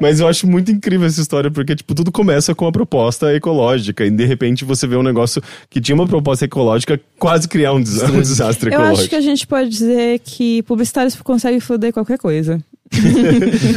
Mas 0.00 0.18
eu 0.18 0.26
acho 0.26 0.46
muito 0.48 0.70
incrível 0.72 1.06
essa 1.06 1.20
história, 1.20 1.48
porque, 1.50 1.76
tipo, 1.76 1.94
tudo 1.94 2.10
começa 2.10 2.54
com 2.56 2.66
a 2.66 2.72
proposta 2.72 3.32
ecológica, 3.32 4.04
e 4.04 4.10
de 4.10 4.24
repente 4.24 4.64
você 4.64 4.84
vê 4.86 4.96
um 4.96 5.02
negócio 5.02 5.40
que 5.70 5.80
tinha 5.80 5.94
uma 5.94 6.08
proposta 6.08 6.44
ecológica 6.44 7.00
quase 7.18 7.46
criar 7.46 7.72
um, 7.72 7.80
des- 7.80 8.02
um 8.02 8.20
desastre 8.20 8.68
eu 8.70 8.72
ecológico. 8.74 9.00
acho 9.00 9.08
que 9.10 9.14
a 9.14 9.20
gente 9.20 9.46
pode 9.46 9.68
dizer 9.68 10.20
que 10.24 10.62
publicitários 10.64 11.14
conseguem 11.22 11.60
foder 11.60 11.92
qualquer 11.92 12.18
coisa. 12.18 12.58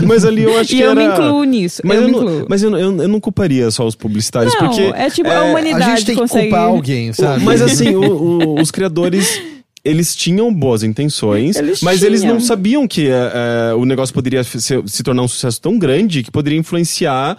Mas 0.08 0.24
ali 0.26 0.44
eu 0.44 0.58
acho 0.58 0.74
e 0.74 0.78
que 0.78 0.82
eu 0.82 0.92
era... 0.92 1.00
me 1.00 1.06
incluo 1.14 1.44
nisso. 1.44 1.82
Mas 1.86 1.98
eu, 2.02 2.08
eu, 2.08 2.12
não, 2.12 2.46
mas 2.50 2.64
eu, 2.64 2.72
eu, 2.78 3.02
eu 3.02 3.08
não 3.10 3.20
culparia 3.20 3.70
só 3.70 3.86
os 3.86 3.94
publicitários, 3.94 4.54
não, 4.54 4.68
porque... 4.68 4.82
é 4.82 5.10
tipo, 5.10 5.28
é, 5.30 5.36
a 5.36 5.40
A 5.42 5.44
humanidade 5.44 5.86
gente 5.98 6.06
tem 6.06 6.16
que 6.16 6.22
consegue... 6.22 6.50
culpar 6.50 6.66
alguém, 6.68 7.12
sabe? 7.14 7.44
Mas 7.44 7.62
assim, 7.62 7.94
o- 7.96 8.56
o- 8.56 8.62
os 8.62 8.72
criadores. 8.72 9.42
Eles 9.84 10.16
tinham 10.16 10.54
boas 10.54 10.84
intenções, 10.84 11.56
Eles 11.56 11.82
mas 11.82 12.04
eles 12.04 12.22
tinham. 12.22 12.36
não 12.36 12.42
sabiam 12.42 12.88
que 12.88 13.08
é, 13.08 13.32
é, 13.72 13.74
o 13.74 13.84
negócio 13.86 14.14
poderia 14.14 14.44
se, 14.44 14.60
se 14.86 15.04
tornar 15.04 15.24
um 15.24 15.28
sucesso 15.28 15.60
tão 15.60 15.80
grande 15.80 16.22
que 16.22 16.30
poderia 16.30 16.60
influenciar 16.60 17.36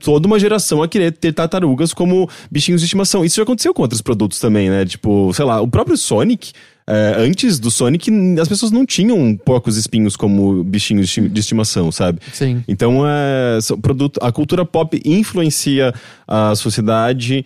toda 0.00 0.26
uma 0.26 0.38
geração 0.38 0.82
a 0.82 0.86
querer 0.88 1.12
ter 1.12 1.32
tartarugas 1.32 1.92
como 1.94 2.28
bichinhos 2.50 2.80
de 2.82 2.84
estimação. 2.84 3.24
Isso 3.24 3.36
já 3.36 3.42
aconteceu 3.42 3.72
com 3.74 3.82
outros 3.82 4.00
produtos 4.02 4.38
também, 4.38 4.68
né? 4.70 4.84
Tipo, 4.84 5.32
sei 5.34 5.44
lá, 5.44 5.60
o 5.60 5.66
próprio 5.66 5.96
Sonic. 5.96 6.52
é, 6.86 7.16
antes 7.18 7.58
do 7.58 7.70
Sonic, 7.70 8.08
as 8.40 8.46
pessoas 8.48 8.70
não 8.70 8.86
tinham 8.86 9.36
porcos 9.36 9.76
espinhos 9.76 10.14
como 10.16 10.62
bichinhos 10.64 11.06
de 11.08 11.20
esti- 11.20 11.28
de 11.28 11.40
estimação, 11.40 11.90
sabe? 11.90 12.18
Sim. 12.32 12.62
Então, 12.68 13.02
é, 13.06 13.58
produto, 13.82 14.18
a 14.22 14.30
cultura 14.30 14.64
pop 14.64 15.00
influencia 15.04 15.92
a 16.26 16.54
sociedade. 16.54 17.44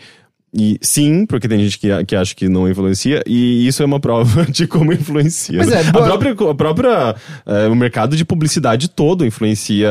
E 0.55 0.79
sim, 0.83 1.25
porque 1.25 1.49
tem 1.49 1.59
gente 1.61 1.79
que, 1.79 2.05
que 2.05 2.15
acha 2.15 2.35
que 2.35 2.47
não 2.47 2.69
influencia, 2.69 3.23
e 3.27 3.67
isso 3.67 3.83
é 3.83 3.87
uma 3.87 3.99
prova 3.99 4.45
de 4.53 4.67
como 4.67 4.93
influencia. 4.93 5.57
Mas 5.59 5.73
é, 5.73 5.81
a 5.81 5.91
própria, 5.91 6.33
a 6.33 6.55
própria 6.55 7.17
é, 7.47 7.69
o 7.69 7.75
mercado 7.75 8.15
de 8.17 8.25
publicidade 8.25 8.89
todo 8.89 9.25
influencia. 9.25 9.89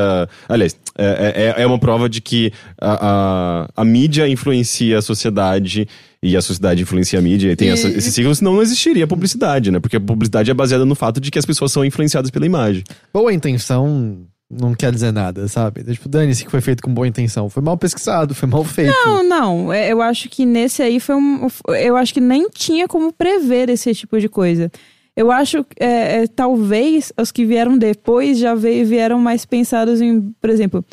Aliás, 0.47 0.76
é, 0.95 1.53
é, 1.57 1.64
é 1.64 1.66
uma 1.66 1.80
prova 1.80 2.07
de 2.07 2.22
que 2.22 2.53
a, 2.80 3.66
a, 3.76 3.82
a 3.82 3.86
mídia 3.86 4.28
influencia 4.28 4.99
a 4.99 5.01
sociedade 5.01 5.88
e 6.22 6.38
a 6.38 6.41
sociedade 6.43 6.84
influencia 6.84 7.18
a 7.18 7.22
mídia. 7.24 7.51
E 7.51 7.55
tem 7.55 7.70
E- 7.70 7.72
essa, 7.72 7.88
esse 7.88 8.12
ciclo, 8.12 8.36
senão 8.36 8.53
não 8.53 8.62
existiria 8.62 9.07
publicidade, 9.07 9.72
né? 9.72 9.80
Porque 9.80 9.95
a 9.95 9.99
publicidade 9.99 10.51
é 10.51 10.53
baseada 10.53 10.86
no 10.86 10.93
fato 10.93 11.20
de 11.20 11.32
que 11.32 11.39
as 11.39 11.45
pessoas 11.45 11.72
são 11.72 11.84
influenciadas 11.84 12.30
pela 12.30 12.45
imagem. 12.45 12.84
Boa 13.12 13.34
intenção 13.34 14.28
não 14.51 14.75
quer 14.75 14.91
dizer 14.91 15.11
nada, 15.13 15.47
sabe? 15.47 15.83
Tipo, 15.83 16.09
dane-se 16.09 16.43
que 16.43 16.51
foi 16.51 16.61
feito 16.61 16.83
com 16.83 16.93
boa 16.93 17.07
intenção. 17.07 17.49
Foi 17.49 17.63
mal 17.63 17.77
pesquisado, 17.77 18.35
foi 18.35 18.49
mal 18.49 18.63
feito. 18.63 18.91
Não, 19.05 19.23
não. 19.23 19.73
é, 19.73 19.91
Eu 19.91 20.01
acho 20.01 20.27
que 20.29 20.45
nesse 20.45 20.83
aí 20.83 20.99
foi 20.99 21.15
um. 21.15 21.47
Eu 21.69 21.95
acho 21.95 22.13
que 22.13 22.19
nem 22.19 22.49
tinha 22.49 22.87
como 22.87 23.13
prever 23.13 23.69
esse 23.69 23.93
tipo 23.95 24.19
de 24.19 24.27
coisa. 24.27 24.71
Eu 25.15 25.31
acho 25.31 25.63
que 25.63 25.81
é, 25.83 26.23
é, 26.23 26.27
talvez 26.27 27.11
os 27.19 27.31
que 27.31 27.45
vieram 27.45 27.77
depois 27.77 28.37
já 28.39 28.55
veio, 28.55 28.85
vieram 28.85 29.19
mais 29.19 29.45
pensados 29.45 30.01
em, 30.01 30.33
por 30.39 30.49
exemplo, 30.49 30.85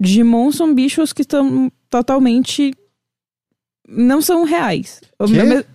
Digimon 0.00 0.50
são 0.50 0.74
bichos 0.74 1.12
que 1.12 1.22
estão 1.22 1.70
totalmente. 1.90 2.72
não 3.88 4.20
são 4.20 4.44
reais. 4.44 5.00
Quê? 5.62 5.66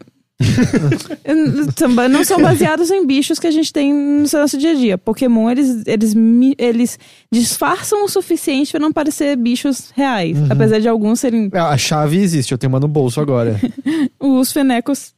São- 1.77 1.89
não 2.09 2.23
são 2.23 2.41
baseados 2.41 2.89
em 2.91 3.05
bichos 3.05 3.39
que 3.39 3.47
a 3.47 3.51
gente 3.51 3.71
tem 3.71 3.93
no 3.93 4.25
nosso 4.31 4.57
dia 4.57 4.71
a 4.71 4.75
dia. 4.75 4.97
Pokémon, 4.97 5.49
eles, 5.49 5.83
eles, 5.85 6.15
eles 6.57 6.99
disfarçam 7.31 8.03
o 8.03 8.07
suficiente 8.09 8.71
para 8.71 8.79
não 8.79 8.91
parecer 8.91 9.35
bichos 9.35 9.91
reais. 9.95 10.37
Uhum. 10.37 10.47
Apesar 10.49 10.79
de 10.79 10.87
alguns 10.87 11.19
serem 11.19 11.49
A 11.53 11.77
chave 11.77 12.17
existe, 12.17 12.51
eu 12.51 12.57
tenho 12.57 12.71
uma 12.71 12.79
no 12.79 12.87
bolso 12.87 13.19
agora. 13.21 13.59
os 14.19 14.51
fenecos 14.51 15.13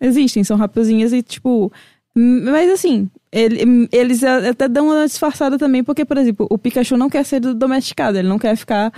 existem, 0.00 0.44
são 0.44 0.56
raposinhas 0.56 1.12
e 1.12 1.22
tipo. 1.22 1.72
Mas 2.18 2.70
assim, 2.70 3.10
ele- 3.30 3.88
eles 3.92 4.24
até 4.24 4.66
dão 4.68 4.86
uma 4.86 5.04
disfarçada 5.06 5.58
também, 5.58 5.84
porque, 5.84 6.04
por 6.04 6.16
exemplo, 6.16 6.46
o 6.50 6.56
Pikachu 6.56 6.96
não 6.96 7.10
quer 7.10 7.24
ser 7.24 7.40
domesticado, 7.40 8.18
ele 8.18 8.28
não 8.28 8.38
quer 8.38 8.56
ficar 8.56 8.90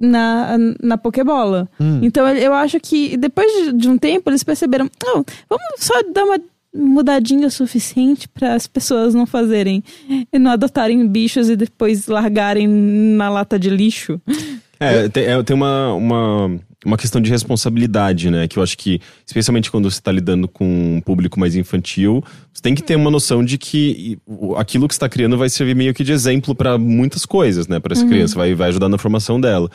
na, 0.00 0.56
na 0.82 0.98
Pokébola. 0.98 1.68
Hum. 1.80 2.00
Então 2.02 2.28
eu 2.28 2.52
acho 2.52 2.78
que 2.80 3.16
depois 3.16 3.50
de, 3.52 3.72
de 3.72 3.88
um 3.88 3.98
tempo 3.98 4.30
eles 4.30 4.42
perceberam, 4.42 4.90
vamos 5.48 5.64
só 5.78 5.94
dar 6.12 6.24
uma 6.24 6.38
mudadinha 6.74 7.46
o 7.46 7.50
suficiente 7.50 8.28
para 8.28 8.54
as 8.54 8.66
pessoas 8.66 9.14
não 9.14 9.26
fazerem 9.26 9.82
e 10.32 10.38
não 10.38 10.50
adotarem 10.50 11.06
bichos 11.06 11.48
e 11.48 11.54
depois 11.54 12.08
largarem 12.08 12.66
na 12.66 13.30
lata 13.30 13.58
de 13.58 13.70
lixo. 13.70 14.20
É, 14.80 15.08
tem, 15.08 15.24
é, 15.24 15.42
tem 15.42 15.54
uma, 15.54 15.94
uma, 15.94 16.60
uma 16.84 16.96
questão 16.96 17.20
de 17.20 17.30
responsabilidade, 17.30 18.30
né? 18.30 18.46
Que 18.46 18.58
eu 18.58 18.62
acho 18.62 18.76
que, 18.76 19.00
especialmente 19.26 19.70
quando 19.70 19.90
você 19.90 19.98
está 19.98 20.12
lidando 20.12 20.46
com 20.46 20.96
um 20.96 21.00
público 21.00 21.38
mais 21.38 21.54
infantil, 21.56 22.22
você 22.52 22.62
tem 22.62 22.74
que 22.74 22.82
ter 22.82 22.96
uma 22.96 23.10
noção 23.10 23.44
de 23.44 23.58
que 23.58 24.18
aquilo 24.56 24.86
que 24.88 24.94
você 24.94 24.98
está 24.98 25.08
criando 25.08 25.36
vai 25.38 25.48
servir 25.48 25.74
meio 25.74 25.94
que 25.94 26.04
de 26.04 26.12
exemplo 26.12 26.54
para 26.54 26.76
muitas 26.78 27.24
coisas, 27.24 27.66
né? 27.68 27.80
Para 27.80 27.92
essa 27.94 28.06
criança, 28.06 28.36
vai, 28.36 28.54
vai 28.54 28.68
ajudar 28.68 28.88
na 28.88 28.98
formação 28.98 29.40
dela. 29.40 29.70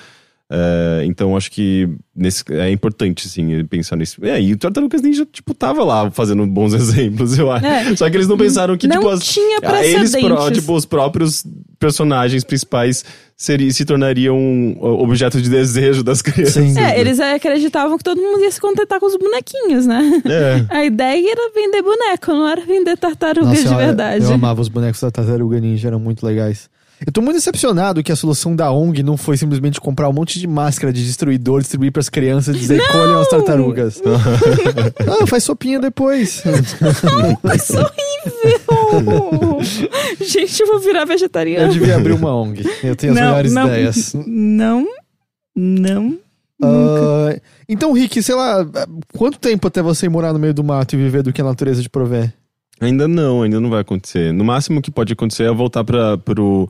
É, 0.52 1.04
então, 1.06 1.38
acho 1.38 1.52
que 1.52 1.88
nesse, 2.16 2.44
é 2.50 2.72
importante, 2.72 3.30
sim, 3.30 3.64
pensar 3.66 3.96
nisso. 3.96 4.24
É, 4.26 4.42
e 4.42 4.54
o 4.54 4.58
Tartarugas 4.58 5.00
Ninja, 5.00 5.28
tipo, 5.32 5.54
tava 5.54 5.84
lá 5.84 6.10
fazendo 6.10 6.46
bons 6.48 6.74
exemplos, 6.74 7.38
eu 7.38 7.52
acho. 7.52 7.66
É. 7.66 7.96
Só 7.96 8.10
que 8.10 8.18
eles 8.18 8.28
não 8.28 8.36
pensaram 8.36 8.76
que, 8.76 8.88
Não 8.88 8.98
tipo, 8.98 9.10
as, 9.10 9.24
tinha 9.24 9.60
ah, 9.62 9.86
eles, 9.86 10.12
pró- 10.12 10.50
tipo, 10.50 10.74
os 10.74 10.86
próprios 10.86 11.44
personagens 11.80 12.44
principais 12.44 13.06
seri- 13.38 13.72
se 13.72 13.86
tornariam 13.86 14.38
um 14.38 14.78
objeto 15.02 15.42
de 15.42 15.50
desejo 15.50 16.04
das 16.04 16.22
crianças. 16.22 16.54
Sim. 16.72 16.78
É, 16.80 17.00
eles 17.00 17.20
acreditavam 17.20 17.98
que 17.98 18.04
todo 18.04 18.22
mundo 18.22 18.42
ia 18.42 18.52
se 18.52 18.60
contentar 18.60 19.00
com 19.00 19.06
os 19.06 19.16
bonequinhos, 19.18 19.86
né? 19.88 20.22
É. 20.26 20.66
A 20.76 20.84
ideia 20.86 21.32
era 21.32 21.52
vender 21.56 21.82
boneco, 21.82 22.32
não 22.34 22.48
era 22.48 22.62
vender 22.66 22.98
tartarugas 22.98 23.50
Nossa, 23.50 23.62
de 23.68 23.74
eu- 23.74 23.78
verdade. 23.78 24.26
Eu 24.26 24.34
amava 24.34 24.62
os 24.62 24.68
bonecos 24.68 25.00
da 25.00 25.10
Tartaruga 25.10 25.60
Ninja, 25.60 25.88
eram 25.88 26.00
muito 26.00 26.26
legais. 26.26 26.70
Eu 27.06 27.14
tô 27.14 27.22
muito 27.22 27.38
decepcionado 27.38 28.04
que 28.04 28.12
a 28.12 28.16
solução 28.16 28.56
da 28.56 28.72
ONG 28.72 29.02
não 29.04 29.16
foi 29.16 29.38
simplesmente 29.38 29.80
comprar 29.80 30.10
um 30.10 30.14
monte 30.14 30.38
de 30.38 30.46
máscara 30.46 30.92
de 30.92 31.06
destruidor, 31.06 31.62
distribuir 31.62 31.94
pras 31.94 32.10
crianças 32.10 32.56
e 32.56 32.60
dizer 32.60 32.86
colham 32.92 33.22
as 33.22 33.28
tartarugas. 33.30 34.02
ah, 35.08 35.26
faz 35.26 35.46
sopinha 35.46 35.80
depois. 35.80 36.44
Coisa 37.42 37.80
horrível! 37.80 39.60
Gente, 40.22 40.60
eu 40.60 40.68
vou 40.68 40.80
virar 40.80 41.02
Eu 41.02 41.08
vegetariano. 41.08 41.72
devia 41.72 41.96
abrir 41.96 42.14
uma 42.14 42.36
ONG. 42.36 42.64
Eu 42.84 42.96
tenho 42.96 43.14
as 43.14 43.20
melhores 43.20 43.54
não, 43.54 43.68
ideias. 43.68 44.14
Não, 44.28 44.88
não. 45.56 46.20
Ah, 46.62 47.40
então, 47.68 47.94
Rick, 47.94 48.22
sei 48.22 48.36
lá, 48.36 48.68
quanto 49.18 49.40
tempo 49.40 49.68
até 49.68 49.82
você 49.82 50.06
ir 50.06 50.10
morar 50.10 50.34
no 50.34 50.40
meio 50.40 50.54
do 50.54 50.64
mato 50.64 50.96
e 50.96 50.98
viver 50.98 51.24
do 51.24 51.32
que 51.32 51.40
a 51.40 51.46
natureza 51.46 51.82
te 51.82 51.90
provê? 51.90 52.32
Ainda 52.82 53.08
não, 53.08 53.44
ainda 53.44 53.60
não 53.60 53.70
vai 53.70 53.82
acontecer. 53.82 54.34
No 54.34 54.44
máximo 54.44 54.82
que 54.82 54.90
pode 54.90 55.12
acontecer 55.12 55.44
é 55.44 55.52
voltar 55.52 55.84
para 55.84 56.18
pro, 56.18 56.70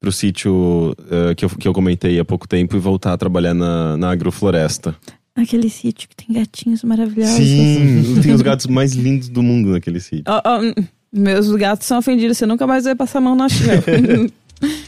pro 0.00 0.12
sítio 0.12 0.94
eh, 1.10 1.34
que, 1.34 1.44
eu, 1.44 1.48
que 1.50 1.68
eu 1.68 1.72
comentei 1.72 2.18
há 2.18 2.24
pouco 2.24 2.46
tempo 2.46 2.76
e 2.76 2.78
voltar 2.78 3.12
a 3.12 3.16
trabalhar 3.16 3.54
na, 3.54 3.96
na 3.96 4.10
agrofloresta. 4.10 4.94
Aquele 5.34 5.68
sítio 5.68 6.08
que 6.08 6.16
tem 6.16 6.34
gatinhos 6.34 6.82
maravilhosos. 6.82 7.36
Sim, 7.36 8.20
tem 8.22 8.32
os 8.32 8.40
gatos 8.40 8.66
mais 8.66 8.92
lindos 8.94 9.28
do 9.28 9.42
mundo 9.42 9.70
naquele 9.70 10.00
sítio. 10.00 10.24
Ó, 10.26 10.60
hum, 10.60 10.72
Meus 11.12 11.50
gatos 11.52 11.86
são 11.86 11.98
ofendidos, 11.98 12.36
você 12.36 12.46
nunca 12.46 12.66
mais 12.66 12.84
vai 12.84 12.94
passar 12.94 13.18
a 13.18 13.22
mão 13.22 13.34
na 13.34 13.48
chave. 13.48 14.32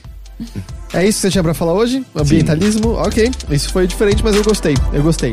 É 0.95 1.07
isso 1.07 1.19
que 1.19 1.23
você 1.23 1.31
tinha 1.31 1.43
pra 1.43 1.53
falar 1.53 1.75
hoje? 1.75 2.05
Ambientalismo? 2.15 2.93
Ok. 2.93 3.29
Isso 3.51 3.71
foi 3.73 3.87
diferente, 3.89 4.23
mas 4.23 4.37
eu 4.37 4.45
gostei. 4.45 4.75
Eu 4.93 5.03
gostei. 5.03 5.33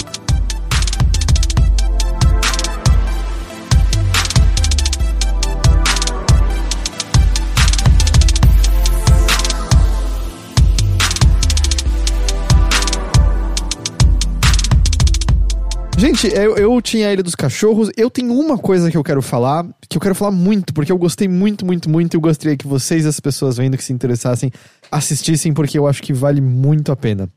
Gente, 15.97 16.27
eu, 16.27 16.57
eu 16.57 16.81
tinha 16.81 17.07
a 17.07 17.13
Ilha 17.13 17.23
dos 17.23 17.35
Cachorros. 17.35 17.89
Eu 17.95 18.09
tenho 18.09 18.33
uma 18.33 18.57
coisa 18.57 18.91
que 18.91 18.97
eu 18.97 19.03
quero 19.03 19.21
falar, 19.21 19.65
que 19.87 19.97
eu 19.97 20.01
quero 20.01 20.13
falar 20.13 20.31
muito, 20.31 20.73
porque 20.73 20.91
eu 20.91 20.97
gostei 20.97 21.27
muito, 21.27 21.65
muito, 21.65 21.89
muito. 21.89 22.13
E 22.13 22.17
eu 22.17 22.21
gostaria 22.21 22.57
que 22.57 22.67
vocês, 22.67 23.05
as 23.05 23.19
pessoas 23.19 23.57
vendo 23.57 23.77
que 23.77 23.83
se 23.83 23.93
interessassem, 23.93 24.51
assistissem, 24.91 25.53
porque 25.53 25.79
eu 25.79 25.87
acho 25.87 26.03
que 26.03 26.11
vale 26.11 26.41
muito 26.41 26.91
a 26.91 26.95
pena. 26.95 27.29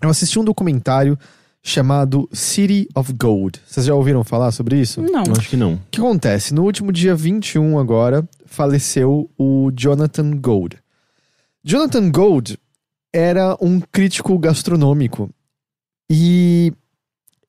Eu 0.00 0.08
assisti 0.08 0.38
um 0.38 0.44
documentário 0.44 1.18
chamado 1.62 2.28
City 2.32 2.88
of 2.94 3.12
Gold. 3.12 3.60
Vocês 3.66 3.86
já 3.86 3.94
ouviram 3.94 4.22
falar 4.22 4.52
sobre 4.52 4.80
isso? 4.80 5.02
Não. 5.02 5.24
Eu 5.26 5.32
acho 5.36 5.48
que 5.48 5.56
não. 5.56 5.74
O 5.74 5.80
que 5.90 6.00
acontece? 6.00 6.54
No 6.54 6.62
último 6.62 6.92
dia 6.92 7.14
21 7.14 7.78
agora, 7.78 8.26
faleceu 8.46 9.28
o 9.36 9.70
Jonathan 9.74 10.30
Gold. 10.36 10.78
Jonathan 11.62 12.10
Gold 12.10 12.56
era 13.12 13.56
um 13.60 13.80
crítico 13.80 14.38
gastronômico. 14.38 15.28
E 16.08 16.72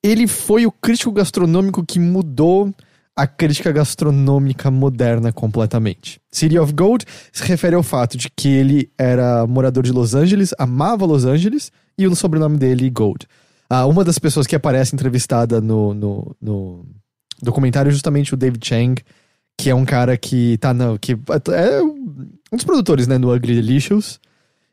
ele 0.03 0.27
foi 0.27 0.65
o 0.65 0.71
crítico 0.71 1.11
gastronômico 1.11 1.85
que 1.85 1.99
mudou 1.99 2.73
a 3.15 3.27
crítica 3.27 3.71
gastronômica 3.71 4.71
moderna 4.71 5.31
completamente. 5.31 6.19
City 6.31 6.57
of 6.57 6.73
Gold 6.73 7.05
se 7.31 7.43
refere 7.43 7.75
ao 7.75 7.83
fato 7.83 8.17
de 8.17 8.29
que 8.35 8.47
ele 8.47 8.89
era 8.97 9.45
morador 9.45 9.83
de 9.83 9.91
Los 9.91 10.15
Angeles, 10.15 10.53
amava 10.57 11.05
Los 11.05 11.25
Angeles, 11.25 11.71
e 11.97 12.07
o 12.07 12.15
sobrenome 12.15 12.57
dele, 12.57 12.89
Gold. 12.89 13.27
Ah, 13.69 13.85
uma 13.85 14.03
das 14.03 14.17
pessoas 14.17 14.47
que 14.47 14.55
aparece 14.55 14.95
entrevistada 14.95 15.61
no, 15.61 15.93
no, 15.93 16.35
no 16.41 16.85
documentário 17.41 17.89
é 17.89 17.91
justamente 17.91 18.33
o 18.33 18.37
David 18.37 18.65
Chang, 18.65 19.01
que 19.57 19.69
é 19.69 19.75
um 19.75 19.85
cara 19.85 20.17
que 20.17 20.57
tá 20.57 20.73
na. 20.73 20.97
que 20.97 21.11
é 21.13 21.81
um 21.81 22.55
dos 22.55 22.65
produtores, 22.65 23.07
né, 23.07 23.17
no 23.17 23.33
Ugly 23.33 23.55
Delicious. 23.55 24.19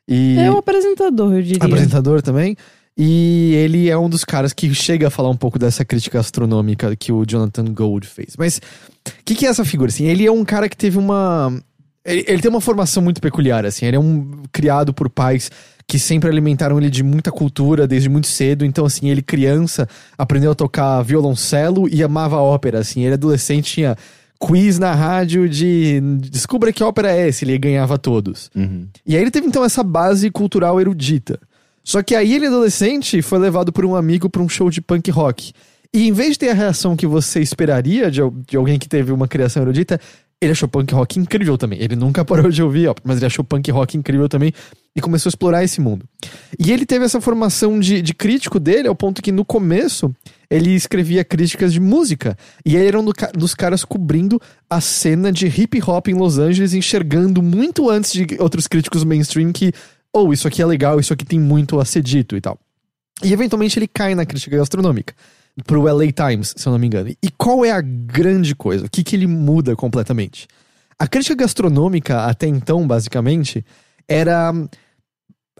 E 0.07 0.39
É 0.39 0.51
o 0.51 0.57
apresentador, 0.57 1.35
eu 1.35 1.43
diria. 1.43 1.59
apresentador 1.62 2.22
também. 2.22 2.57
E 3.01 3.55
ele 3.55 3.88
é 3.88 3.96
um 3.96 4.09
dos 4.09 4.24
caras 4.24 4.53
que 4.53 4.74
chega 4.74 5.07
a 5.07 5.11
falar 5.11 5.30
um 5.30 5.36
pouco 5.36 5.57
dessa 5.57 5.84
crítica 5.84 6.18
astronômica 6.18 6.96
que 6.96 7.12
o 7.12 7.24
Jonathan 7.24 7.66
Gold 7.66 8.05
fez. 8.09 8.34
Mas 8.36 8.59
o 9.07 9.12
que, 9.24 9.36
que 9.36 9.46
é 9.46 9.49
essa 9.49 9.64
figura? 9.64 9.88
Assim, 9.88 10.07
ele 10.07 10.26
é 10.26 10.32
um 10.32 10.44
cara 10.44 10.68
que 10.68 10.76
teve 10.76 10.99
uma. 10.99 11.57
Ele, 12.05 12.24
ele 12.26 12.42
tem 12.42 12.51
uma 12.51 12.61
formação 12.61 13.01
muito 13.01 13.20
peculiar, 13.20 13.64
assim. 13.64 13.86
Ele 13.86 13.96
é 13.96 14.01
um 14.01 14.42
criado 14.51 14.92
por 14.92 15.09
pais 15.09 15.49
que 15.86 15.96
sempre 15.96 16.28
alimentaram 16.28 16.76
ele 16.76 16.90
de 16.90 17.05
muita 17.05 17.30
cultura 17.30 17.86
desde 17.86 18.09
muito 18.09 18.26
cedo. 18.26 18.64
Então, 18.64 18.84
assim, 18.84 19.09
ele 19.09 19.22
criança 19.22 19.88
aprendeu 20.18 20.51
a 20.51 20.55
tocar 20.57 21.01
violoncelo 21.03 21.88
e 21.88 22.03
amava 22.03 22.38
ópera, 22.38 22.80
assim. 22.80 23.05
Ele 23.05 23.14
adolescente 23.14 23.74
tinha 23.74 23.96
quiz 24.40 24.78
na 24.78 24.92
rádio 24.92 25.49
de 25.49 26.01
descubra 26.30 26.72
que 26.72 26.82
ópera 26.82 27.12
é 27.12 27.28
essa, 27.28 27.44
ele 27.44 27.57
ganhava 27.59 27.96
todos. 27.96 28.51
Uhum. 28.55 28.86
E 29.07 29.16
aí 29.16 29.22
ele 29.22 29.30
teve 29.30 29.46
então 29.46 29.64
essa 29.64 29.82
base 29.82 30.30
cultural 30.30 30.80
erudita. 30.80 31.40
Só 31.89 32.03
que 32.03 32.14
aí 32.14 32.34
ele, 32.34 32.49
adolescente, 32.49 33.22
foi 33.22 33.39
levado 33.39 33.72
por 33.72 33.82
um 33.82 33.97
amigo 33.97 34.28
para 34.28 34.43
um 34.43 34.49
show 34.49 34.68
de 34.68 34.78
punk 34.78 35.11
rock. 35.11 35.55
E 35.91 36.07
em 36.07 36.12
vez 36.12 36.32
de 36.32 36.41
ter 36.41 36.51
a 36.51 36.55
reação 36.55 36.95
que 36.95 37.07
você 37.07 37.41
esperaria 37.41 38.11
de, 38.11 38.20
de 38.47 38.59
alguém 38.59 38.78
que 38.78 38.86
teve 38.86 39.11
uma 39.11 39.26
criação 39.26 39.62
erudita, 39.62 39.99
ele 40.39 40.53
achou 40.53 40.68
punk 40.68 40.93
rock 40.93 41.18
incrível 41.18 41.57
também. 41.57 41.80
Ele 41.80 41.97
nunca 41.97 42.22
parou 42.26 42.51
de 42.51 42.62
ouvir, 42.62 42.89
ó, 42.89 42.95
mas 43.03 43.16
ele 43.16 43.24
achou 43.24 43.43
punk 43.43 43.70
rock 43.70 43.97
incrível 43.97 44.28
também 44.28 44.53
e 44.95 45.01
começou 45.01 45.30
a 45.30 45.32
explorar 45.32 45.64
esse 45.64 45.80
mundo. 45.80 46.05
E 46.59 46.72
ele 46.72 46.84
teve 46.84 47.07
essa 47.07 47.22
formação 47.22 47.80
de, 47.80 48.03
de 48.03 48.12
crítico 48.12 48.61
dele 48.61 48.86
ao 48.86 48.95
ponto 48.95 49.22
que 49.22 49.32
no 49.32 49.43
começo 49.43 50.14
ele 50.51 50.74
escrevia 50.74 51.24
críticas 51.24 51.72
de 51.72 51.80
música. 51.80 52.36
E 52.66 52.76
ele 52.76 52.86
era 52.86 53.01
um 53.01 53.05
do 53.05 53.14
dos 53.34 53.55
caras 53.55 53.82
cobrindo 53.82 54.39
a 54.68 54.78
cena 54.82 55.32
de 55.32 55.47
hip 55.47 55.80
hop 55.86 56.09
em 56.09 56.14
Los 56.14 56.36
Angeles, 56.36 56.74
enxergando 56.74 57.41
muito 57.41 57.89
antes 57.89 58.12
de 58.12 58.26
outros 58.39 58.66
críticos 58.66 59.05
mainstream 59.05 59.53
que, 59.53 59.72
oh, 60.14 60.32
isso 60.32 60.46
aqui 60.48 60.61
é 60.62 60.66
legal, 60.66 60.98
isso 61.00 61.12
aqui 61.12 61.24
tem 61.24 61.38
muito 61.38 61.78
a 61.78 61.84
ser 61.84 62.02
dito 62.02 62.36
e 62.36 62.40
tal. 62.40 62.59
E 63.22 63.32
eventualmente 63.32 63.78
ele 63.78 63.88
cai 63.88 64.14
na 64.14 64.24
crítica 64.24 64.56
gastronômica. 64.56 65.14
Pro 65.66 65.82
LA 65.82 66.12
Times, 66.12 66.54
se 66.56 66.68
eu 66.68 66.72
não 66.72 66.78
me 66.78 66.86
engano. 66.86 67.11
E 67.11 67.30
qual 67.36 67.64
é 67.64 67.72
a 67.72 67.80
grande 67.80 68.54
coisa? 68.54 68.86
O 68.86 68.88
que, 68.90 69.02
que 69.02 69.16
ele 69.16 69.26
muda 69.26 69.74
completamente? 69.74 70.46
A 70.96 71.06
crítica 71.09 71.34
gastronômica, 71.34 72.24
até 72.26 72.46
então, 72.46 72.86
basicamente, 72.86 73.64
era. 74.06 74.52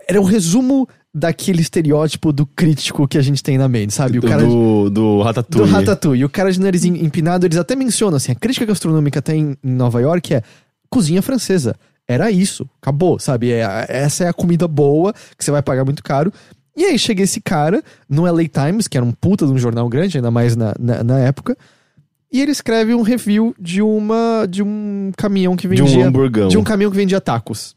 Era 0.09 0.21
um 0.21 0.25
resumo 0.25 0.89
daquele 1.13 1.61
estereótipo 1.61 2.33
do 2.33 2.47
crítico 2.47 3.07
que 3.09 3.19
a 3.19 3.23
gente 3.23 3.43
tem 3.43 3.59
na 3.59 3.69
mente, 3.69 3.93
sabe? 3.93 4.19
do, 4.21 4.27
o 4.27 4.29
cara 4.29 4.43
de- 4.43 4.49
do, 4.49 4.91
do 4.91 5.23
Ratatouille. 5.23 5.67
do 5.69 5.73
Ratatouille. 5.75 6.25
O 6.25 6.29
cara 6.31 6.53
de 6.53 6.61
nariz 6.61 6.85
em- 6.85 7.05
empinado, 7.05 7.45
eles 7.47 7.59
até 7.59 7.75
mencionam 7.75 8.17
assim, 8.17 8.33
a 8.33 8.35
crítica 8.35 8.65
gastronômica 8.65 9.19
até 9.19 9.35
em 9.35 9.57
Nova 9.63 10.01
York 10.01 10.33
é 10.35 10.43
cozinha 10.89 11.21
francesa. 11.21 11.75
Era 12.09 12.31
isso, 12.31 12.67
acabou, 12.81 13.19
sabe? 13.19 13.53
É, 13.53 13.61
essa 13.89 14.25
é 14.25 14.29
a 14.29 14.33
comida 14.33 14.67
boa, 14.67 15.13
que 15.37 15.45
você 15.45 15.51
vai 15.51 15.63
pagar 15.63 15.85
muito 15.85 16.03
caro. 16.03 16.33
E 16.75 16.85
aí 16.85 16.99
chega 16.99 17.23
esse 17.23 17.41
cara 17.41 17.83
no 18.09 18.23
LA 18.25 18.45
Times, 18.49 18.89
que 18.89 18.97
era 18.97 19.05
um 19.05 19.13
puta 19.13 19.45
de 19.47 19.53
um 19.53 19.59
jornal 19.59 19.89
grande, 19.89 20.17
ainda 20.17 20.31
mais 20.31 20.57
na, 20.57 20.75
na, 20.79 21.05
na 21.05 21.19
época, 21.19 21.57
e 22.33 22.41
ele 22.41 22.51
escreve 22.53 22.95
um 22.95 23.03
review 23.03 23.55
de 23.59 23.83
uma 23.83 24.47
de 24.49 24.63
um 24.63 25.13
caminhão 25.17 25.55
que 25.57 25.69
De 25.69 25.77
vendia 25.77 25.99
um 25.99 26.09
hamburgão. 26.09 26.49
de 26.49 26.57
um 26.57 26.65
caminhão 26.65 26.91
que 26.91 26.97
vendia 26.97 27.21
tacos. 27.21 27.75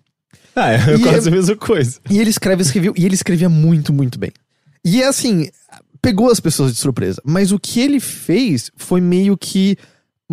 Ah, 0.56 0.72
é 0.74 0.96
E 0.96 1.00
quase 1.00 1.28
é- 1.30 1.32
a 1.32 1.36
mesma 1.36 1.56
coisa. 1.56 2.00
E 2.10 2.20
ele 2.20 2.30
escreve 2.30 2.62
esse 2.62 2.74
review, 2.74 2.94
e 2.98 3.06
ele 3.06 3.16
escrevia 3.16 3.50
muito, 3.50 3.92
muito 3.92 4.20
bem. 4.20 4.32
E 4.86 5.02
é 5.02 5.08
assim, 5.08 5.50
pegou 6.02 6.30
as 6.30 6.40
pessoas 6.40 6.74
de 6.74 6.78
surpresa. 6.80 7.22
Mas 7.26 7.52
o 7.52 7.60
que 7.60 7.80
ele 7.80 8.00
fez 8.00 8.70
foi 8.76 9.00
meio 9.02 9.38
que 9.38 9.78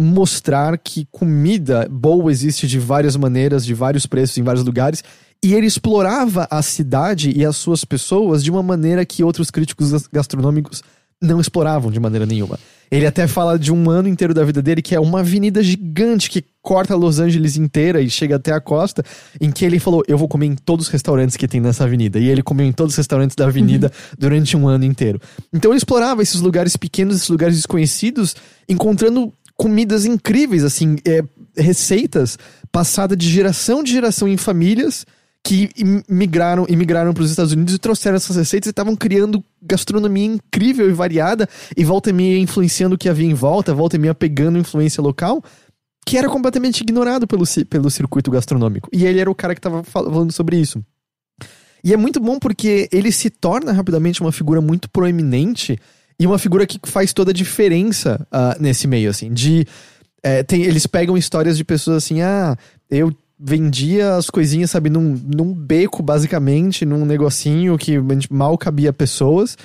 mostrar 0.01 0.79
que 0.79 1.09
comida 1.11 1.89
boa 1.91 2.31
existe 2.31 2.69
de 2.69 2.79
várias 2.79 3.17
maneiras, 3.17 3.67
de 3.67 3.75
vários 3.75 4.07
preços, 4.07 4.39
em 4.39 4.43
vários 4.45 4.65
lugares. 4.65 5.03
E 5.45 5.55
ele 5.55 5.67
explorava 5.67 6.47
a 6.51 6.63
cidade 6.63 7.33
e 7.37 7.45
as 7.45 7.57
suas 7.57 7.85
pessoas 7.85 8.45
de 8.45 8.51
uma 8.51 8.63
maneira 8.63 9.05
que 9.05 9.25
outros 9.25 9.51
críticos 9.51 9.91
gas- 9.91 10.07
gastronômicos 10.07 10.83
não 11.21 11.41
exploravam 11.41 11.91
de 11.91 11.99
maneira 11.99 12.25
nenhuma. 12.25 12.59
Ele 12.91 13.07
até 13.07 13.27
fala 13.27 13.59
de 13.59 13.71
um 13.73 13.91
ano 13.91 14.09
inteiro 14.09 14.33
da 14.33 14.45
vida 14.45 14.63
dele 14.63 14.81
que 14.81 14.95
é 14.95 15.01
uma 15.01 15.21
avenida 15.21 15.63
gigante 15.63 16.31
que 16.31 16.43
corta 16.63 16.95
Los 16.95 17.19
Angeles 17.19 17.57
inteira 17.57 18.01
e 18.01 18.09
chega 18.09 18.37
até 18.37 18.53
a 18.53 18.61
costa, 18.61 19.05
em 19.41 19.51
que 19.51 19.65
ele 19.65 19.79
falou: 19.79 20.03
Eu 20.09 20.17
vou 20.17 20.27
comer 20.29 20.47
em 20.47 20.55
todos 20.55 20.87
os 20.87 20.93
restaurantes 20.93 21.37
que 21.37 21.47
tem 21.47 21.61
nessa 21.61 21.85
avenida. 21.85 22.19
E 22.19 22.29
ele 22.29 22.43
comeu 22.43 22.65
em 22.65 22.73
todos 22.73 22.95
os 22.95 22.97
restaurantes 22.97 23.37
da 23.37 23.47
avenida 23.47 23.93
durante 24.19 24.57
um 24.57 24.67
ano 24.69 24.85
inteiro. 24.85 25.21
Então 25.53 25.71
ele 25.71 25.79
explorava 25.79 26.23
esses 26.23 26.41
lugares 26.41 26.77
pequenos, 26.77 27.17
esses 27.17 27.29
lugares 27.29 27.57
desconhecidos, 27.57 28.35
encontrando 28.69 29.33
comidas 29.59 30.07
incríveis, 30.07 30.63
assim, 30.63 30.97
é, 31.05 31.23
receitas 31.57 32.39
passadas 32.71 33.19
de 33.19 33.29
geração 33.29 33.83
de 33.83 33.91
geração 33.91 34.29
em 34.29 34.37
famílias 34.37 35.05
que 35.43 35.71
migraram, 36.09 36.67
imigraram 36.69 37.13
para 37.13 37.23
os 37.23 37.31
Estados 37.31 37.53
Unidos 37.53 37.75
e 37.75 37.79
trouxeram 37.79 38.17
essas 38.17 38.37
receitas 38.37 38.69
e 38.69 38.71
estavam 38.71 38.95
criando 38.95 39.43
gastronomia 39.63 40.25
incrível 40.25 40.89
e 40.89 40.93
variada 40.93 41.49
e 41.77 41.85
volta 41.85 42.11
e 42.11 42.13
meia 42.13 42.39
influenciando 42.39 42.95
o 42.95 42.99
que 42.99 43.09
havia 43.09 43.27
em 43.27 43.35
volta, 43.35 43.75
volta 43.75 43.97
e 43.97 43.99
meia 43.99 44.15
pegando 44.15 44.59
influência 44.59 45.03
local, 45.03 45.43
que 46.07 46.17
era 46.17 46.29
completamente 46.29 46.83
ignorado 46.83 47.27
pelo, 47.27 47.45
pelo 47.69 47.91
circuito 47.91 48.31
gastronômico. 48.31 48.89
E 48.93 49.07
ele 49.07 49.21
era 49.21 49.31
o 49.31 49.35
cara 49.35 49.55
que 49.55 49.59
estava 49.59 49.83
falando 49.83 50.33
sobre 50.33 50.59
isso. 50.59 50.85
E 51.83 51.93
é 51.93 51.97
muito 51.97 52.21
bom 52.21 52.39
porque 52.39 52.89
ele 52.93 53.11
se 53.11 53.31
torna 53.31 53.73
rapidamente 53.73 54.21
uma 54.21 54.33
figura 54.33 54.61
muito 54.61 54.91
proeminente 54.91 55.79
e 56.21 56.27
uma 56.27 56.39
figura 56.39 56.67
que 56.67 56.79
faz 56.85 57.13
toda 57.13 57.31
a 57.31 57.35
diferença 57.35 58.27
ah, 58.31 58.57
nesse 58.59 58.87
meio, 58.87 59.11
assim. 59.11 59.33
De. 59.33 59.67
é, 60.23 60.43
tem, 60.43 60.63
eles 60.63 60.87
pegam 60.87 61.17
histórias 61.17 61.57
de 61.57 61.65
pessoas 61.65 61.99
assim, 61.99 62.21
ah, 62.21 62.57
eu 62.91 63.15
vendia 63.39 64.17
as 64.17 64.29
coisinhas, 64.29 64.71
sabe, 64.71 64.91
num, 64.91 65.17
num 65.25 65.55
beco, 65.55 66.03
basicamente, 66.03 66.85
num 66.85 67.05
negocinho 67.05 67.79
que 67.79 67.97
mal 68.31 68.59
cabia 68.59 68.93
pessoas. 68.93 69.57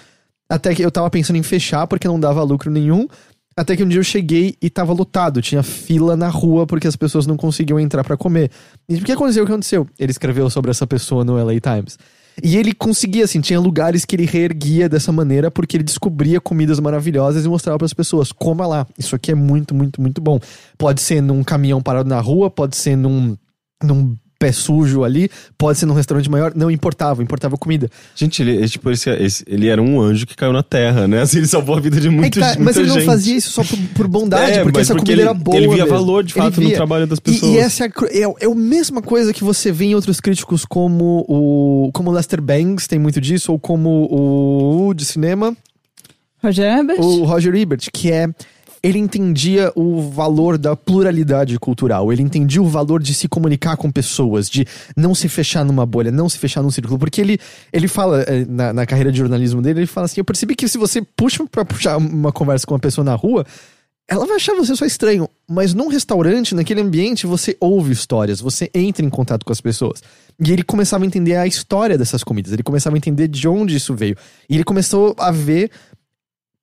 Até 0.47 0.75
que 0.75 0.83
eu 0.83 0.91
tava 0.91 1.09
pensando 1.09 1.37
em 1.37 1.43
fechar 1.43 1.87
porque 1.87 2.07
não 2.07 2.19
dava 2.19 2.43
lucro 2.43 2.69
nenhum. 2.69 3.07
Até 3.55 3.75
que 3.75 3.83
um 3.83 3.87
dia 3.87 3.99
eu 3.99 4.03
cheguei 4.03 4.55
e 4.61 4.69
tava 4.69 4.93
lotado, 4.93 5.41
tinha 5.41 5.61
fila 5.61 6.15
na 6.15 6.27
rua 6.27 6.65
porque 6.65 6.87
as 6.87 6.95
pessoas 6.95 7.27
não 7.27 7.37
conseguiam 7.37 7.79
entrar 7.79 8.03
pra 8.03 8.17
comer. 8.17 8.51
E 8.89 8.95
o 8.95 9.03
que 9.03 9.11
aconteceu? 9.11 9.43
O 9.43 9.45
que 9.45 9.51
aconteceu? 9.51 9.87
Ele 9.97 10.11
escreveu 10.11 10.49
sobre 10.49 10.71
essa 10.71 10.85
pessoa 10.85 11.23
no 11.23 11.35
LA 11.35 11.59
Times. 11.59 11.97
E 12.41 12.57
ele 12.57 12.73
conseguia, 12.73 13.25
assim, 13.25 13.41
tinha 13.41 13.59
lugares 13.59 14.05
que 14.05 14.15
ele 14.15 14.25
reerguia 14.25 14.89
dessa 14.89 15.11
maneira 15.11 15.51
porque 15.51 15.77
ele 15.77 15.83
descobria 15.83 16.41
comidas 16.41 16.79
maravilhosas 16.79 17.45
e 17.45 17.49
mostrava 17.49 17.77
para 17.77 17.85
as 17.85 17.93
pessoas: 17.93 18.31
coma 18.31 18.65
lá, 18.65 18.87
isso 18.97 19.15
aqui 19.15 19.31
é 19.31 19.35
muito, 19.35 19.75
muito, 19.75 20.01
muito 20.01 20.21
bom. 20.21 20.39
Pode 20.77 21.01
ser 21.01 21.21
num 21.21 21.43
caminhão 21.43 21.81
parado 21.81 22.09
na 22.09 22.19
rua, 22.19 22.49
pode 22.49 22.75
ser 22.75 22.95
num, 22.95 23.37
num 23.83 24.15
pé 24.45 24.51
sujo 24.51 25.03
ali, 25.03 25.29
pode 25.57 25.77
ser 25.79 25.85
num 25.85 25.93
restaurante 25.93 26.29
maior, 26.29 26.51
não 26.55 26.69
importava, 26.69 27.23
importava 27.23 27.57
comida. 27.57 27.89
Gente, 28.15 28.41
ele, 28.41 28.51
ele, 28.57 28.69
tipo, 28.69 28.89
esse, 28.91 29.09
esse- 29.09 29.43
ele 29.47 29.67
era 29.67 29.81
um 29.81 30.01
anjo 30.01 30.25
que 30.25 30.35
caiu 30.35 30.51
na 30.53 30.63
terra, 30.63 31.07
né? 31.07 31.21
Assim, 31.21 31.37
ele 31.39 31.47
salvou 31.47 31.75
a 31.75 31.79
vida 31.79 31.99
de 31.99 32.07
É 32.07 32.09
muita, 32.09 32.29
que 32.31 32.39
tá, 32.39 32.47
muita 32.47 32.63
mas 32.63 32.77
ele 32.77 32.87
não 32.87 32.95
gente. 32.95 33.05
fazia 33.05 33.35
isso 33.35 33.51
só 33.51 33.63
por, 33.63 33.77
por 33.95 34.07
bondade, 34.07 34.59
É, 34.59 34.63
porque 34.63 34.79
essa 34.79 34.93
porque 34.93 35.11
comida 35.11 35.21
ele- 35.21 35.29
era 35.29 35.33
boa. 35.33 35.57
ele 35.57 35.67
via 35.67 35.83
mesmo. 35.83 35.89
valor, 35.97 36.23
de 36.23 36.33
Ele 36.33 36.41
fato, 36.41 36.61
no 36.61 36.71
trabalho 36.71 37.07
das 37.07 37.19
E- 37.19 37.21
pessoas. 37.21 37.51
E, 37.53 37.57
essa 37.57 37.85
é 37.85 37.87
a, 37.87 37.91
é, 38.11 38.21
é 38.41 38.45
a 38.45 38.55
mesma 38.55 39.01
coisa 39.01 39.31
que 39.33 39.43
você 39.43 39.71
vê 39.71 39.85
em 39.85 39.95
outros 39.95 40.19
críticos, 40.19 40.65
como 40.65 41.25
o 41.27 41.89
como 41.93 42.09
o 42.09 42.13
Lester 42.13 42.41
Bangs 42.41 42.87
tem 42.87 42.99
muito 42.99 43.19
disso, 43.21 43.51
ou 43.51 43.59
como 43.59 44.07
o 44.89 44.93
de 44.93 45.05
cinema, 45.05 45.55
Roger 46.43 46.79
Ebert? 46.79 46.99
o 46.99 47.23
Roger 47.23 47.55
Ebert, 47.55 47.87
que 47.93 48.11
é 48.11 48.27
ele 48.83 48.99
entendia 48.99 49.71
o 49.75 50.09
valor 50.11 50.57
da 50.57 50.75
pluralidade 50.75 51.57
cultural, 51.57 52.11
ele 52.11 52.21
entendia 52.21 52.61
o 52.61 52.67
valor 52.67 53.01
de 53.01 53.13
se 53.13 53.29
comunicar 53.29 53.77
com 53.77 53.89
pessoas, 53.89 54.49
de 54.49 54.67
não 54.95 55.15
se 55.15 55.29
fechar 55.29 55.63
numa 55.63 55.85
bolha, 55.85 56.11
não 56.11 56.27
se 56.27 56.37
fechar 56.37 56.61
num 56.61 56.69
círculo, 56.69 56.99
porque 56.99 57.21
ele, 57.21 57.39
ele 57.71 57.87
fala, 57.87 58.23
eh, 58.23 58.45
na, 58.45 58.73
na 58.73 58.85
carreira 58.85 59.09
de 59.09 59.17
jornalismo 59.17 59.61
dele, 59.61 59.79
ele 59.79 59.87
fala 59.87 60.05
assim, 60.05 60.19
eu 60.19 60.25
percebi 60.25 60.53
que 60.53 60.67
se 60.67 60.77
você 60.77 61.01
puxa 61.01 61.45
pra 61.49 61.63
puxar 61.63 61.95
uma 61.95 62.33
conversa 62.33 62.67
com 62.67 62.73
uma 62.73 62.79
pessoa 62.79 63.05
na 63.05 63.15
rua, 63.15 63.45
ela 64.05 64.25
vai 64.25 64.35
achar 64.35 64.53
você 64.53 64.75
só 64.75 64.85
estranho, 64.85 65.29
mas 65.49 65.73
num 65.73 65.87
restaurante, 65.87 66.53
naquele 66.53 66.81
ambiente, 66.81 67.25
você 67.25 67.55
ouve 67.59 67.93
histórias, 67.93 68.41
você 68.41 68.69
entra 68.73 69.05
em 69.05 69.09
contato 69.09 69.45
com 69.45 69.53
as 69.53 69.61
pessoas. 69.61 70.03
E 70.45 70.51
ele 70.51 70.61
começava 70.61 71.05
a 71.05 71.07
entender 71.07 71.37
a 71.37 71.47
história 71.47 71.97
dessas 71.97 72.21
comidas, 72.21 72.51
ele 72.51 72.63
começava 72.63 72.95
a 72.95 72.97
entender 72.97 73.29
de 73.29 73.47
onde 73.47 73.77
isso 73.77 73.95
veio. 73.95 74.17
E 74.49 74.55
ele 74.55 74.63
começou 74.65 75.15
a 75.17 75.31
ver 75.31 75.71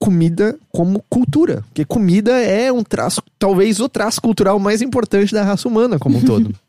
comida 0.00 0.58
como 0.72 1.04
cultura. 1.08 1.62
Porque 1.68 1.84
comida 1.84 2.32
é 2.40 2.72
um 2.72 2.82
traço, 2.82 3.22
talvez 3.38 3.78
o 3.80 3.88
traço 3.88 4.20
cultural 4.20 4.58
mais 4.58 4.80
importante 4.82 5.32
da 5.32 5.44
raça 5.44 5.68
humana 5.68 5.98
como 5.98 6.18
um 6.18 6.22
todo. 6.24 6.52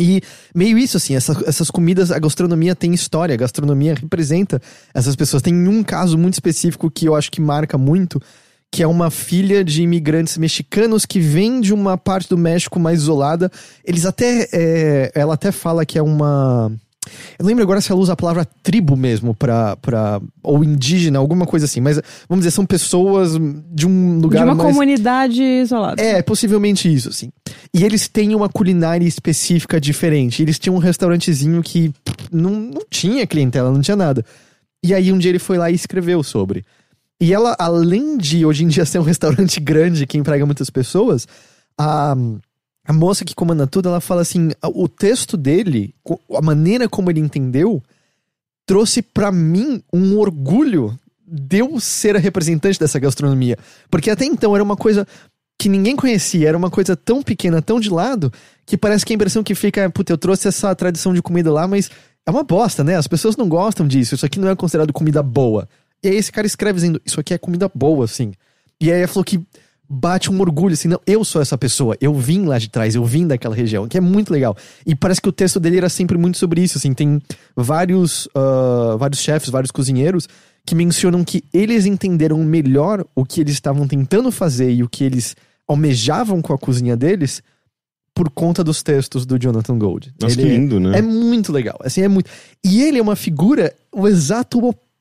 E 0.00 0.22
meio 0.54 0.78
isso, 0.78 0.96
assim, 0.96 1.14
essa- 1.14 1.38
essas 1.46 1.70
comidas, 1.70 2.10
a 2.10 2.18
gastronomia 2.18 2.74
tem 2.74 2.94
história, 2.94 3.34
a 3.34 3.36
gastronomia 3.36 3.94
representa 3.94 4.60
essas 4.94 5.14
pessoas. 5.14 5.42
Tem 5.42 5.54
um 5.68 5.82
caso 5.84 6.16
muito 6.16 6.32
específico 6.32 6.90
que 6.90 7.04
eu 7.06 7.14
acho 7.14 7.30
que 7.30 7.42
marca 7.42 7.76
muito, 7.76 8.20
que 8.70 8.82
é 8.82 8.86
uma 8.86 9.10
filha 9.10 9.62
de 9.62 9.82
imigrantes 9.82 10.38
mexicanos 10.38 11.04
que 11.04 11.20
vem 11.20 11.60
de 11.60 11.74
uma 11.74 11.98
parte 11.98 12.30
do 12.30 12.38
México 12.38 12.80
mais 12.80 13.00
isolada. 13.02 13.52
Eles 13.84 14.06
até. 14.06 14.48
é, 14.50 15.12
ela 15.14 15.34
até 15.34 15.52
fala 15.52 15.84
que 15.84 15.98
é 15.98 16.02
uma. 16.02 16.72
Eu 17.38 17.42
não 17.42 17.48
lembro 17.48 17.64
agora 17.64 17.80
se 17.80 17.90
ela 17.90 18.00
usa 18.00 18.12
a 18.12 18.16
palavra 18.16 18.44
tribo 18.62 18.96
mesmo 18.96 19.34
pra, 19.34 19.76
pra. 19.76 20.20
ou 20.42 20.62
indígena, 20.62 21.18
alguma 21.18 21.44
coisa 21.46 21.66
assim. 21.66 21.80
Mas 21.80 22.00
vamos 22.28 22.44
dizer, 22.44 22.52
são 22.52 22.64
pessoas 22.64 23.32
de 23.72 23.86
um 23.86 24.16
De 24.18 24.22
lugar 24.22 24.44
uma 24.44 24.54
mais. 24.54 24.68
comunidade 24.70 25.42
isolada. 25.42 26.00
É, 26.00 26.22
possivelmente 26.22 26.92
isso, 26.92 27.08
assim. 27.08 27.30
E 27.74 27.84
eles 27.84 28.06
têm 28.06 28.34
uma 28.34 28.48
culinária 28.48 29.06
específica 29.06 29.80
diferente. 29.80 30.42
Eles 30.42 30.58
tinham 30.58 30.76
um 30.76 30.78
restaurantezinho 30.78 31.60
que 31.62 31.88
pff, 32.04 32.28
não, 32.30 32.50
não 32.50 32.82
tinha 32.88 33.26
clientela, 33.26 33.72
não 33.72 33.80
tinha 33.80 33.96
nada. 33.96 34.24
E 34.84 34.94
aí 34.94 35.12
um 35.12 35.18
dia 35.18 35.30
ele 35.30 35.38
foi 35.38 35.58
lá 35.58 35.70
e 35.70 35.74
escreveu 35.74 36.22
sobre. 36.22 36.64
E 37.20 37.32
ela, 37.32 37.54
além 37.58 38.16
de 38.16 38.44
hoje 38.44 38.64
em 38.64 38.68
dia 38.68 38.84
ser 38.84 38.98
um 38.98 39.02
restaurante 39.04 39.58
grande 39.60 40.06
que 40.06 40.18
emprega 40.18 40.46
muitas 40.46 40.70
pessoas, 40.70 41.26
a, 41.78 42.16
a 42.86 42.92
moça 42.92 43.24
que 43.24 43.34
comanda 43.34 43.66
tudo, 43.66 43.88
ela 43.88 44.00
fala 44.00 44.22
assim: 44.22 44.50
"a- 44.60 44.68
o 44.68 44.88
texto 44.88 45.36
dele, 45.36 45.94
a 46.36 46.42
maneira 46.42 46.88
como 46.88 47.10
ele 47.10 47.20
entendeu, 47.20 47.82
trouxe 48.66 49.02
pra 49.02 49.30
mim 49.32 49.82
um 49.92 50.18
orgulho 50.18 50.98
de 51.26 51.58
eu 51.58 51.80
ser 51.80 52.16
a 52.16 52.18
representante 52.18 52.78
dessa 52.78 52.98
gastronomia. 52.98 53.56
Porque 53.90 54.10
até 54.10 54.24
então 54.24 54.54
era 54.54 54.62
uma 54.62 54.76
coisa 54.76 55.06
que 55.58 55.68
ninguém 55.68 55.94
conhecia, 55.94 56.48
era 56.48 56.58
uma 56.58 56.70
coisa 56.70 56.96
tão 56.96 57.22
pequena, 57.22 57.62
tão 57.62 57.78
de 57.78 57.88
lado, 57.88 58.32
que 58.66 58.76
parece 58.76 59.06
que 59.06 59.12
a 59.12 59.16
impressão 59.16 59.42
que 59.42 59.54
fica 59.54 59.82
é, 59.82 59.88
puta, 59.88 60.12
eu 60.12 60.18
trouxe 60.18 60.48
essa 60.48 60.74
tradição 60.74 61.14
de 61.14 61.22
comida 61.22 61.52
lá, 61.52 61.68
mas 61.68 61.88
é 62.26 62.30
uma 62.30 62.42
bosta, 62.42 62.82
né? 62.82 62.96
As 62.96 63.06
pessoas 63.06 63.36
não 63.36 63.48
gostam 63.48 63.86
disso, 63.86 64.14
isso 64.14 64.26
aqui 64.26 64.38
não 64.40 64.48
é 64.48 64.56
considerado 64.56 64.92
comida 64.92 65.22
boa. 65.22 65.68
E 66.02 66.08
aí 66.08 66.16
esse 66.16 66.32
cara 66.32 66.46
escreve 66.46 66.76
dizendo, 66.80 67.00
isso 67.06 67.20
aqui 67.20 67.32
é 67.32 67.38
comida 67.38 67.70
boa, 67.72 68.04
assim. 68.04 68.32
E 68.80 68.90
aí 68.90 68.98
ela 68.98 69.08
falou 69.08 69.24
que 69.24 69.40
bate 69.94 70.30
um 70.32 70.40
orgulho, 70.40 70.72
assim, 70.72 70.88
não, 70.88 70.98
eu 71.06 71.22
sou 71.22 71.42
essa 71.42 71.58
pessoa, 71.58 71.94
eu 72.00 72.14
vim 72.14 72.46
lá 72.46 72.58
de 72.58 72.70
trás, 72.70 72.94
eu 72.94 73.04
vim 73.04 73.26
daquela 73.26 73.54
região, 73.54 73.86
que 73.86 73.98
é 73.98 74.00
muito 74.00 74.32
legal. 74.32 74.56
E 74.86 74.94
parece 74.94 75.20
que 75.20 75.28
o 75.28 75.32
texto 75.32 75.60
dele 75.60 75.76
era 75.76 75.90
sempre 75.90 76.16
muito 76.16 76.38
sobre 76.38 76.62
isso, 76.62 76.78
assim, 76.78 76.94
tem 76.94 77.20
vários, 77.54 78.26
ah, 78.34 78.96
vários 78.98 79.20
chefes, 79.20 79.50
vários 79.50 79.70
cozinheiros 79.70 80.26
que 80.64 80.74
mencionam 80.74 81.22
que 81.22 81.44
eles 81.52 81.84
entenderam 81.84 82.38
melhor 82.38 83.04
o 83.14 83.22
que 83.24 83.40
eles 83.42 83.52
estavam 83.52 83.86
tentando 83.86 84.32
fazer 84.32 84.72
e 84.72 84.82
o 84.82 84.88
que 84.88 85.04
eles 85.04 85.36
almejavam 85.68 86.40
com 86.40 86.54
a 86.54 86.58
cozinha 86.58 86.96
deles 86.96 87.42
por 88.14 88.30
conta 88.30 88.62
dos 88.64 88.82
textos 88.82 89.26
do 89.26 89.38
Jonathan 89.38 89.78
Gold. 89.78 90.12
Nossa, 90.20 90.34
Ele 90.34 90.42
que 90.42 90.48
é- 90.48 90.56
lindo, 90.56 90.80
né? 90.80 90.98
é 90.98 91.02
muito 91.02 91.52
legal. 91.52 91.78
Assim, 91.82 92.02
é 92.02 92.08
muito. 92.08 92.30
E 92.64 92.82
ele 92.82 92.98
é 92.98 93.02
uma 93.02 93.16
figura, 93.16 93.74
o 93.90 94.06
exato 94.08 94.58
oposto 94.58 94.91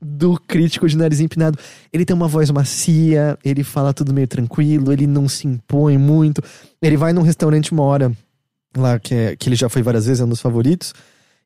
do 0.00 0.38
crítico 0.46 0.88
de 0.88 0.96
nariz 0.96 1.20
empinado. 1.20 1.58
Ele 1.92 2.04
tem 2.04 2.14
uma 2.16 2.28
voz 2.28 2.50
macia, 2.50 3.38
ele 3.44 3.62
fala 3.64 3.92
tudo 3.92 4.12
meio 4.14 4.26
tranquilo, 4.26 4.92
ele 4.92 5.06
não 5.06 5.28
se 5.28 5.46
impõe 5.46 5.98
muito. 5.98 6.42
Ele 6.80 6.96
vai 6.96 7.12
num 7.12 7.22
restaurante 7.22 7.72
uma 7.72 7.82
hora, 7.82 8.12
lá 8.76 8.98
que, 8.98 9.14
é- 9.14 9.36
que 9.36 9.48
ele 9.48 9.56
já 9.56 9.68
foi 9.68 9.82
várias 9.82 10.06
vezes, 10.06 10.20
é 10.20 10.24
um 10.24 10.28
dos 10.28 10.40
favoritos. 10.40 10.92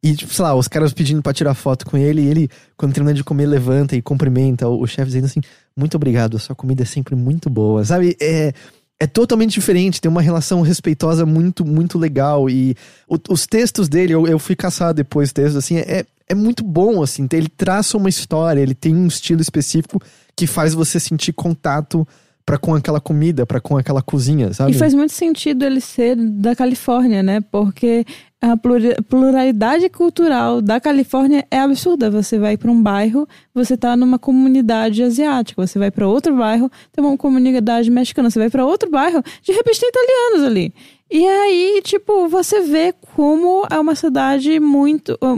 E, 0.04 0.14
tipo, 0.16 0.34
sei 0.34 0.44
lá, 0.44 0.54
os 0.54 0.66
caras 0.66 0.92
pedindo 0.92 1.22
pra 1.22 1.32
tirar 1.32 1.54
foto 1.54 1.86
com 1.86 1.96
ele, 1.96 2.22
e 2.22 2.26
ele, 2.26 2.48
quando 2.76 2.92
termina 2.92 3.14
de 3.14 3.22
comer, 3.22 3.46
levanta 3.46 3.94
e 3.94 4.02
cumprimenta 4.02 4.66
o, 4.68 4.82
o 4.82 4.86
chefe, 4.86 5.06
dizendo 5.06 5.26
assim: 5.26 5.40
Muito 5.76 5.94
obrigado, 5.96 6.36
a 6.36 6.40
sua 6.40 6.56
comida 6.56 6.82
é 6.82 6.86
sempre 6.86 7.14
muito 7.14 7.48
boa. 7.48 7.84
Sabe? 7.84 8.16
É, 8.20 8.52
é 8.98 9.06
totalmente 9.06 9.52
diferente, 9.52 10.00
tem 10.00 10.10
uma 10.10 10.20
relação 10.20 10.60
respeitosa 10.60 11.24
muito, 11.24 11.64
muito 11.64 11.98
legal. 12.00 12.50
E 12.50 12.74
o- 13.08 13.16
os 13.32 13.46
textos 13.46 13.88
dele, 13.88 14.12
eu, 14.12 14.26
eu 14.26 14.40
fui 14.40 14.56
caçar 14.56 14.92
depois 14.92 15.32
textos, 15.32 15.56
assim, 15.56 15.76
é, 15.78 16.04
é 16.32 16.34
muito 16.34 16.64
bom, 16.64 17.02
assim. 17.02 17.28
Ele 17.32 17.48
traça 17.48 17.96
uma 17.96 18.08
história, 18.08 18.60
ele 18.60 18.74
tem 18.74 18.94
um 18.94 19.06
estilo 19.06 19.40
específico 19.40 20.00
que 20.36 20.46
faz 20.46 20.74
você 20.74 20.98
sentir 20.98 21.32
contato 21.32 22.06
pra 22.44 22.58
com 22.58 22.74
aquela 22.74 23.00
comida, 23.00 23.46
pra 23.46 23.60
com 23.60 23.76
aquela 23.76 24.02
cozinha, 24.02 24.52
sabe? 24.52 24.72
E 24.72 24.74
faz 24.74 24.92
muito 24.94 25.12
sentido 25.12 25.64
ele 25.64 25.80
ser 25.80 26.16
da 26.16 26.56
Califórnia, 26.56 27.22
né? 27.22 27.40
Porque 27.40 28.04
a 28.40 28.56
pluralidade 29.08 29.88
cultural 29.88 30.60
da 30.60 30.80
Califórnia 30.80 31.46
é 31.50 31.60
absurda. 31.60 32.10
Você 32.10 32.38
vai 32.40 32.56
para 32.56 32.70
um 32.70 32.82
bairro, 32.82 33.28
você 33.54 33.76
tá 33.76 33.96
numa 33.96 34.18
comunidade 34.18 35.02
asiática. 35.04 35.64
Você 35.64 35.78
vai 35.78 35.90
para 35.92 36.08
outro 36.08 36.36
bairro, 36.36 36.68
tem 36.90 37.04
uma 37.04 37.16
comunidade 37.16 37.90
mexicana. 37.90 38.28
Você 38.30 38.40
vai 38.40 38.50
para 38.50 38.66
outro 38.66 38.90
bairro, 38.90 39.22
de 39.42 39.52
repente 39.52 39.78
tem 39.80 39.88
italianos 39.88 40.44
ali. 40.46 40.74
E 41.10 41.24
aí, 41.26 41.80
tipo, 41.84 42.26
você 42.28 42.62
vê 42.62 42.92
como 43.14 43.64
é 43.70 43.78
uma 43.78 43.94
cidade 43.94 44.58
muito. 44.58 45.16
um, 45.22 45.28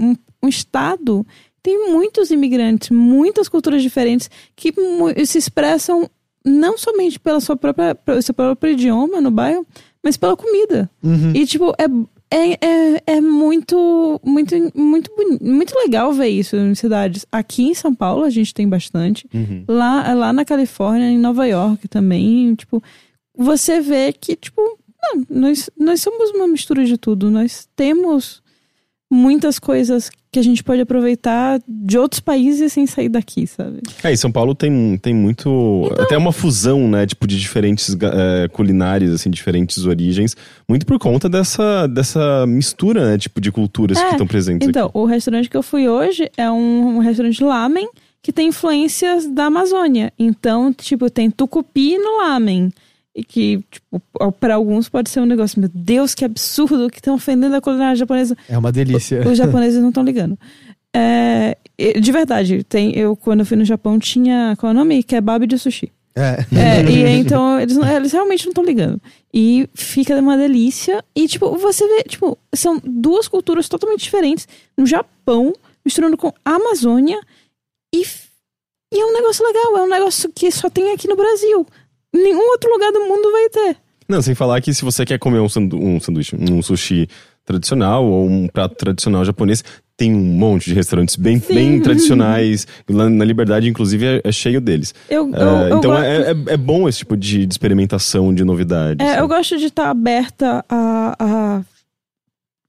um- 0.00 0.16
um 0.44 0.48
estado. 0.48 1.26
Tem 1.62 1.90
muitos 1.90 2.30
imigrantes, 2.30 2.90
muitas 2.90 3.48
culturas 3.48 3.82
diferentes 3.82 4.30
que 4.54 4.72
se 5.24 5.38
expressam 5.38 6.10
não 6.44 6.76
somente 6.76 7.18
pela 7.18 7.40
sua 7.40 7.56
própria, 7.56 7.94
pelo 7.94 8.20
seu 8.20 8.34
próprio 8.34 8.72
idioma 8.72 9.20
no 9.20 9.30
bairro, 9.30 9.66
mas 10.02 10.16
pela 10.16 10.36
comida. 10.36 10.90
Uhum. 11.02 11.32
E, 11.34 11.46
tipo, 11.46 11.72
é, 11.78 11.86
é, 12.30 12.58
é, 12.60 13.02
é 13.06 13.20
muito, 13.20 14.20
muito, 14.22 14.54
muito, 14.74 15.10
muito 15.40 15.74
legal 15.78 16.12
ver 16.12 16.28
isso 16.28 16.54
em 16.56 16.74
cidades. 16.74 17.24
Aqui 17.32 17.62
em 17.64 17.74
São 17.74 17.94
Paulo 17.94 18.24
a 18.24 18.30
gente 18.30 18.52
tem 18.52 18.68
bastante. 18.68 19.26
Uhum. 19.32 19.64
Lá, 19.66 20.12
lá 20.12 20.32
na 20.32 20.44
Califórnia, 20.44 21.08
em 21.08 21.18
Nova 21.18 21.46
York 21.46 21.88
também, 21.88 22.54
tipo, 22.54 22.82
você 23.34 23.80
vê 23.80 24.12
que, 24.12 24.36
tipo, 24.36 24.60
não, 25.02 25.24
nós, 25.30 25.70
nós 25.78 26.02
somos 26.02 26.30
uma 26.30 26.46
mistura 26.46 26.84
de 26.84 26.98
tudo. 26.98 27.30
Nós 27.30 27.66
temos 27.74 28.42
muitas 29.10 29.58
coisas 29.58 30.10
que 30.32 30.38
a 30.38 30.42
gente 30.42 30.64
pode 30.64 30.80
aproveitar 30.80 31.60
de 31.68 31.96
outros 31.96 32.18
países 32.18 32.72
sem 32.72 32.86
sair 32.86 33.08
daqui, 33.08 33.46
sabe? 33.46 33.78
É, 34.02 34.12
e 34.12 34.16
São 34.16 34.32
Paulo 34.32 34.52
tem, 34.54 34.98
tem 34.98 35.14
muito. 35.14 35.88
Até 35.98 36.16
uma 36.18 36.32
fusão, 36.32 36.88
né? 36.88 37.06
Tipo, 37.06 37.26
de 37.26 37.38
diferentes 37.38 37.96
eh, 38.00 38.48
culinárias, 38.52 39.12
assim, 39.12 39.30
diferentes 39.30 39.86
origens. 39.86 40.36
Muito 40.68 40.84
por 40.86 40.98
conta 40.98 41.28
dessa, 41.28 41.86
dessa 41.86 42.44
mistura, 42.48 43.10
né? 43.12 43.16
Tipo, 43.18 43.40
de 43.40 43.52
culturas 43.52 43.96
É, 43.98 44.06
que 44.06 44.10
estão 44.12 44.26
presentes 44.26 44.66
Então, 44.68 44.86
aqui. 44.88 44.98
o 44.98 45.04
restaurante 45.04 45.48
que 45.48 45.56
eu 45.56 45.62
fui 45.62 45.88
hoje 45.88 46.28
é 46.36 46.50
um, 46.50 46.96
um 46.96 46.98
restaurante 46.98 47.44
lamen 47.44 47.88
que 48.20 48.32
tem 48.32 48.48
influências 48.48 49.26
da 49.30 49.44
Amazônia. 49.44 50.12
Então, 50.18 50.72
tipo, 50.72 51.08
tem 51.10 51.30
tucupi 51.30 51.96
no 51.98 52.16
lamen. 52.24 52.72
E 53.14 53.22
que, 53.22 53.64
tipo, 53.70 54.02
para 54.40 54.56
alguns 54.56 54.88
pode 54.88 55.08
ser 55.08 55.20
um 55.20 55.26
negócio, 55.26 55.60
meu 55.60 55.70
Deus, 55.72 56.14
que 56.14 56.24
absurdo, 56.24 56.90
que 56.90 56.98
estão 56.98 57.14
ofendendo 57.14 57.54
a 57.54 57.60
culinária 57.60 57.94
japonesa. 57.94 58.36
É 58.48 58.58
uma 58.58 58.72
delícia. 58.72 59.26
Os 59.28 59.38
japoneses 59.38 59.80
não 59.80 59.90
estão 59.90 60.02
ligando. 60.02 60.36
É, 60.96 61.56
de 62.00 62.12
verdade, 62.12 62.64
tem, 62.64 62.96
eu 62.96 63.16
quando 63.16 63.40
eu 63.40 63.46
fui 63.46 63.56
no 63.56 63.64
Japão 63.64 63.98
tinha, 63.98 64.54
qual 64.58 64.70
é 64.70 64.74
o 64.74 64.78
nome? 64.78 65.02
Kebab 65.02 65.46
de 65.46 65.58
sushi. 65.58 65.92
É. 66.16 66.46
É, 66.56 66.82
e 66.88 67.18
então 67.18 67.58
eles, 67.58 67.76
eles 67.76 68.12
realmente 68.12 68.44
não 68.44 68.50
estão 68.50 68.64
ligando. 68.64 69.00
E 69.32 69.68
fica 69.74 70.16
uma 70.16 70.36
delícia. 70.36 71.04
E, 71.14 71.26
tipo, 71.26 71.56
você 71.56 71.86
vê, 71.86 72.04
tipo, 72.04 72.38
são 72.54 72.80
duas 72.84 73.26
culturas 73.26 73.68
totalmente 73.68 74.04
diferentes 74.04 74.46
no 74.76 74.86
Japão, 74.86 75.52
misturando 75.84 76.16
com 76.16 76.32
a 76.44 76.54
Amazônia. 76.54 77.20
E, 77.92 78.02
e 78.92 79.00
é 79.00 79.04
um 79.04 79.12
negócio 79.12 79.44
legal, 79.44 79.78
é 79.78 79.82
um 79.82 79.90
negócio 79.90 80.30
que 80.32 80.50
só 80.52 80.70
tem 80.70 80.92
aqui 80.92 81.08
no 81.08 81.16
Brasil. 81.16 81.66
Nenhum 82.14 82.48
outro 82.50 82.70
lugar 82.70 82.92
do 82.92 83.00
mundo 83.00 83.30
vai 83.32 83.48
ter. 83.50 83.76
Não, 84.08 84.22
sem 84.22 84.34
falar 84.34 84.60
que 84.60 84.72
se 84.72 84.84
você 84.84 85.04
quer 85.04 85.18
comer 85.18 85.40
um, 85.40 85.48
sandu 85.48 85.76
um 85.78 85.98
sanduíche, 85.98 86.36
um 86.38 86.62
sushi 86.62 87.08
tradicional 87.44 88.04
ou 88.06 88.26
um 88.26 88.46
prato 88.48 88.74
tradicional 88.76 89.24
japonês. 89.24 89.62
Tem 89.96 90.12
um 90.12 90.18
monte 90.18 90.64
de 90.66 90.74
restaurantes 90.74 91.14
bem, 91.14 91.38
Sim. 91.38 91.54
bem 91.54 91.80
tradicionais. 91.80 92.66
Na 92.88 93.24
Liberdade, 93.24 93.68
inclusive, 93.68 94.04
é, 94.04 94.20
é 94.24 94.32
cheio 94.32 94.60
deles. 94.60 94.92
Eu, 95.08 95.30
eu, 95.30 95.36
É, 95.36 95.70
eu 95.70 95.78
então 95.78 95.90
go- 95.92 95.96
é, 95.98 96.16
é, 96.30 96.34
é 96.54 96.56
bom 96.56 96.88
esse 96.88 96.98
tipo 96.98 97.16
de, 97.16 97.46
de 97.46 97.52
experimentação, 97.54 98.34
de 98.34 98.42
novidade. 98.44 99.02
É, 99.02 99.20
eu 99.20 99.28
gosto 99.28 99.56
de 99.56 99.66
estar 99.66 99.90
aberta 99.90 100.64
a, 100.68 101.16
a 101.18 101.62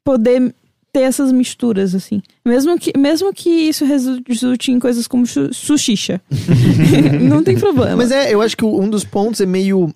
poder 0.03 0.53
ter 0.95 1.01
essas 1.01 1.29
misturas, 1.29 1.93
assim. 1.93 2.21
Mesmo 2.45 2.79
que, 2.79 2.97
mesmo 2.97 3.33
que 3.33 3.49
isso 3.49 3.83
resulte 3.83 4.71
em 4.71 4.79
coisas 4.79 5.07
como 5.07 5.25
sushicha. 5.51 6.21
Não 7.21 7.43
tem 7.43 7.57
problema. 7.59 7.97
Mas 7.97 8.11
é, 8.11 8.33
eu 8.33 8.41
acho 8.41 8.55
que 8.55 8.63
um 8.63 8.89
dos 8.89 9.03
pontos 9.03 9.41
é 9.41 9.45
meio 9.45 9.93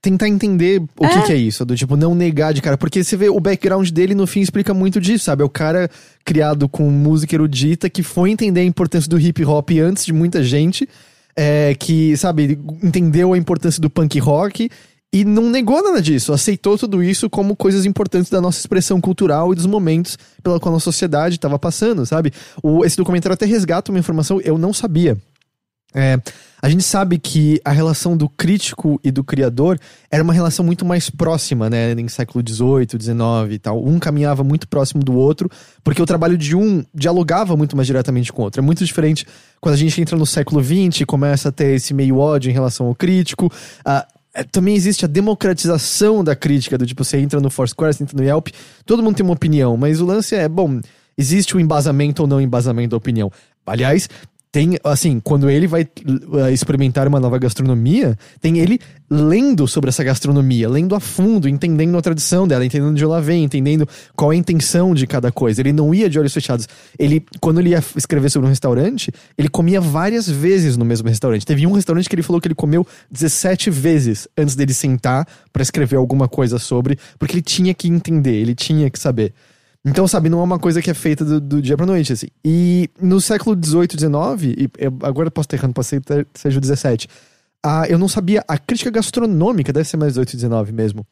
tentar 0.00 0.28
entender 0.28 0.80
o 0.96 1.08
que, 1.08 1.18
É. 1.18 1.22
que 1.22 1.32
é 1.32 1.36
isso, 1.36 1.64
do 1.64 1.74
tipo, 1.74 1.96
não 1.96 2.14
negar 2.14 2.52
de 2.54 2.62
cara. 2.62 2.78
Porque 2.78 3.02
você 3.02 3.16
vê 3.16 3.28
o 3.28 3.40
background 3.40 3.88
dele 3.90 4.14
no 4.14 4.26
fim 4.26 4.40
explica 4.40 4.72
muito 4.72 5.00
disso, 5.00 5.24
sabe? 5.24 5.42
É 5.42 5.44
o 5.44 5.48
cara 5.50 5.90
criado 6.24 6.68
com 6.68 6.88
música 6.88 7.34
erudita 7.34 7.90
que 7.90 8.02
foi 8.04 8.30
entender 8.30 8.60
a 8.60 8.64
importância 8.64 9.08
do 9.10 9.18
hip 9.18 9.44
hop 9.44 9.70
antes 9.84 10.04
de 10.04 10.12
muita 10.12 10.42
gente, 10.42 10.88
é, 11.36 11.74
que, 11.74 12.16
sabe, 12.16 12.58
entendeu 12.82 13.32
a 13.32 13.38
importância 13.38 13.80
do 13.80 13.90
punk 13.90 14.18
rock. 14.20 14.70
E 15.12 15.26
não 15.26 15.50
negou 15.50 15.82
nada 15.82 16.00
disso, 16.00 16.32
aceitou 16.32 16.78
tudo 16.78 17.02
isso 17.02 17.28
como 17.28 17.54
coisas 17.54 17.84
importantes 17.84 18.30
da 18.30 18.40
nossa 18.40 18.58
expressão 18.58 18.98
cultural 18.98 19.52
e 19.52 19.56
dos 19.56 19.66
momentos 19.66 20.18
pela 20.42 20.58
qual 20.58 20.72
a 20.72 20.76
nossa 20.76 20.84
sociedade 20.84 21.34
estava 21.34 21.58
passando, 21.58 22.06
sabe? 22.06 22.32
O, 22.62 22.82
esse 22.82 22.96
documentário 22.96 23.34
até 23.34 23.44
resgata 23.44 23.92
uma 23.92 23.98
informação 23.98 24.40
eu 24.40 24.56
não 24.56 24.72
sabia. 24.72 25.18
É, 25.94 26.18
a 26.62 26.68
gente 26.68 26.82
sabe 26.82 27.18
que 27.18 27.60
a 27.64 27.70
relação 27.70 28.16
do 28.16 28.28
crítico 28.28 28.98
e 29.04 29.10
do 29.10 29.22
criador 29.22 29.78
era 30.10 30.22
uma 30.22 30.32
relação 30.32 30.64
muito 30.64 30.84
mais 30.84 31.10
próxima, 31.10 31.68
né? 31.68 31.92
Em 31.92 32.08
século 32.08 32.42
XVIII, 32.46 32.98
XIX 32.98 33.20
e 33.50 33.58
tal. 33.58 33.84
Um 33.84 33.98
caminhava 33.98 34.42
muito 34.42 34.66
próximo 34.66 35.02
do 35.02 35.12
outro, 35.14 35.50
porque 35.84 36.00
o 36.00 36.06
trabalho 36.06 36.38
de 36.38 36.56
um 36.56 36.84
dialogava 36.94 37.56
muito 37.56 37.76
mais 37.76 37.86
diretamente 37.86 38.32
com 38.32 38.42
o 38.42 38.44
outro. 38.46 38.60
É 38.60 38.64
muito 38.64 38.84
diferente 38.84 39.26
quando 39.60 39.74
a 39.74 39.78
gente 39.78 40.00
entra 40.00 40.16
no 40.16 40.24
século 40.24 40.62
XX 40.62 41.02
e 41.02 41.04
começa 41.04 41.50
a 41.50 41.52
ter 41.52 41.74
esse 41.74 41.92
meio 41.92 42.16
ódio 42.16 42.48
em 42.48 42.54
relação 42.54 42.86
ao 42.86 42.94
crítico. 42.94 43.52
Ah, 43.84 44.06
é, 44.34 44.42
também 44.44 44.74
existe 44.74 45.04
a 45.04 45.08
democratização 45.08 46.24
da 46.24 46.34
crítica, 46.34 46.78
do 46.78 46.86
tipo, 46.86 47.04
você 47.04 47.18
entra 47.18 47.40
no 47.40 47.50
Foursquare, 47.50 47.92
você 47.92 48.02
entra 48.02 48.16
no 48.16 48.24
Yelp, 48.24 48.48
todo 48.86 49.02
mundo 49.02 49.16
tem 49.16 49.24
uma 49.24 49.34
opinião, 49.34 49.76
mas 49.76 50.00
o 50.00 50.06
lance 50.06 50.34
é, 50.34 50.48
bom, 50.48 50.80
existe 51.16 51.56
o 51.56 51.60
embasamento 51.60 52.22
ou 52.22 52.28
não 52.28 52.40
embasamento 52.40 52.90
da 52.90 52.96
opinião. 52.96 53.30
Aliás, 53.66 54.08
tem, 54.52 54.78
assim, 54.84 55.18
quando 55.18 55.48
ele 55.48 55.66
vai 55.66 55.82
uh, 55.82 56.50
experimentar 56.52 57.08
uma 57.08 57.18
nova 57.18 57.38
gastronomia, 57.38 58.18
tem 58.38 58.58
ele 58.58 58.78
lendo 59.10 59.66
sobre 59.66 59.88
essa 59.88 60.04
gastronomia, 60.04 60.68
lendo 60.68 60.94
a 60.94 61.00
fundo, 61.00 61.48
entendendo 61.48 61.96
a 61.96 62.02
tradição 62.02 62.46
dela, 62.46 62.62
entendendo 62.62 62.94
de 62.94 63.02
onde 63.02 63.04
ela 63.04 63.20
vem, 63.22 63.44
entendendo 63.44 63.88
qual 64.14 64.30
é 64.30 64.36
a 64.36 64.38
intenção 64.38 64.94
de 64.94 65.06
cada 65.06 65.32
coisa. 65.32 65.62
Ele 65.62 65.72
não 65.72 65.94
ia 65.94 66.08
de 66.08 66.18
olhos 66.18 66.34
fechados. 66.34 66.68
Ele, 66.98 67.24
quando 67.40 67.60
ele 67.60 67.70
ia 67.70 67.82
escrever 67.96 68.28
sobre 68.28 68.46
um 68.46 68.50
restaurante, 68.50 69.10
ele 69.38 69.48
comia 69.48 69.80
várias 69.80 70.28
vezes 70.28 70.76
no 70.76 70.84
mesmo 70.84 71.08
restaurante. 71.08 71.46
Teve 71.46 71.66
um 71.66 71.72
restaurante 71.72 72.06
que 72.06 72.14
ele 72.14 72.22
falou 72.22 72.38
que 72.38 72.48
ele 72.48 72.54
comeu 72.54 72.86
17 73.10 73.70
vezes 73.70 74.28
antes 74.36 74.54
dele 74.54 74.74
sentar 74.74 75.26
pra 75.50 75.62
escrever 75.62 75.96
alguma 75.96 76.28
coisa 76.28 76.58
sobre, 76.58 76.98
porque 77.18 77.36
ele 77.36 77.42
tinha 77.42 77.72
que 77.72 77.88
entender, 77.88 78.34
ele 78.34 78.54
tinha 78.54 78.90
que 78.90 78.98
saber. 78.98 79.32
Então, 79.84 80.06
sabe, 80.06 80.28
não 80.28 80.40
é 80.40 80.44
uma 80.44 80.58
coisa 80.60 80.80
que 80.80 80.90
é 80.90 80.94
feita 80.94 81.24
do, 81.24 81.40
do 81.40 81.60
dia 81.62 81.76
pra 81.76 81.84
noite, 81.84 82.12
assim. 82.12 82.28
E 82.44 82.88
no 83.00 83.20
século 83.20 83.56
XVIII, 83.60 83.88
XIX, 83.98 84.54
e 84.56 84.70
eu- 84.78 84.96
agora 85.02 85.26
eu 85.26 85.30
posso 85.32 85.46
estar 85.46 85.56
errando, 85.56 85.74
que 85.74 86.40
seja 86.40 86.58
o 86.60 86.64
XVII, 86.64 87.08
ah, 87.64 87.84
eu 87.88 87.98
não 87.98 88.08
sabia, 88.08 88.44
a 88.46 88.56
crítica 88.56 88.90
gastronômica, 88.90 89.72
deve 89.72 89.88
ser 89.88 89.96
mais 89.96 90.12
XVIII, 90.14 90.38
XIX 90.38 90.70
mesmo, 90.72 91.04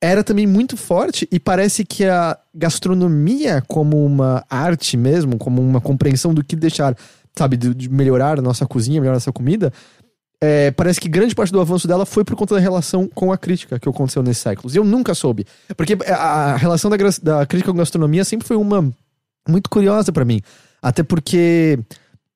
era 0.00 0.24
também 0.24 0.46
muito 0.46 0.76
forte 0.76 1.28
e 1.30 1.38
parece 1.38 1.84
que 1.84 2.04
a 2.04 2.38
gastronomia 2.54 3.62
como 3.68 4.04
uma 4.04 4.44
arte 4.50 4.96
mesmo, 4.96 5.38
como 5.38 5.62
uma 5.62 5.80
compreensão 5.80 6.32
do 6.34 6.44
que 6.44 6.56
deixar, 6.56 6.96
sabe, 7.36 7.56
de, 7.56 7.74
de 7.74 7.88
melhorar 7.88 8.38
a 8.38 8.42
nossa 8.42 8.66
cozinha, 8.66 9.00
melhorar 9.00 9.16
a 9.16 9.20
nossa 9.20 9.32
comida, 9.32 9.72
é, 10.40 10.70
parece 10.70 11.00
que 11.00 11.08
grande 11.08 11.34
parte 11.34 11.52
do 11.52 11.60
avanço 11.60 11.88
dela 11.88 12.04
foi 12.04 12.24
por 12.24 12.36
conta 12.36 12.54
da 12.54 12.60
relação 12.60 13.08
com 13.08 13.32
a 13.32 13.38
crítica 13.38 13.78
que 13.78 13.88
aconteceu 13.88 14.22
nesses 14.22 14.42
séculos. 14.42 14.74
E 14.74 14.78
eu 14.78 14.84
nunca 14.84 15.14
soube. 15.14 15.46
Porque 15.76 15.96
a, 16.06 16.56
relação 16.56 16.90
da, 16.90 16.96
da 17.22 17.46
crítica 17.46 17.72
com 17.72 17.78
gastronomia 17.78 18.24
sempre 18.24 18.46
foi 18.46 18.56
uma 18.56 18.92
muito 19.48 19.70
curiosa 19.70 20.12
pra 20.12 20.24
mim. 20.24 20.40
Até 20.82 21.02
porque 21.02 21.78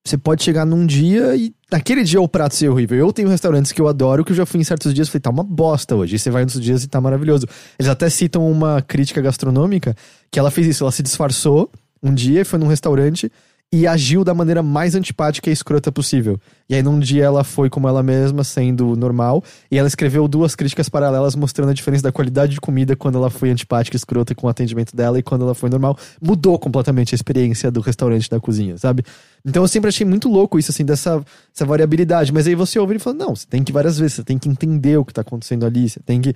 você 0.05 0.17
pode 0.17 0.43
chegar 0.43 0.65
num 0.65 0.87
dia 0.87 1.37
e 1.37 1.53
naquele 1.71 2.03
dia 2.03 2.21
o 2.21 2.29
prato 2.29 2.55
ser 2.55 2.69
horrível. 2.69 2.97
Eu 2.97 3.13
tenho 3.13 3.29
restaurantes 3.29 3.73
que 3.73 3.81
eu 3.81 3.89
adoro, 3.89 4.25
que 4.25 4.33
eu 4.33 4.37
já 4.37 4.47
fui 4.47 4.61
em 4.61 4.65
certos 4.65 4.95
dias 4.95 5.09
e 5.09 5.11
falei, 5.11 5.21
tá 5.21 5.31
uma 5.31 5.45
bosta 5.45 5.95
hoje. 5.95 6.17
E 6.17 6.19
você 6.19 6.31
vai 6.31 6.45
nos 6.45 6.59
dias 6.61 6.83
e 6.85 6.89
tá 6.89 7.01
maravilhoso. 7.01 7.47
Eles 7.79 7.91
até 7.91 8.09
citam 8.09 8.51
uma 8.51 8.81
crítica 8.81 9.21
gastronômica 9.21 9.95
que 10.31 10.39
ela 10.39 10.51
fez 10.51 10.67
isso. 10.67 10.85
Ela 10.85 10.93
se 10.93 11.03
disfarçou 11.03 11.71
um 12.03 12.15
dia 12.15 12.41
e 12.41 12.45
foi 12.45 12.59
num 12.59 12.69
restaurante 12.69 13.31
e 13.73 13.87
agiu 13.87 14.25
da 14.25 14.33
maneira 14.33 14.63
mais 14.63 14.95
antipática 14.95 15.51
e 15.51 15.53
escrota 15.53 15.93
possível. 15.93 16.41
E 16.69 16.75
aí 16.75 16.83
num 16.83 16.99
dia 16.99 17.25
ela 17.25 17.45
foi 17.45 17.69
como 17.69 17.87
ela 17.87 18.03
mesma, 18.03 18.43
sendo 18.43 18.97
normal, 18.97 19.45
e 19.71 19.77
ela 19.77 19.87
escreveu 19.87 20.27
duas 20.27 20.55
críticas 20.55 20.89
paralelas 20.89 21.35
mostrando 21.35 21.69
a 21.69 21.75
diferença 21.75 22.03
da 22.03 22.11
qualidade 22.11 22.53
de 22.53 22.61
comida 22.61 22.97
quando 22.97 23.19
ela 23.19 23.29
foi 23.29 23.51
antipática 23.51 23.95
e 23.95 23.99
escrota 23.99 24.35
com 24.35 24.47
o 24.47 24.51
atendimento 24.51 24.97
dela 24.97 25.19
e 25.19 25.23
quando 25.23 25.43
ela 25.43 25.55
foi 25.55 25.69
normal. 25.69 25.99
Mudou 26.21 26.59
completamente 26.59 27.15
a 27.15 27.17
experiência 27.17 27.71
do 27.71 27.81
restaurante 27.81 28.31
da 28.31 28.41
cozinha, 28.41 28.79
sabe? 28.79 29.05
Então 29.45 29.63
eu 29.63 29.69
sempre 29.69 29.89
achei 29.89 30.07
muito 30.07 30.31
louco 30.31 30.59
isso, 30.59 30.71
assim, 30.71 30.85
dessa 30.85 31.23
essa 31.55 31.67
variabilidade. 31.67 32.33
Mas 32.33 32.47
aí 32.47 32.55
você 32.55 32.79
ouve 32.79 32.95
ele 32.95 32.99
falando, 32.99 33.21
não, 33.21 33.37
você 33.37 33.47
tem 33.47 33.63
que 33.63 33.73
várias 33.73 33.99
vezes, 33.99 34.15
você 34.15 34.25
tem 34.25 34.39
que 34.39 34.49
entender 34.49 34.97
o 34.97 35.05
que 35.05 35.13
tá 35.13 35.21
acontecendo 35.21 35.67
ali, 35.67 35.91
você 35.91 36.01
tem 36.01 36.21
que. 36.23 36.35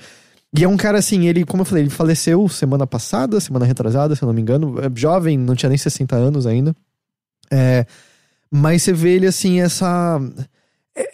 E 0.55 0.65
é 0.65 0.69
um 0.69 0.77
cara 0.77 0.99
assim, 0.99 1.27
ele, 1.27 1.47
como 1.47 1.63
eu 1.63 1.65
falei, 1.65 1.85
ele 1.85 1.91
faleceu 1.91 2.47
semana 2.47 2.87
passada, 2.87 3.41
semana 3.41 3.65
retrasada, 3.65 4.15
se 4.15 4.23
eu 4.23 4.27
não 4.27 4.35
me 4.35 4.43
engano. 4.43 4.79
É 4.81 4.91
jovem, 4.95 5.39
não 5.39 5.55
tinha 5.55 5.71
nem 5.71 5.79
60 5.79 6.15
anos 6.15 6.47
ainda. 6.47 6.77
É, 7.53 7.87
mas 8.51 8.83
você 8.83 8.93
vê 8.93 9.11
ele 9.17 9.27
assim, 9.27 9.61
essa. 9.61 10.19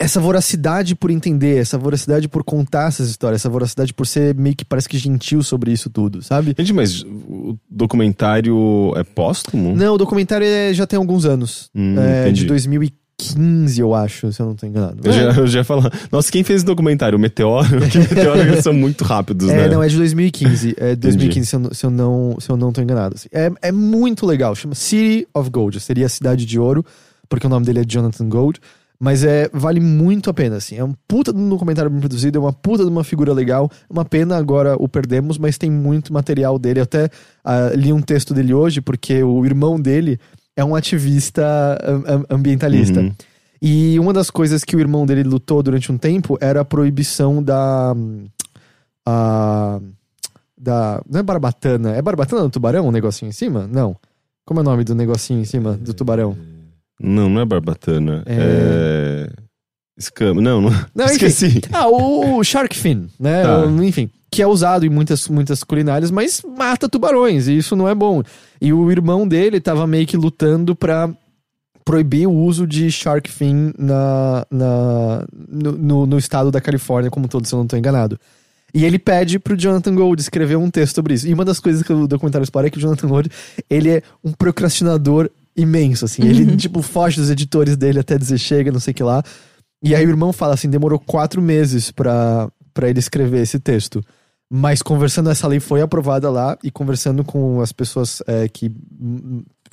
Essa 0.00 0.18
voracidade 0.18 0.96
por 0.96 1.08
entender, 1.08 1.58
essa 1.58 1.78
voracidade 1.78 2.26
por 2.28 2.42
contar 2.42 2.88
essas 2.88 3.08
histórias, 3.10 3.40
essa 3.42 3.48
voracidade 3.48 3.94
por 3.94 4.08
ser 4.08 4.34
meio 4.34 4.56
que 4.56 4.64
parece 4.64 4.88
que 4.88 4.98
gentil 4.98 5.40
sobre 5.40 5.70
isso 5.70 5.88
tudo, 5.88 6.20
sabe? 6.20 6.52
Gente, 6.58 6.72
mas 6.72 7.02
o 7.04 7.56
documentário 7.70 8.92
é 8.96 9.04
póstumo? 9.04 9.76
Não, 9.76 9.94
o 9.94 9.98
documentário 9.98 10.44
é- 10.44 10.74
já 10.74 10.84
tem 10.84 10.96
alguns 10.96 11.24
anos. 11.24 11.70
Hum, 11.72 11.94
é, 11.96 12.22
entendi. 12.22 12.40
de 12.40 12.46
2015, 12.46 12.98
eu 13.78 13.94
acho, 13.94 14.32
se 14.32 14.40
eu 14.40 14.46
não 14.46 14.54
tô 14.54 14.66
enganado. 14.66 14.98
Eu 15.04 15.12
já, 15.12 15.22
eu 15.32 15.46
já 15.46 15.58
ia 15.60 15.64
falar. 15.64 15.92
Nossa, 16.10 16.30
quem 16.30 16.44
fez 16.44 16.58
esse 16.58 16.66
documentário? 16.66 17.18
O 17.18 17.20
Meteoro? 17.20 17.66
Que 17.90 17.98
Meteoro 17.98 18.62
são 18.62 18.72
muito 18.72 19.02
rápidos, 19.04 19.48
É, 19.48 19.56
né? 19.56 19.68
não, 19.68 19.82
é 19.82 19.88
de 19.88 19.96
2015. 19.96 20.74
É 20.78 20.90
de 20.90 20.96
2015, 20.96 21.46
se 21.48 21.56
eu, 21.56 21.60
não- 21.60 21.74
se 21.74 21.86
eu 21.86 21.90
não, 21.90 22.36
se 22.40 22.50
eu 22.50 22.56
não 22.56 22.72
tô 22.72 22.80
enganado. 22.80 23.16
assim. 23.16 23.28
É, 23.32 23.50
é 23.62 23.72
muito 23.72 24.24
legal. 24.24 24.54
Chama 24.54 24.74
City 24.74 25.26
of 25.34 25.50
Gold. 25.50 25.80
Seria 25.80 26.06
a 26.06 26.08
Cidade 26.08 26.46
de 26.46 26.58
Ouro, 26.58 26.84
porque 27.28 27.46
o 27.46 27.50
nome 27.50 27.66
dele 27.66 27.80
é 27.80 27.84
Jonathan 27.84 28.28
Gold. 28.28 28.60
Mas 29.00 29.22
é, 29.22 29.48
vale 29.52 29.78
muito 29.78 30.28
a 30.28 30.34
pena, 30.34 30.56
assim. 30.56 30.76
É 30.76 30.82
um 30.82 30.92
puta 31.06 31.32
de 31.32 31.38
um 31.38 31.48
documentário 31.48 31.88
bem 31.88 32.00
produzido, 32.00 32.36
é 32.36 32.40
uma 32.40 32.52
puta 32.52 32.82
de 32.84 32.90
uma 32.90 33.04
figura 33.04 33.32
legal. 33.32 33.70
Uma 33.88 34.04
pena 34.04 34.36
agora 34.36 34.74
o 34.76 34.88
perdemos, 34.88 35.38
mas 35.38 35.56
tem 35.56 35.70
muito 35.70 36.12
material 36.12 36.58
dele. 36.58 36.80
Eu 36.80 36.84
até 36.84 37.08
ah, 37.44 37.70
li 37.76 37.92
um 37.92 38.00
texto 38.00 38.34
dele 38.34 38.52
hoje, 38.52 38.80
porque 38.80 39.22
o 39.22 39.44
irmão 39.46 39.78
dele 39.80 40.18
é 40.58 40.64
um 40.64 40.74
ativista 40.74 41.42
am- 41.82 42.04
am- 42.06 42.24
ambientalista. 42.30 43.00
Uhum. 43.00 43.12
E 43.62 43.98
uma 43.98 44.12
das 44.12 44.28
coisas 44.30 44.64
que 44.64 44.74
o 44.76 44.80
irmão 44.80 45.06
dele 45.06 45.22
lutou 45.22 45.62
durante 45.62 45.90
um 45.90 45.96
tempo 45.98 46.36
era 46.40 46.60
a 46.60 46.64
proibição 46.64 47.42
da. 47.42 47.94
a- 49.06 49.80
da. 50.56 51.00
Não 51.08 51.20
é 51.20 51.22
barbatana. 51.22 51.90
É 51.94 52.02
barbatana 52.02 52.42
do 52.42 52.50
tubarão, 52.50 52.88
um 52.88 52.90
negocinho 52.92 53.28
em 53.28 53.32
cima? 53.32 53.66
Não. 53.70 53.96
Como 54.44 54.60
é 54.60 54.62
o 54.62 54.64
nome 54.64 54.84
do 54.84 54.94
negocinho 54.94 55.40
em 55.40 55.44
cima 55.44 55.74
do 55.74 55.92
tubarão? 55.94 56.36
Não, 57.00 57.28
não 57.28 57.40
é 57.40 57.44
barbatana. 57.44 58.22
É- 58.26 59.28
É. 59.30 59.30
Escama. 59.98 60.40
Não, 60.40 60.60
não. 60.60 60.70
Não, 60.94 61.04
enfim. 61.06 61.26
Esqueci. 61.26 61.60
Ah, 61.72 61.88
o 61.88 62.42
shark 62.44 62.76
fin, 62.76 63.08
né? 63.18 63.42
Tá. 63.42 63.66
Enfim, 63.84 64.08
que 64.30 64.42
é 64.42 64.46
usado 64.46 64.86
em 64.86 64.88
muitas, 64.88 65.28
muitas 65.28 65.64
culinárias, 65.64 66.10
mas 66.10 66.42
mata 66.56 66.88
tubarões, 66.88 67.48
e 67.48 67.56
isso 67.56 67.74
não 67.74 67.88
é 67.88 67.94
bom. 67.94 68.22
E 68.60 68.72
o 68.72 68.90
irmão 68.90 69.26
dele 69.26 69.60
tava 69.60 69.86
meio 69.86 70.06
que 70.06 70.16
lutando 70.16 70.76
pra 70.76 71.10
proibir 71.84 72.26
o 72.26 72.32
uso 72.32 72.66
de 72.66 72.90
shark 72.90 73.30
fin 73.30 73.72
na, 73.78 74.46
na, 74.50 75.24
no, 75.48 75.72
no, 75.72 76.06
no 76.06 76.18
estado 76.18 76.50
da 76.50 76.60
Califórnia, 76.60 77.10
como 77.10 77.26
todo, 77.26 77.46
se 77.46 77.54
eu 77.54 77.58
não 77.58 77.66
tô 77.66 77.76
enganado. 77.76 78.20
E 78.74 78.84
ele 78.84 78.98
pede 78.98 79.38
pro 79.38 79.56
Jonathan 79.56 79.94
Gold 79.94 80.20
escrever 80.20 80.56
um 80.56 80.70
texto 80.70 80.96
sobre 80.96 81.14
isso. 81.14 81.26
E 81.26 81.32
uma 81.32 81.44
das 81.44 81.58
coisas 81.58 81.82
que 81.82 81.90
o 81.90 82.06
documentário 82.06 82.44
explora 82.44 82.66
é 82.66 82.70
que 82.70 82.76
o 82.76 82.80
Jonathan 82.80 83.08
Gold, 83.08 83.30
ele 83.70 83.88
é 83.88 84.02
um 84.22 84.32
procrastinador 84.32 85.30
imenso, 85.56 86.04
assim. 86.04 86.22
Ele, 86.22 86.54
tipo, 86.56 86.82
foge 86.82 87.16
dos 87.16 87.30
editores 87.30 87.76
dele 87.76 87.98
até 87.98 88.18
dizer 88.18 88.36
chega, 88.36 88.70
não 88.70 88.80
sei 88.80 88.92
o 88.92 88.94
que 88.94 89.02
lá. 89.02 89.24
E 89.82 89.94
aí 89.94 90.04
o 90.04 90.10
irmão 90.10 90.32
fala 90.32 90.54
assim, 90.54 90.68
demorou 90.68 90.98
quatro 90.98 91.40
meses 91.40 91.90
pra 91.90 92.50
ele 92.82 92.98
escrever 92.98 93.42
esse 93.42 93.58
texto. 93.58 94.02
Mas 94.50 94.80
conversando, 94.80 95.30
essa 95.30 95.46
lei 95.46 95.60
foi 95.60 95.82
aprovada 95.82 96.30
lá 96.30 96.56
e 96.64 96.70
conversando 96.70 97.22
com 97.22 97.60
as 97.60 97.70
pessoas 97.70 98.22
é, 98.26 98.48
que 98.48 98.72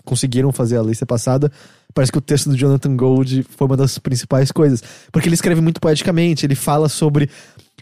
conseguiram 0.04 0.52
fazer 0.52 0.78
a 0.78 0.82
lei 0.82 0.94
ser 0.94 1.06
passada, 1.06 1.52
parece 1.94 2.12
que 2.12 2.18
o 2.18 2.22
texto 2.22 2.50
do 2.50 2.58
Jonathan 2.58 2.96
Gold 2.96 3.44
foi 3.44 3.68
uma 3.68 3.78
das 3.78 3.98
principais 3.98 4.52
coisas. 4.52 4.84
Porque 5.12 5.28
ele 5.28 5.36
escreve 5.36 5.62
muito 5.62 5.80
poeticamente, 5.80 6.46
ele 6.46 6.56
fala 6.56 6.90
sobre 6.90 7.30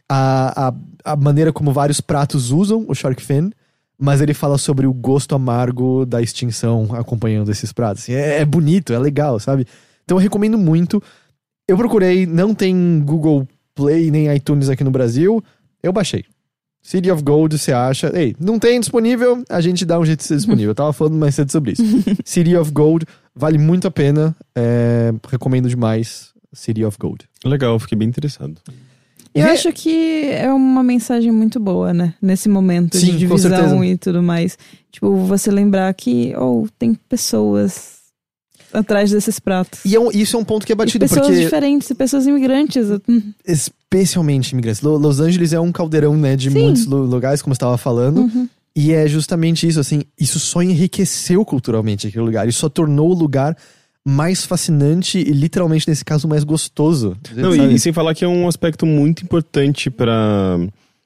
a, 0.07 0.67
a, 0.69 0.73
a 1.13 1.15
maneira 1.15 1.51
como 1.51 1.73
vários 1.73 1.99
pratos 1.99 2.51
usam 2.51 2.85
o 2.87 2.93
shark 2.93 3.21
fin, 3.21 3.51
mas 3.99 4.21
ele 4.21 4.33
fala 4.33 4.57
sobre 4.57 4.85
o 4.85 4.93
gosto 4.93 5.33
amargo 5.33 6.05
da 6.05 6.21
extinção 6.21 6.89
acompanhando 6.93 7.51
esses 7.51 7.73
pratos. 7.73 8.03
Assim, 8.03 8.13
é, 8.13 8.41
é 8.41 8.45
bonito, 8.45 8.93
é 8.93 8.99
legal, 8.99 9.39
sabe? 9.39 9.65
Então 10.03 10.17
eu 10.17 10.21
recomendo 10.21 10.57
muito. 10.57 11.01
Eu 11.67 11.77
procurei, 11.77 12.25
não 12.25 12.53
tem 12.53 12.99
Google 13.05 13.47
Play 13.75 14.11
nem 14.11 14.33
iTunes 14.35 14.69
aqui 14.69 14.83
no 14.83 14.91
Brasil. 14.91 15.43
Eu 15.81 15.93
baixei. 15.93 16.25
City 16.81 17.09
of 17.09 17.23
Gold, 17.23 17.57
você 17.57 17.71
acha. 17.71 18.11
Ei, 18.13 18.35
não 18.37 18.59
tem 18.59 18.77
disponível, 18.79 19.41
a 19.49 19.61
gente 19.61 19.85
dá 19.85 19.97
um 19.97 20.05
jeito 20.05 20.19
de 20.19 20.25
ser 20.25 20.35
disponível. 20.35 20.71
Eu 20.71 20.75
tava 20.75 20.91
falando 20.91 21.15
mais 21.15 21.33
cedo 21.33 21.49
sobre 21.51 21.71
isso. 21.71 21.83
City 22.25 22.55
of 22.57 22.71
Gold 22.71 23.05
vale 23.33 23.57
muito 23.57 23.87
a 23.87 23.91
pena. 23.91 24.35
é, 24.53 25.13
recomendo 25.29 25.69
demais 25.69 26.33
City 26.51 26.83
of 26.83 26.97
Gold. 26.99 27.25
Legal, 27.45 27.79
fiquei 27.79 27.97
bem 27.97 28.09
interessado. 28.09 28.55
Eu 29.33 29.45
E- 29.47 29.49
acho 29.49 29.71
que 29.71 30.25
é 30.31 30.51
uma 30.53 30.83
mensagem 30.83 31.31
muito 31.31 31.57
boa, 31.59 31.93
né? 31.93 32.13
Nesse 32.21 32.49
momento 32.49 32.97
Sim, 32.97 33.11
de 33.13 33.17
divisão 33.19 33.83
e 33.83 33.97
tudo 33.97 34.21
mais. 34.21 34.57
Tipo, 34.91 35.15
você 35.15 35.49
lembrar 35.49 35.91
que, 35.93 36.35
oh, 36.37 36.67
tem 36.77 36.93
pessoas 36.93 38.02
atrás 38.73 39.11
desses 39.11 39.39
pratos. 39.39 39.79
E 39.85 39.95
é 39.95 39.99
um- 39.99 40.11
isso 40.11 40.35
é 40.35 40.39
um 40.39 40.43
ponto 40.43 40.65
que 40.65 40.71
é 40.71 40.75
E 40.75 40.77
batido, 40.77 40.99
pessoas 41.05 41.27
porque 41.27 41.39
diferentes, 41.41 41.89
e 41.89 41.95
pessoas 41.95 42.25
imigrantes. 42.27 42.87
Hum, 43.07 43.21
especialmente 43.45 44.51
imigrantes. 44.51 44.81
Lo- 44.81 44.97
Los 44.97 45.19
Angeles 45.19 45.53
é 45.53 45.59
um 45.59 45.71
caldeirão, 45.71 46.15
né, 46.17 46.35
de 46.35 46.49
Sim. 46.49 46.59
muitos 46.61 46.85
lu- 46.85 47.05
lugares, 47.05 47.41
como 47.41 47.51
eu 47.51 47.55
estava 47.55 47.77
falando. 47.77 48.21
uhum. 48.21 48.49
E 48.75 48.91
é 48.91 49.07
justamente 49.07 49.67
isso, 49.67 49.79
assim, 49.79 50.01
isso 50.19 50.39
só 50.39 50.63
enriqueceu 50.63 51.45
culturalmente 51.45 52.07
aquele 52.07 52.25
lugar. 52.25 52.47
Isso 52.47 52.57
só 52.59 52.67
tornou 52.69 53.11
o 53.11 53.13
lugar 53.13 53.55
mais 54.03 54.43
fascinante 54.45 55.19
e, 55.19 55.31
literalmente, 55.31 55.87
nesse 55.87 56.03
caso, 56.03 56.27
mais 56.27 56.43
gostoso. 56.43 57.15
Não, 57.35 57.55
e, 57.55 57.75
e 57.75 57.79
sem 57.79 57.93
falar 57.93 58.15
que 58.15 58.25
é 58.25 58.27
um 58.27 58.47
aspecto 58.47 58.83
muito 58.85 59.23
importante 59.23 59.91
pra. 59.91 60.57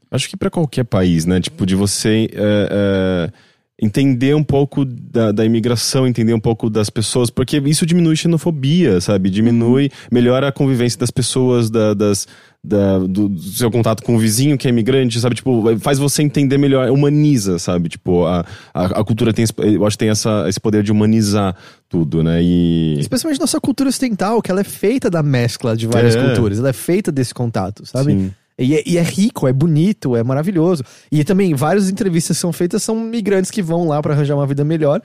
Acho 0.10 0.30
que 0.30 0.38
pra 0.38 0.50
qualquer 0.50 0.86
país, 0.86 1.26
né? 1.26 1.42
Tipo, 1.42 1.66
de 1.66 1.76
você 1.76 2.30
é, 2.32 2.70
é, 2.72 3.32
entender 3.80 4.36
um 4.36 4.44
pouco 4.44 4.84
da, 4.84 5.32
da 5.32 5.46
imigração, 5.46 6.08
entender 6.08 6.34
um 6.34 6.40
pouco 6.40 6.68
das 6.70 6.90
pessoas, 6.90 7.30
porque 7.30 7.58
isso 7.60 7.86
diminui 7.86 8.16
xenofobia, 8.16 9.00
sabe? 9.00 9.30
Diminui, 9.30 9.92
melhora 10.12 10.48
a 10.48 10.52
convivência 10.52 10.98
das 11.00 11.12
pessoas, 11.12 11.70
da- 11.70 11.94
das. 11.94 12.28
da- 12.64 12.98
do, 13.00 13.30
do 13.30 13.40
seu 13.40 13.70
contato 13.70 14.02
com 14.04 14.16
o 14.16 14.20
vizinho 14.20 14.58
que 14.58 14.68
é 14.68 14.72
imigrante, 14.72 15.20
sabe? 15.20 15.36
Tipo, 15.36 15.78
faz 15.80 16.00
você 16.00 16.24
entender 16.24 16.58
melhor, 16.58 16.90
humaniza, 16.90 17.60
sabe? 17.60 17.88
Tipo, 17.88 18.26
a, 18.26 18.44
a, 18.74 18.86
a 19.00 19.04
cultura 19.06 19.32
tem, 19.32 19.46
eu 19.60 19.86
acho 19.86 19.96
que 19.96 20.00
tem 20.04 20.10
essa, 20.10 20.46
esse 20.50 20.60
poder 20.60 20.82
de 20.82 20.92
humanizar 20.92 21.56
tudo, 21.88 22.24
né? 22.24 22.42
E. 22.42 22.98
Especialmente 23.00 23.40
nossa 23.40 23.62
cultura 23.62 23.90
ocidental, 23.90 24.42
que 24.42 24.50
ela 24.50 24.62
é 24.62 24.66
feita 24.66 25.08
da 25.10 25.22
mescla 25.22 25.78
de 25.78 25.86
várias 25.86 26.16
É. 26.16 26.26
culturas. 26.26 26.58
Ela 26.58 26.70
é 26.70 26.74
feita 26.74 27.12
desse 27.12 27.34
contato, 27.34 27.86
sabe? 27.86 28.12
Sim. 28.12 28.32
E 28.60 28.76
é, 28.76 28.84
e 28.86 28.98
é 28.98 29.04
rico, 29.04 29.48
é 29.48 29.54
bonito, 29.54 30.16
é 30.16 30.24
maravilhoso. 30.24 30.84
E 31.12 31.24
também, 31.24 31.54
várias 31.54 31.90
entrevistas 31.90 32.38
que 32.38 32.42
são 32.42 32.52
feitas 32.52 32.82
são 32.82 32.96
migrantes 32.96 33.52
que 33.52 33.62
vão 33.62 33.88
lá 33.88 34.02
pra 34.02 34.14
arranjar 34.14 34.36
uma 34.36 34.48
vida 34.48 34.64
melhor. 34.64 35.02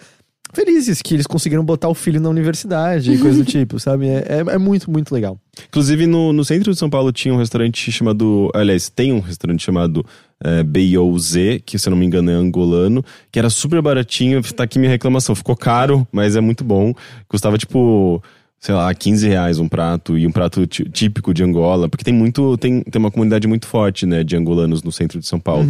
Felizes 0.54 1.00
que 1.00 1.14
eles 1.14 1.26
conseguiram 1.26 1.64
botar 1.64 1.88
o 1.88 1.94
filho 1.94 2.20
na 2.20 2.28
universidade 2.28 3.10
e 3.10 3.18
coisa 3.18 3.38
do 3.38 3.44
tipo, 3.50 3.80
sabe? 3.80 4.06
É, 4.06 4.26
é, 4.28 4.54
é 4.54 4.58
muito, 4.58 4.90
muito 4.90 5.12
legal. 5.12 5.38
Inclusive, 5.68 6.06
no, 6.06 6.32
no 6.32 6.44
centro 6.44 6.70
de 6.72 6.78
São 6.78 6.90
Paulo 6.90 7.10
tinha 7.10 7.32
um 7.32 7.38
restaurante 7.38 7.90
chamado. 7.90 8.50
Aliás, 8.54 8.90
tem 8.90 9.12
um 9.12 9.20
restaurante 9.20 9.62
chamado 9.62 10.04
é, 10.44 10.62
B.O.Z., 10.62 11.62
que 11.64 11.78
se 11.78 11.88
eu 11.88 11.92
não 11.92 11.96
me 11.96 12.04
engano 12.04 12.30
é 12.30 12.34
angolano, 12.34 13.02
que 13.30 13.38
era 13.38 13.48
super 13.48 13.80
baratinho. 13.80 14.42
Tá 14.42 14.64
aqui 14.64 14.78
minha 14.78 14.90
reclamação. 14.90 15.34
Ficou 15.34 15.56
caro, 15.56 16.06
mas 16.12 16.36
é 16.36 16.40
muito 16.40 16.64
bom. 16.64 16.92
Custava 17.28 17.56
tipo. 17.56 18.22
Sei 18.64 18.72
lá, 18.72 18.94
15 18.94 19.26
reais 19.26 19.58
um 19.58 19.66
prato 19.66 20.16
e 20.16 20.24
um 20.24 20.30
prato 20.30 20.64
tí- 20.68 20.84
típico 20.88 21.34
de 21.34 21.42
Angola, 21.42 21.88
porque 21.88 22.04
tem 22.04 22.14
muito. 22.14 22.56
Tem, 22.58 22.80
tem 22.80 23.00
uma 23.00 23.10
comunidade 23.10 23.48
muito 23.48 23.66
forte, 23.66 24.06
né, 24.06 24.22
de 24.22 24.36
angolanos 24.36 24.84
no 24.84 24.92
centro 24.92 25.18
de 25.18 25.26
São 25.26 25.40
Paulo. 25.40 25.66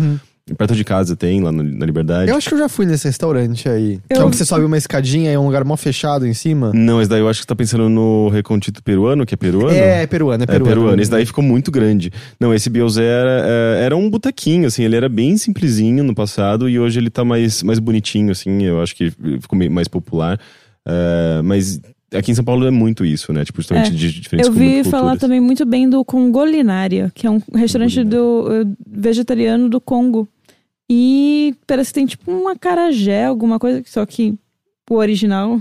E 0.51 0.53
Perto 0.55 0.75
de 0.75 0.83
casa 0.85 1.15
tem, 1.17 1.41
lá 1.41 1.51
na, 1.53 1.63
na 1.63 1.87
Liberdade. 1.87 2.29
Eu 2.31 2.37
acho 2.37 2.49
que 2.49 2.55
eu 2.55 2.59
já 2.59 2.69
fui 2.69 2.85
nesse 2.85 3.07
restaurante 3.07 3.67
aí. 3.69 3.99
Que 4.11 4.17
é 4.17 4.21
Eu- 4.21 4.27
um 4.27 4.31
que 4.31 4.37
você 4.37 4.45
sobe 4.45 4.65
uma 4.67 4.77
escadinha 4.77 5.31
e 5.31 5.35
é 5.35 5.39
um 5.39 5.47
lugar 5.47 5.65
mó 5.65 5.75
fechado 5.77 6.27
em 6.27 6.35
cima. 6.35 6.71
Não, 6.75 7.01
esse 7.01 7.09
daí 7.09 7.21
eu 7.21 7.29
acho 7.29 7.39
que 7.41 7.45
você 7.45 7.49
tá 7.49 7.55
pensando 7.55 7.89
no 7.89 8.29
Recontito 8.29 8.83
Peruano, 8.83 9.25
que 9.25 9.33
é 9.35 9.37
peruano? 9.39 9.71
É, 9.71 10.03
é 10.03 10.07
peruano, 10.07 10.43
é 10.43 10.45
É 10.45 10.47
peruano. 10.47 10.75
peruano. 10.75 11.01
Esse 11.01 11.11
daí 11.11 11.25
ficou 11.25 11.43
muito 11.45 11.71
grande. 11.71 12.11
Não, 12.39 12.53
esse 12.53 12.69
Biozé 12.69 13.05
era, 13.05 13.45
é, 13.47 13.85
era 13.85 13.97
um 13.97 14.11
botequinho, 14.11 14.67
assim. 14.67 14.83
Ele 14.83 14.97
era 14.97 15.09
bem 15.09 15.37
simplesinho 15.39 16.03
no 16.05 16.15
passado 16.15 16.69
e 16.69 16.79
hoje 16.79 16.99
ele 16.99 17.09
tá 17.09 17.25
mais, 17.25 17.63
mais 17.63 17.79
bonitinho, 17.79 18.33
assim. 18.33 18.65
Eu 18.65 18.83
acho 18.83 18.95
que 18.97 19.11
ficou 19.41 19.57
meio 19.59 19.71
mais 19.71 19.87
popular. 19.89 20.39
É, 20.85 21.41
mas 21.45 21.81
aqui 22.15 22.31
em 22.31 22.35
São 22.35 22.45
Paulo 22.45 22.67
é 22.67 22.71
muito 22.71 23.05
isso, 23.05 23.33
né? 23.33 23.45
Tipo, 23.45 23.61
justamente 23.61 23.89
É. 23.89 23.95
de 23.95 24.21
diferentes 24.21 24.49
Eu 24.49 24.53
vi 24.55 24.85
falar 24.85 25.17
também 25.17 25.41
muito 25.41 25.65
bem 25.65 25.89
do 25.89 26.05
Congolinária, 26.05 27.11
que 27.15 27.27
é 27.27 27.31
um 27.31 27.41
restaurante 27.55 28.03
do 28.05 28.47
eh, 28.51 28.67
vegetariano 28.87 29.69
do 29.69 29.81
Congo. 29.81 30.29
E 30.91 31.55
parece 31.67 31.91
que 31.91 31.95
tem 31.95 32.07
tipo 32.07 32.31
um 32.31 32.49
acarajé, 32.49 33.25
alguma 33.25 33.59
coisa, 33.59 33.83
só 33.87 34.05
que 34.05 34.35
o 34.91 34.97
original 34.97 35.59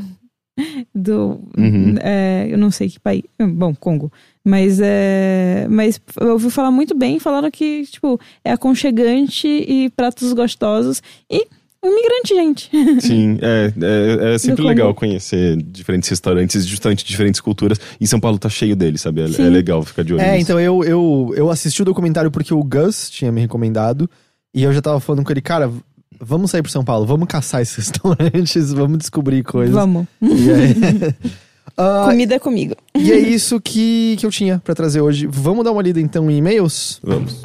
do. 0.93 1.39
Uhum. 1.57 1.95
é, 2.01 2.47
eu 2.49 2.57
não 2.57 2.69
sei 2.71 2.89
que 2.89 2.99
país. 2.99 3.23
Bom, 3.39 3.73
Congo. 3.73 4.11
Mas 4.43 4.79
é. 4.81 5.67
Mas 5.69 6.01
eu 6.19 6.31
ouvi 6.33 6.49
falar 6.49 6.71
muito 6.71 6.95
bem, 6.95 7.19
falaram 7.19 7.49
que, 7.51 7.85
tipo, 7.85 8.19
é 8.43 8.51
aconchegante 8.51 9.47
e 9.47 9.89
pratos 9.91 10.33
gostosos. 10.33 11.01
E 11.29 11.47
um 11.83 11.87
imigrante, 11.89 12.35
gente. 12.35 12.69
Sim, 13.01 13.37
é, 13.41 13.73
é, 13.81 14.33
é 14.33 14.37
sempre 14.37 14.57
Congo. 14.57 14.69
legal 14.69 14.93
conhecer 14.93 15.57
diferentes 15.61 16.07
restaurantes, 16.09 16.65
justamente 16.65 17.03
de 17.03 17.09
diferentes 17.09 17.41
culturas. 17.41 17.79
E 17.99 18.05
São 18.07 18.19
Paulo 18.19 18.37
tá 18.37 18.49
cheio 18.49 18.75
deles, 18.75 19.01
sabe? 19.01 19.21
É, 19.21 19.25
é 19.25 19.49
legal 19.49 19.81
ficar 19.83 20.03
de 20.03 20.13
olho 20.13 20.21
É, 20.21 20.31
nisso. 20.33 20.43
então 20.43 20.59
eu, 20.59 20.83
eu, 20.83 21.33
eu 21.35 21.49
assisti 21.49 21.81
o 21.81 21.85
documentário 21.85 22.29
porque 22.31 22.53
o 22.53 22.63
Gus 22.63 23.09
tinha 23.09 23.31
me 23.31 23.41
recomendado. 23.41 24.09
E 24.53 24.63
eu 24.63 24.71
já 24.73 24.81
tava 24.81 24.99
falando 24.99 25.23
com 25.23 25.31
ele, 25.31 25.41
cara, 25.41 25.71
vamos 26.19 26.51
sair 26.51 26.61
pro 26.61 26.71
São 26.71 26.83
Paulo, 26.83 27.05
vamos 27.05 27.27
caçar 27.27 27.61
esses 27.61 27.75
restaurantes, 27.89 28.71
vamos 28.73 28.97
descobrir 28.97 29.43
coisas. 29.43 29.73
Vamos. 29.73 30.05
E 30.21 30.25
aí- 30.51 31.15
Ah, 31.77 32.07
Comida 32.09 32.35
é 32.35 32.39
comigo. 32.39 32.75
e 32.95 33.11
é 33.13 33.17
isso 33.17 33.59
que, 33.61 34.15
que 34.19 34.25
eu 34.25 34.29
tinha 34.29 34.59
pra 34.63 34.75
trazer 34.75 34.99
hoje. 34.99 35.25
Vamos 35.25 35.63
dar 35.63 35.71
uma 35.71 35.81
lida 35.81 36.01
então 36.01 36.29
em 36.29 36.37
e-mails? 36.37 36.99
Vamos. 37.01 37.39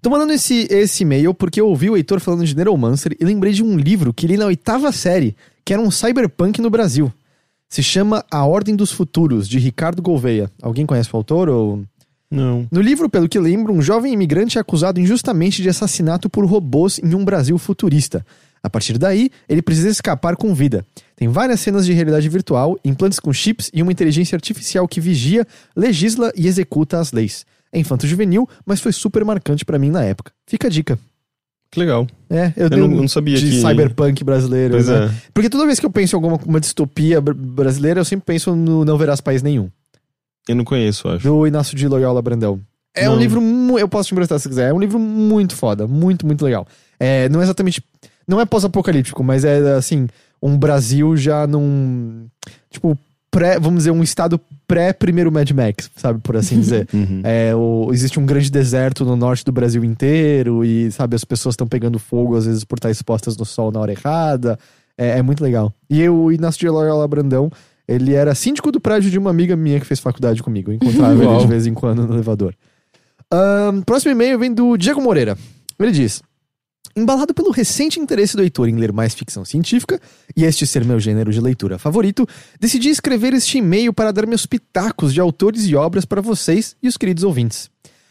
Tô 0.00 0.10
mandando 0.10 0.32
esse, 0.32 0.66
esse 0.72 1.04
e-mail 1.04 1.32
porque 1.32 1.60
eu 1.60 1.68
ouvi 1.68 1.88
o 1.88 1.96
Heitor 1.96 2.18
falando 2.18 2.44
de 2.44 2.56
Neuromancer 2.56 3.16
e 3.20 3.24
lembrei 3.24 3.52
de 3.52 3.62
um 3.62 3.76
livro 3.76 4.12
que 4.12 4.26
li 4.26 4.36
na 4.36 4.46
oitava 4.46 4.90
série, 4.90 5.36
que 5.64 5.72
era 5.72 5.80
um 5.80 5.88
cyberpunk 5.88 6.60
no 6.60 6.68
Brasil. 6.68 7.12
Se 7.72 7.82
chama 7.82 8.22
A 8.30 8.44
Ordem 8.44 8.76
dos 8.76 8.92
Futuros, 8.92 9.48
de 9.48 9.58
Ricardo 9.58 10.02
Gouveia. 10.02 10.50
Alguém 10.60 10.84
conhece 10.84 11.08
o 11.10 11.16
autor? 11.16 11.48
Ou... 11.48 11.82
Não. 12.30 12.68
No 12.70 12.82
livro, 12.82 13.08
pelo 13.08 13.26
que 13.26 13.38
lembro, 13.38 13.72
um 13.72 13.80
jovem 13.80 14.12
imigrante 14.12 14.58
é 14.58 14.60
acusado 14.60 15.00
injustamente 15.00 15.62
de 15.62 15.70
assassinato 15.70 16.28
por 16.28 16.44
robôs 16.44 16.98
em 16.98 17.14
um 17.14 17.24
Brasil 17.24 17.56
futurista. 17.56 18.26
A 18.62 18.68
partir 18.68 18.98
daí, 18.98 19.30
ele 19.48 19.62
precisa 19.62 19.88
escapar 19.88 20.36
com 20.36 20.52
vida. 20.54 20.84
Tem 21.16 21.28
várias 21.28 21.60
cenas 21.60 21.86
de 21.86 21.94
realidade 21.94 22.28
virtual, 22.28 22.78
implantes 22.84 23.18
com 23.18 23.32
chips 23.32 23.70
e 23.72 23.82
uma 23.82 23.90
inteligência 23.90 24.36
artificial 24.36 24.86
que 24.86 25.00
vigia, 25.00 25.46
legisla 25.74 26.30
e 26.36 26.46
executa 26.46 27.00
as 27.00 27.10
leis. 27.10 27.46
É 27.72 27.78
infanto-juvenil, 27.78 28.46
mas 28.66 28.82
foi 28.82 28.92
super 28.92 29.24
marcante 29.24 29.64
pra 29.64 29.78
mim 29.78 29.88
na 29.88 30.04
época. 30.04 30.30
Fica 30.46 30.66
a 30.66 30.70
dica. 30.70 30.98
Que 31.72 31.80
legal. 31.80 32.06
É, 32.30 32.52
eu, 32.56 32.68
Eu 32.68 32.76
não, 32.76 32.86
um 32.86 33.00
não 33.00 33.08
sabia 33.08 33.36
de 33.38 33.48
que... 33.50 33.60
cyberpunk 33.60 34.22
brasileiro. 34.22 34.74
Pois 34.74 34.88
né? 34.88 35.06
é. 35.06 35.10
Porque 35.32 35.48
toda 35.48 35.64
vez 35.66 35.80
que 35.80 35.86
eu 35.86 35.90
penso 35.90 36.14
em 36.14 36.16
alguma 36.16 36.38
uma 36.46 36.60
distopia 36.60 37.18
br- 37.20 37.32
brasileira, 37.34 37.98
eu 37.98 38.04
sempre 38.04 38.26
penso 38.26 38.54
no 38.54 38.84
Não 38.84 38.98
Verás 38.98 39.20
País 39.22 39.42
Nenhum, 39.42 39.70
Eu 40.46 40.54
não 40.54 40.64
conheço, 40.64 41.08
acho. 41.08 41.26
do 41.26 41.46
Inácio 41.46 41.74
de 41.76 41.88
Loyola 41.88 42.20
Brandão. 42.20 42.60
É 42.94 43.08
um 43.08 43.14
Não. 43.14 43.18
livro, 43.20 43.40
mu- 43.40 43.78
eu 43.78 43.88
posso 43.88 44.08
te 44.08 44.12
emprestar 44.12 44.38
se 44.38 44.46
quiser, 44.46 44.68
é 44.68 44.72
um 44.74 44.78
livro 44.78 44.98
muito 44.98 45.56
foda, 45.56 45.86
muito, 45.88 46.26
muito 46.26 46.44
legal. 46.44 46.66
É, 47.00 47.26
não 47.30 47.40
é 47.40 47.42
exatamente, 47.44 47.82
não 48.28 48.38
é 48.38 48.44
pós-apocalíptico, 48.44 49.24
mas 49.24 49.42
é 49.44 49.74
assim, 49.74 50.06
um 50.42 50.58
Brasil 50.58 51.16
já 51.16 51.46
num, 51.46 52.26
tipo, 52.70 52.98
pré, 53.30 53.58
vamos 53.58 53.78
dizer, 53.78 53.92
um 53.92 54.02
estado 54.02 54.38
pré-primeiro 54.72 55.30
Mad 55.30 55.50
Max, 55.50 55.90
sabe, 55.96 56.18
por 56.22 56.34
assim 56.36 56.58
dizer. 56.60 56.88
Uhum. 56.94 57.20
É, 57.24 57.54
o- 57.54 57.90
existe 57.92 58.18
um 58.18 58.24
grande 58.24 58.50
deserto 58.50 59.04
no 59.04 59.14
norte 59.16 59.44
do 59.44 59.52
Brasil 59.52 59.84
inteiro 59.84 60.64
e, 60.64 60.90
sabe, 60.90 61.14
as 61.14 61.24
pessoas 61.24 61.52
estão 61.52 61.66
pegando 61.66 61.98
fogo 61.98 62.36
às 62.36 62.46
vezes 62.46 62.64
por 62.64 62.78
estar 62.78 62.90
expostas 62.90 63.36
no 63.36 63.44
sol 63.44 63.70
na 63.70 63.78
hora 63.80 63.92
errada. 63.92 64.58
É, 64.96 65.18
é 65.18 65.22
muito 65.22 65.42
legal. 65.42 65.72
E 65.90 66.08
o 66.08 66.32
Inácio 66.32 66.58
de 66.60 66.68
Loyola 66.68 67.06
Brandão, 67.06 67.50
ele 67.86 68.14
era 68.14 68.34
síndico 68.34 68.72
do 68.72 68.80
prédio 68.80 69.10
de 69.10 69.18
uma 69.18 69.28
amiga 69.30 69.54
minha 69.56 69.78
que 69.78 69.84
fez 69.86 70.00
faculdade 70.00 70.42
comigo. 70.42 70.70
Eu 70.70 70.76
encontrava 70.76 71.22
ele 71.22 71.36
de 71.38 71.46
vez 71.46 71.66
em 71.66 71.74
quando 71.74 72.06
no 72.06 72.14
elevador. 72.14 72.54
Ahn, 73.30 73.82
próximo 73.82 74.12
e-mail 74.12 74.38
vem 74.38 74.52
do 74.52 74.76
Diego 74.78 75.00
Moreira. 75.02 75.36
Ele 75.78 75.90
diz: 75.90 76.22
Embalado 76.94 77.32
pelo 77.32 77.50
recente 77.50 77.98
interesse 77.98 78.36
do 78.36 78.42
Heitor 78.42 78.68
em 78.68 78.76
ler 78.76 78.92
mais 78.92 79.14
ficção 79.14 79.46
científica, 79.46 79.98
e 80.36 80.44
este 80.44 80.66
ser 80.66 80.84
meu 80.84 81.00
gênero 81.00 81.32
de 81.32 81.40
leitura 81.40 81.78
favorito, 81.78 82.28
decidi 82.60 82.90
escrever 82.90 83.32
este 83.32 83.58
e-mail 83.58 83.94
para 83.94 84.12
dar 84.12 84.26
meus 84.26 84.44
pitacos 84.44 85.14
de 85.14 85.20
autores 85.20 85.64
e 85.66 85.74
obras 85.74 86.04
para 86.04 86.20
vocês 86.20 86.76
e 86.82 86.88
os 86.88 86.98
queridos 86.98 87.24
ouvintes. 87.24 87.70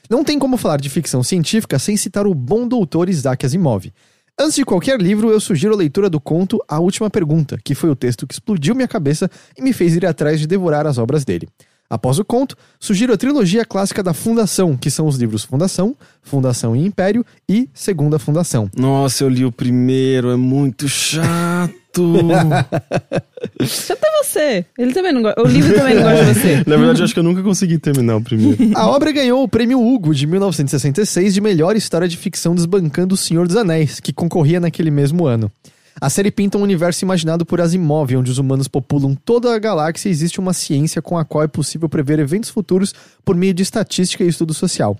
Não 0.09 0.23
tem 0.23 0.39
como 0.39 0.57
falar 0.57 0.81
de 0.81 0.89
ficção 0.89 1.21
científica 1.21 1.77
sem 1.77 1.95
citar 1.95 2.25
o 2.25 2.33
bom 2.33 2.67
doutor 2.67 3.07
Isaac 3.07 3.45
Asimov. 3.45 3.91
Antes 4.37 4.55
de 4.55 4.65
qualquer 4.65 4.99
livro, 4.99 5.29
eu 5.29 5.39
sugiro 5.39 5.75
a 5.75 5.77
leitura 5.77 6.09
do 6.09 6.19
conto 6.19 6.59
A 6.67 6.79
Última 6.79 7.07
Pergunta, 7.07 7.59
que 7.63 7.75
foi 7.75 7.91
o 7.91 7.95
texto 7.95 8.25
que 8.25 8.33
explodiu 8.33 8.73
minha 8.73 8.87
cabeça 8.87 9.29
e 9.55 9.61
me 9.61 9.73
fez 9.73 9.95
ir 9.95 10.07
atrás 10.07 10.39
de 10.39 10.47
devorar 10.47 10.87
as 10.87 10.97
obras 10.97 11.23
dele. 11.23 11.47
Após 11.91 12.17
o 12.17 12.23
conto, 12.23 12.55
sugiro 12.79 13.11
a 13.11 13.17
trilogia 13.17 13.65
clássica 13.65 14.01
da 14.01 14.13
Fundação, 14.13 14.77
que 14.77 14.89
são 14.89 15.07
os 15.07 15.17
livros 15.17 15.43
Fundação, 15.43 15.93
Fundação 16.21 16.73
e 16.73 16.85
Império 16.85 17.25
e 17.49 17.67
Segunda 17.73 18.17
Fundação. 18.17 18.69
Nossa, 18.77 19.25
eu 19.25 19.29
li 19.29 19.43
o 19.43 19.51
primeiro, 19.51 20.31
é 20.31 20.37
muito 20.37 20.87
chato. 20.87 21.81
Até 23.91 24.23
você. 24.23 24.65
Ele 24.77 24.93
também 24.93 25.11
não 25.11 25.21
gosta. 25.21 25.41
O 25.41 25.45
livro 25.45 25.75
também 25.75 25.95
não 25.95 26.03
gosta 26.03 26.23
de 26.23 26.33
você. 26.33 26.63
Na 26.65 26.77
verdade, 26.77 27.01
eu 27.01 27.03
acho 27.03 27.13
que 27.13 27.19
eu 27.19 27.23
nunca 27.23 27.43
consegui 27.43 27.77
terminar 27.77 28.15
o 28.15 28.21
primeiro. 28.21 28.57
A 28.73 28.87
obra 28.87 29.11
ganhou 29.11 29.43
o 29.43 29.47
prêmio 29.49 29.85
Hugo 29.85 30.15
de 30.15 30.25
1966 30.25 31.33
de 31.33 31.41
melhor 31.41 31.75
história 31.75 32.07
de 32.07 32.15
ficção 32.15 32.55
desbancando 32.55 33.15
O 33.15 33.17
Senhor 33.17 33.45
dos 33.45 33.57
Anéis, 33.57 33.99
que 33.99 34.13
concorria 34.13 34.61
naquele 34.61 34.89
mesmo 34.89 35.25
ano. 35.25 35.51
A 35.99 36.09
série 36.09 36.31
pinta 36.31 36.57
um 36.57 36.61
universo 36.61 37.03
imaginado 37.03 37.45
por 37.45 37.59
Asimov, 37.59 38.15
onde 38.15 38.31
os 38.31 38.37
humanos 38.37 38.67
populam 38.67 39.15
toda 39.15 39.53
a 39.53 39.59
galáxia 39.59 40.09
e 40.09 40.11
existe 40.11 40.39
uma 40.39 40.53
ciência 40.53 41.01
com 41.01 41.17
a 41.17 41.25
qual 41.25 41.43
é 41.43 41.47
possível 41.47 41.89
prever 41.89 42.19
eventos 42.19 42.49
futuros 42.49 42.93
por 43.25 43.35
meio 43.35 43.53
de 43.53 43.63
estatística 43.63 44.23
e 44.23 44.27
estudo 44.27 44.53
social. 44.53 44.97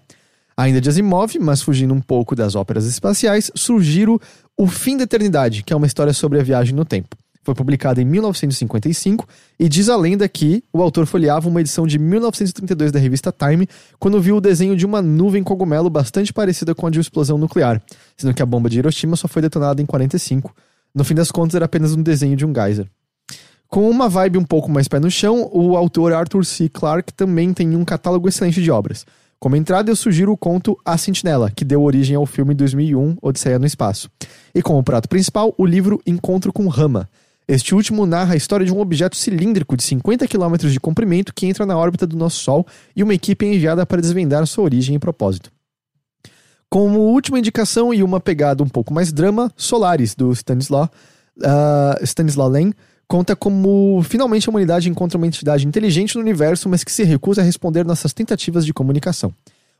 Ainda 0.56 0.82
de 0.82 0.90
Asimov, 0.90 1.40
mas 1.40 1.62
fugindo 1.62 1.94
um 1.94 2.02
pouco 2.02 2.36
das 2.36 2.56
óperas 2.56 2.86
espaciais, 2.86 3.50
surgiram 3.56 4.20
O 4.58 4.68
Fim 4.68 4.98
da 4.98 5.04
Eternidade, 5.04 5.64
que 5.64 5.74
é 5.74 5.76
uma 5.76 5.88
história 5.88 6.14
sobre 6.14 6.40
a 6.40 6.44
viagem 6.44 6.76
no 6.76 6.86
tempo. 6.86 7.16
Foi 7.44 7.56
publicada 7.56 8.00
em 8.00 8.06
1955 8.06 9.28
e 9.60 9.68
diz 9.68 9.90
a 9.90 9.98
lenda 9.98 10.30
que 10.30 10.64
o 10.72 10.82
autor 10.82 11.08
folheava 11.08 11.50
uma 11.50 11.60
edição 11.60 11.88
de 11.88 11.98
1932 11.98 12.92
da 12.92 13.00
revista 13.00 13.32
Time 13.32 13.68
quando 13.98 14.22
viu 14.22 14.38
o 14.38 14.42
desenho 14.42 14.76
de 14.76 14.86
uma 14.86 15.02
nuvem 15.02 15.44
cogumelo 15.44 15.90
bastante 15.90 16.32
parecida 16.32 16.76
com 16.76 16.86
a 16.86 16.92
de 16.92 17.00
uma 17.00 17.02
explosão 17.02 17.40
nuclear, 17.40 17.82
sendo 18.16 18.34
que 18.36 18.44
a 18.44 18.46
bomba 18.46 18.70
de 18.70 18.78
Hiroshima 18.78 19.16
só 19.16 19.28
foi 19.28 19.42
detonada 19.42 19.82
em 19.82 19.86
45. 19.88 20.54
No 20.94 21.04
fim 21.04 21.16
das 21.16 21.32
contas, 21.32 21.56
era 21.56 21.66
apenas 21.66 21.94
um 21.94 22.02
desenho 22.02 22.36
de 22.36 22.46
um 22.46 22.54
geyser. 22.54 22.88
Com 23.68 23.90
uma 23.90 24.10
vibe 24.10 24.38
um 24.38 24.44
pouco 24.44 24.70
mais 24.70 24.88
pé 24.88 25.00
no 25.00 25.10
chão, 25.10 25.50
o 25.54 25.78
autor 25.78 26.12
Arthur 26.12 26.44
C. 26.44 26.68
Clarke 26.68 27.14
também 27.14 27.54
tem 27.54 27.74
um 27.76 27.86
catálogo 27.86 28.28
excelente 28.28 28.62
de 28.62 28.70
obras. 28.70 29.06
Como 29.40 29.56
entrada, 29.56 29.90
eu 29.90 29.96
sugiro 29.96 30.32
o 30.32 30.38
conto 30.38 30.78
A 30.86 30.98
Sentinela, 30.98 31.50
que 31.50 31.66
deu 31.66 31.82
origem 31.82 32.16
ao 32.16 32.26
filme 32.26 32.54
2001 32.54 33.18
Odisseia 33.22 33.58
no 33.58 33.66
Espaço. 33.66 34.10
E 34.54 34.62
como 34.62 34.84
prato 34.84 35.08
principal, 35.08 35.56
o 35.58 35.66
livro 35.66 36.02
Encontro 36.06 36.52
com 36.52 36.68
Rama. 36.68 37.10
Este 37.48 37.74
último 37.74 38.06
narra 38.06 38.34
a 38.34 38.38
história 38.38 38.66
de 38.66 38.74
um 38.74 38.80
objeto 38.80 39.16
cilíndrico 39.16 39.76
de 39.76 39.84
50 39.84 40.28
km 40.28 40.58
de 40.70 40.80
comprimento 40.80 41.34
que 41.34 41.48
entra 41.48 41.66
na 41.66 41.78
órbita 41.78 42.06
do 42.06 42.16
nosso 42.16 42.44
Sol 42.44 42.68
e 42.96 43.02
uma 43.02 43.14
equipe 43.14 43.46
é 43.46 43.54
enviada 43.54 43.86
para 43.86 44.02
desvendar 44.02 44.46
sua 44.46 44.66
origem 44.66 44.96
e 44.96 45.00
propósito. 45.00 45.52
Como 46.74 47.00
última 47.02 47.38
indicação 47.38 47.94
e 47.94 48.02
uma 48.02 48.18
pegada 48.18 48.64
um 48.64 48.70
pouco 48.70 48.94
mais 48.94 49.12
drama, 49.12 49.52
Solaris, 49.58 50.16
do 50.16 50.32
Stanislaw, 50.32 50.90
ah, 51.44 52.00
Stanislaw 52.02 52.48
Lem, 52.48 52.74
conta 53.10 53.36
como 53.36 54.02
finalmente 54.04 54.48
a 54.48 54.52
humanidade 54.52 54.90
encontra 54.90 55.18
uma 55.18 55.28
entidade 55.28 55.68
inteligente 55.68 56.16
no 56.16 56.22
universo, 56.22 56.70
mas 56.70 56.82
que 56.86 56.92
se 56.94 57.04
recusa 57.04 57.42
a 57.42 57.44
responder 57.44 57.84
nossas 57.84 58.14
tentativas 58.14 58.66
de 58.66 58.74
comunicação. 58.74 59.34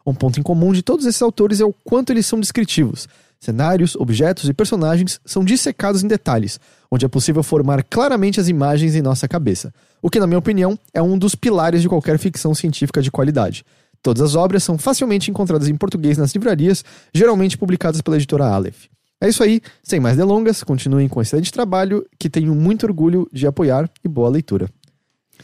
Um 0.06 0.14
ponto 0.14 0.38
em 0.38 0.44
comum 0.44 0.74
de 0.74 0.82
todos 0.82 1.06
esses 1.06 1.22
autores 1.22 1.62
é 1.62 1.66
o 1.66 1.74
quanto 1.86 2.12
eles 2.12 2.26
são 2.26 2.42
descritivos. 2.42 3.08
Cenários, 3.40 3.96
objetos 3.96 4.50
e 4.50 4.54
personagens 4.54 5.22
são 5.26 5.46
dissecados 5.46 6.04
em 6.04 6.10
detalhes, 6.10 6.60
onde 6.92 7.06
é 7.06 7.08
possível 7.08 7.42
formar 7.42 7.86
claramente 7.86 8.38
as 8.38 8.50
imagens 8.50 8.96
em 8.96 9.02
nossa 9.02 9.30
cabeça, 9.30 9.74
o 10.02 10.10
que, 10.10 10.20
na 10.20 10.28
minha 10.28 10.40
opinião, 10.40 10.78
é 10.94 11.02
um 11.02 11.18
dos 11.18 11.36
pilares 11.36 11.82
de 11.82 11.88
qualquer 11.88 12.20
ficção 12.20 12.54
científica 12.54 13.02
de 13.02 13.10
qualidade. 13.10 13.64
Todas 14.04 14.22
as 14.22 14.36
obras 14.36 14.64
são 14.64 14.78
facilmente 14.78 15.30
encontradas 15.30 15.68
em 15.68 15.76
português 15.76 16.18
nas 16.18 16.34
livrarias, 16.34 16.84
geralmente 17.14 17.58
publicadas 17.58 18.02
pela 18.02 18.16
editora 18.18 18.46
Aleph. 18.46 18.86
É 19.24 19.30
isso 19.30 19.44
aí, 19.44 19.62
sem 19.84 20.00
mais 20.00 20.18
delongas, 20.18 20.64
continuem 20.64 21.08
com 21.08 21.22
excelente 21.22 21.52
trabalho, 21.52 22.04
que 22.18 22.28
tenho 22.30 22.56
muito 22.56 22.86
orgulho 22.88 23.28
de 23.32 23.46
apoiar 23.46 23.88
e 24.04 24.08
boa 24.08 24.28
leitura. 24.30 24.68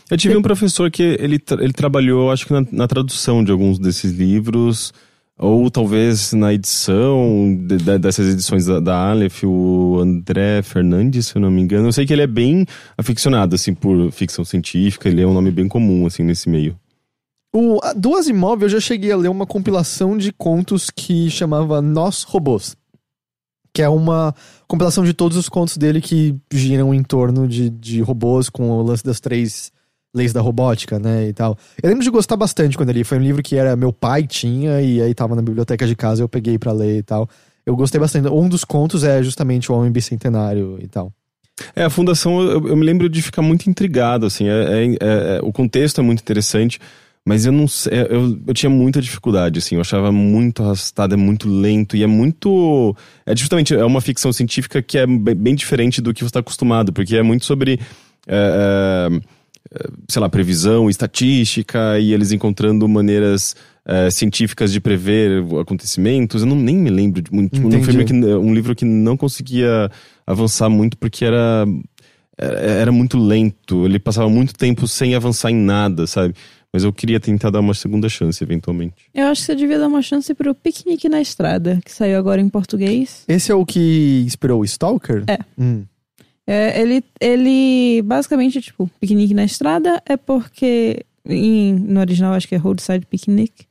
Eu 0.09 0.17
tive 0.17 0.35
um 0.35 0.41
professor 0.41 0.89
que 0.89 1.03
ele, 1.19 1.39
ele 1.59 1.73
trabalhou, 1.73 2.31
acho 2.31 2.47
que 2.47 2.53
na, 2.53 2.65
na 2.71 2.88
tradução 2.88 3.43
de 3.43 3.51
alguns 3.51 3.77
desses 3.77 4.11
livros, 4.11 4.91
ou 5.38 5.69
talvez 5.69 6.34
na 6.34 6.51
edição 6.53 7.55
de- 7.67 7.77
de- 7.77 7.99
dessas 7.99 8.27
edições 8.34 8.65
da, 8.65 8.79
da 8.79 8.95
Aleph, 9.11 9.43
o 9.43 9.99
André 10.01 10.63
Fernandes, 10.63 11.27
se 11.27 11.35
eu 11.35 11.41
não 11.41 11.51
me 11.51 11.61
engano. 11.61 11.88
Eu 11.88 11.91
sei 11.93 12.05
que 12.05 12.13
ele 12.13 12.23
é 12.23 12.27
bem 12.27 12.65
aficionado, 12.97 13.53
assim, 13.53 13.73
por 13.75 14.11
ficção 14.11 14.43
científica, 14.43 15.07
ele 15.09 15.21
é 15.21 15.27
um 15.27 15.34
nome 15.34 15.51
bem 15.51 15.67
comum, 15.67 16.07
assim, 16.07 16.23
nesse 16.23 16.49
meio. 16.49 16.75
O, 17.53 17.80
a- 17.84 17.94
do 17.94 18.15
Asimov, 18.15 18.61
eu 18.64 18.69
já 18.69 18.80
cheguei 18.80 19.11
a 19.11 19.18
ler 19.18 19.30
uma 19.30 19.45
compilação 19.45 20.18
de 20.18 20.32
contos 20.32 20.90
que 20.90 21.30
chamava 21.30 21.82
Nós 21.82 22.24
Robôs. 22.24 22.76
Que 23.74 23.82
é 23.82 23.90
uma 23.90 24.34
compilação 24.68 25.03
de 25.03 25.14
todos 25.14 25.38
os 25.38 25.48
contos 25.49 25.78
dele 25.78 26.02
que 26.02 26.36
giram 26.52 26.94
em 26.94 27.03
torno 27.03 27.48
de, 27.48 27.69
de 27.69 28.02
robôs 28.02 28.49
com 28.49 28.69
o 28.72 28.82
lance 28.82 29.03
das 29.03 29.19
três 29.19 29.72
leis 30.15 30.34
da 30.34 30.41
robótica, 30.41 30.98
né, 30.98 31.28
e 31.28 31.34
tal. 31.34 31.56
Eu 31.82 31.90
lembro 31.90 32.03
de 32.03 32.10
gostar 32.10 32.36
bastante 32.38 32.76
quando 32.76 32.90
ele 32.90 33.03
foi 33.03 33.19
um 33.19 33.22
livro 33.22 33.44
que 33.44 33.56
era 33.56 33.76
meu 33.76 33.94
pai 33.94 34.26
tinha 34.26 34.82
e 34.82 34.99
aí 34.99 35.14
tava 35.14 35.36
na 35.36 35.44
biblioteca 35.44 35.86
de 35.86 35.95
casa 35.95 36.24
eu 36.24 36.30
peguei 36.30 36.57
pra 36.57 36.72
ler 36.72 36.98
e 36.98 37.03
tal. 37.03 37.30
Eu 37.65 37.76
gostei 37.76 37.99
bastante. 37.99 38.28
Um 38.30 38.49
dos 38.49 38.64
contos 38.64 39.03
é 39.03 39.22
justamente 39.22 39.72
o 39.72 39.76
Homem 39.76 39.91
Bicentenário 39.91 40.80
e 40.82 40.88
tal. 40.88 41.11
É, 41.76 41.84
a 41.84 41.90
fundação, 41.90 42.41
eu, 42.41 42.68
eu 42.68 42.76
me 42.76 42.86
lembro 42.86 43.07
de 43.10 43.22
ficar 43.22 43.41
muito 43.41 43.69
intrigado, 43.69 44.26
assim, 44.26 44.48
é- 44.48 44.86
é- 44.86 44.98
é- 45.02 45.40
o 45.44 45.52
contexto 45.52 45.99
é 45.99 46.03
muito 46.03 46.22
interessante, 46.22 46.80
mas 47.27 47.45
eu 47.45 47.51
não 47.51 47.67
sei, 47.67 47.91
eu, 48.09 48.39
eu 48.47 48.53
tinha 48.53 48.69
muita 48.69 49.01
dificuldade, 49.01 49.59
assim, 49.59 49.75
eu 49.75 49.81
achava 49.81 50.13
muito 50.13 50.63
arrastado, 50.63 51.13
é 51.13 51.17
muito 51.17 51.49
lento, 51.49 51.97
e 51.97 52.01
é 52.01 52.07
muito, 52.07 52.95
é 53.25 53.35
justamente, 53.35 53.75
é 53.75 53.83
uma 53.83 53.99
ficção 53.99 54.31
científica 54.31 54.81
que 54.81 54.97
é 54.97 55.05
bem, 55.05 55.53
diferente 55.53 55.99
do 55.99 56.13
que 56.13 56.21
você 56.21 56.27
está 56.27 56.39
acostumado, 56.39 56.93
porque 56.93 57.17
é 57.17 57.21
muito 57.21 57.43
sobre, 57.43 57.81
é, 58.25 59.09
é, 59.73 59.87
sei 60.07 60.21
lá, 60.21 60.29
previsão, 60.29 60.89
estatística, 60.89 61.99
e 61.99 62.13
eles 62.13 62.31
encontrando 62.31 62.87
maneiras 62.87 63.57
é, 63.85 64.09
científicas 64.09 64.71
de 64.71 64.79
prever 64.79 65.43
acontecimentos, 65.59 66.43
eu 66.43 66.47
não, 66.47 66.55
nem 66.55 66.77
me 66.77 66.89
lembro 66.89 67.21
de 67.21 67.29
muito, 67.29 67.55
tipo, 67.55 67.67
um, 67.67 67.69
Entendi. 67.69 67.85
filme 67.87 68.05
que, 68.05 68.13
um 68.13 68.53
livro 68.53 68.73
que 68.73 68.85
não 68.85 69.17
conseguia 69.17 69.91
avançar 70.25 70.69
muito 70.69 70.97
porque 70.97 71.25
era 71.25 71.65
era 72.37 72.59
era 72.59 72.91
muito 72.91 73.17
lento, 73.17 73.85
ele 73.85 73.99
passava 73.99 74.29
muito 74.29 74.53
tempo 74.53 74.87
sem 74.87 75.15
avançar 75.15 75.49
em 75.49 75.55
nada, 75.55 76.05
sabe? 76.05 76.35
Mas 76.77 76.83
eu 76.83 76.93
queria 76.93 77.19
tentar 77.19 77.49
dar 77.49 77.59
uma 77.59 77.73
segunda 77.73 78.07
chance, 78.07 78.43
eventualmente. 78.43 78.93
Eu 79.11 79.25
acho 79.25 79.41
que 79.41 79.47
você 79.47 79.55
devia 79.55 79.79
dar 79.79 79.87
uma 79.87 80.03
chance 80.03 80.31
pro 80.35 80.53
Piquenique 80.53 81.09
na 81.09 81.19
Estrada, 81.19 81.79
que 81.83 81.91
saiu 81.91 82.19
agora 82.19 82.39
em 82.39 82.47
português. 82.47 83.23
Esse 83.27 83.51
é 83.51 83.55
o 83.55 83.65
que 83.65 84.21
inspirou 84.23 84.61
o 84.61 84.63
Stalker? 84.63 85.23
É. 85.25 85.39
Hum. 85.57 85.85
É, 86.45 86.79
ele, 86.79 87.03
ele, 87.19 88.03
basicamente, 88.03 88.61
tipo, 88.61 88.87
Piquenique 88.99 89.33
na 89.33 89.43
Estrada 89.43 89.99
é 90.05 90.15
porque, 90.15 91.03
em- 91.27 91.73
no 91.73 91.99
original 91.99 92.35
acho 92.35 92.47
que 92.47 92.53
é 92.53 92.59
Roadside 92.59 93.07
Picnic. 93.07 93.65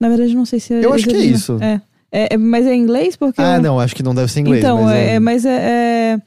Na 0.00 0.08
verdade, 0.08 0.34
não 0.34 0.44
sei 0.44 0.58
se 0.58 0.74
é 0.74 0.84
Eu 0.84 0.92
acho 0.92 1.06
que 1.06 1.14
é 1.14 1.18
isso. 1.24 1.56
É. 1.62 1.80
É, 2.10 2.34
é, 2.34 2.36
mas 2.36 2.66
é 2.66 2.74
em 2.74 2.80
inglês 2.82 3.14
porque... 3.14 3.40
Ah, 3.40 3.58
eu- 3.58 3.62
não, 3.62 3.78
acho 3.78 3.94
que 3.94 4.02
não 4.02 4.12
deve 4.12 4.32
ser 4.32 4.40
inglês. 4.40 4.64
Então, 4.64 4.82
mas 4.82 4.96
é, 4.96 5.14
é, 5.14 5.20
mas 5.20 5.44
é, 5.46 6.14
é- 6.16 6.20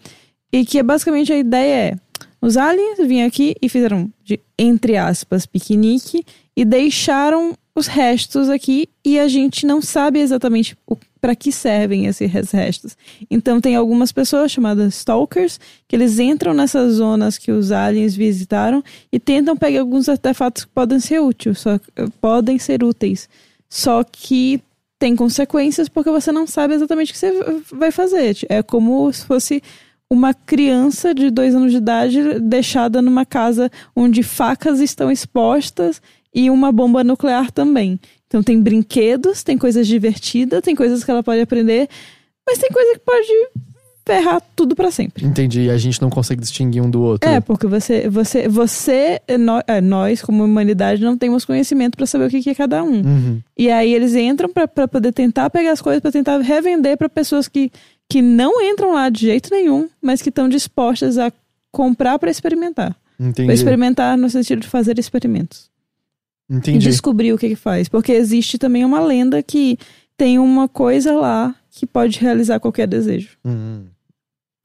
E 0.54 0.64
que 0.66 0.80
é 0.80 0.84
basicamente 0.84 1.34
a 1.34 1.38
ideia 1.38 1.76
é: 1.92 1.96
os 2.44 2.58
aliens 2.58 2.98
vinham 2.98 3.26
aqui 3.26 3.56
e 3.62 3.70
fizeram, 3.70 4.12
de, 4.22 4.38
entre 4.60 4.98
aspas, 4.98 5.46
piquenique 5.46 6.26
e 6.54 6.66
deixaram 6.66 7.58
os 7.74 7.88
restos 7.88 8.50
aqui 8.50 8.90
e 9.04 9.18
a 9.18 9.30
gente 9.30 9.66
não 9.66 9.82
sabe 9.82 10.20
exatamente 10.20 10.76
para 11.22 11.38
que 11.38 11.54
servem 11.54 12.06
esses 12.06 12.52
restos. 12.52 12.98
Então, 13.32 13.62
tem 13.62 13.78
algumas 13.78 14.12
pessoas 14.12 14.52
chamadas 14.52 14.94
stalkers 14.96 15.58
que 15.88 15.96
eles 15.96 16.20
entram 16.20 16.54
nessas 16.54 16.96
zonas 16.96 17.38
que 17.38 17.50
os 17.50 17.72
aliens 17.72 18.14
visitaram 18.14 18.84
e 19.10 19.22
tentam 19.22 19.56
pegar 19.56 19.80
alguns 19.80 20.10
artefatos 20.10 20.66
que 20.66 20.72
podem 20.72 21.00
ser 21.00 21.22
úteis, 21.22 21.60
só, 21.60 21.80
podem 22.20 22.60
ser 22.60 22.84
úteis. 22.84 23.30
Só 23.70 24.04
que 24.04 24.62
tem 25.00 25.16
consequências 25.16 25.88
porque 25.88 26.12
você 26.12 26.30
não 26.30 26.46
sabe 26.46 26.74
exatamente 26.74 27.12
o 27.12 27.14
que 27.14 27.20
você 27.20 27.32
vai 27.72 27.90
fazer. 27.90 28.36
É 28.50 28.62
como 28.62 29.12
se 29.14 29.26
fosse 29.26 29.64
uma 30.14 30.34
criança 30.34 31.14
de 31.14 31.30
dois 31.32 31.56
anos 31.56 31.72
de 31.72 31.78
idade 31.78 32.40
deixada 32.40 33.02
numa 33.02 33.26
casa 33.26 33.72
onde 33.96 34.22
facas 34.22 34.80
estão 34.80 35.12
expostas 35.12 36.02
e 36.34 36.50
uma 36.50 36.72
bomba 36.72 37.04
nuclear 37.04 37.52
também. 37.52 38.00
Então 38.28 38.42
tem 38.44 38.60
brinquedos, 38.62 39.44
tem 39.44 39.58
coisas 39.58 39.88
divertidas, 39.88 40.62
tem 40.62 40.76
coisas 40.76 41.04
que 41.04 41.12
ela 41.12 41.24
pode 41.24 41.42
aprender, 41.42 41.88
mas 42.48 42.58
tem 42.58 42.70
coisa 42.70 42.94
que 42.94 43.00
pode 43.00 43.28
ferrar 44.06 44.42
tudo 44.56 44.76
pra 44.76 44.92
sempre. 44.92 45.26
Entendi. 45.26 45.62
E 45.62 45.70
a 45.70 45.78
gente 45.78 46.02
não 46.02 46.10
consegue 46.10 46.42
distinguir 46.42 46.82
um 46.84 46.90
do 46.90 47.02
outro. 47.02 47.30
É, 47.30 47.40
porque 47.40 47.66
você, 47.68 48.10
você, 48.10 48.50
você, 48.50 49.22
nó- 49.40 49.62
é, 49.66 49.80
nós 49.80 50.22
como 50.22 50.44
humanidade 50.44 51.02
não 51.02 51.18
temos 51.18 51.46
conhecimento 51.46 51.96
pra 51.96 52.06
saber 52.06 52.26
o 52.26 52.30
que, 52.30 52.50
é 52.50 52.54
cada 52.56 52.84
um. 52.84 53.02
Uhum. 53.02 53.40
E 53.58 53.70
aí 53.72 53.94
eles 53.94 54.14
entram 54.14 54.50
pra 54.50 54.88
poder 54.88 55.14
tentar 55.14 55.50
pegar 55.50 55.72
as 55.72 55.82
coisas 55.82 56.02
pra 56.02 56.12
tentar 56.12 56.38
revender 56.40 56.98
pra 56.98 57.08
pessoas 57.08 57.48
que, 57.48 57.72
que 58.10 58.22
não 58.22 58.62
entram 58.62 58.94
lá 58.94 59.10
de 59.10 59.22
jeito 59.22 59.50
nenhum, 59.52 59.90
mas 60.02 60.22
que 60.22 60.30
estão 60.30 60.48
dispostas 60.48 61.18
a 61.18 61.32
comprar 61.72 62.20
pra 62.20 62.30
experimentar. 62.30 62.96
Entendi. 63.20 63.46
Pra 63.48 63.54
experimentar 63.54 64.18
no 64.18 64.30
sentido 64.30 64.62
de 64.62 64.68
fazer 64.68 65.00
experimentos. 65.00 65.72
E 66.50 66.56
Entendi. 66.56 66.80
descobrir 66.80 67.34
o 67.34 67.38
que 67.38 67.50
que 67.50 67.56
faz. 67.56 67.88
Porque 67.88 68.12
existe 68.12 68.58
também 68.58 68.86
uma 68.86 69.00
lenda 69.00 69.42
que 69.42 69.78
tem 70.18 70.38
uma 70.38 70.68
coisa 70.68 71.14
lá 71.14 71.56
que 71.72 71.86
pode 71.86 72.20
realizar 72.20 72.60
qualquer 72.60 72.88
desejo. 72.88 73.38
Uhum. 73.44 73.86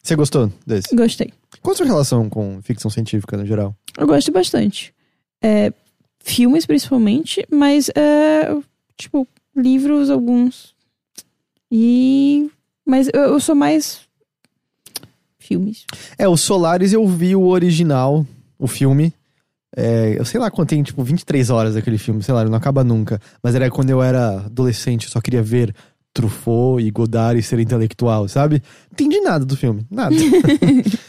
Você 0.02 0.15
gostou 0.16 0.52
desse? 0.66 0.94
Gostei. 0.94 1.32
Qual 1.62 1.73
a 1.73 1.77
sua 1.77 1.86
relação 1.86 2.28
com 2.28 2.60
ficção 2.62 2.90
científica 2.90 3.36
no 3.36 3.47
geral? 3.47 3.74
Eu 3.97 4.06
gosto 4.06 4.31
bastante. 4.31 4.94
É, 5.43 5.73
filmes, 6.20 6.66
principalmente, 6.66 7.47
mas, 7.51 7.90
é, 7.94 8.55
tipo, 8.97 9.27
livros, 9.56 10.10
alguns. 10.10 10.74
E. 11.70 12.51
Mas 12.89 13.10
eu, 13.12 13.20
eu 13.20 13.40
sou 13.40 13.55
mais. 13.55 14.01
Filmes. 15.39 15.85
É, 16.16 16.27
o 16.27 16.36
Solaris 16.36 16.93
eu 16.93 17.06
vi 17.06 17.36
o 17.36 17.47
original, 17.47 18.27
o 18.59 18.66
filme. 18.66 19.12
É, 19.77 20.16
eu 20.19 20.24
sei 20.24 20.40
lá 20.40 20.51
quanto 20.51 20.70
tem, 20.70 20.82
tipo, 20.82 21.02
23 21.02 21.51
horas 21.51 21.77
aquele 21.77 21.98
filme, 21.98 22.23
sei 22.23 22.35
lá, 22.35 22.44
não 22.44 22.55
acaba 22.55 22.82
nunca. 22.82 23.20
Mas 23.43 23.55
era 23.55 23.70
quando 23.70 23.90
eu 23.90 24.02
era 24.02 24.40
adolescente, 24.47 25.05
eu 25.05 25.10
só 25.10 25.20
queria 25.20 25.43
ver 25.43 25.74
Truffaut 26.12 26.82
e 26.82 26.90
Godard 26.90 27.39
e 27.39 27.43
ser 27.43 27.60
intelectual, 27.60 28.27
sabe? 28.27 28.62
Não 28.90 28.93
entendi 28.93 29.20
nada 29.20 29.44
do 29.44 29.56
filme, 29.56 29.86
nada. 29.90 30.15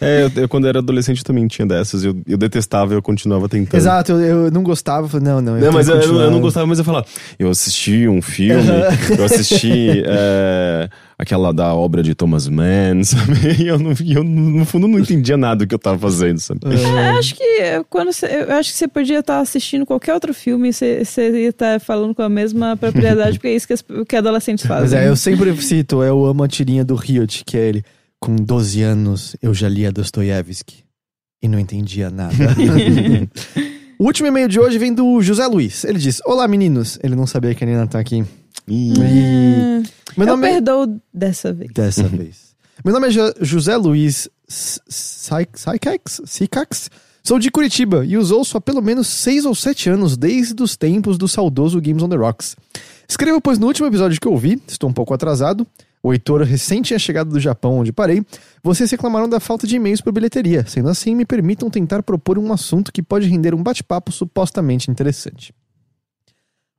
É, 0.01 0.23
eu, 0.23 0.43
eu, 0.43 0.47
quando 0.47 0.65
era 0.65 0.80
adolescente 0.80 1.26
também 1.26 1.45
tinha 1.47 1.65
dessas. 1.65 2.06
Eu, 2.06 2.15
eu 2.26 2.38
detestava 2.38 2.93
e 2.93 2.97
eu 2.97 3.01
continuava 3.01 3.49
tentando. 3.49 3.77
Exato, 3.77 4.14
eu, 4.14 4.45
eu 4.45 4.51
não 4.51 4.64
gostava, 4.64 5.06
eu 5.06 5.10
falei, 5.10 5.26
não, 5.26 5.41
não. 5.41 5.57
eu 5.57 5.65
Não, 5.65 5.73
mas 5.73 5.89
eu, 5.89 6.31
não 6.31 6.39
gostava, 6.39 6.65
mas 6.65 6.80
eu 6.80 6.85
falava. 6.85 7.06
Eu 7.38 7.49
assisti 7.49 8.07
um 8.07 8.22
filme, 8.22 8.64
eu 9.18 9.26
assisti 9.26 10.03
é, 10.07 10.89
aquela 11.19 11.53
da 11.53 11.75
obra 11.75 12.01
de 12.01 12.15
Thomas 12.15 12.47
Mann, 12.47 13.03
sabe? 13.03 13.61
E 13.61 13.67
eu, 13.67 13.77
não, 13.77 13.91
eu, 14.07 14.23
no 14.23 14.65
fundo, 14.65 14.87
não 14.87 14.97
entendia 14.97 15.35
nada 15.35 15.57
do 15.57 15.67
que 15.67 15.75
eu 15.75 15.79
tava 15.79 15.99
fazendo, 15.99 16.39
sabe? 16.39 16.61
É, 16.65 17.09
acho 17.09 17.35
que 17.35 17.43
é, 17.43 17.83
quando 17.89 18.13
você, 18.13 18.25
eu 18.47 18.55
acho 18.55 18.71
que 18.71 18.77
você 18.77 18.87
podia 18.87 19.19
estar 19.19 19.39
assistindo 19.41 19.85
qualquer 19.85 20.13
outro 20.13 20.33
filme 20.33 20.69
e 20.69 20.73
você, 20.73 21.03
ia 21.17 21.49
estar 21.49 21.81
falando 21.81 22.15
com 22.15 22.21
a 22.21 22.29
mesma 22.29 22.77
propriedade, 22.77 23.37
porque 23.37 23.49
é 23.49 23.55
isso 23.55 23.67
que, 23.67 23.73
as, 23.73 23.83
que 24.07 24.15
adolescentes 24.15 24.65
Mas 24.65 24.79
fazem. 24.79 24.99
é, 24.99 25.09
eu 25.09 25.15
sempre 25.17 25.53
cito, 25.61 26.01
eu 26.01 26.25
amo 26.25 26.43
a 26.43 26.47
tirinha 26.47 26.85
do 26.85 26.95
Riot, 26.95 27.43
que 27.45 27.57
é 27.57 27.67
ele. 27.67 27.83
Com 28.21 28.35
12 28.35 28.81
anos, 28.81 29.35
eu 29.41 29.53
já 29.53 29.67
lia 29.67 29.91
Dostoiévski 29.91 30.83
e 31.41 31.47
não 31.47 31.57
entendia 31.57 32.09
nada. 32.09 32.33
o 33.97 34.03
último 34.05 34.27
e-mail 34.27 34.47
de 34.47 34.59
hoje 34.59 34.77
vem 34.77 34.93
do 34.93 35.21
José 35.21 35.47
Luiz. 35.47 35.85
Ele 35.85 35.97
diz: 35.97 36.21
Olá, 36.25 36.45
meninos. 36.45 36.99
Ele 37.01 37.15
não 37.15 37.25
sabia 37.25 37.55
que 37.55 37.63
a 37.63 37.67
Nina 37.67 37.87
tá 37.87 37.97
aqui. 37.97 38.25
Hum, 38.67 39.84
Meu 40.17 40.27
eu 40.27 40.34
nome 40.34 40.47
é... 40.47 40.51
perdoo 40.53 40.99
dessa 41.13 41.51
vez. 41.53 41.71
Dessa 41.73 42.03
vez. 42.03 42.49
Meu 42.84 42.93
nome 42.93 43.07
é 43.07 43.11
Jo- 43.11 43.34
José 43.41 43.76
Luiz? 43.76 44.30
Sicax? 46.26 46.89
Sou 47.23 47.38
de 47.38 47.51
Curitiba 47.51 48.05
e 48.05 48.17
os 48.17 48.31
ouço 48.31 48.57
há 48.57 48.61
pelo 48.61 48.81
menos 48.81 49.07
6 49.07 49.45
ou 49.45 49.53
7 49.53 49.89
anos, 49.89 50.15
desde 50.17 50.61
os 50.63 50.76
tempos 50.77 51.17
do 51.17 51.27
saudoso 51.27 51.81
Games 51.81 52.01
on 52.01 52.09
the 52.09 52.15
Rocks. 52.15 52.55
Escrevo, 53.07 53.41
pois 53.41 53.59
no 53.59 53.67
último 53.67 53.88
episódio 53.88 54.19
que 54.19 54.27
eu 54.27 54.31
ouvi, 54.31 54.61
estou 54.67 54.89
um 54.89 54.93
pouco 54.93 55.13
atrasado, 55.13 55.67
o 56.01 56.13
Heitor 56.13 56.41
recém 56.43 56.81
tinha 56.81 56.97
chegado 56.97 57.30
do 57.30 57.39
Japão, 57.39 57.77
onde 57.80 57.91
parei, 57.91 58.23
vocês 58.63 58.89
reclamaram 58.89 59.27
da 59.27 59.39
falta 59.39 59.67
de 59.67 59.76
e-mails 59.76 59.99
por 59.99 60.13
bilheteria. 60.13 60.65
Sendo 60.65 60.89
assim, 60.89 61.13
me 61.13 61.26
permitam 61.26 61.69
tentar 61.69 62.01
propor 62.03 62.39
um 62.39 62.53
assunto 62.53 62.91
que 62.91 63.03
pode 63.03 63.27
render 63.27 63.53
um 63.53 63.61
bate-papo 63.61 64.11
supostamente 64.11 64.89
interessante. 64.89 65.53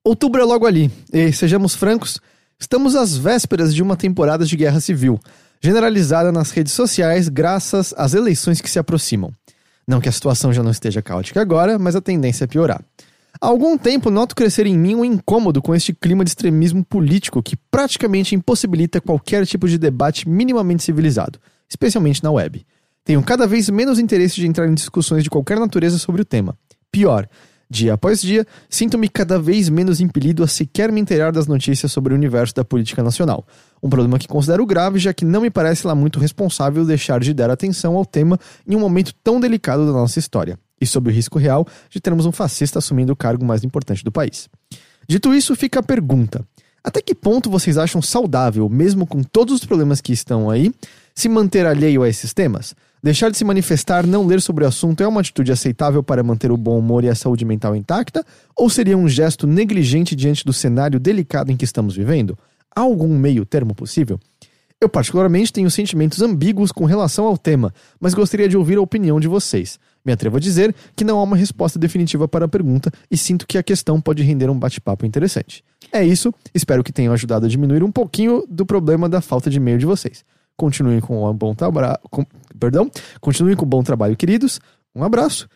Outubro 0.02 0.40
é 0.40 0.44
logo 0.44 0.66
ali, 0.66 0.90
e 1.12 1.31
sejamos 1.31 1.74
francos, 1.74 2.18
estamos 2.59 2.97
às 2.97 3.18
vésperas 3.18 3.74
de 3.74 3.82
uma 3.82 3.97
temporada 3.97 4.47
de 4.47 4.56
guerra 4.56 4.81
civil, 4.81 5.20
generalizada 5.60 6.32
nas 6.32 6.51
redes 6.51 6.72
sociais 6.72 7.28
graças 7.28 7.93
às 7.98 8.14
eleições 8.14 8.62
que 8.62 8.70
se 8.70 8.78
aproximam. 8.78 9.31
Não 9.86 10.01
que 10.01 10.09
a 10.09 10.12
situação 10.12 10.55
já 10.55 10.62
não 10.62 10.70
esteja 10.70 11.02
caótica 11.02 11.40
agora, 11.43 11.78
mas 11.78 11.94
a 11.94 12.01
tendência 12.01 12.44
é 12.44 12.47
piorar. 12.47 12.82
Há 13.39 13.47
algum 13.47 13.77
tempo 13.77 14.10
noto 14.10 14.35
crescer 14.35 14.66
em 14.66 14.77
mim 14.77 14.94
um 14.94 15.05
incômodo 15.05 15.60
com 15.60 15.74
este 15.74 15.93
clima 15.93 16.24
de 16.24 16.31
extremismo 16.31 16.82
político 16.82 17.43
que 17.43 17.56
praticamente 17.70 18.35
impossibilita 18.35 19.02
qualquer 19.02 19.44
tipo 19.44 19.68
de 19.68 19.77
debate 19.77 20.27
minimamente 20.27 20.82
civilizado, 20.82 21.39
especialmente 21.68 22.24
na 22.24 22.31
web. 22.31 22.64
Tenho 23.05 23.22
cada 23.22 23.47
vez 23.47 23.68
menos 23.68 23.98
interesse 23.98 24.36
de 24.36 24.47
entrar 24.47 24.66
em 24.66 24.74
discussões 24.74 25.22
de 25.22 25.28
qualquer 25.28 25.59
natureza 25.59 25.98
sobre 25.98 26.22
o 26.22 26.24
tema. 26.24 26.56
Pior, 26.90 27.28
dia 27.70 27.94
após 27.94 28.20
dia, 28.20 28.44
sinto-me 28.68 29.09
cada 29.09 29.38
vez 29.38 29.68
menos 29.68 30.01
impelido 30.01 30.42
a 30.42 30.48
sequer 30.48 30.90
me 30.90 31.01
inteirar 31.01 31.30
das 31.30 31.47
notícias 31.47 31.92
sobre 31.92 32.12
o 32.12 32.16
universo 32.16 32.55
da 32.55 32.64
política 32.64 33.02
nacional. 33.02 33.47
Um 33.80 33.88
problema 33.88 34.18
que 34.18 34.26
considero 34.26 34.66
grave, 34.66 34.98
já 34.98 35.14
que 35.14 35.24
não 35.24 35.42
me 35.42 35.51
parece 35.51 35.86
lá 35.86 35.94
muito 35.94 36.18
responsável 36.18 36.84
deixar 36.84 37.20
de 37.20 37.32
dar 37.32 37.48
atenção 37.48 37.94
ao 37.94 38.05
tema 38.05 38.38
em 38.66 38.74
um 38.74 38.80
momento 38.80 39.14
tão 39.22 39.38
delicado 39.38 39.86
da 39.86 39.92
nossa 39.92 40.18
história, 40.18 40.59
e 40.80 40.86
sob 40.86 41.09
o 41.09 41.12
risco 41.12 41.38
real 41.38 41.66
de 41.88 42.01
termos 42.01 42.26
um 42.26 42.32
fascista 42.32 42.80
assumindo 42.80 43.12
o 43.12 43.16
cargo 43.16 43.44
mais 43.44 43.62
importante 43.62 44.02
do 44.02 44.10
país. 44.10 44.48
Dito 45.06 45.32
isso, 45.32 45.55
fica 45.55 45.78
a 45.78 45.82
pergunta: 45.82 46.44
até 46.82 47.01
que 47.01 47.14
ponto 47.14 47.51
vocês 47.51 47.78
acham 47.78 48.02
saudável, 48.02 48.68
mesmo 48.68 49.06
com 49.06 49.22
todos 49.22 49.55
os 49.55 49.64
problemas 49.64 50.01
que 50.01 50.12
estão 50.12 50.51
aí, 50.51 50.72
se 51.14 51.28
manter 51.28 51.66
alheio 51.66 52.02
a 52.02 52.09
esses 52.09 52.32
temas? 52.32 52.74
Deixar 53.02 53.31
de 53.31 53.39
se 53.39 53.44
manifestar, 53.44 54.06
não 54.06 54.27
ler 54.27 54.43
sobre 54.43 54.62
o 54.62 54.68
assunto 54.68 55.02
é 55.02 55.09
uma 55.09 55.22
atitude 55.22 55.51
aceitável 55.51 56.02
para 56.02 56.22
manter 56.22 56.52
o 56.52 56.56
bom 56.56 56.78
humor 56.78 57.02
e 57.02 57.09
a 57.09 57.14
saúde 57.14 57.47
mental 57.47 57.74
intacta? 57.74 58.22
Ou 58.55 58.68
seria 58.68 58.97
um 58.97 59.09
gesto 59.09 59.47
negligente 59.47 60.14
diante 60.14 60.44
do 60.44 60.52
cenário 60.52 61.01
delicado 61.01 61.51
em 61.51 61.56
que 61.56 61.64
estamos 61.64 61.97
vivendo? 61.97 62.39
Há 62.77 62.82
algum 62.82 63.16
meio 63.16 63.47
termo 63.47 63.74
possível? 63.74 64.20
Eu, 64.78 64.86
particularmente, 64.86 65.51
tenho 65.51 65.70
sentimentos 65.70 66.20
ambíguos 66.20 66.70
com 66.70 66.85
relação 66.85 67.24
ao 67.24 67.39
tema, 67.39 67.72
mas 67.98 68.12
gostaria 68.12 68.48
de 68.48 68.56
ouvir 68.56 68.77
a 68.77 68.82
opinião 68.82 69.18
de 69.18 69.28
vocês. 69.28 69.78
Me 70.05 70.12
atrevo 70.12 70.36
a 70.36 70.40
dizer 70.40 70.74
que 70.94 71.05
não 71.05 71.18
há 71.18 71.22
uma 71.22 71.36
resposta 71.36 71.78
definitiva 71.78 72.28
para 72.28 72.44
a 72.44 72.48
pergunta 72.48 72.93
e 73.10 73.16
sinto 73.16 73.47
que 73.47 73.56
a 73.56 73.62
questão 73.62 73.98
pode 73.98 74.22
render 74.22 74.51
um 74.51 74.59
bate-papo 74.59 75.06
interessante. 75.06 75.64
É 75.90 76.05
isso, 76.05 76.35
espero 76.55 76.85
que 76.85 76.93
tenham 76.93 77.14
ajudado 77.14 77.47
a 77.47 77.48
diminuir 77.48 77.82
um 77.82 77.93
pouquinho 77.93 78.44
do 78.47 78.66
problema 78.66 79.09
da 79.09 79.22
falta 79.22 79.48
de 79.48 79.56
e-mail 79.56 79.78
de 79.78 79.86
vocês. 79.86 80.22
Continuem 80.61 81.01
com 81.01 81.27
um 81.27 81.32
bom 81.32 81.55
trabalho. 81.55 81.97
Perdão, 82.59 82.91
continuem 83.19 83.57
com 83.57 83.65
o 83.65 83.69
bom 83.69 83.82
trabalho, 83.82 84.15
queridos. 84.15 84.61
Um 84.95 85.03
abraço. 85.03 85.49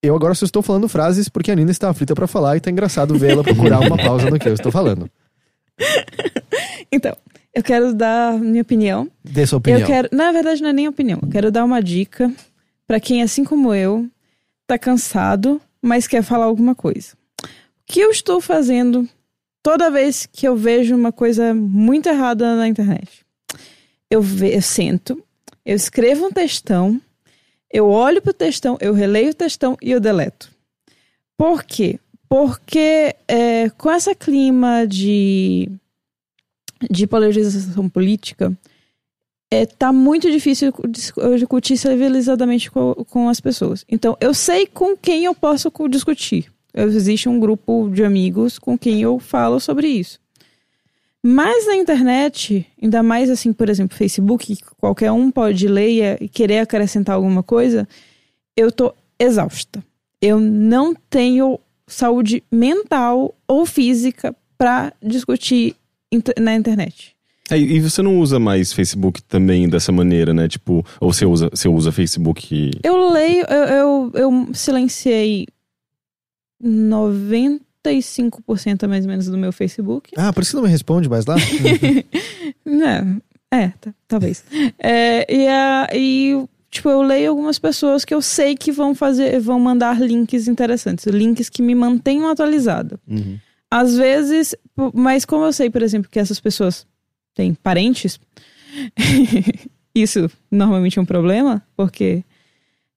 Eu 0.00 0.14
agora 0.14 0.32
só 0.32 0.44
estou 0.44 0.62
falando 0.62 0.88
frases 0.88 1.28
porque 1.28 1.50
a 1.50 1.56
Nina 1.56 1.72
está 1.72 1.90
aflita 1.90 2.14
para 2.14 2.28
falar 2.28 2.56
e 2.56 2.60
tá 2.60 2.70
engraçado 2.70 3.18
ver 3.18 3.32
ela 3.32 3.42
procurar 3.42 3.80
uma 3.80 3.96
pausa 3.96 4.30
no 4.30 4.38
que 4.38 4.48
eu 4.48 4.54
estou 4.54 4.70
falando. 4.70 5.10
Então, 6.92 7.16
eu 7.52 7.60
quero 7.60 7.92
dar 7.92 8.38
minha 8.38 8.62
opinião. 8.62 9.10
Dê 9.24 9.44
sua 9.44 9.58
opinião. 9.58 9.80
Eu 9.80 9.86
quero, 9.86 10.08
na 10.12 10.30
verdade, 10.30 10.62
não 10.62 10.68
é 10.68 10.72
nem 10.72 10.86
opinião. 10.86 11.18
Eu 11.20 11.28
quero 11.28 11.50
dar 11.50 11.64
uma 11.64 11.82
dica 11.82 12.32
pra 12.86 13.00
quem, 13.00 13.20
assim 13.20 13.42
como 13.42 13.74
eu, 13.74 14.08
tá 14.64 14.78
cansado, 14.78 15.60
mas 15.82 16.06
quer 16.06 16.22
falar 16.22 16.44
alguma 16.44 16.76
coisa. 16.76 17.14
O 17.42 17.48
que 17.84 17.98
eu 17.98 18.10
estou 18.12 18.40
fazendo 18.40 19.08
toda 19.60 19.90
vez 19.90 20.24
que 20.30 20.46
eu 20.46 20.54
vejo 20.54 20.94
uma 20.94 21.10
coisa 21.10 21.52
muito 21.52 22.08
errada 22.08 22.54
na 22.54 22.68
internet? 22.68 23.23
Eu, 24.10 24.20
ve- 24.22 24.54
eu 24.56 24.62
sento, 24.62 25.22
eu 25.64 25.74
escrevo 25.74 26.26
um 26.26 26.30
textão, 26.32 27.00
eu 27.72 27.88
olho 27.88 28.22
pro 28.22 28.32
textão, 28.32 28.76
eu 28.80 28.92
releio 28.92 29.30
o 29.30 29.34
textão 29.34 29.76
e 29.82 29.90
eu 29.90 30.00
deleto. 30.00 30.50
Por 31.36 31.64
quê? 31.64 31.98
Porque 32.28 33.14
é, 33.26 33.70
com 33.70 33.90
essa 33.90 34.14
clima 34.14 34.86
de, 34.86 35.68
de 36.90 37.06
polarização 37.06 37.88
política, 37.88 38.56
é, 39.50 39.66
tá 39.66 39.92
muito 39.92 40.30
difícil 40.30 40.72
eu 41.16 41.36
discutir 41.36 41.76
civilizadamente 41.76 42.70
com, 42.70 42.94
com 43.08 43.28
as 43.28 43.40
pessoas. 43.40 43.84
Então, 43.88 44.16
eu 44.20 44.34
sei 44.34 44.66
com 44.66 44.96
quem 44.96 45.24
eu 45.24 45.34
posso 45.34 45.70
discutir. 45.88 46.50
Existe 46.72 47.28
um 47.28 47.38
grupo 47.38 47.88
de 47.92 48.04
amigos 48.04 48.58
com 48.58 48.76
quem 48.76 49.00
eu 49.02 49.18
falo 49.20 49.60
sobre 49.60 49.86
isso. 49.86 50.18
Mas 51.26 51.66
na 51.66 51.74
internet, 51.76 52.66
ainda 52.82 53.02
mais 53.02 53.30
assim, 53.30 53.50
por 53.50 53.70
exemplo, 53.70 53.96
Facebook, 53.96 54.54
que 54.56 54.62
qualquer 54.78 55.10
um 55.10 55.30
pode 55.30 55.66
ler 55.66 55.88
e- 56.20 56.24
e 56.24 56.28
querer 56.28 56.58
acrescentar 56.58 57.14
alguma 57.16 57.42
coisa, 57.42 57.88
eu 58.54 58.70
tô 58.70 58.92
exausta. 59.18 59.82
Eu 60.20 60.38
não 60.38 60.94
tenho 61.08 61.58
saúde 61.86 62.42
mental 62.52 63.34
ou 63.48 63.64
física 63.64 64.36
para 64.58 64.92
discutir 65.02 65.74
inter- 66.12 66.34
na 66.38 66.54
internet. 66.54 67.14
É, 67.50 67.58
e 67.58 67.80
você 67.80 68.02
não 68.02 68.18
usa 68.20 68.38
mais 68.38 68.72
Facebook 68.72 69.22
também 69.22 69.66
dessa 69.68 69.92
maneira, 69.92 70.32
né? 70.34 70.46
Tipo, 70.46 70.84
ou 71.00 71.10
você 71.12 71.24
usa, 71.26 71.48
você 71.50 71.68
usa 71.68 71.90
Facebook. 71.92 72.70
Eu 72.82 73.10
leio, 73.10 73.44
eu, 73.48 73.64
eu, 73.64 74.10
eu 74.14 74.48
silenciei 74.54 75.46
95% 77.84 78.88
mais 78.88 79.04
ou 79.04 79.10
menos 79.10 79.26
do 79.26 79.36
meu 79.38 79.52
Facebook. 79.52 80.12
Ah, 80.16 80.32
por 80.32 80.42
isso 80.42 80.52
que 80.52 80.56
não 80.56 80.62
me 80.64 80.68
responde 80.70 81.08
mais 81.08 81.26
lá? 81.26 81.36
Não, 82.64 83.20
É, 83.50 83.68
tá- 83.80 83.94
talvez. 84.08 84.44
É, 84.78 85.32
e, 85.32 85.46
a, 85.48 85.88
e, 85.94 86.44
tipo, 86.70 86.88
eu 86.88 87.02
leio 87.02 87.30
algumas 87.30 87.58
pessoas 87.58 88.04
que 88.04 88.14
eu 88.14 88.20
sei 88.22 88.56
que 88.56 88.72
vão 88.72 88.94
fazer, 88.94 89.38
vão 89.40 89.60
mandar 89.60 90.00
links 90.00 90.48
interessantes, 90.48 91.06
links 91.06 91.48
que 91.48 91.62
me 91.62 91.74
mantenham 91.74 92.28
atualizada. 92.28 92.98
Às 93.70 93.96
vezes, 93.96 94.54
mas 94.92 95.24
como 95.24 95.44
eu 95.44 95.52
sei, 95.52 95.68
por 95.70 95.82
exemplo, 95.82 96.10
que 96.10 96.18
essas 96.18 96.40
pessoas 96.40 96.86
têm 97.34 97.54
parentes, 97.54 98.18
isso 99.94 100.30
normalmente 100.50 100.98
é 100.98 101.02
um 101.02 101.06
problema, 101.06 101.62
porque 101.76 102.24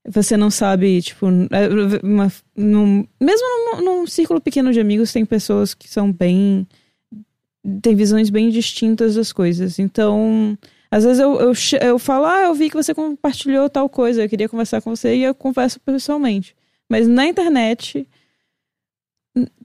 você 0.08 0.38
não 0.38 0.50
sabe, 0.50 1.02
tipo, 1.02 1.26
é, 1.28 2.00
uma- 2.04 2.32
num- 2.56 3.06
mesmo 3.20 3.46
num, 3.76 3.82
num 3.84 4.08
círculo 4.08 4.40
pequeno 4.40 4.72
de 4.72 4.80
amigos, 4.80 5.12
tem 5.12 5.26
pessoas 5.26 5.74
que 5.74 5.90
são 5.90 6.12
bem. 6.12 6.66
têm 7.82 7.96
visões 7.96 8.30
bem 8.30 8.50
distintas 8.50 9.16
das 9.16 9.34
coisas. 9.34 9.78
Então, 9.78 10.58
às 10.90 11.04
vezes 11.04 11.20
eu, 11.20 11.34
eu, 11.40 11.52
eu 11.82 12.00
falo, 12.00 12.26
ah, 12.26 12.44
eu 12.44 12.54
vi 12.54 12.70
que 12.70 12.76
você 12.78 12.94
compartilhou 12.94 13.70
tal 13.70 13.90
coisa, 13.90 14.24
eu 14.24 14.30
queria 14.30 14.48
conversar 14.48 14.82
com 14.82 14.96
você 14.96 15.16
e 15.16 15.24
eu 15.24 15.36
converso 15.36 15.78
pessoalmente. 15.82 16.56
Mas 16.90 17.08
na 17.10 17.28
internet, 17.28 18.08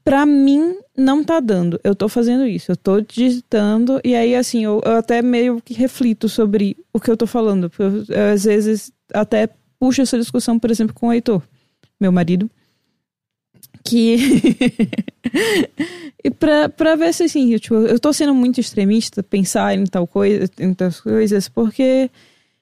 pra 0.04 0.26
mim, 0.26 0.76
não 0.96 1.22
tá 1.22 1.38
dando. 1.40 1.78
Eu 1.84 1.94
tô 1.94 2.08
fazendo 2.08 2.44
isso, 2.46 2.72
eu 2.72 2.76
tô 2.76 3.00
digitando, 3.00 4.00
e 4.04 4.14
aí, 4.14 4.34
assim, 4.34 4.64
eu, 4.64 4.80
eu 4.84 4.92
até 4.96 5.22
meio 5.22 5.60
que 5.62 5.72
reflito 5.74 6.28
sobre 6.28 6.76
o 6.92 7.00
que 7.00 7.10
eu 7.10 7.16
tô 7.16 7.26
falando. 7.26 7.70
Porque 7.70 7.82
eu, 7.82 8.04
eu, 8.16 8.32
às 8.34 8.44
vezes 8.44 8.92
até 9.14 9.48
puxo 9.82 10.00
essa 10.00 10.16
discussão, 10.16 10.60
por 10.60 10.70
exemplo, 10.70 10.94
com 10.94 11.08
o 11.08 11.12
Heitor, 11.12 11.42
meu 12.00 12.12
marido, 12.12 12.48
que. 13.84 14.16
e 16.22 16.30
pra, 16.30 16.68
pra 16.68 16.94
ver 16.94 17.12
se 17.12 17.24
assim, 17.24 17.52
eu, 17.52 17.58
tipo, 17.58 17.74
eu 17.74 17.98
tô 17.98 18.12
sendo 18.12 18.32
muito 18.32 18.60
extremista, 18.60 19.24
pensar 19.24 19.76
em 19.76 19.82
tal 19.84 20.06
coisa, 20.06 20.48
em 20.60 20.72
tais 20.72 21.00
coisas, 21.00 21.48
porque 21.48 22.08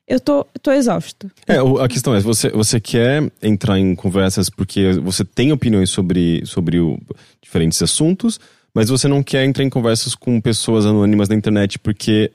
eu 0.09 0.19
tô, 0.19 0.47
tô 0.63 0.73
exausta. 0.73 1.31
É, 1.47 1.59
a 1.59 1.89
questão 1.89 2.15
é, 2.15 2.21
você, 2.21 2.49
você 2.49 2.81
quer 2.81 3.31
entrar 3.43 3.79
em 3.79 3.95
conversas 3.95 4.49
porque 4.49 4.93
você 5.03 5.23
tem 5.23 5.53
opiniões 5.53 5.91
sobre, 5.91 6.41
sobre 6.47 6.81
o- 6.81 6.99
diferentes 7.43 7.83
assuntos, 7.83 8.41
mas 8.73 8.89
você 8.89 9.07
não 9.09 9.23
quer 9.23 9.45
entrar 9.45 9.63
em 9.63 9.69
conversas 9.69 10.15
com 10.15 10.41
pessoas 10.41 10.87
anônimas 10.87 11.29
na 11.29 11.35
internet 11.35 11.79
porque 11.79 12.33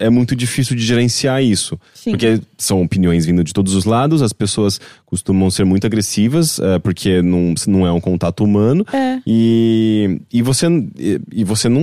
é, 0.00 0.06
é 0.06 0.10
muito 0.10 0.34
difícil 0.36 0.76
de 0.76 0.84
gerenciar 0.84 1.42
isso. 1.42 1.78
Sim. 1.94 2.10
Porque 2.12 2.40
são 2.56 2.82
opiniões 2.82 3.26
vindo 3.26 3.42
de 3.44 3.52
todos 3.52 3.74
os 3.74 3.84
lados, 3.84 4.22
as 4.22 4.32
pessoas 4.32 4.80
costumam 5.04 5.50
ser 5.50 5.64
muito 5.64 5.86
agressivas, 5.86 6.58
é, 6.58 6.78
porque 6.78 7.20
não, 7.22 7.54
não 7.66 7.86
é 7.86 7.92
um 7.92 8.00
contato 8.00 8.42
humano. 8.44 8.84
É. 8.92 9.18
E, 9.26 10.20
e 10.32 10.42
você 10.42 10.66
e, 10.98 11.20
e 11.32 11.44
você 11.44 11.68
não, 11.68 11.82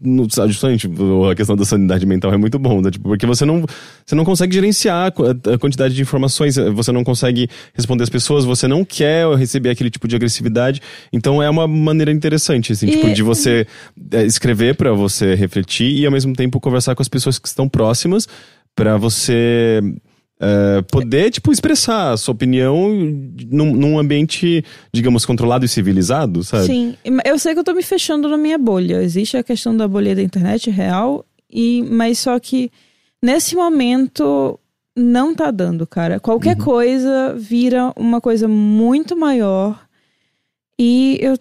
não 0.00 0.26
justamente 0.46 0.88
a 1.30 1.34
questão 1.34 1.56
da 1.56 1.64
sanidade 1.64 2.06
mental 2.06 2.32
é 2.32 2.36
muito 2.36 2.58
bom, 2.58 2.80
né? 2.80 2.90
tipo, 2.90 3.08
porque 3.08 3.26
você 3.26 3.44
não 3.44 3.64
você 4.04 4.14
não 4.14 4.24
consegue 4.24 4.54
gerenciar 4.54 5.06
a 5.06 5.10
qu- 5.10 5.24
a 5.52 5.58
quantidade 5.58 5.94
de 5.94 6.02
informações, 6.02 6.56
você 6.74 6.92
não 6.92 7.02
consegue 7.04 7.48
responder 7.74 8.02
as 8.04 8.08
pessoas, 8.10 8.44
você 8.44 8.68
não 8.68 8.84
quer 8.84 9.26
receber 9.36 9.70
aquele 9.70 9.90
tipo 9.90 10.06
de 10.06 10.14
agressividade. 10.16 10.80
Então 11.12 11.42
é 11.42 11.48
uma 11.50 11.66
maneira 11.66 12.10
interessante 12.12 12.72
assim, 12.72 12.86
E- 12.86 12.90
tipo, 12.92 13.12
de 13.12 13.22
você 13.22 13.66
escrever 14.26 14.74
pra 14.76 14.92
você 14.92 15.34
refletir 15.34 15.90
e 15.98 16.06
ao 16.06 16.12
mesmo 16.12 16.32
tempo 16.34 16.60
conversar 16.60 16.94
com 16.94 17.02
as 17.02 17.08
pessoas 17.08 17.15
que 17.24 17.48
estão 17.48 17.68
próximas 17.68 18.28
pra 18.74 18.96
você 18.96 19.80
é, 20.38 20.82
poder, 20.82 21.30
tipo, 21.30 21.50
expressar 21.50 22.12
a 22.12 22.16
sua 22.16 22.32
opinião 22.32 22.90
num, 23.50 23.74
num 23.74 23.98
ambiente, 23.98 24.64
digamos, 24.92 25.24
controlado 25.24 25.64
e 25.64 25.68
civilizado, 25.68 26.44
sabe? 26.44 26.66
Sim, 26.66 26.96
eu 27.24 27.38
sei 27.38 27.54
que 27.54 27.60
eu 27.60 27.64
tô 27.64 27.72
me 27.72 27.82
fechando 27.82 28.28
na 28.28 28.36
minha 28.36 28.58
bolha. 28.58 29.02
Existe 29.02 29.36
a 29.36 29.42
questão 29.42 29.76
da 29.76 29.88
bolha 29.88 30.14
da 30.14 30.22
internet 30.22 30.70
real, 30.70 31.24
e 31.50 31.82
mas 31.90 32.18
só 32.18 32.38
que 32.38 32.70
nesse 33.22 33.56
momento 33.56 34.60
não 34.96 35.34
tá 35.34 35.50
dando, 35.50 35.86
cara. 35.86 36.20
Qualquer 36.20 36.56
coisa 36.56 37.34
vira 37.38 37.92
uma 37.96 38.20
coisa 38.20 38.48
muito 38.48 39.16
maior 39.16 39.86
e 40.78 41.18
eu 41.20 41.38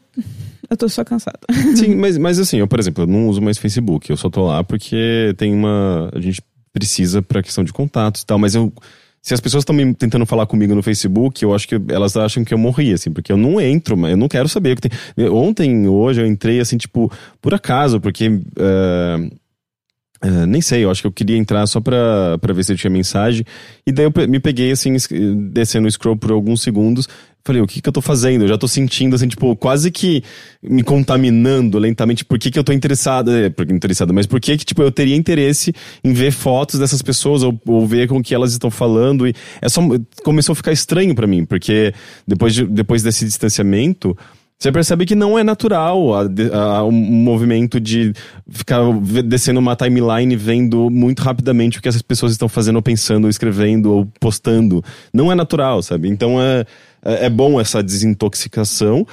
eu 0.75 0.77
tô 0.77 0.89
só 0.89 1.03
cansada. 1.03 1.39
Sim, 1.75 1.95
mas, 1.95 2.17
mas 2.17 2.39
assim, 2.39 2.57
eu, 2.57 2.67
por 2.67 2.79
exemplo, 2.79 3.03
eu 3.03 3.07
não 3.07 3.27
uso 3.27 3.41
mais 3.41 3.57
Facebook. 3.57 4.09
Eu 4.09 4.17
só 4.17 4.29
tô 4.29 4.45
lá 4.45 4.63
porque 4.63 5.33
tem 5.37 5.53
uma. 5.53 6.09
A 6.13 6.19
gente 6.19 6.41
precisa 6.71 7.21
pra 7.21 7.41
questão 7.41 7.63
de 7.63 7.73
contatos 7.73 8.21
e 8.21 8.25
tal, 8.25 8.37
mas 8.37 8.53
eu. 8.55 8.71
Se 9.21 9.33
as 9.33 9.39
pessoas 9.39 9.63
estão 9.63 9.75
tentando 9.95 10.23
falar 10.23 10.45
comigo 10.45 10.75
no 10.75 10.83
Facebook, 10.83 11.41
eu 11.43 11.55
acho 11.55 11.67
que 11.67 11.81
elas 11.89 12.15
acham 12.15 12.43
que 12.45 12.53
eu 12.53 12.59
morri, 12.59 12.93
assim, 12.93 13.09
porque 13.11 13.31
eu 13.31 13.37
não 13.37 13.59
entro, 13.59 13.95
eu 14.07 14.15
não 14.15 14.27
quero 14.27 14.47
saber 14.47 14.73
o 14.73 14.75
que 14.79 14.87
tem. 14.87 15.27
Ontem, 15.29 15.87
hoje, 15.87 16.21
eu 16.21 16.27
entrei, 16.27 16.59
assim, 16.59 16.77
tipo, 16.77 17.11
por 17.41 17.51
acaso, 17.53 17.99
porque. 17.99 18.25
eh, 18.25 19.29
eh, 20.21 20.45
nem 20.45 20.61
sei, 20.61 20.83
eu 20.83 20.91
acho 20.91 21.01
que 21.01 21.07
eu 21.07 21.11
queria 21.11 21.37
entrar 21.37 21.65
só 21.67 21.79
pra, 21.81 22.37
pra 22.39 22.53
ver 22.53 22.63
se 22.63 22.75
tinha 22.75 22.91
mensagem. 22.91 23.43
E 23.85 23.91
daí 23.91 24.05
eu 24.05 24.27
me 24.27 24.39
peguei, 24.39 24.71
assim, 24.71 24.93
es- 24.93 25.09
descendo 25.51 25.87
o 25.87 25.91
scroll 25.91 26.15
por 26.17 26.31
alguns 26.31 26.61
segundos. 26.61 27.07
Falei, 27.45 27.61
o 27.61 27.67
que 27.67 27.79
que 27.79 27.87
eu 27.87 27.93
tô 27.93 28.01
fazendo? 28.01 28.41
Eu 28.43 28.47
já 28.47 28.57
tô 28.57 28.67
sentindo, 28.67 29.15
assim, 29.15 29.27
tipo, 29.27 29.55
quase 29.55 29.91
que 29.91 30.23
me 30.63 30.81
contaminando 30.81 31.77
lentamente. 31.77 32.25
Por 32.25 32.39
que 32.39 32.49
que 32.49 32.57
eu 32.57 32.63
tô 32.63 32.73
interessado? 32.73 33.29
É, 33.31 33.53
interessado, 33.69 34.11
mas 34.11 34.25
por 34.25 34.39
que 34.41 34.57
que, 34.57 34.65
tipo, 34.65 34.81
eu 34.81 34.91
teria 34.91 35.15
interesse 35.15 35.71
em 36.03 36.11
ver 36.11 36.31
fotos 36.31 36.79
dessas 36.79 37.03
pessoas 37.03 37.43
ou, 37.43 37.55
ou 37.67 37.85
ver 37.85 38.07
com 38.07 38.17
o 38.17 38.23
que 38.23 38.33
elas 38.33 38.51
estão 38.51 38.71
falando? 38.71 39.27
E 39.27 39.33
é 39.61 39.69
só, 39.69 39.79
começou 40.23 40.53
a 40.53 40.55
ficar 40.55 40.71
estranho 40.71 41.13
pra 41.13 41.27
mim, 41.27 41.45
porque 41.45 41.93
depois, 42.27 42.51
de, 42.55 42.65
depois 42.65 43.03
desse 43.03 43.23
distanciamento, 43.25 44.17
você 44.57 44.71
percebe 44.71 45.05
que 45.05 45.13
não 45.13 45.37
é 45.37 45.43
natural 45.43 46.15
a, 46.15 46.21
a- 46.53 46.83
um 46.83 46.91
movimento 46.91 47.79
de 47.79 48.11
ficar 48.49 48.79
descendo 49.23 49.59
uma 49.59 49.75
timeline 49.75 50.35
vendo 50.35 50.89
muito 50.89 51.21
rapidamente 51.21 51.77
o 51.77 51.81
que 51.81 51.87
essas 51.89 52.01
pessoas 52.01 52.31
estão 52.31 52.49
fazendo, 52.49 52.77
ou 52.77 52.81
pensando, 52.81 53.25
ou 53.25 53.29
escrevendo, 53.29 53.91
ou 53.93 54.05
postando. 54.19 54.83
Não 55.13 55.31
é 55.31 55.35
natural, 55.35 55.83
sabe? 55.83 56.07
Então 56.09 56.41
é, 56.41 56.65
é 57.05 57.25
é 57.25 57.29
bom 57.29 57.59
essa 57.61 57.81
desintoxicação 57.83 59.05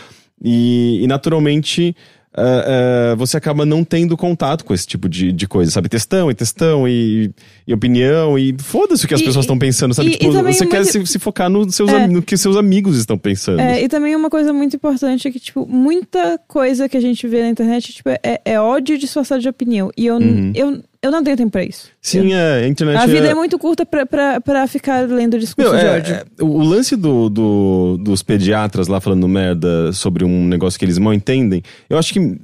e, 0.42 1.00
e 1.02 1.06
naturalmente 1.06 1.94
é, 2.34 3.10
é, 3.12 3.16
você 3.16 3.36
acaba 3.36 3.66
não 3.66 3.84
tendo 3.84 4.16
contato 4.16 4.64
com 4.64 4.72
esse 4.72 4.86
tipo 4.86 5.06
de, 5.06 5.30
de 5.32 5.46
coisa, 5.46 5.70
sabe? 5.70 5.90
Textão 5.90 6.30
e 6.30 6.34
textão 6.34 6.88
e, 6.88 7.30
e 7.66 7.74
opinião 7.74 8.38
e 8.38 8.56
foda-se 8.58 9.04
o 9.04 9.08
que 9.08 9.12
as 9.12 9.20
E- 9.20 9.24
pessoas 9.24 9.44
estão 9.44 9.58
pensando, 9.58 9.92
sabe? 9.92 10.08
e- 10.08 10.16
tipo, 10.16 10.32
também 10.32 10.54
você 10.54 10.66
quer 10.66 10.82
se, 10.86 11.06
se 11.06 11.18
focar 11.18 11.50
no, 11.50 11.70
seus, 11.70 11.90
É. 11.90 12.06
no 12.08 12.22
que 12.22 12.34
seus 12.38 12.56
amigos 12.56 12.96
estão 12.96 13.18
pensando. 13.18 13.60
É, 13.60 13.82
e 13.82 13.86
também 13.88 14.16
uma 14.16 14.30
coisa 14.30 14.50
muito 14.50 14.74
importante 14.74 15.28
é 15.28 15.30
que, 15.30 15.38
tipo, 15.38 15.66
muita 15.68 16.38
coisa 16.48 16.88
que 16.88 16.96
a 16.96 17.00
gente 17.02 17.28
vê 17.28 17.42
na 17.42 17.50
internet 17.50 17.92
tipo, 17.92 18.08
é, 18.08 18.40
é 18.42 18.58
ódio 18.58 18.96
disfarçado 18.96 19.42
de 19.42 19.48
opinião. 19.50 19.90
E 19.94 20.06
eu, 20.06 20.16
Uhum. 20.16 20.52
eu, 20.54 20.82
eu 21.02 21.10
não 21.10 21.22
tenho 21.24 21.36
tempo 21.36 21.50
pra 21.50 21.64
isso. 21.64 21.88
Sim, 22.00 22.32
é, 22.32 22.64
a 22.64 22.68
internet 22.68 22.96
A 23.02 23.06
vida 23.06 23.26
é... 23.26 23.30
é 23.30 23.34
muito 23.34 23.58
curta 23.58 23.84
pra, 23.84 24.06
pra, 24.06 24.40
pra 24.40 24.66
ficar 24.66 25.00
lendo 25.08 25.38
discurso 25.38 25.70
Meu, 25.72 25.78
de 25.80 25.84
é- 25.86 25.90
ódio. 25.96 26.14
é- 26.14 26.24
o 26.42 26.62
lance 26.62 26.94
do, 26.96 27.28
do- 27.28 27.96
dos 27.98 28.22
pediatras 28.22 28.86
lá 28.86 29.00
falando 29.00 29.26
merda 29.26 29.92
sobre 29.92 30.24
um 30.24 30.46
negócio 30.46 30.78
que 30.78 30.84
eles 30.84 30.98
mal 30.98 31.12
entendem, 31.12 31.62
eu 31.90 31.98
acho 31.98 32.12
que 32.12 32.38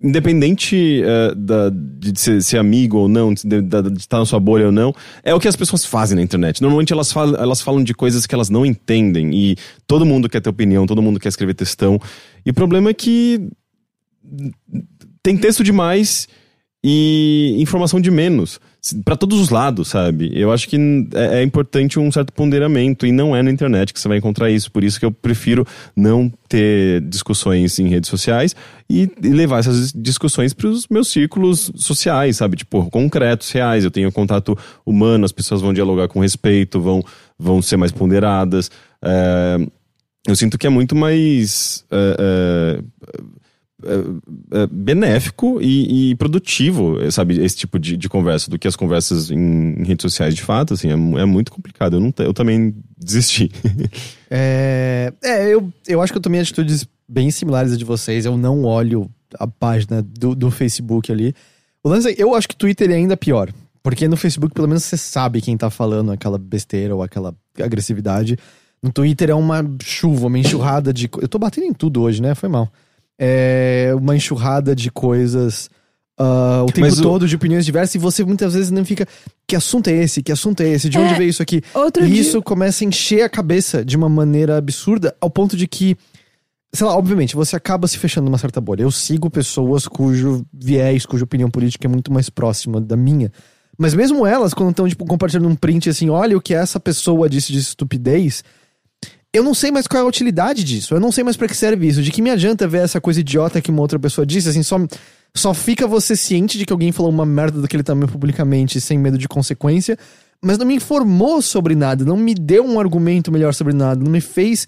independente 0.00 1.02
é, 1.04 1.34
da- 1.34 1.70
de 1.70 2.18
ser, 2.20 2.40
ser 2.42 2.58
amigo 2.58 2.96
ou 2.98 3.08
não, 3.08 3.34
de, 3.34 3.42
estar 3.98 4.18
na 4.18 4.24
sua 4.26 4.38
bolha 4.38 4.66
ou 4.66 4.72
não, 4.72 4.94
é 5.24 5.34
o 5.34 5.40
que 5.40 5.48
as 5.48 5.56
pessoas 5.56 5.84
fazem 5.84 6.16
na 6.16 6.22
internet. 6.22 6.60
Normalmente 6.62 6.92
elas 6.92 7.10
falam, 7.12 7.34
elas 7.40 7.60
falam 7.60 7.82
de 7.82 7.92
coisas 7.94 8.24
que 8.26 8.34
elas 8.34 8.48
não 8.48 8.64
entendem 8.64 9.34
e 9.34 9.56
todo 9.86 10.06
mundo 10.06 10.28
quer 10.28 10.40
ter 10.40 10.48
opinião, 10.48 10.86
todo 10.86 11.02
mundo 11.02 11.18
quer 11.18 11.28
escrever 11.28 11.54
textão. 11.54 11.98
E 12.46 12.50
o 12.50 12.54
problema 12.54 12.90
é 12.90 12.94
que 12.94 13.48
tem 15.22 15.36
texto 15.36 15.64
demais 15.64 16.28
e 16.82 17.56
informação 17.58 18.00
de 18.00 18.10
menos. 18.10 18.60
Pra 19.04 19.16
todos 19.16 19.40
os 19.40 19.50
lados, 19.50 19.88
sabe? 19.88 20.30
Eu 20.32 20.52
acho 20.52 20.68
que 20.68 20.76
é, 21.14 21.40
é 21.40 21.42
importante 21.42 21.98
um 21.98 22.10
certo 22.12 22.32
ponderamento 22.32 23.04
e 23.04 23.12
não 23.12 23.34
é 23.34 23.42
na 23.42 23.50
internet 23.50 23.92
que 23.92 24.00
você 24.00 24.06
vai 24.06 24.18
encontrar 24.18 24.50
isso. 24.50 24.70
Por 24.70 24.84
isso 24.84 24.98
que 24.98 25.04
eu 25.04 25.10
prefiro 25.10 25.66
não 25.96 26.32
ter 26.48 27.00
discussões 27.02 27.78
em 27.80 27.88
redes 27.88 28.08
sociais 28.08 28.54
e, 28.88 29.10
e 29.22 29.28
levar 29.28 29.58
essas 29.58 29.92
discussões 29.92 30.54
para 30.54 30.68
os 30.68 30.86
meus 30.88 31.08
círculos 31.08 31.72
sociais, 31.74 32.36
sabe? 32.36 32.56
Tipo, 32.56 32.88
concretos, 32.88 33.50
reais. 33.50 33.84
Eu 33.84 33.90
tenho 33.90 34.12
contato 34.12 34.56
humano, 34.86 35.24
as 35.24 35.32
pessoas 35.32 35.60
vão 35.60 35.74
dialogar 35.74 36.06
com 36.06 36.20
respeito, 36.20 36.80
vão, 36.80 37.02
vão 37.36 37.60
ser 37.60 37.76
mais 37.76 37.90
ponderadas. 37.90 38.70
É, 39.02 39.58
eu 40.26 40.36
sinto 40.36 40.56
que 40.56 40.66
é 40.66 40.70
muito 40.70 40.94
mais. 40.94 41.84
é, 41.90 42.16
é, 42.18 42.82
benéfico 44.70 45.60
e, 45.60 46.10
e 46.10 46.14
produtivo, 46.16 46.98
sabe, 47.12 47.40
esse 47.40 47.56
tipo 47.56 47.78
de, 47.78 47.96
de 47.96 48.08
conversa, 48.08 48.50
do 48.50 48.58
que 48.58 48.66
as 48.66 48.74
conversas 48.74 49.30
em, 49.30 49.84
redes 49.84 50.02
sociais, 50.02 50.34
de 50.34 50.42
fato, 50.42 50.74
assim, 50.74 50.88
é, 50.88 51.20
é 51.20 51.24
muito 51.24 51.52
complicado. 51.52 51.96
Eu, 51.96 52.00
não, 52.00 52.12
eu 52.18 52.34
também 52.34 52.74
desisti. 52.96 53.50
É, 54.30 55.10
é 55.24 55.54
eu, 55.54 55.72
eu 55.86 56.02
acho 56.02 56.12
que 56.12 56.18
eu 56.18 56.22
tomei 56.22 56.38
atitudes 56.38 56.86
bem 57.08 57.30
similares 57.30 57.72
a 57.72 57.78
de 57.78 57.84
vocês. 57.84 58.26
Eu 58.26 58.36
não 58.36 58.62
olho 58.64 59.10
a 59.38 59.46
página 59.46 60.02
do, 60.02 60.34
do 60.34 60.50
Facebook 60.50 61.10
ali. 61.10 61.34
O 61.82 61.88
lance 61.88 62.10
é, 62.10 62.14
eu 62.18 62.34
acho 62.34 62.46
que 62.46 62.54
Twitter 62.54 62.90
é 62.90 62.94
ainda 62.96 63.16
pior. 63.16 63.50
Porque 63.82 64.06
no 64.06 64.18
Facebook, 64.18 64.54
pelo 64.54 64.68
menos, 64.68 64.84
você 64.84 64.98
sabe 64.98 65.40
quem 65.40 65.56
tá 65.56 65.70
falando 65.70 66.12
aquela 66.12 66.36
besteira 66.36 66.94
ou 66.94 67.02
aquela 67.02 67.34
agressividade. 67.58 68.36
No 68.82 68.92
Twitter 68.92 69.30
é 69.30 69.34
uma 69.34 69.64
chuva, 69.82 70.26
uma 70.26 70.38
enxurrada 70.38 70.92
de. 70.92 71.08
Eu 71.22 71.28
tô 71.28 71.38
batendo 71.38 71.64
em 71.64 71.72
tudo 71.72 72.02
hoje, 72.02 72.20
né? 72.20 72.34
Foi 72.34 72.50
mal. 72.50 72.70
É 73.18 73.92
uma 73.96 74.14
enxurrada 74.16 74.74
de 74.76 74.90
coisas 74.90 75.68
ah, 76.20 76.62
o 76.64 76.66
tempo 76.66 76.80
Mas 76.80 76.98
o- 76.98 77.02
todo 77.02 77.28
de 77.28 77.36
opiniões 77.36 77.64
diversas 77.64 77.94
e 77.94 77.98
você 77.98 78.24
muitas 78.24 78.54
vezes 78.54 78.70
não 78.70 78.84
fica. 78.84 79.06
Que 79.46 79.54
assunto 79.56 79.88
é 79.88 79.92
esse? 79.92 80.22
Que 80.22 80.32
assunto 80.32 80.60
é 80.62 80.68
esse? 80.68 80.88
De 80.88 80.96
É, 80.96 81.00
onde 81.00 81.14
veio 81.14 81.30
isso 81.30 81.42
aqui? 81.42 81.62
Outro 81.74 82.04
e 82.04 82.08
dia- 82.10 82.20
isso 82.20 82.42
começa 82.42 82.84
a 82.84 82.86
encher 82.86 83.22
a 83.22 83.28
cabeça 83.28 83.84
de 83.84 83.96
uma 83.96 84.08
maneira 84.08 84.56
absurda, 84.56 85.14
ao 85.20 85.30
ponto 85.30 85.56
de 85.56 85.66
que, 85.68 85.96
sei 86.72 86.86
lá, 86.86 86.96
obviamente, 86.96 87.36
você 87.36 87.54
acaba 87.56 87.86
se 87.86 87.98
fechando 87.98 88.24
numa 88.26 88.38
certa 88.38 88.60
bolha. 88.60 88.82
Eu 88.82 88.90
sigo 88.90 89.30
pessoas 89.30 89.86
cujo 89.86 90.44
viés, 90.52 91.06
cuja 91.06 91.24
opinião 91.24 91.50
política 91.50 91.86
é 91.86 91.90
muito 91.90 92.12
mais 92.12 92.28
próxima 92.28 92.80
da 92.80 92.96
minha. 92.96 93.32
Mas 93.78 93.94
mesmo 93.94 94.26
elas, 94.26 94.52
quando 94.52 94.70
estão, 94.70 94.88
tipo, 94.88 95.04
compartilhando 95.06 95.48
um 95.48 95.54
print 95.54 95.88
assim, 95.88 96.10
olha 96.10 96.36
o 96.36 96.40
que 96.40 96.52
essa 96.52 96.80
pessoa 96.80 97.28
disse 97.28 97.52
de 97.52 97.58
estupidez, 97.60 98.42
eu 99.32 99.42
não 99.42 99.54
sei 99.54 99.70
mais 99.70 99.86
qual 99.86 100.02
é 100.02 100.04
a 100.04 100.08
utilidade 100.08 100.64
disso. 100.64 100.94
Eu 100.94 101.00
não 101.00 101.12
sei 101.12 101.22
mais 101.22 101.36
pra 101.36 101.48
que 101.48 101.56
serve 101.56 101.86
isso. 101.86 102.02
De 102.02 102.10
que 102.10 102.22
me 102.22 102.30
adianta 102.30 102.66
ver 102.66 102.78
essa 102.78 103.00
coisa 103.00 103.20
idiota 103.20 103.60
que 103.60 103.70
uma 103.70 103.82
outra 103.82 103.98
pessoa 103.98 104.26
disse, 104.26 104.48
assim, 104.48 104.62
só, 104.62 104.78
só 105.34 105.52
fica 105.52 105.86
você 105.86 106.16
ciente 106.16 106.56
de 106.56 106.64
que 106.64 106.72
alguém 106.72 106.92
falou 106.92 107.12
uma 107.12 107.26
merda 107.26 107.60
daquele 107.60 107.82
tamanho 107.82 108.08
publicamente, 108.08 108.80
sem 108.80 108.98
medo 108.98 109.18
de 109.18 109.28
consequência, 109.28 109.98
mas 110.42 110.56
não 110.56 110.66
me 110.66 110.74
informou 110.74 111.42
sobre 111.42 111.74
nada, 111.74 112.04
não 112.04 112.16
me 112.16 112.34
deu 112.34 112.64
um 112.64 112.80
argumento 112.80 113.30
melhor 113.30 113.52
sobre 113.52 113.74
nada, 113.74 114.02
não 114.02 114.10
me 114.10 114.20
fez 114.20 114.66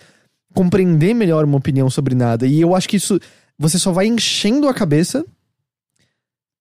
compreender 0.54 1.14
melhor 1.14 1.44
uma 1.44 1.56
opinião 1.56 1.88
sobre 1.88 2.14
nada. 2.14 2.46
E 2.46 2.60
eu 2.60 2.74
acho 2.74 2.88
que 2.88 2.96
isso 2.96 3.18
você 3.58 3.78
só 3.78 3.92
vai 3.92 4.06
enchendo 4.06 4.68
a 4.68 4.74
cabeça 4.74 5.24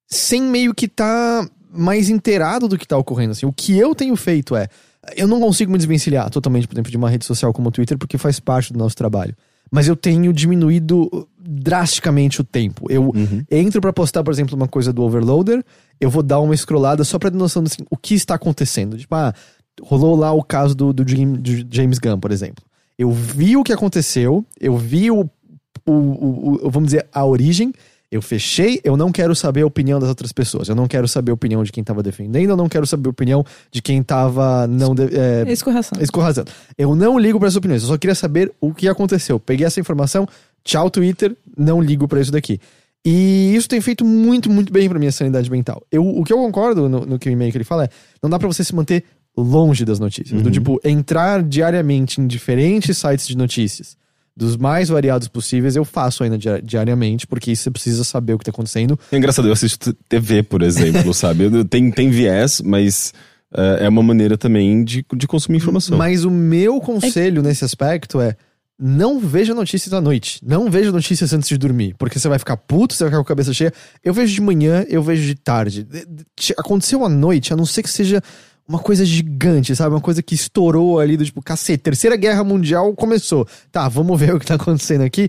sem 0.08 0.42
meio 0.42 0.74
que 0.74 0.88
tá 0.88 1.48
mais 1.72 2.10
inteirado 2.10 2.68
do 2.68 2.78
que 2.78 2.88
tá 2.88 2.98
ocorrendo. 2.98 3.32
Assim, 3.32 3.46
o 3.46 3.54
que 3.54 3.78
eu 3.78 3.94
tenho 3.94 4.16
feito 4.16 4.56
é. 4.56 4.68
Eu 5.16 5.28
não 5.28 5.40
consigo 5.40 5.72
me 5.72 5.78
desvencilhar 5.78 6.30
totalmente, 6.30 6.68
por 6.68 6.76
exemplo, 6.76 6.92
de 6.92 6.98
uma 6.98 7.10
rede 7.10 7.26
social 7.26 7.54
como 7.54 7.70
o 7.70 7.72
Twitter, 7.72 7.98
porque 7.98 8.18
faz 8.18 8.40
parte 8.40 8.74
do 8.74 8.80
nosso 8.80 8.96
trabalho. 8.96 9.36
Mas 9.72 9.88
eu 9.88 9.96
tenho 9.96 10.34
diminuído 10.34 11.28
drasticamente 11.40 12.42
o 12.42 12.44
tempo. 12.44 12.86
Eu 12.92 13.12
entro 13.52 13.80
pra 13.82 13.94
postar, 13.94 14.24
por 14.24 14.32
exemplo, 14.34 14.56
uma 14.56 14.68
coisa 14.68 14.92
do 14.92 15.04
Overloader, 15.04 15.64
eu 16.02 16.10
vou 16.10 16.24
dar 16.24 16.40
uma 16.40 16.56
scrollada 16.56 17.04
só 17.04 17.20
pra 17.20 17.30
ter 17.30 17.38
noção 17.38 17.64
assim, 17.64 17.84
o 17.90 17.96
que 17.98 18.16
está 18.16 18.36
acontecendo. 18.36 18.98
Tipo, 18.98 19.14
ah, 19.16 19.34
rolou 19.82 20.16
lá 20.16 20.32
o 20.32 20.44
caso 20.44 20.74
do, 20.76 20.92
do, 20.92 21.04
do 21.06 21.66
James 21.76 22.00
Gunn, 22.00 22.20
por 22.20 22.32
exemplo. 22.32 22.64
Eu 22.98 23.12
vi 23.12 23.56
o 23.56 23.64
que 23.64 23.72
aconteceu, 23.72 24.44
eu 24.60 24.76
vi 24.76 25.10
o, 25.12 25.22
o, 25.86 25.92
o- 25.92 26.60
o- 26.66 26.70
vamos 26.72 26.88
dizer, 26.90 27.08
a 27.14 27.24
origem. 27.26 27.72
Eu 28.12 28.22
fechei, 28.24 28.82
eu 28.84 28.98
não 28.98 29.12
quero 29.12 29.36
saber 29.36 29.62
a 29.62 29.68
opinião 29.68 30.00
das 30.00 30.10
outras 30.10 30.32
pessoas. 30.32 30.68
Eu 30.68 30.76
não 30.76 30.88
quero 30.88 31.08
saber 31.08 31.30
a 31.30 31.34
opinião 31.36 31.64
de 31.64 31.72
quem 31.72 31.84
tava 31.84 32.02
defendendo, 32.02 32.50
eu 32.50 32.58
não 32.58 32.68
quero 32.68 32.88
saber 32.88 33.08
a 33.08 33.12
opinião 33.12 33.46
de 33.72 33.82
quem 33.84 34.02
tava 34.02 34.66
não 34.66 34.96
de- 34.96 35.16
é, 35.16 35.44
Escorração. 35.52 36.02
escorraçando. 36.02 36.50
Eu 36.78 36.96
não 36.96 37.20
ligo 37.20 37.38
para 37.38 37.48
as 37.48 37.56
opiniões, 37.56 37.84
eu 37.84 37.88
só 37.90 37.98
queria 38.00 38.16
saber 38.16 38.52
o 38.60 38.74
que 38.74 38.88
aconteceu. 38.88 39.40
Peguei 39.40 39.66
essa 39.68 39.80
informação, 39.80 40.28
tchau 40.64 40.90
Twitter, 40.90 41.36
não 41.56 41.80
ligo 41.80 42.08
para 42.08 42.20
isso 42.20 42.32
daqui. 42.32 42.60
E 43.06 43.54
isso 43.56 43.70
tem 43.70 43.80
feito 43.80 44.04
muito, 44.04 44.50
muito 44.52 44.74
bem 44.74 44.90
pra 44.90 44.98
minha 45.00 45.12
sanidade 45.12 45.50
mental. 45.50 45.84
Eu, 45.92 46.04
o 46.06 46.24
que 46.24 46.34
eu 46.34 46.38
concordo 46.38 46.90
no, 46.90 47.06
no 47.06 47.20
que 47.20 47.30
o 47.30 47.32
e-mail 47.32 47.52
que 47.52 47.58
ele 47.58 47.64
fala 47.64 47.86
é: 47.86 47.90
não 48.22 48.30
dá 48.30 48.38
pra 48.40 48.48
você 48.48 48.64
se 48.64 48.74
manter 48.76 49.04
longe 49.38 49.86
das 49.86 50.00
notícias. 50.00 50.42
Do 50.42 50.50
tipo, 50.52 50.82
entrar 50.84 51.42
diariamente 51.44 52.20
em 52.20 52.28
diferentes 52.28 52.98
sites 52.98 53.26
de 53.28 53.38
notícias, 53.38 53.96
dos 54.40 54.56
mais 54.56 54.88
variados 54.88 55.28
possíveis, 55.28 55.76
eu 55.76 55.84
faço 55.84 56.24
ainda 56.24 56.38
dia- 56.38 56.62
diariamente, 56.64 57.28
porque 57.28 57.54
você 57.56 57.70
precisa 57.70 58.04
saber 58.06 58.34
o 58.34 58.38
que 58.40 58.46
tá 58.46 58.52
acontecendo. 58.52 58.98
É 59.12 59.18
engraçado, 59.18 59.48
eu 59.50 59.52
assisto 59.54 59.94
TV, 60.08 60.42
por 60.44 60.62
exemplo, 60.62 61.12
sabe? 61.14 61.44
Tem, 61.66 61.92
tem 61.92 62.10
viés, 62.10 62.62
mas 62.62 63.14
é, 63.54 63.86
é 63.86 63.90
uma 63.90 64.02
maneira 64.02 64.38
também 64.38 64.84
de, 64.84 65.06
de 65.14 65.28
consumir 65.28 65.58
informação. 65.58 65.98
Mas 65.98 66.24
o 66.24 66.32
meu 66.32 66.80
conselho 66.80 67.44
nesse 67.44 67.66
aspecto 67.66 68.22
é. 68.22 68.36
Não 68.82 69.20
veja 69.20 69.54
notícias 69.54 69.92
à 69.94 70.00
noite. 70.00 70.40
Não 70.42 70.72
veja 70.72 70.90
notícias 70.90 71.34
antes 71.34 71.50
de 71.50 71.58
dormir. 71.58 71.96
Porque 72.00 72.18
você 72.18 72.30
vai 72.30 72.40
ficar 72.40 72.56
puto, 72.56 72.94
você 72.94 73.04
vai 73.04 73.12
ficar 73.12 73.18
com 73.18 73.24
a 73.24 73.28
cabeça 73.28 73.54
cheia. 73.54 73.74
Eu 74.02 74.14
vejo 74.14 74.34
de 74.34 74.40
manhã, 74.40 74.86
eu 74.88 75.04
vejo 75.04 75.22
de 75.22 75.36
tarde. 75.36 75.84
De- 75.84 76.06
de- 76.06 76.54
Aconteceu 76.58 77.04
à 77.04 77.10
noite, 77.10 77.52
a 77.52 77.58
não 77.58 77.66
ser 77.66 77.84
que 77.84 77.90
seja 77.90 78.22
uma 78.70 78.78
coisa 78.78 79.04
gigante, 79.04 79.76
sabe? 79.76 79.96
Uma 79.96 80.02
coisa 80.02 80.22
que 80.22 80.36
estourou 80.36 81.00
ali 81.00 81.18
do 81.18 81.26
tipo, 81.26 81.42
cacete, 81.42 81.82
Terceira 81.82 82.16
Guerra 82.16 82.44
Mundial 82.44 82.94
começou. 82.94 83.48
Tá, 83.72 83.90
vamos 83.90 84.18
ver 84.20 84.34
o 84.36 84.40
que 84.40 84.46
tá 84.46 84.54
acontecendo 84.54 85.02
aqui. 85.02 85.28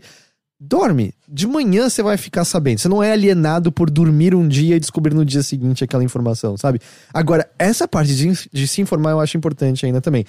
Dorme. 0.63 1.15
De 1.27 1.47
manhã 1.47 1.89
você 1.89 2.03
vai 2.03 2.19
ficar 2.19 2.45
sabendo. 2.45 2.81
Você 2.81 2.89
não 2.89 3.03
é 3.03 3.13
alienado 3.13 3.73
por 3.73 3.89
dormir 3.89 4.35
um 4.35 4.47
dia 4.47 4.77
e 4.77 4.81
descobrir 4.81 5.15
no 5.15 5.25
dia 5.25 5.43
seguinte 5.43 5.83
aquela 5.83 6.05
informação, 6.05 6.55
sabe? 6.59 6.81
Agora, 7.15 7.49
essa 7.59 7.89
parte 7.89 8.15
de, 8.15 8.31
de 8.53 8.69
se 8.69 8.83
informar 8.83 9.13
eu 9.13 9.21
acho 9.21 9.39
importante 9.39 9.87
ainda 9.87 10.03
também. 10.03 10.27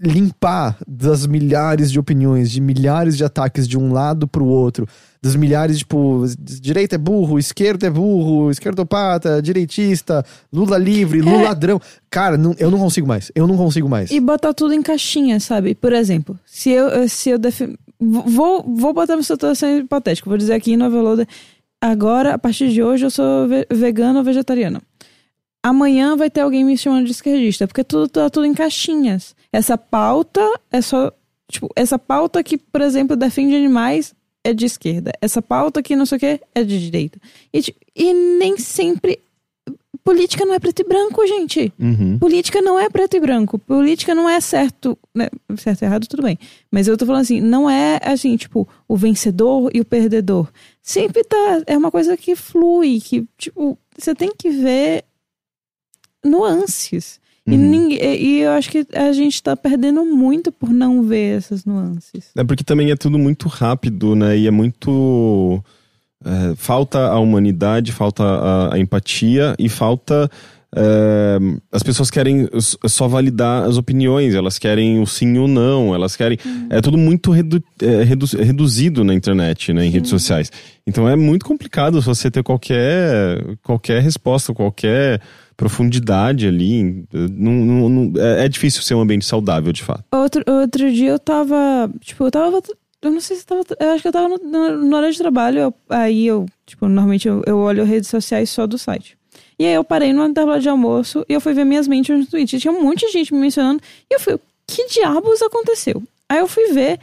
Limpar 0.00 0.76
das 0.86 1.26
milhares 1.26 1.90
de 1.90 1.98
opiniões, 1.98 2.50
de 2.50 2.60
milhares 2.60 3.16
de 3.16 3.24
ataques 3.24 3.66
de 3.66 3.78
um 3.78 3.92
lado 3.92 4.28
pro 4.28 4.44
outro, 4.44 4.86
das 5.22 5.34
milhares, 5.34 5.78
tipo, 5.78 6.24
direita 6.38 6.96
é 6.96 6.98
burro, 6.98 7.38
esquerda 7.38 7.86
é 7.86 7.90
burro, 7.90 8.50
esquerdopata, 8.50 9.40
direitista, 9.40 10.24
Lula 10.52 10.76
livre, 10.76 11.20
Lula 11.22 11.44
ladrão. 11.44 11.80
Cara, 12.10 12.36
não- 12.36 12.54
eu 12.58 12.70
não 12.70 12.78
consigo 12.78 13.06
mais. 13.08 13.32
Eu 13.34 13.46
não 13.46 13.56
consigo 13.56 13.88
mais. 13.88 14.10
E 14.10 14.20
botar 14.20 14.52
tudo 14.52 14.74
em 14.74 14.82
caixinha, 14.82 15.40
sabe? 15.40 15.74
Por 15.74 15.92
exemplo, 15.92 16.38
se 16.44 16.70
eu, 16.70 17.08
se 17.08 17.30
eu 17.30 17.38
Vou, 17.98 18.62
vou 18.76 18.92
botar 18.92 19.14
uma 19.14 19.22
situação 19.22 19.78
hipotética. 19.78 20.28
Vou 20.28 20.36
dizer 20.36 20.52
aqui 20.52 20.76
no 20.76 20.84
Overloader. 20.86 21.26
Agora, 21.80 22.34
a 22.34 22.38
partir 22.38 22.70
de 22.70 22.82
hoje, 22.82 23.06
eu 23.06 23.10
sou 23.10 23.46
ve- 23.48 23.66
vegano 23.72 24.18
ou 24.18 24.24
vegetariano. 24.24 24.82
Amanhã 25.64 26.14
vai 26.14 26.28
ter 26.28 26.42
alguém 26.42 26.62
me 26.62 26.76
chamando 26.76 27.06
de 27.06 27.12
esquerdista, 27.12 27.66
porque 27.66 27.82
tudo 27.82 28.06
tá 28.06 28.28
tudo 28.28 28.44
em 28.44 28.52
caixinhas. 28.52 29.34
Essa 29.50 29.78
pauta 29.78 30.46
é 30.70 30.82
só. 30.82 31.10
Tipo, 31.50 31.70
essa 31.74 31.98
pauta 31.98 32.44
que, 32.44 32.58
por 32.58 32.82
exemplo, 32.82 33.16
defende 33.16 33.56
animais 33.56 34.14
é 34.44 34.52
de 34.52 34.66
esquerda. 34.66 35.10
Essa 35.22 35.40
pauta 35.40 35.82
que 35.82 35.96
não 35.96 36.04
sei 36.04 36.16
o 36.16 36.20
que 36.20 36.40
é 36.54 36.62
de 36.62 36.78
direita. 36.78 37.18
E, 37.50 37.62
e 37.96 38.12
nem 38.12 38.58
sempre. 38.58 39.18
Política 40.04 40.44
não 40.44 40.52
é 40.52 40.58
preto 40.58 40.80
e 40.80 40.84
branco, 40.84 41.26
gente. 41.26 41.72
Uhum. 41.78 42.18
Política 42.18 42.60
não 42.60 42.78
é 42.78 42.90
preto 42.90 43.16
e 43.16 43.20
branco. 43.20 43.58
Política 43.58 44.14
não 44.14 44.28
é 44.28 44.38
certo. 44.42 44.98
Né? 45.14 45.30
Certo 45.56 45.80
e 45.80 45.84
errado, 45.86 46.06
tudo 46.06 46.24
bem. 46.24 46.38
Mas 46.70 46.88
eu 46.88 46.96
tô 46.98 47.06
falando 47.06 47.22
assim, 47.22 47.40
não 47.40 47.70
é 47.70 47.98
assim, 48.04 48.36
tipo, 48.36 48.68
o 48.86 48.98
vencedor 48.98 49.70
e 49.72 49.80
o 49.80 49.84
perdedor. 49.84 50.46
Sempre 50.82 51.24
tá. 51.24 51.62
É 51.66 51.74
uma 51.74 51.90
coisa 51.90 52.18
que 52.18 52.36
flui, 52.36 53.00
que, 53.00 53.26
tipo, 53.38 53.78
você 53.96 54.14
tem 54.14 54.30
que 54.36 54.50
ver 54.50 55.04
nuances. 56.24 57.20
E, 57.46 57.50
Uhum. 57.52 57.58
ninguém, 57.58 57.98
e 58.22 58.40
eu 58.40 58.52
acho 58.52 58.70
que 58.70 58.86
a 58.94 59.12
gente 59.12 59.42
tá 59.42 59.54
perdendo 59.54 60.02
muito 60.06 60.50
por 60.50 60.70
não 60.70 61.02
ver 61.02 61.36
essas 61.36 61.64
nuances. 61.66 62.30
É 62.34 62.42
porque 62.42 62.64
também 62.64 62.90
é 62.90 62.96
tudo 62.96 63.18
muito 63.18 63.48
rápido, 63.48 64.14
né? 64.16 64.36
E 64.38 64.46
é 64.46 64.50
muito. 64.50 65.62
é, 66.24 66.54
falta 66.56 67.08
a 67.08 67.18
humanidade, 67.18 67.92
falta 67.92 68.22
a, 68.24 68.74
a 68.74 68.78
empatia 68.78 69.54
e 69.58 69.68
falta. 69.68 70.30
é, 70.74 71.38
as 71.70 71.82
pessoas 71.82 72.10
querem 72.10 72.48
só 72.88 73.06
validar 73.06 73.64
as 73.64 73.76
opiniões, 73.76 74.34
elas 74.34 74.58
querem 74.58 75.00
o 75.02 75.06
sim 75.06 75.36
ou 75.36 75.46
não, 75.46 75.94
elas 75.94 76.16
querem. 76.16 76.38
É 76.70 76.80
tudo 76.80 76.96
muito 76.96 77.30
redu- 77.30 77.62
é, 77.82 78.02
redu- 78.04 78.38
reduzido 78.38 79.04
na 79.04 79.12
internet, 79.12 79.70
né, 79.74 79.84
em 79.84 79.90
redes 79.90 80.08
sociais. 80.08 80.50
Então 80.86 81.06
é 81.06 81.14
muito 81.14 81.44
complicado 81.44 82.00
você 82.00 82.30
ter 82.30 82.42
qualquer, 82.42 83.44
qualquer 83.62 84.00
resposta, 84.02 84.54
qualquer 84.54 85.20
profundidade 85.56 86.46
ali. 86.46 87.04
Não, 87.12 87.52
não- 87.52 87.88
não- 87.88 88.20
é, 88.22 88.48
difícil 88.48 88.82
ser 88.82 88.94
um 88.94 89.00
ambiente 89.00 89.24
saudável, 89.24 89.72
de 89.72 89.82
fato. 89.82 90.04
Outro, 90.12 90.42
outro 90.46 90.92
dia 90.92 91.10
eu 91.10 91.18
tava. 91.18 91.90
Tipo, 92.00 92.24
eu 92.24 92.30
tava. 92.30 92.62
Eu 93.02 93.10
não 93.10 93.20
sei 93.20 93.36
se 93.36 93.44
tava. 93.46 93.62
Eu 93.78 93.90
acho 93.90 94.02
que 94.02 94.08
eu 94.08 94.12
tava 94.12 94.28
no, 94.28 94.38
no, 94.38 94.84
na 94.88 94.96
hora 94.96 95.12
de 95.12 95.18
trabalho. 95.18 95.58
eu- 95.58 95.74
aí 95.90 96.26
eu, 96.26 96.46
tipo, 96.66 96.86
normalmente 96.88 97.28
eu, 97.28 97.42
eu 97.46 97.58
olho 97.58 97.84
redes 97.84 98.08
sociais 98.08 98.50
só 98.50 98.66
do 98.66 98.78
site. 98.78 99.16
E 99.58 99.64
aí 99.66 99.74
eu 99.74 99.84
parei 99.84 100.12
no 100.12 100.26
intervalo 100.26 100.60
de 100.60 100.68
almoço 100.68 101.24
e 101.28 101.32
eu 101.32 101.40
fui 101.40 101.52
ver 101.54 101.64
minhas 101.64 101.86
mentes 101.86 102.18
no 102.18 102.26
Twitter. 102.26 102.58
Tinha 102.58 102.72
um 102.72 102.82
monte 102.82 103.06
de 103.06 103.12
gente 103.12 103.32
me 103.32 103.40
mencionando. 103.40 103.80
E 104.10 104.14
eu 104.14 104.18
fui, 104.20 104.36
que 104.66 104.86
diabos 104.88 105.40
aconteceu? 105.42 106.02
Aí 106.28 106.38
eu 106.40 106.48
fui 106.48 106.72
ver. 106.72 106.98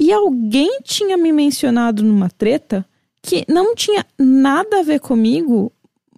E 0.00 0.12
alguém 0.12 0.80
tinha 0.82 1.16
me 1.16 1.32
mencionado 1.32 2.02
numa 2.02 2.28
treta 2.30 2.84
que 3.22 3.44
não 3.48 3.74
tinha 3.74 4.04
nada 4.18 4.80
a 4.80 4.82
ver 4.82 5.00
comigo, 5.00 5.70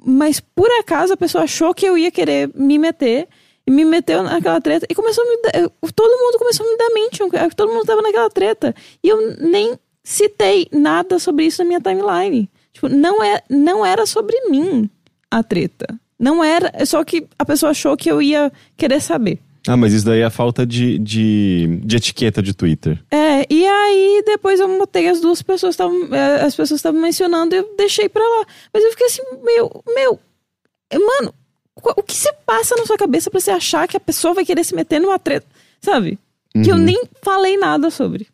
mas 0.04 0.40
por 0.40 0.70
acaso 0.80 1.12
a 1.12 1.16
pessoa 1.16 1.44
achou 1.44 1.74
que 1.74 1.86
eu 1.86 1.96
ia 1.96 2.10
querer 2.10 2.50
me 2.54 2.78
meter 2.78 3.28
e 3.66 3.70
me 3.70 3.84
meteu 3.84 4.22
naquela 4.22 4.60
treta 4.60 4.86
e 4.88 4.94
começou 4.94 5.24
a 5.24 5.28
me 5.28 5.42
dar, 5.42 5.52
todo 5.94 6.18
mundo 6.18 6.38
começou 6.38 6.66
a 6.66 6.70
me 6.70 6.76
dar 6.76 6.90
mention, 6.94 7.28
todo 7.54 7.72
mundo 7.72 7.84
tava 7.84 8.02
naquela 8.02 8.30
treta 8.30 8.74
e 9.02 9.08
eu 9.08 9.36
nem 9.38 9.78
citei 10.02 10.68
nada 10.72 11.18
sobre 11.18 11.46
isso 11.46 11.62
na 11.62 11.68
minha 11.68 11.80
timeline. 11.80 12.50
Tipo, 12.72 12.88
não 12.88 13.22
é, 13.22 13.42
não 13.48 13.84
era 13.84 14.06
sobre 14.06 14.36
mim 14.48 14.88
a 15.30 15.42
treta. 15.42 15.86
Não 16.18 16.44
era, 16.44 16.84
só 16.84 17.02
que 17.04 17.26
a 17.38 17.44
pessoa 17.44 17.70
achou 17.70 17.96
que 17.96 18.10
eu 18.10 18.20
ia 18.20 18.52
querer 18.76 19.00
saber. 19.00 19.38
Ah, 19.68 19.76
mas 19.76 19.92
isso 19.92 20.06
daí 20.06 20.20
é 20.20 20.24
a 20.24 20.30
falta 20.30 20.66
de, 20.66 20.98
de, 20.98 21.80
de 21.84 21.96
etiqueta 21.96 22.42
de 22.42 22.54
Twitter. 22.54 23.02
É, 23.10 23.46
e 23.52 23.66
aí 23.66 24.22
depois 24.26 24.58
eu 24.58 24.66
botei 24.78 25.08
as 25.08 25.20
duas 25.20 25.42
pessoas, 25.42 25.76
tavam, 25.76 26.08
eh, 26.14 26.40
as 26.42 26.56
pessoas 26.56 26.78
estavam 26.78 27.00
mencionando 27.00 27.54
e 27.54 27.58
eu 27.58 27.74
deixei 27.76 28.08
pra 28.08 28.22
lá. 28.22 28.46
Mas 28.72 28.82
eu 28.84 28.90
fiquei 28.90 29.06
assim, 29.06 29.22
meu, 29.44 29.82
meu, 29.94 30.18
mano, 30.94 31.34
o 31.76 32.02
que 32.02 32.14
se 32.14 32.32
passa 32.46 32.74
na 32.76 32.86
sua 32.86 32.96
cabeça 32.96 33.30
pra 33.30 33.38
você 33.40 33.50
achar 33.50 33.86
que 33.86 33.96
a 33.96 34.00
pessoa 34.00 34.34
vai 34.34 34.44
querer 34.44 34.64
se 34.64 34.74
meter 34.74 34.98
numa 35.00 35.18
treta, 35.18 35.46
sabe? 35.80 36.18
Que 36.52 36.70
eu 36.70 36.74
Uhum. 36.76 36.80
nem 36.82 37.02
falei 37.22 37.56
nada 37.56 37.90
sobre. 37.90 38.26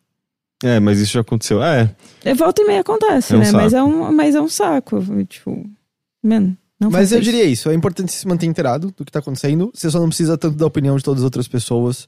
É, 0.63 0.79
mas 0.79 0.99
isso 0.99 1.13
já 1.13 1.21
aconteceu. 1.21 1.61
Ah, 1.61 1.75
é. 1.75 1.89
É, 2.25 2.33
Volta 2.33 2.61
e 2.61 2.65
meia 2.65 2.79
acontece, 2.81 3.33
É 3.33 3.37
um 3.37 3.39
né? 3.39 3.51
Mas 3.51 3.73
é, 3.73 3.77
saco. 3.77 3.89
um, 3.89 4.11
mas 4.11 4.33
é 4.35 4.41
um 4.41 4.47
saco. 4.49 5.23
Tipo, 5.25 5.69
Man, 6.23 6.57
não 6.79 6.89
Mas 6.91 7.11
eu 7.11 7.19
isso. 7.19 7.25
diria 7.31 7.43
isso, 7.45 7.69
é 7.69 7.73
importante 7.73 8.11
se 8.11 8.27
manter 8.27 8.45
inteirado 8.45 8.91
do 8.95 9.03
que 9.05 9.11
tá 9.11 9.19
acontecendo. 9.19 9.71
Você 9.73 9.89
só 9.89 9.99
não 9.99 10.07
precisa 10.09 10.37
tanto 10.37 10.55
da 10.57 10.65
opinião 10.65 10.95
de 10.97 11.03
todas 11.03 11.21
as 11.21 11.25
outras 11.25 11.47
pessoas. 11.47 12.07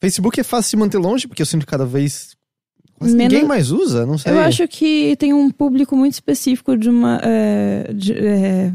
Facebook 0.00 0.38
é 0.40 0.44
fácil 0.44 0.70
de 0.70 0.76
manter 0.76 0.98
longe, 0.98 1.26
porque 1.28 1.42
eu 1.42 1.46
sinto 1.46 1.62
que 1.66 1.70
cada 1.70 1.84
vez 1.86 2.34
Menos- 3.00 3.14
ninguém 3.16 3.44
mais 3.44 3.70
usa, 3.70 4.04
não 4.04 4.18
sei. 4.18 4.32
Eu 4.32 4.40
acho 4.40 4.66
que 4.68 5.16
tem 5.16 5.32
um 5.32 5.50
público 5.50 5.96
muito 5.96 6.12
específico 6.14 6.76
de 6.76 6.88
uma. 6.90 7.18
é, 7.22 7.92
de- 7.94 8.12
é, 8.12 8.72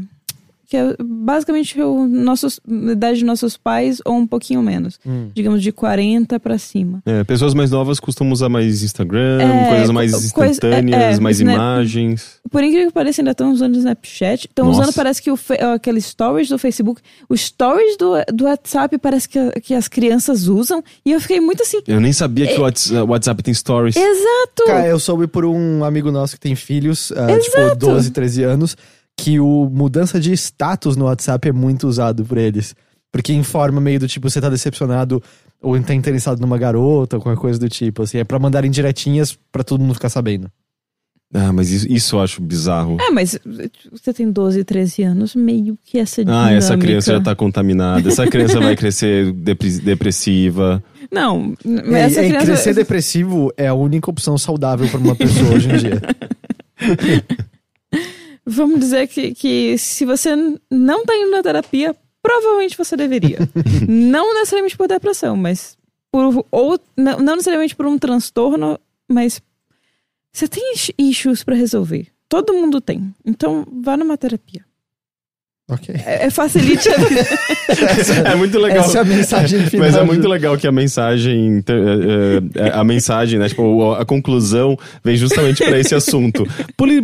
que 0.68 0.76
é 0.76 0.94
basicamente 1.02 1.80
o 1.80 2.06
nossos, 2.06 2.60
a 2.68 2.92
idade 2.92 3.18
de 3.18 3.24
nossos 3.24 3.56
pais 3.56 4.00
ou 4.04 4.14
um 4.16 4.26
pouquinho 4.26 4.62
menos. 4.62 4.98
Hum. 5.06 5.28
Digamos 5.34 5.62
de 5.62 5.72
40 5.72 6.38
pra 6.40 6.58
cima. 6.58 7.02
É, 7.06 7.22
pessoas 7.24 7.54
mais 7.54 7.70
novas 7.70 8.00
costumam 8.00 8.32
usar 8.32 8.48
mais 8.48 8.82
Instagram, 8.82 9.40
É, 9.40 9.68
coisas 9.68 9.90
mais 9.90 10.32
coisa- 10.32 10.50
instantâneas, 10.52 11.00
é, 11.02 11.12
é, 11.16 11.20
mais 11.20 11.38
Snap- 11.40 11.54
imagens. 11.54 12.40
Por 12.50 12.62
incrível 12.62 12.88
que 12.88 12.94
pareça, 12.94 13.20
ainda 13.20 13.30
estão 13.32 13.52
usando 13.52 13.74
o 13.74 13.78
Snapchat. 13.78 14.46
Estão 14.46 14.68
usando, 14.70 14.92
parece 14.92 15.20
que 15.22 15.30
o, 15.30 15.36
fe- 15.36 15.60
aquele 15.62 16.00
stories 16.00 16.48
do 16.48 16.58
Facebook. 16.58 17.00
Os 17.28 17.40
stories 17.42 17.96
do, 17.96 18.12
do 18.32 18.44
WhatsApp 18.44 18.96
parece 18.98 19.28
que, 19.28 19.50
que 19.60 19.74
as 19.74 19.88
crianças 19.88 20.48
usam. 20.48 20.82
E 21.04 21.12
eu 21.12 21.20
fiquei 21.20 21.40
muito 21.40 21.62
assim. 21.62 21.78
Eu 21.86 22.00
nem 22.00 22.12
sabia 22.12 22.46
que 22.46 22.58
o 22.60 22.62
Whats- 22.62 22.90
o 22.90 23.06
WhatsApp 23.06 23.42
tem 23.42 23.52
stories. 23.54 23.96
Exato! 23.96 24.64
Cara, 24.66 24.86
eu 24.86 24.98
soube 24.98 25.26
por 25.26 25.44
um 25.44 25.84
amigo 25.84 26.10
nosso 26.10 26.34
que 26.34 26.40
tem 26.40 26.54
filhos, 26.54 27.12
ah, 27.12 27.26
tipo 27.38 27.56
Exato. 27.58 27.76
12, 27.76 28.10
13 28.10 28.42
anos, 28.42 28.76
que 29.16 29.40
o 29.40 29.68
mudança 29.72 30.20
de 30.20 30.32
status 30.32 30.96
no 30.96 31.06
WhatsApp 31.06 31.48
é 31.48 31.52
muito 31.52 31.88
usado 31.88 32.24
por 32.24 32.36
eles. 32.38 32.74
Porque 33.10 33.32
informa 33.32 33.80
meio 33.80 33.98
do 34.00 34.06
tipo, 34.08 34.28
você 34.28 34.40
tá 34.40 34.50
decepcionado 34.50 35.22
ou 35.62 35.80
tá 35.80 35.94
interessado 35.94 36.38
numa 36.40 36.58
garota 36.58 37.16
ou 37.16 37.22
qualquer 37.22 37.40
coisa 37.40 37.58
do 37.58 37.68
tipo, 37.68 38.02
assim. 38.02 38.18
É 38.18 38.24
pra 38.24 38.38
mandarem 38.38 38.70
diretinhas 38.70 39.36
pra 39.50 39.64
todo 39.64 39.80
mundo 39.80 39.94
ficar 39.94 40.10
sabendo. 40.10 40.50
Ah, 41.34 41.52
mas 41.52 41.70
isso, 41.70 41.90
isso 41.90 42.16
eu 42.16 42.20
acho 42.20 42.40
bizarro. 42.40 42.98
É, 43.00 43.10
mas 43.10 43.36
você 43.90 44.12
tem 44.12 44.30
12, 44.30 44.62
13 44.62 45.02
anos, 45.02 45.34
meio 45.34 45.76
que 45.84 45.98
essa 45.98 46.24
dinâmica. 46.24 46.48
Ah, 46.48 46.52
essa 46.52 46.76
criança 46.76 47.12
já 47.14 47.20
tá 47.20 47.34
contaminada. 47.34 48.08
Essa 48.08 48.26
criança 48.28 48.60
vai 48.60 48.76
crescer 48.76 49.32
depre- 49.32 49.80
depressiva. 49.80 50.82
Não, 51.10 51.54
É, 51.64 52.00
essa 52.02 52.20
é, 52.20 52.28
criança... 52.28 52.46
crescer 52.46 52.74
depressivo 52.74 53.52
é 53.56 53.66
a 53.66 53.74
única 53.74 54.08
opção 54.10 54.38
saudável 54.38 54.88
pra 54.88 55.00
uma 55.00 55.16
pessoa 55.16 55.54
hoje 55.54 55.68
em 55.70 55.76
dia. 55.78 56.02
Vamos 58.46 58.78
dizer 58.80 59.08
que, 59.08 59.34
que 59.34 59.76
se 59.76 60.04
você 60.04 60.34
não 60.70 61.04
tá 61.04 61.16
indo 61.16 61.30
na 61.32 61.42
terapia, 61.42 61.96
provavelmente 62.22 62.78
você 62.78 62.96
deveria. 62.96 63.38
não 63.88 64.34
necessariamente 64.34 64.76
por 64.76 64.86
depressão, 64.88 65.36
mas 65.36 65.76
por... 66.12 66.46
Ou, 66.50 66.78
não, 66.96 67.18
não 67.18 67.34
necessariamente 67.34 67.74
por 67.74 67.86
um 67.86 67.98
transtorno, 67.98 68.78
mas... 69.08 69.42
Você 70.32 70.46
tem 70.46 70.74
is- 70.74 70.92
issues 70.98 71.42
pra 71.42 71.54
resolver. 71.56 72.08
Todo 72.28 72.52
mundo 72.54 72.80
tem. 72.80 73.14
Então, 73.24 73.66
vá 73.82 73.96
numa 73.96 74.16
terapia. 74.18 74.64
Ok. 75.68 75.92
É, 76.06 76.26
é 76.26 76.30
facilite 76.30 76.88
a 76.88 76.94
vida. 76.96 77.26
É 78.24 78.34
muito 78.36 78.56
legal. 78.56 78.84
Essa 78.84 78.98
é 78.98 79.00
a 79.00 79.04
mensagem 79.04 79.66
final. 79.66 79.86
Mas 79.86 79.96
é 79.96 80.04
muito 80.04 80.28
legal 80.28 80.56
que 80.56 80.66
a 80.66 80.70
mensagem, 80.70 81.62
é, 81.66 82.62
é, 82.62 82.68
é, 82.68 82.70
a 82.72 82.84
mensagem, 82.84 83.38
né, 83.38 83.48
tipo, 83.48 83.92
a 83.94 84.04
conclusão 84.04 84.78
vem 85.02 85.16
justamente 85.16 85.64
para 85.64 85.78
esse 85.78 85.94
assunto. 85.94 86.46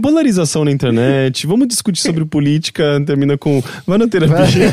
Polarização 0.00 0.64
na 0.64 0.70
internet, 0.70 1.44
vamos 1.44 1.66
discutir 1.66 2.00
sobre 2.00 2.24
política, 2.24 3.02
termina 3.04 3.36
com, 3.36 3.60
vá 3.84 3.98
na 3.98 4.06
terapia. 4.06 4.72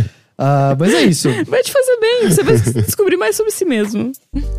Ah, 0.42 0.74
mas 0.78 0.94
é 0.94 1.02
isso. 1.02 1.28
Vai 1.46 1.62
te 1.62 1.70
fazer 1.70 2.00
bem. 2.00 2.30
Você 2.30 2.42
vai 2.42 2.56
descobrir 2.56 3.18
mais 3.18 3.36
sobre 3.36 3.52
si 3.52 3.62
mesmo. 3.66 4.10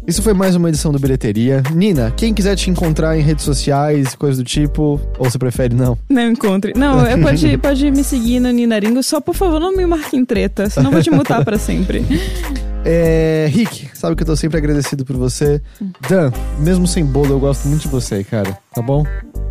Isso 0.05 0.21
foi 0.21 0.31
mais 0.31 0.55
uma 0.55 0.69
edição 0.69 0.91
do 0.91 0.99
Bilheteria. 0.99 1.63
Nina, 1.73 2.13
quem 2.15 2.35
quiser 2.35 2.55
te 2.55 2.69
encontrar 2.69 3.17
em 3.17 3.21
redes 3.21 3.43
sociais, 3.43 4.13
coisa 4.13 4.43
do 4.43 4.47
tipo, 4.47 5.01
ou 5.17 5.27
você 5.29 5.39
prefere 5.39 5.73
não? 5.73 5.97
Não 6.07 6.29
encontre. 6.29 6.73
Não, 6.75 7.03
pode, 7.19 7.57
pode 7.57 7.89
me 7.89 8.03
seguir 8.03 8.39
no 8.39 8.51
Ninaringo. 8.51 9.01
Só, 9.01 9.19
por 9.19 9.33
favor, 9.33 9.59
não 9.59 9.75
me 9.75 9.83
marque 9.87 10.15
em 10.15 10.23
treta. 10.23 10.69
Senão 10.69 10.91
vou 10.91 11.01
te 11.01 11.09
mutar 11.09 11.43
pra 11.43 11.57
sempre. 11.57 12.05
É, 12.83 13.47
Rick, 13.51 13.89
sabe 13.93 14.15
que 14.15 14.23
eu 14.23 14.25
tô 14.25 14.35
sempre 14.35 14.57
agradecido 14.57 15.05
por 15.05 15.15
você. 15.15 15.61
Dan, 16.09 16.31
mesmo 16.57 16.87
sem 16.87 17.05
bolo, 17.05 17.29
eu 17.29 17.39
gosto 17.39 17.67
muito 17.67 17.83
de 17.83 17.87
você, 17.87 18.23
cara. 18.23 18.57
Tá 18.73 18.81
bom? 18.81 19.05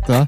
Tá? 0.05 0.27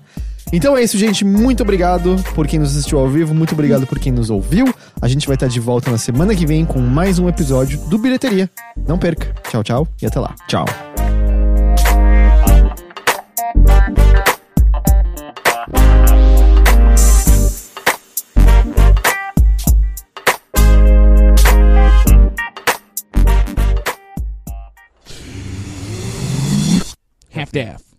Então 0.55 0.77
é 0.77 0.83
isso, 0.83 0.99
gente. 0.99 1.25
Muito 1.25 1.63
obrigado 1.63 2.15
por 2.35 2.47
quem 2.47 2.59
nos 2.59 2.77
assistiu 2.77 2.99
ao 2.99 3.09
vivo. 3.09 3.33
Muito 3.33 3.53
obrigado 3.53 3.87
por 3.87 3.97
quem 3.97 4.11
nos 4.11 4.29
ouviu. 4.29 4.71
A 5.01 5.07
gente 5.07 5.25
vai 5.25 5.35
estar 5.35 5.47
de 5.47 5.59
volta 5.59 5.89
na 5.89 5.97
semana 5.97 6.35
que 6.35 6.45
vem 6.45 6.63
com 6.63 6.79
mais 6.79 7.17
um 7.17 7.27
episódio 7.27 7.79
do 7.89 7.97
Bilheteria. 7.97 8.47
Não 8.87 8.99
perca. 8.99 9.33
Tchau, 9.49 9.63
tchau 9.63 9.87
e 9.99 10.05
até 10.05 10.19
lá. 10.19 10.35
Tchau. 10.47 10.65
half-daff. 27.35 27.92